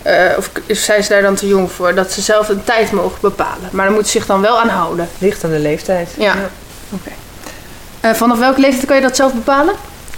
eh, 0.01 0.16
of 0.38 0.51
zijn 0.68 1.04
ze 1.04 1.10
daar 1.10 1.22
dan 1.22 1.36
te 1.36 1.47
jong 1.47 1.72
voor, 1.72 1.95
dat 1.95 2.12
ze 2.12 2.22
zelf 2.22 2.49
een 2.49 2.64
tijd 2.64 2.91
mogen 2.91 3.18
bepalen. 3.22 3.70
Maar 3.72 3.86
dan 3.86 3.93
moeten 3.93 4.12
ze 4.12 4.18
zich 4.18 4.28
dan 4.28 4.41
wel 4.41 4.60
aan 4.60 4.70
houden. 4.70 5.10
Ligt 5.18 5.43
aan 5.43 5.51
de 5.51 5.60
leeftijd. 5.60 6.10
Ja. 6.18 6.36
Eh, 7.99 8.12
vanaf 8.14 8.39
welke 8.39 8.60
leeftijd 8.60 8.86
kan 8.86 8.95
je 8.95 9.01
dat 9.01 9.16
zelf 9.16 9.34
bepalen? 9.34 9.76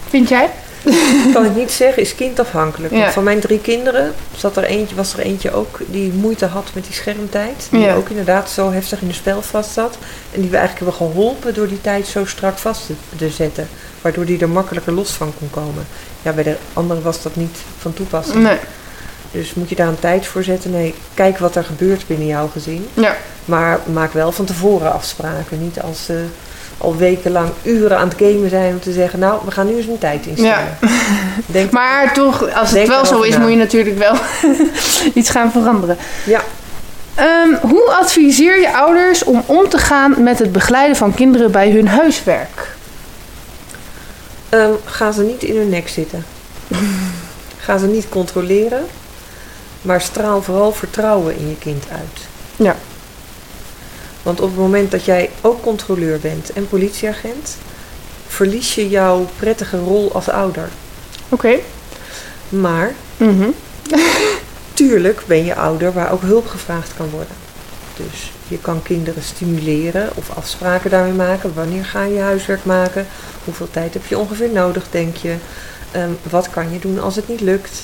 Vind 0.10 0.30
jij? 0.30 0.50
kan 1.34 1.46
ik 1.46 1.56
niet 1.56 1.72
zeggen, 1.72 2.02
is 2.04 2.16
kindafhankelijk. 2.16 2.94
Ja. 2.94 3.00
Want 3.00 3.14
Van 3.14 3.24
mijn 3.24 3.40
drie 3.40 3.60
kinderen 3.60 4.14
zat 4.38 4.58
er 4.58 4.64
eentje, 4.64 4.96
was 4.96 5.14
er 5.14 5.20
eentje 5.20 5.52
ook 5.54 5.80
die 5.86 6.12
moeite 6.14 6.46
had 6.46 6.66
met 6.74 6.84
die 6.84 6.94
schermtijd. 6.94 7.68
Die 7.72 7.80
Ja. 7.80 7.96
ook 7.96 8.10
inderdaad 8.10 8.50
zo 8.50 8.72
heftig 8.72 9.02
in 9.02 9.08
de 9.08 9.14
spel 9.14 9.42
vast 9.42 9.72
zat. 9.72 9.98
En 10.32 10.42
die 10.42 10.50
we 10.50 10.58
eigenlijk 10.58 10.92
hebben 10.92 11.08
geholpen 11.14 11.54
door 11.54 11.68
die 11.68 11.82
tijd 11.82 12.08
zo 12.08 12.26
strak 12.26 12.58
vast 12.58 12.86
te, 12.86 12.94
te 13.18 13.30
zetten. 13.30 13.68
Waardoor 14.02 14.26
die 14.26 14.40
er 14.40 14.50
makkelijker 14.50 14.94
los 14.94 15.10
van 15.12 15.34
kon 15.40 15.50
komen. 15.50 15.88
Ja, 16.22 16.32
bij 16.32 16.44
de 16.44 16.56
anderen 16.74 17.04
was 17.04 17.22
dat 17.22 17.36
niet 17.36 17.58
van 17.78 17.94
toepassing. 17.94 18.44
Nee. 18.44 18.58
Dus 19.32 19.54
moet 19.54 19.70
je 19.70 19.76
daar 19.76 19.88
een 19.88 20.00
tijd 20.00 20.26
voor 20.28 20.44
zetten? 20.44 20.72
Nee, 20.72 20.94
kijk 21.14 21.38
wat 21.38 21.56
er 21.56 21.64
gebeurt 21.64 22.08
binnen 22.08 22.28
jouw 22.28 22.48
gezin. 22.48 22.88
Ja. 22.94 23.16
Maar 23.46 23.80
maak 23.94 24.14
wel 24.14 24.32
van 24.32 24.46
tevoren 24.46 24.94
afspraken. 24.94 25.62
Niet 25.64 25.82
als 25.82 26.06
ze 26.06 26.26
al 26.78 26.96
wekenlang 26.96 27.50
uren 27.64 27.98
aan 27.98 28.08
het 28.08 28.18
gamen 28.18 28.50
zijn 28.50 28.74
om 28.74 28.80
te 28.80 28.92
zeggen... 28.92 29.20
nou, 29.20 29.42
we 29.46 29.52
gaan 29.52 29.68
nu 29.68 29.76
eens 29.76 29.88
een 29.88 29.98
tijd 29.98 30.26
instellen. 30.26 30.78
Denk 31.46 31.72
Maar 31.72 32.14
toch, 32.14 32.54
als 32.54 32.72
het 32.72 32.88
wel 32.88 33.06
zo 33.06 33.22
is, 33.22 33.34
na. 33.34 33.40
moet 33.40 33.50
je 33.50 33.56
natuurlijk 33.56 33.98
wel 33.98 34.16
iets 35.14 35.30
gaan 35.30 35.52
veranderen. 35.52 35.98
Ja. 36.26 36.42
Ehm, 37.16 37.54
hoe 37.62 37.92
adviseer 38.00 38.60
je 38.60 38.74
ouders 38.74 39.24
om 39.24 39.44
om 39.46 39.70
te 39.70 39.78
gaan 39.78 40.24
met 40.24 40.40
het 40.40 40.52
begeleiden 40.52 40.96
van 40.96 41.14
kinderen 41.14 41.52
bij 41.52 41.72
hun 41.72 41.88
huiswerk? 41.88 42.76
Ehm, 44.50 44.72
ga 44.86 45.12
ze 45.12 45.22
niet 45.22 45.44
in 45.44 45.56
hun 45.56 45.70
nek 45.70 45.88
zitten. 45.88 46.26
ga 47.66 47.78
ze 47.78 47.86
niet 47.86 48.10
controleren. 48.10 48.86
Maar 49.82 50.02
straal 50.02 50.42
vooral 50.42 50.72
vertrouwen 50.72 51.38
in 51.38 51.50
je 51.50 51.58
kind 51.58 51.84
uit. 51.92 52.22
Ja. 52.56 52.76
Want 54.26 54.42
op 54.42 54.50
het 54.50 54.58
moment 54.58 54.92
dat 54.92 55.06
jij 55.06 55.30
ook 55.42 55.62
controleur 55.62 56.20
bent 56.20 56.54
en 56.54 56.68
politieagent, 56.70 57.58
verlies 58.28 58.76
je 58.76 58.90
jouw 58.90 59.30
prettige 59.38 59.78
rol 59.78 60.14
als 60.14 60.30
ouder. 60.30 60.70
Oké. 61.30 61.56
Maar 62.50 62.94
Mhm. 63.18 63.50
tuurlijk 64.74 65.24
ben 65.28 65.46
je 65.46 65.56
ouder 65.56 65.94
waar 65.94 66.12
ook 66.12 66.22
hulp 66.22 66.48
gevraagd 66.48 66.94
kan 66.98 67.10
worden. 67.10 67.36
Dus 67.96 68.32
je 68.48 68.58
kan 68.58 68.82
kinderen 68.84 69.24
stimuleren 69.24 70.10
of 70.16 70.30
afspraken 70.38 70.90
daarmee 70.90 71.14
maken. 71.14 71.54
Wanneer 71.54 71.86
ga 71.86 72.04
je 72.04 72.20
huiswerk 72.20 72.66
maken? 72.66 73.08
Hoeveel 73.44 73.68
tijd 73.72 73.94
heb 73.94 74.06
je 74.06 74.18
ongeveer 74.18 74.50
nodig, 74.50 74.86
denk 74.92 75.16
je? 75.16 75.36
Ehm, 75.92 76.10
wat 76.30 76.50
kan 76.50 76.72
je 76.72 76.80
doen 76.80 77.00
als 77.00 77.16
het 77.16 77.28
niet 77.28 77.42
lukt? 77.42 77.82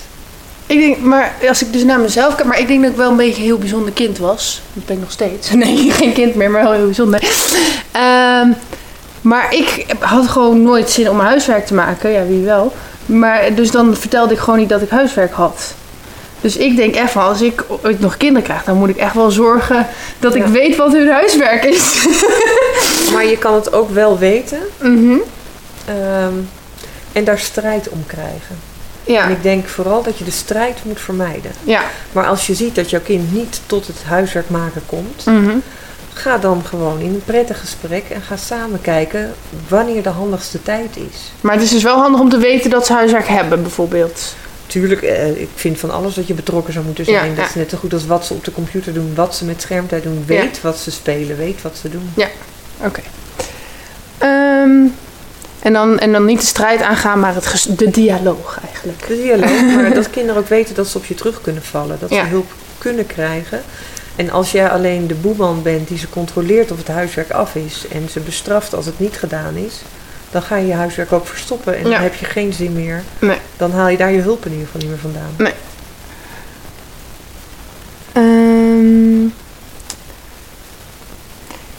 Ik 0.71 0.79
denk, 0.79 0.97
maar 0.99 1.33
als 1.47 1.61
ik 1.61 1.73
dus 1.73 1.83
naar 1.83 1.99
mezelf 1.99 2.35
kijk, 2.35 2.47
maar 2.47 2.59
ik 2.59 2.67
denk 2.67 2.81
dat 2.81 2.91
ik 2.91 2.97
wel 2.97 3.09
een 3.11 3.15
beetje 3.17 3.35
een 3.41 3.47
heel 3.47 3.57
bijzonder 3.57 3.91
kind 3.93 4.17
was. 4.17 4.61
Dat 4.73 4.85
ben 4.85 4.95
ik 4.95 5.01
nog 5.01 5.11
steeds. 5.11 5.51
Nee, 5.63 5.91
geen 5.91 6.13
kind 6.13 6.35
meer, 6.35 6.51
maar 6.51 6.63
wel 6.63 6.71
heel 6.71 6.85
bijzonder. 6.85 7.21
Ehm, 7.91 8.47
maar 9.21 9.53
ik 9.53 9.85
had 9.99 10.27
gewoon 10.27 10.61
nooit 10.61 10.89
zin 10.89 11.09
om 11.09 11.19
huiswerk 11.19 11.65
te 11.65 11.73
maken. 11.73 12.11
Ja, 12.11 12.25
wie 12.25 12.43
wel. 12.43 12.73
Maar 13.05 13.55
dus 13.55 13.71
dan 13.71 13.95
vertelde 13.95 14.33
ik 14.33 14.39
gewoon 14.39 14.59
niet 14.59 14.69
dat 14.69 14.81
ik 14.81 14.89
huiswerk 14.89 15.33
had. 15.33 15.73
Dus 16.41 16.57
ik 16.57 16.75
denk 16.75 16.95
echt 16.95 17.11
van, 17.11 17.23
als 17.23 17.41
ik 17.41 17.63
ooit 17.83 17.99
nog 17.99 18.17
kinderen 18.17 18.43
krijg, 18.43 18.63
dan 18.63 18.77
moet 18.77 18.89
ik 18.89 18.97
echt 18.97 19.13
wel 19.15 19.31
zorgen 19.31 19.87
dat 20.19 20.35
ik 20.35 20.45
weet 20.45 20.75
wat 20.75 20.91
hun 20.91 21.09
huiswerk 21.09 21.63
is. 21.65 22.05
Maar 23.13 23.25
je 23.25 23.37
kan 23.37 23.53
het 23.53 23.73
ook 23.73 23.89
wel 23.89 24.17
weten 24.17 24.59
Mhm. 24.79 25.17
ehm, 25.85 26.33
en 27.11 27.23
daar 27.23 27.39
strijd 27.39 27.89
om 27.89 28.03
krijgen. 28.07 28.69
Ja. 29.03 29.23
En 29.23 29.31
ik 29.31 29.43
denk 29.43 29.67
vooral 29.67 30.03
dat 30.03 30.17
je 30.17 30.23
de 30.23 30.31
strijd 30.31 30.77
moet 30.83 30.99
vermijden. 31.01 31.51
Ja. 31.63 31.81
Maar 32.11 32.25
als 32.27 32.47
je 32.47 32.53
ziet 32.55 32.75
dat 32.75 32.89
jouw 32.89 33.01
kind 33.01 33.33
niet 33.33 33.61
tot 33.65 33.87
het 33.87 34.03
huiswerk 34.05 34.49
maken 34.49 34.81
komt, 34.85 35.25
Mhm. 35.25 35.57
ga 36.13 36.37
dan 36.37 36.61
gewoon 36.65 36.99
in 36.99 37.13
een 37.13 37.23
prettig 37.25 37.59
gesprek 37.59 38.03
en 38.09 38.21
ga 38.21 38.35
samen 38.37 38.81
kijken 38.81 39.33
wanneer 39.67 40.03
de 40.03 40.09
handigste 40.09 40.63
tijd 40.63 40.95
is. 40.97 41.31
Maar 41.41 41.53
het 41.53 41.63
is 41.63 41.69
dus 41.69 41.83
wel 41.83 41.97
handig 41.97 42.19
om 42.21 42.29
te 42.29 42.37
weten 42.37 42.69
dat 42.69 42.85
ze 42.85 42.93
huiswerk 42.93 43.27
hebben, 43.27 43.61
bijvoorbeeld. 43.61 44.35
Tuurlijk, 44.67 45.01
eh, 45.01 45.41
ik 45.41 45.49
vind 45.55 45.79
van 45.79 45.91
alles 45.91 46.13
dat 46.13 46.27
je 46.27 46.33
betrokken 46.33 46.73
zou 46.73 46.85
moeten 46.85 47.05
Ja, 47.05 47.11
zijn. 47.19 47.29
dat 47.35 47.43
ja. 47.43 47.49
is 47.49 47.55
net 47.55 47.69
zo 47.69 47.77
goed 47.77 47.93
als 47.93 48.05
wat 48.05 48.25
ze 48.25 48.33
op 48.33 48.43
de 48.43 48.51
computer 48.51 48.93
doen, 48.93 49.11
wat 49.15 49.35
ze 49.35 49.45
met 49.45 49.61
schermtijd 49.61 50.03
doen. 50.03 50.13
Ja. 50.27 50.41
Weet 50.41 50.61
wat 50.61 50.77
ze 50.77 50.91
spelen, 50.91 51.37
weet 51.37 51.61
wat 51.61 51.77
ze 51.81 51.89
doen. 51.89 52.13
Oké. 52.77 53.01
Ehm, 54.17 54.85
en, 55.61 55.73
dan, 55.73 55.99
en 55.99 56.11
dan 56.11 56.25
niet 56.25 56.39
de 56.39 56.45
strijd 56.45 56.81
aangaan, 56.81 57.19
maar 57.19 57.35
het 57.35 57.67
de 57.77 57.89
dialoog 57.89 58.59
eigenlijk. 58.65 59.07
De 59.07 59.15
dialoog, 59.15 59.61
maar 59.75 59.93
dat 59.93 60.09
kinderen 60.09 60.41
ook 60.41 60.47
weten 60.47 60.75
dat 60.75 60.87
ze 60.87 60.97
op 60.97 61.05
je 61.05 61.15
terug 61.15 61.41
kunnen 61.41 61.63
vallen. 61.63 61.97
Dat 61.99 62.09
Ja. 62.09 62.23
ze 62.23 62.29
hulp 62.29 62.51
kunnen 62.77 63.05
krijgen. 63.07 63.61
En 64.15 64.29
als 64.31 64.51
jij 64.51 64.69
alleen 64.69 65.07
de 65.07 65.13
boeman 65.15 65.61
bent 65.61 65.87
die 65.87 65.97
ze 65.97 66.09
controleert 66.09 66.71
of 66.71 66.77
het 66.77 66.87
huiswerk 66.87 67.31
af 67.31 67.55
is 67.55 67.85
en 67.91 68.09
ze 68.11 68.19
bestraft 68.19 68.73
als 68.73 68.85
het 68.85 68.99
niet 68.99 69.17
gedaan 69.17 69.55
is, 69.55 69.73
dan 70.31 70.41
ga 70.41 70.55
je 70.55 70.67
je 70.67 70.73
huiswerk 70.73 71.11
ook 71.11 71.27
verstoppen 71.27 71.75
en 71.77 71.83
Ja. 71.83 71.89
dan 71.89 72.01
heb 72.01 72.13
je 72.15 72.25
geen 72.25 72.53
zin 72.53 72.73
meer. 72.73 73.03
Nee. 73.19 73.37
Dan 73.57 73.71
haal 73.71 73.87
je 73.87 73.97
daar 73.97 74.11
je 74.11 74.21
hulp 74.21 74.45
in 74.45 74.51
ieder 74.51 74.65
geval 74.65 74.81
niet 74.81 74.89
meer 74.89 74.99
vandaan. 74.99 75.53
Ehm, 78.13 79.27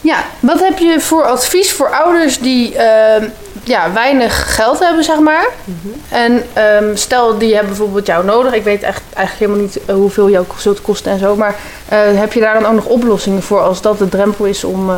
ja, 0.01 0.25
wat 0.41 0.61
heb 0.61 0.79
je 0.79 1.01
voor 1.01 1.25
advies 1.25 1.73
voor 1.73 1.91
ouders 1.91 2.39
die 2.39 2.77
ehm, 2.77 3.29
ja, 3.65 3.93
weinig 3.93 4.55
geld 4.55 4.79
hebben, 4.79 5.05
zeg 5.05 5.19
maar? 5.19 5.49
Mhm. 5.65 5.89
En 6.09 6.43
ehm, 6.53 6.97
stel, 6.97 7.39
die 7.39 7.55
hebben 7.55 7.69
bijvoorbeeld 7.77 8.07
jou 8.07 8.25
nodig. 8.25 8.55
Ik 8.55 8.65
weet 8.65 8.83
echt, 8.83 9.03
eigenlijk 9.15 9.39
helemaal 9.39 9.71
niet 9.73 9.85
eh, 9.85 9.95
hoeveel 9.95 10.31
jou 10.31 10.47
zult 10.57 10.83
kosten 10.83 11.13
en 11.13 11.19
zo. 11.19 11.37
Maar 11.37 11.57
eh, 11.89 11.99
heb 11.99 12.33
je 12.33 12.41
daar 12.41 12.55
dan 12.55 12.67
ook 12.67 12.75
nog 12.75 12.85
oplossingen 12.85 13.43
voor 13.43 13.61
als 13.61 13.81
dat 13.81 13.99
de 13.99 14.09
drempel 14.09 14.45
is 14.45 14.65
om 14.65 14.91
eh, 14.91 14.97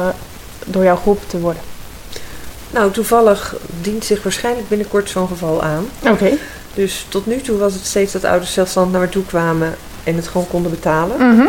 door 0.67 0.85
jou 0.85 0.99
geholpen 0.99 1.27
te 1.27 1.41
worden? 1.41 1.63
Nou, 2.71 2.91
toevallig 2.91 3.57
dient 3.81 4.05
zich 4.05 4.23
waarschijnlijk 4.23 4.69
binnenkort 4.69 5.11
zo'n 5.11 5.29
geval 5.29 5.63
aan. 5.63 5.89
Oké. 6.09 6.31
Dus 6.75 7.07
tot 7.09 7.27
nu 7.27 7.41
toe 7.41 7.59
was 7.59 7.75
het 7.75 7.85
steeds 7.87 8.13
dat 8.13 8.25
ouders 8.25 8.53
zelfstandig 8.53 8.93
naar 8.93 9.01
me 9.01 9.09
toe 9.09 9.25
kwamen 9.25 9.75
en 10.05 10.17
het 10.17 10.29
gewoon 10.29 10.49
konden 10.49 10.71
betalen. 10.71 11.17
Mhm. 11.17 11.47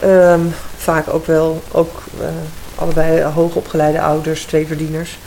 Ehm, 0.00 0.40
vaak 0.76 1.14
ook 1.14 1.26
wel, 1.26 1.62
ook 1.72 2.02
allebei 2.74 3.22
hoogopgeleide 3.22 4.00
ouders, 4.00 4.44
twee 4.44 4.66
verdieners. 4.66 5.18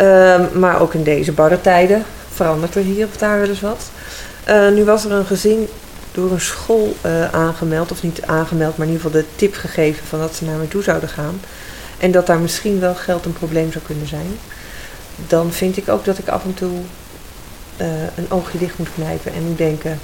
Ehm, 0.00 0.58
maar 0.58 0.80
ook 0.80 0.94
in 0.94 1.02
deze 1.02 1.32
barre 1.32 1.60
tijden 1.60 2.04
verandert 2.32 2.74
er 2.74 2.82
hier 2.82 3.06
of 3.06 3.16
daar 3.16 3.40
wel 3.40 3.48
eens 3.48 3.60
wat. 3.60 3.90
Eh, 4.44 4.68
nu 4.68 4.84
was 4.84 5.04
er 5.04 5.12
een 5.12 5.26
gezin 5.26 5.68
door 6.12 6.30
een 6.30 6.40
school 6.40 6.96
eh, 7.00 7.34
aangemeld, 7.34 7.92
of 7.92 8.02
niet 8.02 8.22
aangemeld, 8.22 8.76
maar 8.76 8.86
in 8.86 8.92
ieder 8.92 9.06
geval 9.06 9.20
de 9.20 9.26
tip 9.36 9.54
gegeven 9.54 10.06
van 10.06 10.18
dat 10.18 10.34
ze 10.34 10.44
naar 10.44 10.58
me 10.58 10.68
toe 10.68 10.82
zouden 10.82 11.08
gaan. 11.08 11.40
En 11.98 12.10
dat 12.10 12.26
daar 12.26 12.38
misschien 12.38 12.80
wel 12.80 12.94
geld 12.94 13.24
een 13.24 13.32
probleem 13.32 13.72
zou 13.72 13.84
kunnen 13.84 14.06
zijn. 14.06 14.38
Dan 15.26 15.52
vind 15.52 15.76
ik 15.76 15.88
ook 15.88 16.04
dat 16.04 16.18
ik 16.18 16.28
af 16.28 16.44
en 16.44 16.54
toe 16.54 16.78
eh, 17.76 17.86
een 18.16 18.26
oogje 18.28 18.58
dicht 18.58 18.78
moet 18.78 18.94
knijpen 18.94 19.32
en 19.32 19.42
moet 19.42 19.58
denken, 19.58 20.00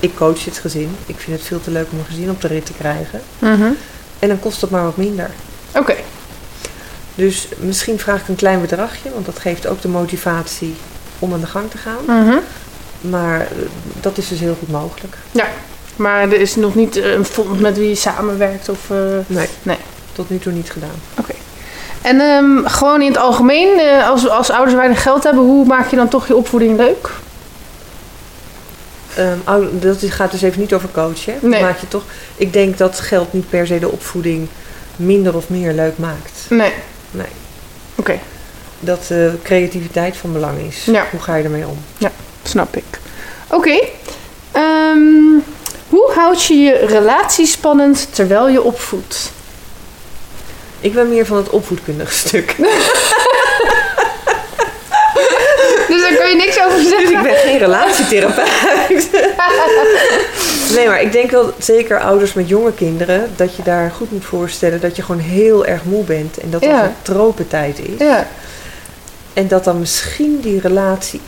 ik 0.00 0.14
coach 0.14 0.44
dit 0.44 0.58
gezin. 0.58 0.96
Ik 1.06 1.18
vind 1.18 1.36
het 1.36 1.46
veel 1.46 1.60
te 1.60 1.70
leuk 1.70 1.86
om 1.92 1.98
een 1.98 2.04
gezin 2.04 2.30
op 2.30 2.40
de 2.40 2.48
rit 2.48 2.66
te 2.66 2.72
krijgen. 2.72 3.20
Mhm. 3.38 3.72
En 4.18 4.28
dan 4.28 4.40
kost 4.40 4.60
het 4.60 4.70
maar 4.70 4.84
wat 4.84 4.96
minder. 4.96 5.30
Oké. 5.74 5.94
Dus 7.20 7.48
misschien 7.58 7.98
vraag 7.98 8.20
ik 8.20 8.28
een 8.28 8.34
klein 8.34 8.60
bedragje, 8.60 9.10
want 9.12 9.26
dat 9.26 9.38
geeft 9.38 9.66
ook 9.66 9.80
de 9.82 9.88
motivatie 9.88 10.74
om 11.18 11.32
aan 11.32 11.40
de 11.40 11.46
gang 11.46 11.70
te 11.70 11.78
gaan. 11.78 12.24
Mhm. 12.26 12.36
Maar 13.00 13.40
eh, 13.40 13.46
dat 14.00 14.18
is 14.18 14.28
dus 14.28 14.40
heel 14.40 14.56
goed 14.58 14.70
mogelijk. 14.70 15.14
Maar 15.96 16.22
er 16.22 16.40
is 16.40 16.56
nog 16.56 16.74
niet 16.74 16.96
eh, 16.96 17.12
een 17.12 17.24
fonds 17.24 17.60
met 17.60 17.78
wie 17.78 17.88
je 17.88 17.94
samenwerkt 17.94 18.68
of... 18.68 18.78
eh, 18.90 18.96
Nee. 19.26 19.48
Nee. 19.62 19.76
Tot 20.12 20.30
nu 20.30 20.38
toe 20.38 20.52
niet 20.52 20.70
gedaan. 20.70 21.00
En 22.02 22.20
ehm, 22.20 22.66
gewoon 22.66 23.00
in 23.02 23.08
het 23.08 23.16
algemeen, 23.18 23.80
als, 24.08 24.28
als 24.28 24.50
ouders 24.50 24.74
weinig 24.76 25.02
geld 25.02 25.24
hebben, 25.24 25.42
hoe 25.42 25.66
maak 25.66 25.90
je 25.90 25.96
dan 25.96 26.08
toch 26.08 26.26
je 26.26 26.36
opvoeding 26.36 26.76
leuk? 26.76 27.10
Ouder- 29.44 29.80
dat 29.80 30.04
gaat 30.08 30.30
dus 30.30 30.42
even 30.42 30.60
niet 30.60 30.72
over 30.74 30.88
coachen. 30.92 31.34
Nee. 31.40 31.62
Maak 31.62 31.78
je 31.78 31.88
toch, 31.88 32.02
ik 32.36 32.52
denk 32.52 32.78
dat 32.78 33.00
geld 33.00 33.32
niet 33.32 33.48
per 33.50 33.66
se 33.66 33.78
de 33.78 33.88
opvoeding 33.90 34.48
minder 34.96 35.36
of 35.36 35.48
meer 35.48 35.72
leuk 35.72 35.98
maakt. 35.98 36.44
Nee. 36.48 36.72
Nee. 37.10 37.26
Oké, 37.94 38.18
Dat 38.80 39.06
eh, 39.08 39.18
creativiteit 39.42 40.16
van 40.16 40.32
belang 40.32 40.58
is. 40.68 40.84
Ja. 40.84 41.06
Hoe 41.10 41.20
ga 41.20 41.34
je 41.36 41.44
ermee 41.44 41.66
om? 41.66 41.78
snap 42.42 42.76
ik. 42.76 42.84
Oké. 43.48 43.78
Ehm, 44.52 45.38
hoe 45.88 46.12
houd 46.14 46.44
je 46.44 46.54
je 46.54 46.72
relatie 46.86 47.46
spannend 47.46 48.14
terwijl 48.14 48.48
je 48.48 48.62
opvoedt? 48.62 49.30
Ik 50.80 50.92
ben 50.94 51.08
meer 51.08 51.26
van 51.26 51.36
het 51.36 51.48
opvoedkundige 51.48 52.12
stuk. 52.14 52.54
Dus 55.88 56.00
daar 56.00 56.14
kan 56.16 56.28
je 56.28 56.34
niks 56.36 56.56
over 56.56 56.68
Dus 57.00 57.10
ik 57.10 57.22
ben 57.22 57.34
geen 57.36 57.58
relatietherapeut. 57.58 59.10
nee, 60.76 60.86
maar 60.86 61.02
ik 61.02 61.12
denk 61.12 61.30
wel 61.30 61.52
zeker 61.58 62.00
ouders 62.00 62.32
met 62.32 62.48
jonge 62.48 62.72
kinderen... 62.72 63.30
dat 63.36 63.56
je 63.56 63.62
daar 63.62 63.90
goed 63.90 64.10
moet 64.12 64.24
voorstellen 64.24 64.80
dat 64.80 64.96
je 64.96 65.02
gewoon 65.02 65.20
heel 65.20 65.66
erg 65.66 65.84
moe 65.84 66.04
bent. 66.04 66.38
En 66.38 66.50
dat 66.50 66.60
dat 66.60 66.70
Ja. 66.70 66.84
een 66.84 66.92
tropentijd 67.02 67.78
is. 67.78 67.98
Ja, 67.98 68.26
En 69.32 69.48
dat 69.48 69.64
dan 69.64 69.78
misschien 69.78 70.40
die 70.40 70.60
relatie 70.60 71.20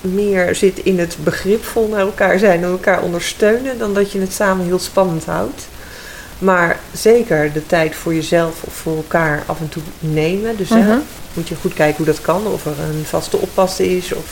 meer 0.00 0.54
zit 0.54 0.78
in 0.78 0.98
het 0.98 1.16
begripvol 1.24 1.88
naar 1.88 2.00
elkaar 2.00 2.38
zijn... 2.38 2.62
en 2.62 2.70
elkaar 2.70 3.02
ondersteunen... 3.02 3.78
dan 3.78 3.94
dat 3.94 4.12
je 4.12 4.20
het 4.20 4.32
samen 4.32 4.66
heel 4.66 4.78
spannend 4.78 5.24
houdt. 5.24 5.66
Maar 6.38 6.78
zeker 6.92 7.52
de 7.52 7.66
tijd 7.66 7.94
voor 7.94 8.14
jezelf 8.14 8.54
of 8.62 8.72
voor 8.74 8.96
elkaar 8.96 9.42
af 9.46 9.60
en 9.60 9.68
toe 9.68 9.82
nemen. 9.98 10.56
Dus 10.56 10.68
hè, 10.68 10.76
Mhm. 10.78 10.98
moet 11.32 11.48
je 11.48 11.54
goed 11.60 11.74
kijken 11.74 11.96
hoe 11.96 12.06
dat 12.06 12.20
kan. 12.20 12.46
Of 12.46 12.64
er 12.66 12.72
een 12.80 13.04
vaste 13.08 13.36
oppassen 13.36 13.96
is. 13.96 14.12
Of 14.12 14.24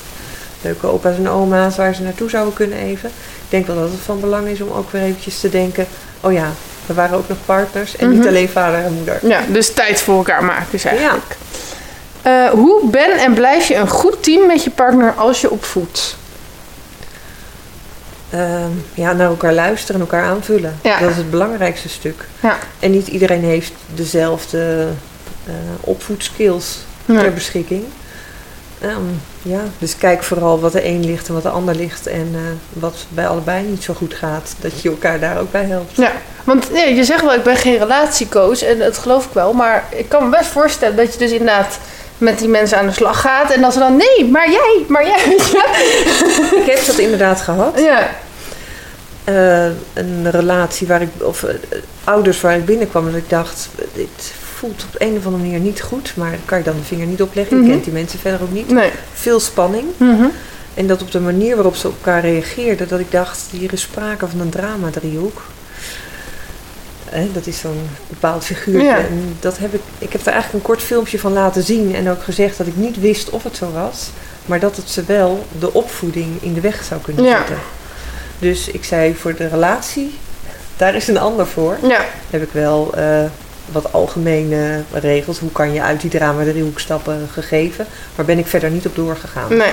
leuke 0.62 0.86
opa's 0.86 1.16
en 1.16 1.28
oma's 1.28 1.76
waar 1.76 1.94
ze 1.94 2.02
naartoe 2.02 2.30
zouden 2.30 2.54
kunnen 2.54 2.78
even. 2.78 3.08
Ik 3.08 3.48
denk 3.48 3.66
wel 3.66 3.76
dat 3.76 3.90
het 3.90 4.00
van 4.04 4.20
belang 4.20 4.48
is 4.48 4.60
om 4.60 4.70
ook 4.70 4.90
weer 4.90 5.02
eventjes 5.02 5.40
te 5.40 5.48
denken... 5.48 5.86
oh 6.20 6.32
ja, 6.32 6.48
we 6.86 6.94
waren 6.94 7.16
ook 7.16 7.28
nog 7.28 7.38
partners 7.44 7.96
en 7.96 8.08
niet 8.10 8.18
Mhm. 8.18 8.28
alleen 8.28 8.48
vader 8.48 8.84
en 8.84 8.92
moeder. 8.92 9.18
ja, 9.22 9.40
dus 9.48 9.72
tijd 9.72 10.00
voor 10.00 10.16
elkaar 10.16 10.44
maken 10.44 10.66
is 10.70 10.84
eigenlijk. 10.84 11.36
Eh, 12.22 12.48
hoe 12.48 12.90
ben 12.90 13.18
en 13.18 13.34
blijf 13.34 13.68
je 13.68 13.74
een 13.74 13.88
goed 13.88 14.22
team 14.22 14.46
met 14.46 14.64
je 14.64 14.70
partner 14.70 15.12
als 15.12 15.40
je 15.40 15.50
opvoedt? 15.50 16.16
Ehm, 18.30 18.70
ja, 18.94 19.12
naar 19.12 19.26
elkaar 19.28 19.52
luisteren 19.54 19.94
en 19.94 20.00
elkaar 20.00 20.24
aanvullen. 20.24 20.78
Ja. 20.82 20.98
Dat 20.98 21.10
is 21.10 21.16
het 21.16 21.30
belangrijkste 21.30 21.88
stuk. 21.88 22.24
Ja. 22.40 22.58
En 22.78 22.90
niet 22.90 23.06
iedereen 23.06 23.44
heeft 23.44 23.72
dezelfde 23.94 24.86
eh 25.46 25.52
opvoedskills 25.80 26.78
ter 27.06 27.32
beschikking. 27.32 27.84
Ehm, 28.80 28.92
ja, 29.42 29.60
dus 29.78 29.96
kijk 29.96 30.22
vooral 30.22 30.60
wat 30.60 30.72
de 30.72 30.86
een 30.86 31.04
ligt 31.04 31.28
en 31.28 31.34
wat 31.34 31.42
de 31.42 31.48
ander 31.48 31.74
ligt. 31.74 32.06
En 32.06 32.30
eh, 32.34 32.40
wat 32.80 32.94
bij 33.08 33.28
allebei 33.28 33.66
niet 33.66 33.82
zo 33.82 33.94
goed 33.94 34.14
gaat. 34.14 34.54
Dat 34.60 34.80
je 34.82 34.88
elkaar 34.88 35.20
daar 35.20 35.40
ook 35.40 35.50
bij 35.50 35.64
helpt. 35.64 35.96
Ja, 35.96 36.12
want 36.44 36.72
nee, 36.72 36.94
je 36.94 37.04
zegt 37.04 37.20
wel, 37.22 37.34
ik 37.34 37.42
ben 37.42 37.56
geen 37.56 37.78
relatiecoach 37.78 38.62
en 38.62 38.78
dat 38.78 38.98
geloof 38.98 39.24
ik 39.24 39.32
wel. 39.32 39.52
Maar 39.52 39.84
ik 39.90 40.08
kan 40.08 40.24
me 40.24 40.36
best 40.36 40.50
voorstellen 40.50 40.96
dat 40.96 41.12
je 41.12 41.18
dus 41.18 41.30
inderdaad 41.30 41.78
met 42.18 42.38
die 42.38 42.48
mensen 42.48 42.78
aan 42.78 42.86
de 42.86 42.92
slag 42.92 43.20
gaat. 43.20 43.50
En 43.50 43.60
dat 43.60 43.72
ze 43.72 43.78
dan, 43.78 43.96
nee, 43.96 44.30
maar 44.30 44.50
jij, 44.50 44.84
maar 44.88 45.06
jij. 45.06 45.24
Ik 46.60 46.66
heb 46.66 46.86
dat 46.86 46.98
inderdaad 46.98 47.40
gehad. 47.40 47.78
ja, 47.78 48.08
Eh, 49.24 49.64
een 49.94 50.30
relatie 50.30 50.86
waar 50.86 51.02
ik, 51.02 51.08
of 51.18 51.42
eh, 51.42 51.54
ouders 52.04 52.40
waar 52.40 52.56
ik 52.56 52.64
binnenkwam. 52.64 53.08
En 53.08 53.14
ik 53.14 53.28
dacht, 53.28 53.68
dit 53.92 54.32
voelt 54.60 54.84
op 54.84 55.00
een 55.00 55.16
of 55.16 55.26
andere 55.26 55.42
manier 55.42 55.58
niet 55.58 55.80
goed, 55.82 56.12
maar 56.16 56.38
kan 56.44 56.58
je 56.58 56.64
dan 56.64 56.76
de 56.76 56.82
vinger 56.82 57.06
niet 57.06 57.22
op 57.22 57.34
leggen. 57.34 57.56
Mhm. 57.56 57.66
Je 57.66 57.72
kent 57.72 57.84
die 57.84 57.92
mensen 57.92 58.18
verder 58.18 58.42
ook 58.42 58.52
niet. 58.52 58.68
Nee. 58.70 58.90
Veel 59.14 59.40
spanning. 59.40 59.84
Mhm. 59.96 60.24
En 60.74 60.86
dat 60.86 61.02
op 61.02 61.10
de 61.10 61.20
manier 61.20 61.54
waarop 61.54 61.76
ze 61.76 61.88
op 61.88 61.94
elkaar 61.94 62.20
reageerden, 62.20 62.88
dat 62.88 63.00
ik 63.00 63.10
dacht, 63.10 63.40
hier 63.50 63.72
is 63.72 63.80
sprake 63.80 64.28
van 64.28 64.40
een 64.40 64.48
drama-driehoek. 64.50 65.42
Dat 67.32 67.46
is 67.46 67.58
zo'n 67.58 67.88
bepaald 68.08 68.44
figuurtje. 68.44 68.86
Ja. 68.88 68.96
En 68.98 69.36
dat 69.40 69.58
heb 69.58 69.74
ik, 69.74 69.80
ik 69.98 70.12
heb 70.12 70.20
er 70.20 70.32
eigenlijk 70.32 70.54
een 70.64 70.70
kort 70.70 70.82
filmpje 70.82 71.18
van 71.18 71.32
laten 71.32 71.62
zien 71.62 71.94
en 71.94 72.10
ook 72.10 72.22
gezegd 72.22 72.56
dat 72.58 72.66
ik 72.66 72.76
niet 72.76 73.00
wist 73.00 73.30
of 73.30 73.42
het 73.42 73.56
zo 73.56 73.70
was, 73.72 74.10
maar 74.46 74.60
dat 74.60 74.76
het 74.76 74.90
ze 74.90 75.04
wel 75.06 75.46
de 75.58 75.72
opvoeding 75.72 76.42
in 76.42 76.54
de 76.54 76.60
weg 76.60 76.84
zou 76.84 77.00
kunnen 77.00 77.24
Ja. 77.24 77.36
zetten. 77.36 77.58
Dus 78.38 78.68
ik 78.68 78.84
zei 78.84 79.14
voor 79.14 79.34
de 79.34 79.46
relatie, 79.48 80.14
daar 80.76 80.94
is 80.94 81.08
een 81.08 81.18
ander 81.18 81.46
voor. 81.46 81.78
Ja. 81.82 82.04
Heb 82.30 82.42
ik 82.42 82.52
wel 82.52 82.94
eh, 82.94 83.24
wat 83.72 83.92
algemene 83.92 84.82
regels. 84.92 85.38
Hoe 85.38 85.52
kan 85.52 85.72
je 85.72 85.82
uit 85.82 86.00
die 86.00 86.10
drama-driehoek 86.10 86.80
stappen 86.80 87.28
gegeven. 87.32 87.86
Maar 88.14 88.24
ben 88.24 88.38
ik 88.38 88.46
verder 88.46 88.70
niet 88.70 88.86
op 88.86 88.96
doorgegaan. 88.96 89.56
Nee. 89.56 89.72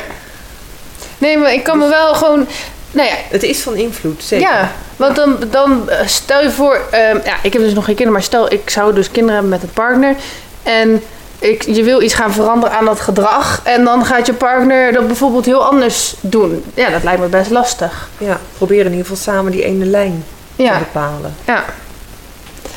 Nee, 1.18 1.38
maar 1.38 1.54
ik 1.54 1.64
kan 1.64 1.78
me 1.78 1.90
wel 1.90 2.16
gewoon... 2.16 2.48
Nou 2.92 3.08
ja, 3.08 3.16
Het 3.30 3.44
is 3.44 3.60
van 3.62 3.76
invloed, 3.76 4.24
zeker. 4.24 4.48
Ja, 4.48 4.72
want 4.96 5.16
dan, 5.16 5.38
dan 5.52 5.90
eh, 5.90 6.08
stel 6.08 6.42
je 6.42 6.52
voor, 6.52 6.80
ehm, 6.92 7.18
ja, 7.24 7.36
ik 7.44 7.54
heb 7.54 7.62
dus 7.62 7.74
nog 7.74 7.86
geen 7.86 7.96
kinderen, 7.96 8.14
maar 8.14 8.22
stel 8.24 8.54
ik 8.54 8.70
zou 8.70 8.94
dus 8.94 9.12
kinderen 9.12 9.34
hebben 9.34 9.52
met 9.52 9.64
een 9.64 9.74
partner 9.74 10.16
en 10.64 11.02
ik, 11.40 11.62
je 11.62 11.84
wil 11.84 12.02
iets 12.02 12.14
gaan 12.14 12.32
veranderen 12.34 12.78
aan 12.78 12.86
dat 12.86 13.00
gedrag 13.00 13.62
en 13.64 13.84
dan 13.84 14.06
gaat 14.06 14.26
je 14.26 14.34
partner 14.34 14.94
dat 14.94 15.08
bijvoorbeeld 15.08 15.46
heel 15.46 15.66
anders 15.66 16.16
doen. 16.22 16.64
Ja, 16.74 16.90
dat 16.90 17.04
lijkt 17.04 17.22
me 17.22 17.28
best 17.28 17.50
lastig. 17.50 18.10
Ja, 18.18 18.40
probeer 18.58 18.86
in 18.86 18.92
ieder 18.92 19.06
geval 19.06 19.34
samen 19.34 19.52
die 19.52 19.64
ene 19.64 19.86
lijn 19.86 20.24
te 20.56 20.76
bepalen. 20.80 21.36
ja. 21.46 21.66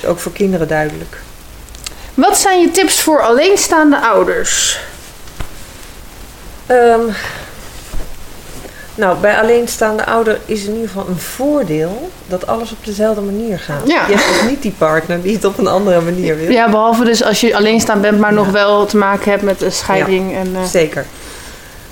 Ook 0.07 0.19
voor 0.19 0.33
kinderen 0.33 0.69
duidelijk. 0.69 1.19
Wat 2.15 2.39
zijn 2.39 2.61
je 2.61 2.71
tips 2.71 3.01
voor 3.01 3.21
alleenstaande 3.23 4.01
ouders? 4.01 4.81
Ehm, 6.67 7.01
nou, 8.95 9.19
bij 9.19 9.39
alleenstaande 9.41 10.07
ouder 10.07 10.39
is 10.45 10.65
in 10.65 10.73
ieder 10.73 10.89
geval 10.89 11.09
een 11.09 11.19
voordeel 11.19 12.11
dat 12.29 12.47
alles 12.47 12.71
op 12.71 12.85
dezelfde 12.85 13.21
manier 13.21 13.59
gaat. 13.59 13.87
Ja. 13.87 14.07
Je 14.07 14.15
hebt 14.15 14.29
dus 14.41 14.51
niet 14.51 14.63
die 14.63 14.75
partner 14.79 15.23
die 15.23 15.35
het 15.35 15.45
op 15.45 15.59
een 15.59 15.67
andere 15.67 16.01
manier 16.01 16.37
wil. 16.37 16.51
Ja, 16.51 16.71
behalve 16.71 17.05
dus 17.05 17.23
als 17.23 17.41
je 17.41 17.57
alleenstaand 17.57 18.01
bent, 18.01 18.19
maar 18.19 18.33
nog 18.33 18.51
wel 18.51 18.87
te 18.87 18.97
maken 18.97 19.31
hebt 19.31 19.43
met 19.43 19.63
een 19.63 19.73
scheiding. 19.73 20.35
En, 20.35 20.57
eh, 20.57 20.65
Zeker. 20.65 21.07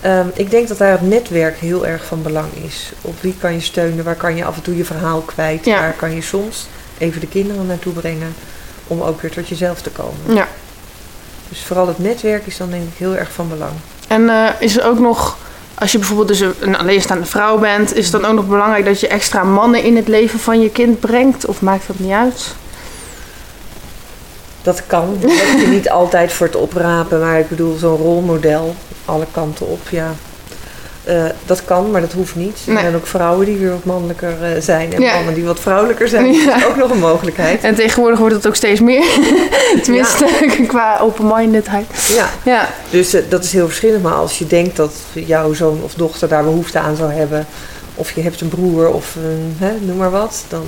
Ehm, 0.00 0.26
ik 0.34 0.50
denk 0.50 0.68
dat 0.68 0.78
daar 0.78 0.90
het 0.90 1.08
netwerk 1.08 1.58
heel 1.58 1.86
erg 1.86 2.04
van 2.04 2.22
belang 2.22 2.48
is. 2.66 2.92
Op 3.00 3.14
wie 3.20 3.34
kan 3.40 3.52
je 3.52 3.60
steunen, 3.60 4.04
waar 4.04 4.14
kan 4.14 4.36
je 4.36 4.44
af 4.44 4.56
en 4.56 4.62
toe 4.62 4.76
je 4.76 4.84
verhaal 4.84 5.20
kwijt, 5.20 5.64
Ja. 5.64 5.78
waar 5.78 5.94
kan 5.96 6.14
je 6.14 6.22
soms 6.22 6.66
even 6.98 7.20
de 7.20 7.26
kinderen 7.26 7.66
naartoe 7.66 7.92
brengen 7.92 8.34
om 8.86 9.00
ook 9.02 9.20
weer 9.20 9.30
tot 9.30 9.48
jezelf 9.48 9.80
te 9.82 9.90
komen. 9.90 10.34
ja. 10.34 10.48
Dus 11.48 11.62
vooral 11.64 11.86
het 11.88 11.98
netwerk 11.98 12.46
is 12.46 12.56
dan 12.56 12.70
denk 12.70 12.82
ik 12.82 12.98
heel 12.98 13.16
erg 13.16 13.32
van 13.32 13.48
belang. 13.48 13.72
En 14.08 14.28
eh, 14.28 14.48
is 14.58 14.76
er 14.78 14.84
ook 14.84 14.98
nog, 14.98 15.36
als 15.74 15.92
je 15.92 15.98
bijvoorbeeld 15.98 16.28
dus 16.28 16.40
een- 16.40 16.54
een 16.60 16.76
alleenstaande 16.76 17.24
vrouw 17.26 17.58
bent, 17.58 17.94
is 17.94 18.04
het 18.08 18.12
dan 18.22 18.30
ook 18.30 18.36
nog 18.36 18.46
belangrijk 18.48 18.84
dat 18.84 19.00
je 19.00 19.08
extra 19.08 19.42
mannen 19.44 19.82
in 19.82 19.96
het 19.96 20.08
leven 20.08 20.38
van 20.38 20.60
je 20.60 20.70
kind 20.70 21.00
brengt? 21.00 21.46
Of 21.46 21.60
maakt 21.60 21.86
dat 21.86 21.98
niet 21.98 22.12
uit? 22.12 22.54
Dat 24.62 24.82
kan. 24.86 25.16
Heb 25.20 25.60
je 25.60 25.66
niet 25.66 25.90
altijd 25.90 26.32
voor 26.32 26.46
het 26.46 26.56
oprapen, 26.56 27.20
maar 27.20 27.38
ik 27.38 27.48
bedoel 27.48 27.76
zo'n 27.76 27.96
rolmodel, 27.96 28.74
alle 29.04 29.26
kanten 29.32 29.66
op, 29.68 29.88
ja. 29.88 30.14
Eh, 31.04 31.24
dat 31.46 31.64
kan, 31.64 31.90
maar 31.90 32.00
dat 32.00 32.12
hoeft 32.12 32.34
niet. 32.34 32.58
Er 32.66 32.78
zijn 32.78 32.94
ook 32.94 33.06
vrouwen 33.06 33.46
die 33.46 33.56
weer 33.56 33.70
wat 33.70 33.84
mannelijker 33.84 34.42
eh, 34.42 34.60
zijn 34.60 34.94
en 34.94 35.00
Ja. 35.00 35.14
mannen 35.14 35.34
die 35.34 35.44
wat 35.44 35.60
vrouwelijker 35.60 36.08
zijn. 36.08 36.32
Ja. 36.32 36.44
Dat 36.44 36.56
is 36.56 36.64
ook 36.66 36.76
nog 36.76 36.90
een 36.90 36.98
mogelijkheid. 36.98 37.62
En 37.64 37.74
tegenwoordig 37.74 38.18
wordt 38.18 38.34
het 38.34 38.46
ook 38.46 38.54
steeds 38.54 38.80
meer. 38.80 39.04
Tenminste, 39.82 40.26
qua 40.66 40.98
open-mindedheid. 41.00 41.86
Ja, 42.14 42.28
Ja, 42.44 42.68
dus 42.90 43.14
eh, 43.14 43.22
dat 43.28 43.44
is 43.44 43.52
heel 43.52 43.66
verschillend. 43.66 44.02
Maar 44.02 44.12
als 44.14 44.38
je 44.38 44.46
denkt 44.46 44.76
dat 44.76 44.92
jouw 45.12 45.52
zoon 45.52 45.80
of 45.82 45.94
dochter 45.94 46.28
daar 46.28 46.44
behoefte 46.44 46.78
aan 46.78 46.96
zou 46.96 47.12
hebben, 47.12 47.46
of 47.94 48.10
je 48.10 48.20
hebt 48.22 48.40
een 48.40 48.48
broer 48.48 48.88
of 48.88 49.14
een, 49.14 49.56
hè, 49.58 49.72
noem 49.80 49.96
maar 49.96 50.10
wat, 50.10 50.44
dan 50.48 50.64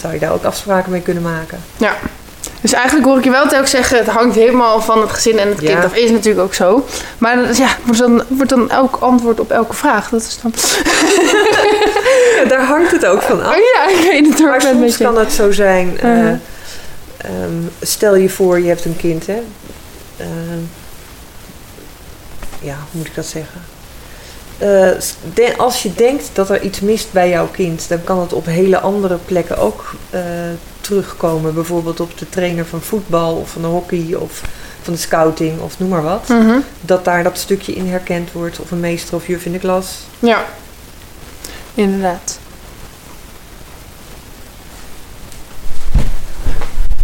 zou 0.00 0.12
je 0.12 0.18
daar 0.18 0.32
ook 0.32 0.44
afspraken 0.44 0.90
mee 0.92 1.00
kunnen 1.00 1.22
maken. 1.22 1.58
ja. 1.76 1.96
Dus 2.62 2.72
eigenlijk 2.72 3.06
hoor 3.06 3.18
ik 3.18 3.24
je 3.24 3.30
wel 3.30 3.48
telkens 3.48 3.70
zeggen, 3.70 3.98
het 3.98 4.06
hangt 4.06 4.34
helemaal 4.34 4.80
van 4.80 5.00
het 5.00 5.10
gezin 5.10 5.38
en 5.38 5.48
het 5.48 5.58
kind. 5.58 5.70
Ja. 5.70 5.80
Dat 5.80 5.96
is 5.96 6.10
natuurlijk 6.10 6.44
ook 6.44 6.54
zo. 6.54 6.86
Maar 7.18 7.36
dat 7.46 7.56
ja, 7.56 7.76
wordt 7.84 7.98
dan, 8.00 8.22
wordt 8.28 8.50
dan 8.50 8.70
elk 8.70 8.96
antwoord 8.96 9.40
op 9.40 9.50
elke 9.50 9.74
vraag. 9.74 10.08
Dat 10.08 10.20
is 10.20 10.38
dan... 10.42 10.54
Ja, 12.36 12.48
daar 12.48 12.64
hangt 12.64 12.90
het 12.90 13.06
ook 13.06 13.22
van 13.22 13.42
af. 13.42 13.54
Oh 13.54 13.60
ja, 13.74 13.88
ik 13.88 14.10
weet 14.10 14.26
het. 14.28 14.38
Maar 14.40 14.60
soms 14.60 14.96
kan 14.96 15.18
het 15.18 15.32
zo 15.32 15.50
zijn. 15.52 16.00
eh, 16.00 16.28
ehm, 16.28 16.38
stel 17.80 18.14
je 18.14 18.28
voor, 18.28 18.60
je 18.60 18.68
hebt 18.68 18.84
een 18.84 18.96
kind, 18.96 19.26
hè? 19.26 19.42
Ehm, 20.16 20.60
ja, 22.60 22.74
hoe 22.74 22.88
moet 22.90 23.06
ik 23.06 23.14
dat 23.14 23.26
zeggen? 23.26 23.60
De- 25.34 25.54
als 25.56 25.82
je 25.82 25.94
denkt 25.94 26.30
dat 26.32 26.50
er 26.50 26.62
iets 26.62 26.80
mist 26.80 27.12
bij 27.12 27.28
jouw 27.28 27.46
kind, 27.46 27.88
dan 27.88 28.04
kan 28.04 28.20
het 28.20 28.32
op 28.32 28.46
hele 28.46 28.80
andere 28.80 29.18
plekken 29.24 29.58
ook 29.58 29.94
eh, 30.10 30.20
terugkomen. 30.80 31.54
Bijvoorbeeld 31.54 32.00
op 32.00 32.18
de 32.18 32.28
trainer 32.28 32.66
van 32.66 32.80
voetbal 32.80 33.34
of 33.36 33.50
van 33.50 33.62
de 33.62 33.68
hockey 33.68 34.14
of 34.18 34.42
van 34.82 34.92
de 34.92 34.98
scouting 34.98 35.60
of 35.60 35.78
noem 35.78 35.88
maar 35.88 36.02
wat. 36.02 36.28
Mhm. 36.28 36.58
Dat 36.80 37.04
daar 37.04 37.22
dat 37.22 37.38
stukje 37.38 37.72
in 37.72 37.86
herkend 37.88 38.32
wordt 38.32 38.60
of 38.60 38.70
een 38.70 38.80
meester 38.80 39.14
of 39.16 39.26
juf 39.26 39.44
in 39.44 39.52
de 39.52 39.58
klas. 39.58 39.98
Ja, 40.18 40.44
inderdaad. 41.74 42.38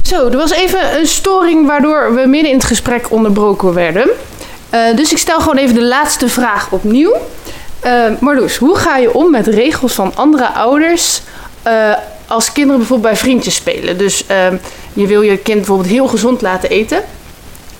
Zo, 0.03 0.29
er 0.29 0.37
was 0.37 0.51
even 0.53 0.99
een 0.99 1.07
storing 1.07 1.67
waardoor 1.67 2.15
we 2.15 2.27
midden 2.27 2.51
in 2.51 2.57
het 2.57 2.67
gesprek 2.67 3.11
onderbroken 3.11 3.75
werden. 3.75 4.09
Eh, 4.71 4.97
dus 4.97 5.13
ik 5.13 5.19
stel 5.19 5.41
gewoon 5.41 5.57
even 5.57 5.75
de 5.75 5.85
laatste 5.85 6.29
vraag 6.29 6.71
opnieuw. 6.71 7.17
Eh 7.81 8.05
Marloes, 8.21 8.57
hoe 8.57 8.77
ga 8.77 8.97
je 8.97 9.15
om 9.15 9.31
met 9.31 9.47
regels 9.47 9.93
van 9.93 10.17
andere 10.17 10.47
ouders 10.47 11.23
eh, 11.63 11.93
als 12.27 12.53
kinderen 12.53 12.79
bijvoorbeeld 12.79 13.13
bij 13.13 13.21
vriendjes 13.21 13.55
spelen? 13.55 13.99
Dus 13.99 14.27
ehm, 14.27 14.57
je 14.93 15.07
wil 15.07 15.21
je 15.21 15.37
kind 15.37 15.57
bijvoorbeeld 15.57 15.89
heel 15.89 16.07
gezond 16.07 16.43
laten 16.43 16.71
eten, 16.71 17.03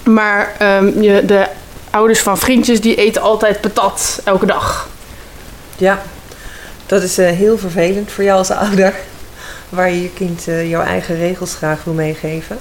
maar 0.05 0.55
ehm, 0.59 1.03
je, 1.03 1.25
de 1.25 1.47
ouders 1.91 2.21
van 2.21 2.39
vriendjes 2.39 2.81
die 2.81 2.95
eten 2.95 3.23
altijd 3.23 3.61
patat 3.61 4.21
elke 4.25 4.47
dag. 4.47 4.89
Ja, 5.77 6.03
dat 6.87 7.03
is 7.03 7.17
heel 7.17 7.59
vervelend 7.59 8.13
voor 8.13 8.25
jou 8.25 8.39
als 8.39 8.51
ouder. 8.51 8.95
Waar 9.69 9.91
je 9.91 10.03
je 10.03 10.11
kind 10.11 10.45
jouw 10.45 10.83
eigen 10.83 11.17
regels 11.17 11.55
graag 11.55 11.85
wil 11.85 11.95
meegeven. 11.95 12.59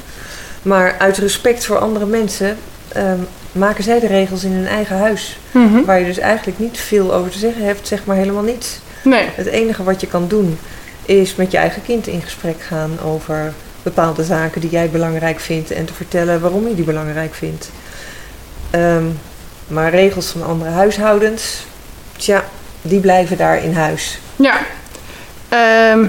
Maar 0.62 0.96
uit 1.00 1.18
respect 1.18 1.66
voor 1.66 1.78
andere 1.78 2.06
mensen 2.06 2.58
ehm, 2.88 3.20
maken 3.58 3.84
zij 3.84 4.00
de 4.00 4.08
regels 4.08 4.44
in 4.44 4.52
hun 4.52 4.68
eigen 4.68 4.98
huis. 4.98 5.38
Mhm. 5.52 5.84
Waar 5.86 6.00
je 6.00 6.06
dus 6.06 6.18
eigenlijk 6.18 6.60
niet 6.60 6.78
veel 6.80 7.14
over 7.14 7.32
te 7.32 7.38
zeggen 7.38 7.66
hebt, 7.66 7.88
zeg 7.88 8.06
maar 8.06 8.16
helemaal 8.16 8.44
niets. 8.44 8.80
Nee. 9.04 9.26
Het 9.36 9.48
enige 9.48 9.84
wat 9.84 10.02
je 10.02 10.08
kan 10.08 10.28
doen 10.28 10.58
is 11.06 11.36
met 11.36 11.52
je 11.52 11.58
eigen 11.58 11.82
kind 11.84 12.08
in 12.08 12.22
gesprek 12.22 12.62
gaan 12.62 13.00
over 13.06 13.54
bepaalde 13.84 14.24
zaken 14.24 14.62
die 14.62 14.70
jij 14.70 14.90
belangrijk 14.90 15.40
vindt 15.40 15.72
en 15.72 15.86
te 15.86 15.94
vertellen 15.94 16.42
waarom 16.42 16.68
je 16.68 16.76
die 16.76 16.86
belangrijk 16.86 17.34
vindt. 17.34 17.70
Ehm, 18.70 19.06
maar 19.68 19.92
regels 19.92 20.28
van 20.28 20.44
andere 20.44 20.72
huishoudens, 20.72 21.66
tja, 22.18 22.44
die 22.82 23.00
blijven 23.00 23.38
daar 23.38 23.64
in 23.64 23.74
huis. 23.74 24.20
Ja. 24.36 24.58
Ehm, 25.50 26.08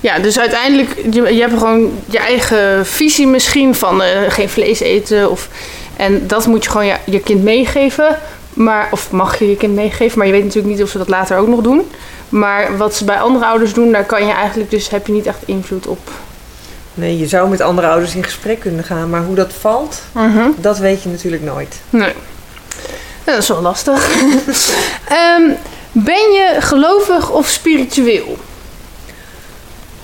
ja, 0.00 0.18
dus 0.18 0.38
uiteindelijk, 0.38 0.94
je, 1.10 1.34
je 1.34 1.40
hebt 1.40 1.58
gewoon 1.58 1.92
je 2.06 2.18
eigen 2.18 2.86
visie 2.86 3.26
misschien 3.26 3.74
van 3.74 4.02
eh, 4.02 4.20
geen 4.28 4.48
vlees 4.48 4.80
eten. 4.80 5.30
Of, 5.30 5.48
en 5.96 6.26
dat 6.26 6.46
moet 6.46 6.64
je 6.64 6.70
gewoon 6.70 6.86
je, 6.86 6.96
je 7.04 7.20
kind 7.20 7.42
meegeven. 7.42 8.16
Maar, 8.52 8.88
of 8.90 9.10
mag 9.10 9.38
je 9.38 9.48
je 9.48 9.56
kind 9.56 9.74
meegeven, 9.74 10.18
maar 10.18 10.26
je 10.26 10.32
weet 10.32 10.44
natuurlijk 10.44 10.74
niet 10.74 10.82
of 10.82 10.90
ze 10.90 10.98
dat 10.98 11.08
later 11.08 11.36
ook 11.36 11.48
nog 11.48 11.60
doen. 11.60 11.90
Maar 12.28 12.76
wat 12.76 12.94
ze 12.94 13.04
bij 13.04 13.20
andere 13.20 13.46
ouders 13.46 13.72
doen, 13.72 13.92
daar 13.92 14.04
kan 14.04 14.26
je 14.26 14.32
eigenlijk 14.32 14.70
dus, 14.70 14.90
heb 14.90 15.06
je 15.06 15.12
niet 15.12 15.26
echt 15.26 15.42
invloed 15.44 15.86
op. 15.86 16.10
Nee, 16.94 17.18
je 17.18 17.26
zou 17.26 17.48
met 17.48 17.60
andere 17.60 17.88
ouders 17.88 18.14
in 18.14 18.24
gesprek 18.24 18.60
kunnen 18.60 18.84
gaan, 18.84 19.10
maar 19.10 19.24
hoe 19.24 19.34
dat 19.34 19.52
valt, 19.52 20.02
dat 20.56 20.78
weet 20.78 21.02
je 21.02 21.08
natuurlijk 21.08 21.42
nooit. 21.42 21.80
Nee. 21.90 22.12
Dat 23.24 23.38
is 23.38 23.48
wel 23.48 23.60
lastig. 23.60 24.08
Ehm, 25.08 25.50
ben 25.92 26.32
je 26.32 26.56
gelovig 26.58 27.30
of 27.30 27.48
spiritueel? 27.48 28.38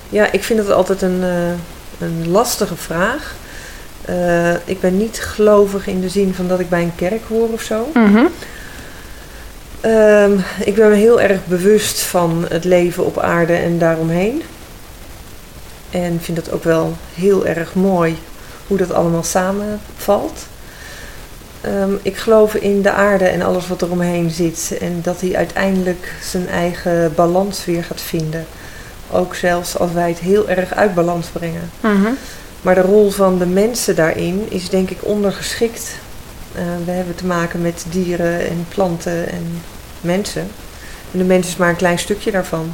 Ja, 0.09 0.33
ik 0.33 0.45
vind 0.45 0.59
het 0.59 0.71
altijd 0.71 1.03
een, 1.03 1.23
eh, 1.23 2.07
een 2.07 2.31
lastige 2.31 2.77
vraag. 2.77 3.35
Eh, 4.07 4.55
ik 4.65 4.81
ben 4.81 4.97
niet 4.97 5.21
gelovig 5.21 5.87
in 5.87 6.01
de 6.01 6.09
zin 6.09 6.35
van 6.35 6.49
dat 6.49 6.61
ik 6.61 6.69
bij 6.69 6.83
een 6.83 6.95
kerk 6.95 7.23
hoor 7.29 7.49
of 7.49 7.63
zo. 7.63 7.89
Mhm. 7.95 8.25
Ehm, 9.81 10.33
ik 10.65 10.75
ben 10.75 10.91
me 10.91 10.97
heel 10.97 11.21
erg 11.21 11.47
bewust 11.47 12.01
van 12.01 12.47
het 12.49 12.65
leven 12.65 13.05
op 13.05 13.19
aarde 13.19 13.53
en 13.53 13.79
daaromheen. 13.79 14.43
En 15.91 16.19
vind 16.21 16.37
het 16.37 16.53
ook 16.53 16.65
wel 16.65 16.97
heel 17.15 17.47
erg 17.47 17.75
mooi 17.75 18.19
hoe 18.67 18.77
dat 18.77 18.93
allemaal 18.93 19.23
samenvalt. 19.23 20.47
Ehm, 21.61 21.91
ik 22.03 22.17
geloof 22.17 22.55
in 22.55 22.83
de 22.83 22.91
aarde 22.91 23.25
en 23.25 23.43
alles 23.43 23.69
wat 23.69 23.83
er 23.83 23.91
omheen 23.91 24.31
zit. 24.31 24.77
En 24.81 25.01
dat 25.03 25.21
hij 25.21 25.37
uiteindelijk 25.37 26.15
zijn 26.23 26.49
eigen 26.49 27.13
balans 27.15 27.65
weer 27.65 27.85
gaat 27.85 28.01
vinden. 28.01 28.47
Ook 29.11 29.35
zelfs 29.35 29.79
als 29.79 29.93
wij 29.93 30.09
het 30.09 30.19
heel 30.19 30.49
erg 30.49 30.75
uit 30.75 30.95
balans 30.95 31.27
brengen. 31.27 31.71
Mhm. 31.81 32.13
Maar 32.67 32.75
de 32.75 32.81
rol 32.81 33.11
van 33.11 33.39
de 33.39 33.47
mensen 33.47 33.97
daarin 33.97 34.47
is 34.49 34.69
denk 34.69 34.91
ik 34.91 34.99
ondergeschikt. 35.01 35.97
Eh, 36.55 36.63
we 36.85 36.91
hebben 36.91 37.15
te 37.15 37.27
maken 37.27 37.63
met 37.63 37.85
dieren 37.91 38.49
en 38.49 38.67
planten 38.69 39.29
en 39.29 39.63
mensen. 40.01 40.41
En 41.13 41.19
de 41.19 41.25
mens 41.25 41.49
is 41.49 41.57
maar 41.57 41.69
een 41.69 41.77
klein 41.77 41.99
stukje 41.99 42.31
daarvan. 42.31 42.73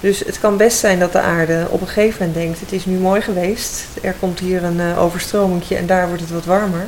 Dus 0.00 0.18
het 0.18 0.40
kan 0.40 0.56
best 0.56 0.78
zijn 0.78 0.98
dat 0.98 1.12
de 1.12 1.20
aarde 1.20 1.66
op 1.70 1.80
een 1.80 1.86
gegeven 1.86 2.18
moment 2.18 2.44
denkt: 2.44 2.60
het 2.60 2.72
is 2.72 2.84
nu 2.84 2.96
mooi 2.96 3.20
geweest. 3.20 3.84
Er 4.02 4.14
komt 4.20 4.38
hier 4.38 4.64
een 4.64 4.78
uh, 4.78 5.02
overstromingje 5.02 5.76
en 5.76 5.86
daar 5.86 6.06
wordt 6.06 6.22
het 6.22 6.30
wat 6.30 6.44
warmer. 6.44 6.86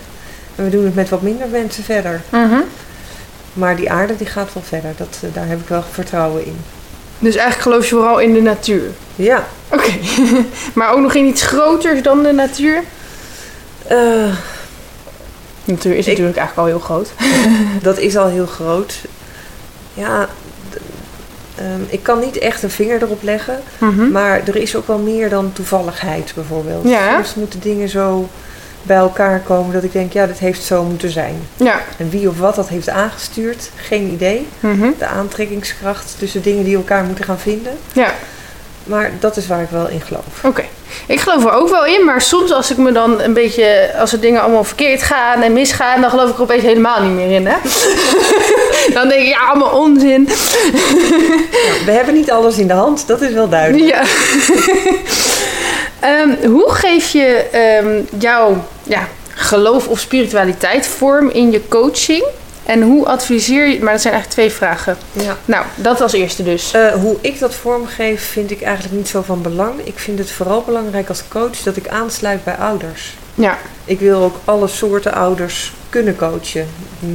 En 0.57 0.65
we 0.65 0.71
doen 0.71 0.85
het 0.85 0.95
met 0.95 1.09
wat 1.09 1.23
minder 1.23 1.49
mensen 1.49 1.85
verder. 1.85 2.21
Mhm. 2.29 2.61
Maar 3.53 3.77
die 3.77 3.91
aarde 3.91 4.17
die 4.17 4.27
gaat 4.27 4.53
wel 4.55 4.63
verder. 4.63 4.93
Dat, 4.97 5.19
eh, 5.23 5.29
daar 5.33 5.47
heb 5.47 5.61
ik 5.61 5.69
wel 5.69 5.83
vertrouwen 5.91 6.45
in. 6.45 6.57
Dus 7.21 7.35
eigenlijk 7.35 7.63
geloof 7.63 7.89
je 7.89 7.95
vooral 7.95 8.19
in 8.21 8.33
de 8.33 8.41
natuur. 8.43 8.91
Ja. 9.17 9.47
Oké. 9.69 9.93
maar 10.75 10.93
ook 10.93 11.01
nog 11.01 11.15
in 11.15 11.25
iets 11.27 11.43
groters 11.43 12.03
dan 12.03 12.23
de 12.23 12.33
natuur? 12.33 12.83
Eh, 13.87 13.97
De 15.65 15.73
natuur 15.73 15.93
is 15.97 16.05
Ik- 16.07 16.11
natuurlijk 16.11 16.37
eigenlijk 16.39 16.69
al 16.69 16.75
heel 16.75 16.85
groot. 16.85 17.13
dat 17.83 17.99
is 17.99 18.17
al 18.17 18.27
heel 18.29 18.47
groot. 18.47 18.95
Ja, 19.95 20.29
ehm, 21.57 21.81
ik 21.89 22.03
kan 22.03 22.19
niet 22.21 22.39
echt 22.39 22.63
een 22.63 22.71
vinger 22.71 23.03
erop 23.03 23.23
leggen. 23.23 23.61
Mhm. 23.79 24.11
Maar 24.11 24.41
er 24.47 24.57
is 24.57 24.77
ook 24.77 24.87
wel 24.87 24.99
meer 24.99 25.29
dan 25.29 25.53
toevalligheid 25.53 26.33
bijvoorbeeld. 26.35 26.89
Ja. 26.89 27.13
Soms 27.15 27.35
moeten 27.35 27.61
dingen 27.61 27.89
zo 27.89 28.29
bij 28.83 28.97
elkaar 28.97 29.41
komen 29.41 29.73
dat 29.73 29.83
ik 29.85 29.93
denk, 29.93 30.13
ja, 30.13 30.27
dit 30.27 30.39
heeft 30.39 30.63
zo 30.63 30.85
moeten 30.85 31.11
zijn. 31.11 31.35
Ja. 31.57 31.81
En 31.99 32.11
wie 32.11 32.29
of 32.29 32.39
wat 32.39 32.55
dat 32.55 32.69
heeft 32.69 32.89
aangestuurd, 32.89 33.71
geen 33.77 34.13
idee. 34.13 34.47
Mhm. 34.61 34.89
De 34.99 35.07
aantrekkingskracht 35.07 36.19
tussen 36.19 36.43
dingen 36.43 36.65
die 36.65 36.77
elkaar 36.77 37.05
moeten 37.05 37.25
gaan 37.25 37.39
vinden. 37.39 37.73
Ja. 37.93 38.13
Maar 38.85 39.11
dat 39.21 39.37
is 39.37 39.47
waar 39.47 39.63
ik 39.63 39.71
wel 39.71 39.89
in 39.89 40.01
geloof. 40.01 40.45
Oké. 40.45 40.65
Ik 41.07 41.21
geloof 41.21 41.45
er 41.45 41.53
ook 41.53 41.69
wel 41.69 41.87
in, 41.87 42.05
maar 42.05 42.21
soms 42.21 42.53
als 42.53 42.71
ik 42.71 42.77
me 42.77 42.93
dan 42.93 43.21
een 43.21 43.33
beetje, 43.33 43.95
als 43.99 44.13
er 44.13 44.21
dingen 44.21 44.43
allemaal 44.43 44.65
verkeerd 44.65 45.03
gaan 45.03 45.43
en 45.43 45.53
misgaan, 45.53 46.01
dan 46.01 46.11
geloof 46.11 46.31
ik 46.31 46.37
er 46.37 46.43
opeens 46.43 46.63
helemaal 46.63 47.03
niet 47.03 47.15
meer 47.15 47.31
in, 47.31 47.47
hè? 47.47 47.57
dan 48.97 49.09
denk 49.09 49.23
ik, 49.23 49.29
ja, 49.29 49.47
allemaal 49.47 49.79
onzin. 49.79 50.25
We 51.85 51.91
hebben 51.91 52.15
niet 52.15 52.31
alles 52.31 52.59
in 52.59 52.67
de 52.67 52.73
hand, 52.73 53.07
dat 53.07 53.21
is 53.21 53.33
wel 53.33 53.49
duidelijk. 53.49 53.91
Ja. 53.91 54.03
Ehm, 56.01 56.47
hoe 56.47 56.71
geef 56.71 57.09
je 57.09 57.27
ehm, 57.51 58.03
jouw 58.19 58.65
ja, 58.83 59.09
geloof 59.35 59.89
of 59.89 59.99
spiritualiteit 60.01 60.87
vorm 60.87 61.31
in 61.31 61.51
je 61.51 61.69
coaching? 61.69 62.25
En 62.71 62.83
hoe 62.83 63.07
adviseer 63.07 63.69
je, 63.69 63.83
maar 63.83 63.93
dat 63.93 64.03
zijn 64.03 64.15
eigenlijk 64.15 64.43
twee 64.43 64.51
vragen. 64.51 64.97
Ja. 65.13 65.37
Nou, 65.45 65.65
dat 65.77 66.01
als 66.01 66.13
eerste 66.13 66.43
dus. 66.43 66.73
Eh, 66.73 66.93
hoe 66.93 67.17
ik 67.21 67.39
dat 67.39 67.55
vormgeef 67.55 68.23
vind 68.23 68.51
ik 68.51 68.63
eigenlijk 68.63 68.95
niet 68.97 69.09
zo 69.09 69.23
van 69.23 69.43
belang. 69.43 69.81
Ik 69.85 69.99
vind 69.99 70.19
het 70.19 70.31
vooral 70.31 70.63
belangrijk 70.63 71.09
als 71.09 71.23
coach 71.29 71.57
dat 71.63 71.77
ik 71.77 71.89
aansluit 71.89 72.45
bij 72.45 72.55
ouders. 72.55 73.17
Ja, 73.35 73.59
Ik 73.85 74.01
wil 74.01 74.23
ook 74.23 74.37
alle 74.45 74.69
soorten 74.69 75.13
ouders 75.13 75.73
kunnen 75.89 76.17
coachen. 76.17 76.69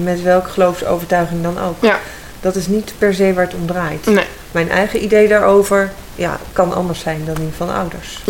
Met 0.04 0.22
welke 0.22 0.50
geloofsovertuiging 0.50 1.44
dan 1.44 1.60
ook. 1.60 1.76
Ja. 1.80 2.00
Dat 2.42 2.56
is 2.56 2.68
niet 2.68 2.94
per 2.98 3.14
se 3.14 3.34
waar 3.34 3.46
het 3.46 3.54
om 3.54 3.68
draait. 3.68 4.06
nee. 4.06 4.26
Mijn 4.52 4.70
eigen 4.70 5.04
idee 5.04 5.28
daarover 5.28 5.92
ja, 6.16 6.40
kan 6.54 6.74
anders 6.74 7.00
zijn 7.00 7.22
dan 7.26 7.36
die 7.36 7.52
van 7.58 7.74
ouders. 7.74 8.22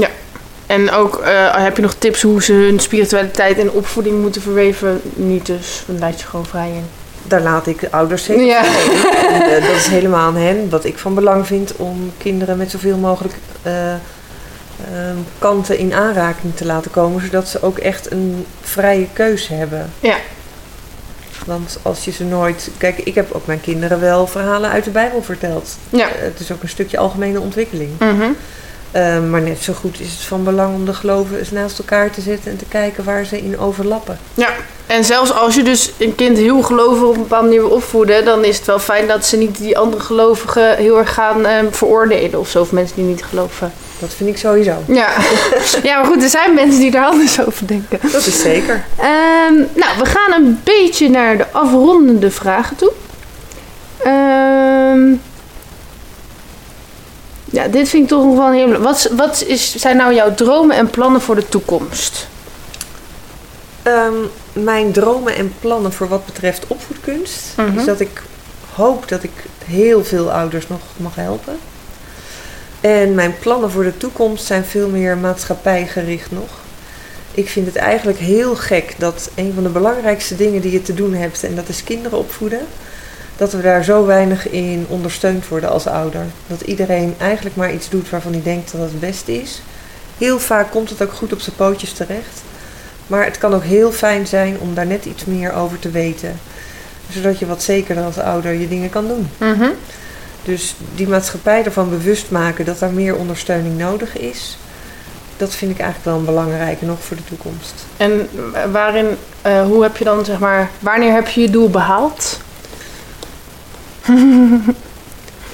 En 0.65 0.91
ook 0.91 1.17
eh, 1.17 1.55
heb 1.63 1.75
je 1.75 1.81
nog 1.81 1.93
tips 1.93 2.21
hoe 2.21 2.43
ze 2.43 2.53
hun 2.53 2.79
spiritualiteit 2.79 3.59
en 3.59 3.71
opvoeding 3.71 4.21
moeten 4.21 4.41
verweven? 4.41 5.01
Niet 5.13 5.45
dus, 5.45 5.83
dan 5.85 5.99
laat 5.99 6.19
je 6.19 6.27
gewoon 6.27 6.45
vrij 6.45 6.69
in. 6.69 6.85
Daar 7.27 7.41
laat 7.41 7.67
ik 7.67 7.79
de 7.79 7.91
ouders 7.91 8.23
zeker 8.23 8.45
Ja. 8.45 8.63
vrij. 8.63 9.27
En, 9.29 9.41
eh, 9.41 9.67
dat 9.67 9.75
is 9.75 9.87
helemaal 9.87 10.19
aan 10.27 10.35
hen. 10.37 10.69
Wat 10.69 10.85
ik 10.85 10.97
van 10.97 11.13
belang 11.15 11.47
vind 11.47 11.75
om 11.75 12.11
kinderen 12.17 12.57
met 12.57 12.71
zoveel 12.71 12.97
mogelijk 12.97 13.33
eh, 13.61 13.93
eh, 13.93 13.99
kanten 15.39 15.77
in 15.77 15.93
aanraking 15.93 16.55
te 16.55 16.65
laten 16.65 16.91
komen. 16.91 17.21
Zodat 17.25 17.47
ze 17.47 17.61
ook 17.61 17.77
echt 17.77 18.11
een 18.11 18.45
vrije 18.61 19.07
keuze 19.13 19.53
hebben. 19.53 19.91
Ja. 19.99 20.15
Want 21.45 21.79
als 21.81 22.05
je 22.05 22.11
ze 22.11 22.23
nooit... 22.23 22.69
Kijk, 22.77 22.97
ik 22.97 23.15
heb 23.15 23.31
ook 23.31 23.45
mijn 23.45 23.61
kinderen 23.61 23.99
wel 23.99 24.27
verhalen 24.27 24.69
uit 24.69 24.83
de 24.83 24.89
Bijbel 24.89 25.23
verteld. 25.23 25.77
Ja. 25.89 26.07
Eh, 26.09 26.21
Het 26.21 26.39
is 26.39 26.51
ook 26.51 26.61
een 26.61 26.69
stukje 26.69 26.97
algemene 26.97 27.39
ontwikkeling. 27.39 27.89
Mhm. 27.99 28.29
Eh, 28.91 29.19
maar 29.29 29.41
net 29.41 29.59
zo 29.59 29.73
goed 29.73 29.99
is 29.99 30.11
het 30.11 30.21
van 30.21 30.43
belang 30.43 30.75
om 30.75 30.85
de 30.85 30.93
geloven 30.93 31.37
eens 31.37 31.51
naast 31.51 31.79
elkaar 31.79 32.11
te 32.11 32.21
zetten 32.21 32.51
en 32.51 32.57
te 32.57 32.65
kijken 32.65 33.03
waar 33.03 33.25
ze 33.25 33.37
in 33.37 33.59
overlappen. 33.59 34.19
Ja, 34.33 34.49
en 34.87 35.03
zelfs 35.03 35.33
als 35.33 35.55
je 35.55 35.63
dus 35.63 35.91
een 35.97 36.15
kind 36.15 36.37
heel 36.37 36.61
gelovig 36.61 37.03
op 37.03 37.15
een 37.15 37.21
bepaalde 37.21 37.47
manier 37.47 37.61
wil 37.61 37.75
opvoeden, 37.75 38.25
dan 38.25 38.43
is 38.43 38.57
het 38.57 38.65
wel 38.65 38.79
fijn 38.79 39.07
dat 39.07 39.25
ze 39.25 39.37
niet 39.37 39.57
die 39.57 39.77
andere 39.77 40.03
gelovigen 40.03 40.75
heel 40.75 40.97
erg 40.97 41.13
gaan 41.13 41.45
eh, 41.45 41.53
veroordelen 41.71 42.39
of 42.39 42.49
zo, 42.49 42.61
of 42.61 42.71
mensen 42.71 42.95
die 42.95 43.05
niet 43.05 43.23
geloven. 43.23 43.73
Dat 43.99 44.13
vind 44.13 44.29
ik 44.29 44.37
sowieso. 44.37 44.75
Ja. 44.87 45.09
ja, 45.83 45.97
maar 45.97 46.05
goed, 46.05 46.23
er 46.23 46.29
zijn 46.29 46.53
mensen 46.53 46.79
die 46.79 46.91
daar 46.91 47.05
anders 47.05 47.45
over 47.45 47.67
denken. 47.67 47.99
Dat 48.11 48.25
is 48.25 48.41
zeker. 48.41 48.85
Ehm, 48.97 49.53
nou, 49.53 49.97
we 49.97 50.05
gaan 50.05 50.43
een 50.43 50.59
beetje 50.63 51.09
naar 51.09 51.37
de 51.37 51.45
afrondende 51.51 52.31
vragen 52.31 52.75
toe. 52.75 52.91
Ehm, 54.03 55.13
ja, 57.55 57.67
dit 57.67 57.89
vind 57.89 58.03
ik 58.03 58.09
toch 58.09 58.23
nog 58.23 58.35
wel 58.37 58.51
heel... 58.51 58.81
Wat, 58.81 59.09
wat 59.15 59.43
is, 59.47 59.75
zijn 59.75 59.97
nou 59.97 60.13
jouw 60.13 60.33
dromen 60.33 60.75
en 60.75 60.89
plannen 60.89 61.21
voor 61.21 61.35
de 61.35 61.49
toekomst? 61.49 62.27
Ehm, 63.83 64.13
mijn 64.53 64.91
dromen 64.91 65.35
en 65.35 65.53
plannen 65.59 65.93
voor 65.93 66.07
wat 66.07 66.25
betreft 66.25 66.67
opvoedkunst 66.67 67.43
Mhm. 67.57 67.79
is 67.79 67.85
dat 67.85 67.99
ik 67.99 68.21
hoop 68.73 69.07
dat 69.07 69.23
ik 69.23 69.31
heel 69.65 70.03
veel 70.03 70.31
ouders 70.31 70.67
nog 70.67 70.79
mag 70.97 71.15
helpen. 71.15 71.57
En 72.81 73.15
mijn 73.15 73.35
plannen 73.39 73.71
voor 73.71 73.83
de 73.83 73.97
toekomst 73.97 74.45
zijn 74.45 74.65
veel 74.65 74.87
meer 74.89 75.17
maatschappijgericht 75.17 76.31
nog. 76.31 76.49
Ik 77.31 77.49
vind 77.49 77.65
het 77.65 77.75
eigenlijk 77.75 78.17
heel 78.17 78.55
gek 78.55 78.93
dat 78.97 79.29
een 79.35 79.51
van 79.53 79.63
de 79.63 79.69
belangrijkste 79.69 80.35
dingen 80.35 80.61
die 80.61 80.71
je 80.71 80.81
te 80.81 80.93
doen 80.93 81.13
hebt, 81.13 81.43
en 81.43 81.55
dat 81.55 81.69
is 81.69 81.83
kinderen 81.83 82.17
opvoeden, 82.17 82.67
dat 83.37 83.51
we 83.51 83.61
daar 83.61 83.83
zo 83.83 84.05
weinig 84.05 84.49
in 84.49 84.85
ondersteund 84.89 85.47
worden 85.47 85.69
als 85.69 85.87
ouder. 85.87 86.25
Dat 86.47 86.61
iedereen 86.61 87.15
eigenlijk 87.17 87.55
maar 87.55 87.73
iets 87.73 87.89
doet 87.89 88.09
waarvan 88.09 88.31
hij 88.31 88.41
denkt 88.43 88.71
dat 88.71 88.81
het 88.81 88.91
het 88.91 88.99
beste 88.99 89.41
is. 89.41 89.61
Heel 90.17 90.39
vaak 90.39 90.71
komt 90.71 90.89
het 90.89 91.01
ook 91.01 91.13
goed 91.13 91.33
op 91.33 91.39
zijn 91.39 91.55
pootjes 91.55 91.91
terecht. 91.91 92.41
Maar 93.07 93.25
het 93.25 93.37
kan 93.37 93.53
ook 93.53 93.63
heel 93.63 93.91
fijn 93.91 94.27
zijn 94.27 94.59
om 94.59 94.73
daar 94.73 94.85
net 94.85 95.05
iets 95.05 95.25
meer 95.25 95.53
over 95.53 95.79
te 95.79 95.89
weten. 95.89 96.39
Zodat 97.09 97.39
je 97.39 97.45
wat 97.45 97.63
zekerder 97.63 98.03
als 98.03 98.19
ouder 98.19 98.51
je 98.51 98.67
dingen 98.67 98.89
kan 98.89 99.07
doen. 99.07 99.29
Mhm. 99.37 99.69
Dus 100.43 100.75
die 100.95 101.07
maatschappij 101.07 101.63
ervan 101.63 101.89
bewust 101.89 102.31
maken 102.31 102.65
dat 102.65 102.79
daar 102.79 102.91
meer 102.91 103.15
ondersteuning 103.15 103.77
nodig 103.77 104.17
is. 104.17 104.57
Dat 105.37 105.55
vind 105.55 105.71
ik 105.71 105.79
eigenlijk 105.79 106.09
wel 106.09 106.19
een 106.19 106.35
belangrijke 106.35 106.85
nog 106.85 107.03
voor 107.03 107.17
de 107.17 107.23
toekomst. 107.23 107.85
En 107.97 108.29
waarin, 108.71 109.07
eh, 109.41 109.65
hoe 109.65 109.83
heb 109.83 109.97
je 109.97 110.03
dan, 110.03 110.25
zeg 110.25 110.39
maar, 110.39 110.69
wanneer 110.79 111.13
heb 111.13 111.27
je 111.27 111.41
je 111.41 111.49
doel 111.49 111.69
behaald? 111.69 112.39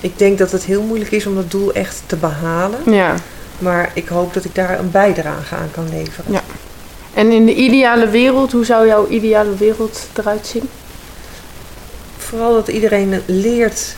Ik 0.02 0.18
denk 0.18 0.38
dat 0.38 0.52
het 0.52 0.64
heel 0.64 0.82
moeilijk 0.82 1.12
is 1.12 1.26
om 1.26 1.36
dat 1.36 1.52
doel 1.52 1.74
echt 1.74 2.02
te 2.06 2.16
behalen. 2.16 2.80
Ja. 2.94 3.16
Maar 3.60 3.92
ik 3.94 4.08
hoop 4.08 4.34
dat 4.34 4.46
ik 4.46 4.56
daar 4.56 4.80
een 4.80 4.92
bijdrage 4.92 5.56
aan 5.56 5.72
kan 5.72 5.90
leveren. 5.90 6.32
Ja. 6.34 6.42
En 7.14 7.32
in 7.32 7.46
de 7.46 7.56
ideale 7.56 8.08
wereld, 8.10 8.52
hoe 8.52 8.66
zou 8.66 8.88
jouw 8.88 9.08
ideale 9.08 9.56
wereld 9.56 10.08
eruit 10.14 10.48
zien? 10.48 10.70
Vooral 12.18 12.54
dat 12.54 12.68
iedereen 12.68 13.22
leert 13.26 13.96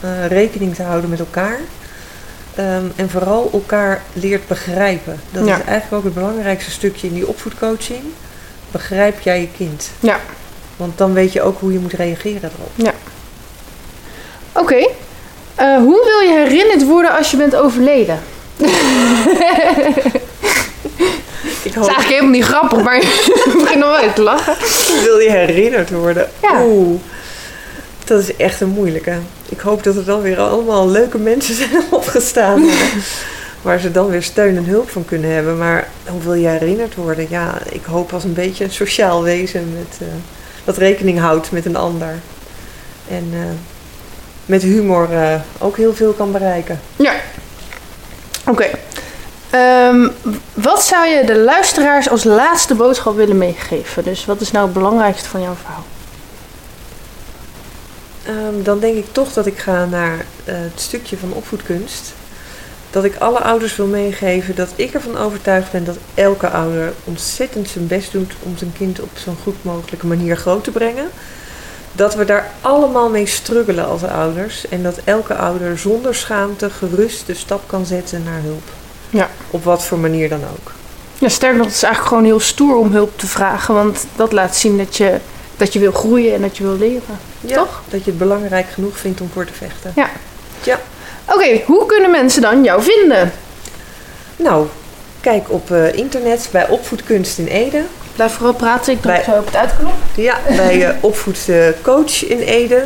eh, 0.00 0.26
rekening 0.26 0.74
te 0.74 0.82
houden 0.82 1.10
met 1.10 1.18
elkaar. 1.18 1.58
Ehm, 2.54 2.84
en 2.96 3.10
vooral 3.10 3.50
elkaar 3.52 4.02
leert 4.12 4.46
begrijpen. 4.46 5.20
Dat 5.30 5.46
Ja. 5.46 5.58
is 5.58 5.64
eigenlijk 5.64 5.92
ook 5.92 6.04
het 6.04 6.14
belangrijkste 6.14 6.70
stukje 6.70 7.06
in 7.06 7.14
die 7.14 7.26
opvoedcoaching. 7.28 8.02
Begrijp 8.70 9.20
jij 9.20 9.40
je 9.40 9.48
kind? 9.56 9.90
Ja. 10.00 10.20
Want 10.76 10.98
dan 10.98 11.12
weet 11.12 11.32
je 11.32 11.42
ook 11.42 11.60
hoe 11.60 11.72
je 11.72 11.78
moet 11.78 11.92
reageren 11.92 12.50
erop. 12.58 12.94
Oké. 14.52 14.88
Eh, 15.54 15.76
hoe 15.76 16.04
wil 16.04 16.28
je 16.28 16.42
herinnerd 16.44 16.84
worden 16.86 17.16
als 17.16 17.30
je 17.30 17.36
bent 17.36 17.56
overleden? 17.56 18.18
Ik 21.62 21.74
Dat 21.74 21.84
is 21.84 21.94
eigenlijk 21.94 22.08
helemaal 22.08 22.30
niet 22.30 22.44
grappig, 22.44 22.82
maar 22.82 22.96
je 22.96 23.52
begint 23.60 23.78
nog 23.80 23.90
wel 23.90 23.98
eens 23.98 24.14
te 24.14 24.22
lachen. 24.22 24.56
wil 25.04 25.18
je 25.18 25.30
herinnerd 25.30 25.90
worden? 25.90 26.28
Ja. 26.42 26.64
Oeh, 26.64 27.00
dat 28.04 28.20
is 28.20 28.36
echt 28.36 28.60
een 28.60 28.68
moeilijke. 28.68 29.14
Ik 29.48 29.60
hoop 29.60 29.82
dat 29.82 29.96
er 29.96 30.04
dan 30.04 30.20
weer 30.20 30.38
allemaal 30.38 30.88
leuke 30.88 31.18
mensen 31.18 31.54
zijn 31.68 31.82
opgestaan. 31.90 32.64
waar 33.62 33.78
ze 33.78 33.90
dan 33.90 34.08
weer 34.08 34.22
steun 34.22 34.56
en 34.56 34.64
hulp 34.64 34.90
van 34.90 35.04
kunnen 35.04 35.30
hebben. 35.30 35.58
Maar 35.58 35.88
hoe 36.06 36.22
wil 36.22 36.34
je 36.34 36.48
herinnerd 36.48 36.94
worden? 36.94 37.26
Ja, 37.30 37.58
ik 37.70 37.84
hoop 37.84 38.12
als 38.12 38.24
een 38.24 38.34
beetje 38.34 38.64
een 38.64 38.70
sociaal 38.70 39.22
wezen 39.22 39.72
met, 39.78 39.98
eh, 40.00 40.14
dat 40.64 40.76
rekening 40.76 41.18
houdt 41.18 41.52
met 41.52 41.64
een 41.64 41.76
ander. 41.76 42.14
En 43.08 43.28
eh, 43.32 43.38
met 44.50 44.62
humor 44.62 45.12
eh, 45.12 45.34
ook 45.58 45.76
heel 45.76 45.94
veel 45.94 46.12
kan 46.12 46.32
bereiken. 46.32 46.80
Ja. 46.96 47.12
Oké. 48.46 48.66
Ehm, 49.50 50.08
wat 50.54 50.82
zou 50.82 51.06
je 51.06 51.24
de 51.24 51.38
luisteraars 51.38 52.08
als 52.08 52.24
laatste 52.24 52.74
boodschap 52.74 53.16
willen 53.16 53.38
meegeven? 53.38 54.04
Dus 54.04 54.24
wat 54.24 54.40
is 54.40 54.50
nou 54.50 54.64
het 54.64 54.74
belangrijkste 54.74 55.28
van 55.28 55.42
jouw 55.42 55.54
verhaal? 55.54 55.84
Ehm, 58.24 58.62
dan 58.62 58.78
denk 58.78 58.96
ik 58.96 59.12
toch 59.12 59.32
dat 59.32 59.46
ik 59.46 59.58
ga 59.58 59.84
naar 59.84 60.24
eh, 60.44 60.54
het 60.54 60.80
stukje 60.80 61.16
van 61.16 61.32
opvoedkunst. 61.32 62.12
dat 62.90 63.04
ik 63.04 63.16
alle 63.16 63.38
ouders 63.38 63.76
wil 63.76 63.86
meegeven 63.86 64.54
dat 64.54 64.72
ik 64.76 64.94
ervan 64.94 65.16
overtuigd 65.16 65.72
ben 65.72 65.84
dat 65.84 65.96
elke 66.14 66.48
ouder 66.48 66.92
ontzettend 67.04 67.68
zijn 67.68 67.86
best 67.86 68.12
doet 68.12 68.32
om 68.42 68.56
zijn 68.56 68.72
kind 68.78 69.00
op 69.00 69.10
zo'n 69.14 69.36
goed 69.42 69.64
mogelijke 69.64 70.06
manier 70.06 70.36
groot 70.36 70.64
te 70.64 70.70
brengen. 70.70 71.08
Dat 71.92 72.14
we 72.14 72.24
daar 72.24 72.50
allemaal 72.60 73.08
mee 73.08 73.26
struggelen 73.26 73.86
als 73.86 74.04
ouders 74.04 74.68
en 74.68 74.82
dat 74.82 74.98
elke 75.04 75.34
ouder 75.34 75.78
zonder 75.78 76.14
schaamte 76.14 76.70
gerust 76.70 77.26
de 77.26 77.34
stap 77.34 77.62
kan 77.66 77.86
zetten 77.86 78.22
naar 78.22 78.40
hulp. 78.42 78.68
Ja. 79.10 79.28
Op 79.50 79.64
wat 79.64 79.84
voor 79.84 79.98
manier 79.98 80.28
dan 80.28 80.42
ook. 80.52 80.72
Ja, 81.18 81.28
sterker 81.28 81.58
nog, 81.58 81.66
het 81.66 81.76
is 81.76 81.82
eigenlijk 81.82 82.14
gewoon 82.14 82.28
heel 82.30 82.40
stoer 82.40 82.76
om 82.76 82.92
hulp 82.92 83.18
te 83.18 83.26
vragen. 83.26 83.74
Want 83.74 84.06
dat 84.16 84.32
laat 84.32 84.56
zien 84.56 84.78
dat 84.78 84.96
je, 84.96 85.18
dat 85.56 85.72
je 85.72 85.78
wil 85.78 85.92
groeien 85.92 86.34
en 86.34 86.40
dat 86.40 86.56
je 86.56 86.62
wil 86.62 86.78
leren. 86.78 87.18
Ja, 87.40 87.54
Toch? 87.54 87.82
Dat 87.88 88.04
je 88.04 88.10
het 88.10 88.18
belangrijk 88.18 88.70
genoeg 88.70 88.96
vindt 88.96 89.20
om 89.20 89.30
voor 89.32 89.44
te 89.44 89.52
vechten. 89.52 89.92
Ja. 89.96 90.10
Ja. 90.62 90.80
Oké, 91.24 91.60
hoe 91.66 91.86
kunnen 91.86 92.10
mensen 92.10 92.42
dan 92.42 92.64
jou 92.64 92.82
vinden? 92.82 93.32
Nou, 94.36 94.66
kijk 95.20 95.50
op 95.50 95.70
eh, 95.70 95.94
internet 95.94 96.48
bij 96.52 96.68
Opvoedkunst 96.68 97.38
in 97.38 97.46
Ede. 97.46 97.82
Blijf 98.14 98.32
vooral 98.32 98.54
praten, 98.54 98.92
ik 98.92 99.00
Bij- 99.00 99.22
zo 99.24 99.30
op 99.30 99.46
het 99.46 99.56
uitknop. 99.56 99.92
Ja, 100.14 100.38
bij 100.56 100.86
eh 100.88 100.94
Opvoedcoach 101.10 102.24
in 102.28 102.38
Ede. 102.38 102.84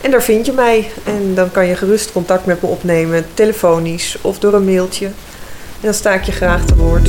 En 0.00 0.10
daar 0.10 0.22
vind 0.22 0.46
je 0.46 0.52
mij. 0.52 0.90
En 1.04 1.34
dan 1.34 1.50
kan 1.50 1.66
je 1.66 1.76
gerust 1.76 2.12
contact 2.12 2.46
met 2.46 2.62
me 2.62 2.68
opnemen, 2.68 3.26
telefonisch 3.34 4.16
of 4.20 4.38
door 4.38 4.54
een 4.54 4.64
mailtje. 4.64 5.06
En 5.06 5.12
dan 5.82 5.94
sta 5.94 6.12
ik 6.14 6.22
je 6.24 6.32
graag 6.32 6.64
te 6.64 6.76
woord. 6.76 7.08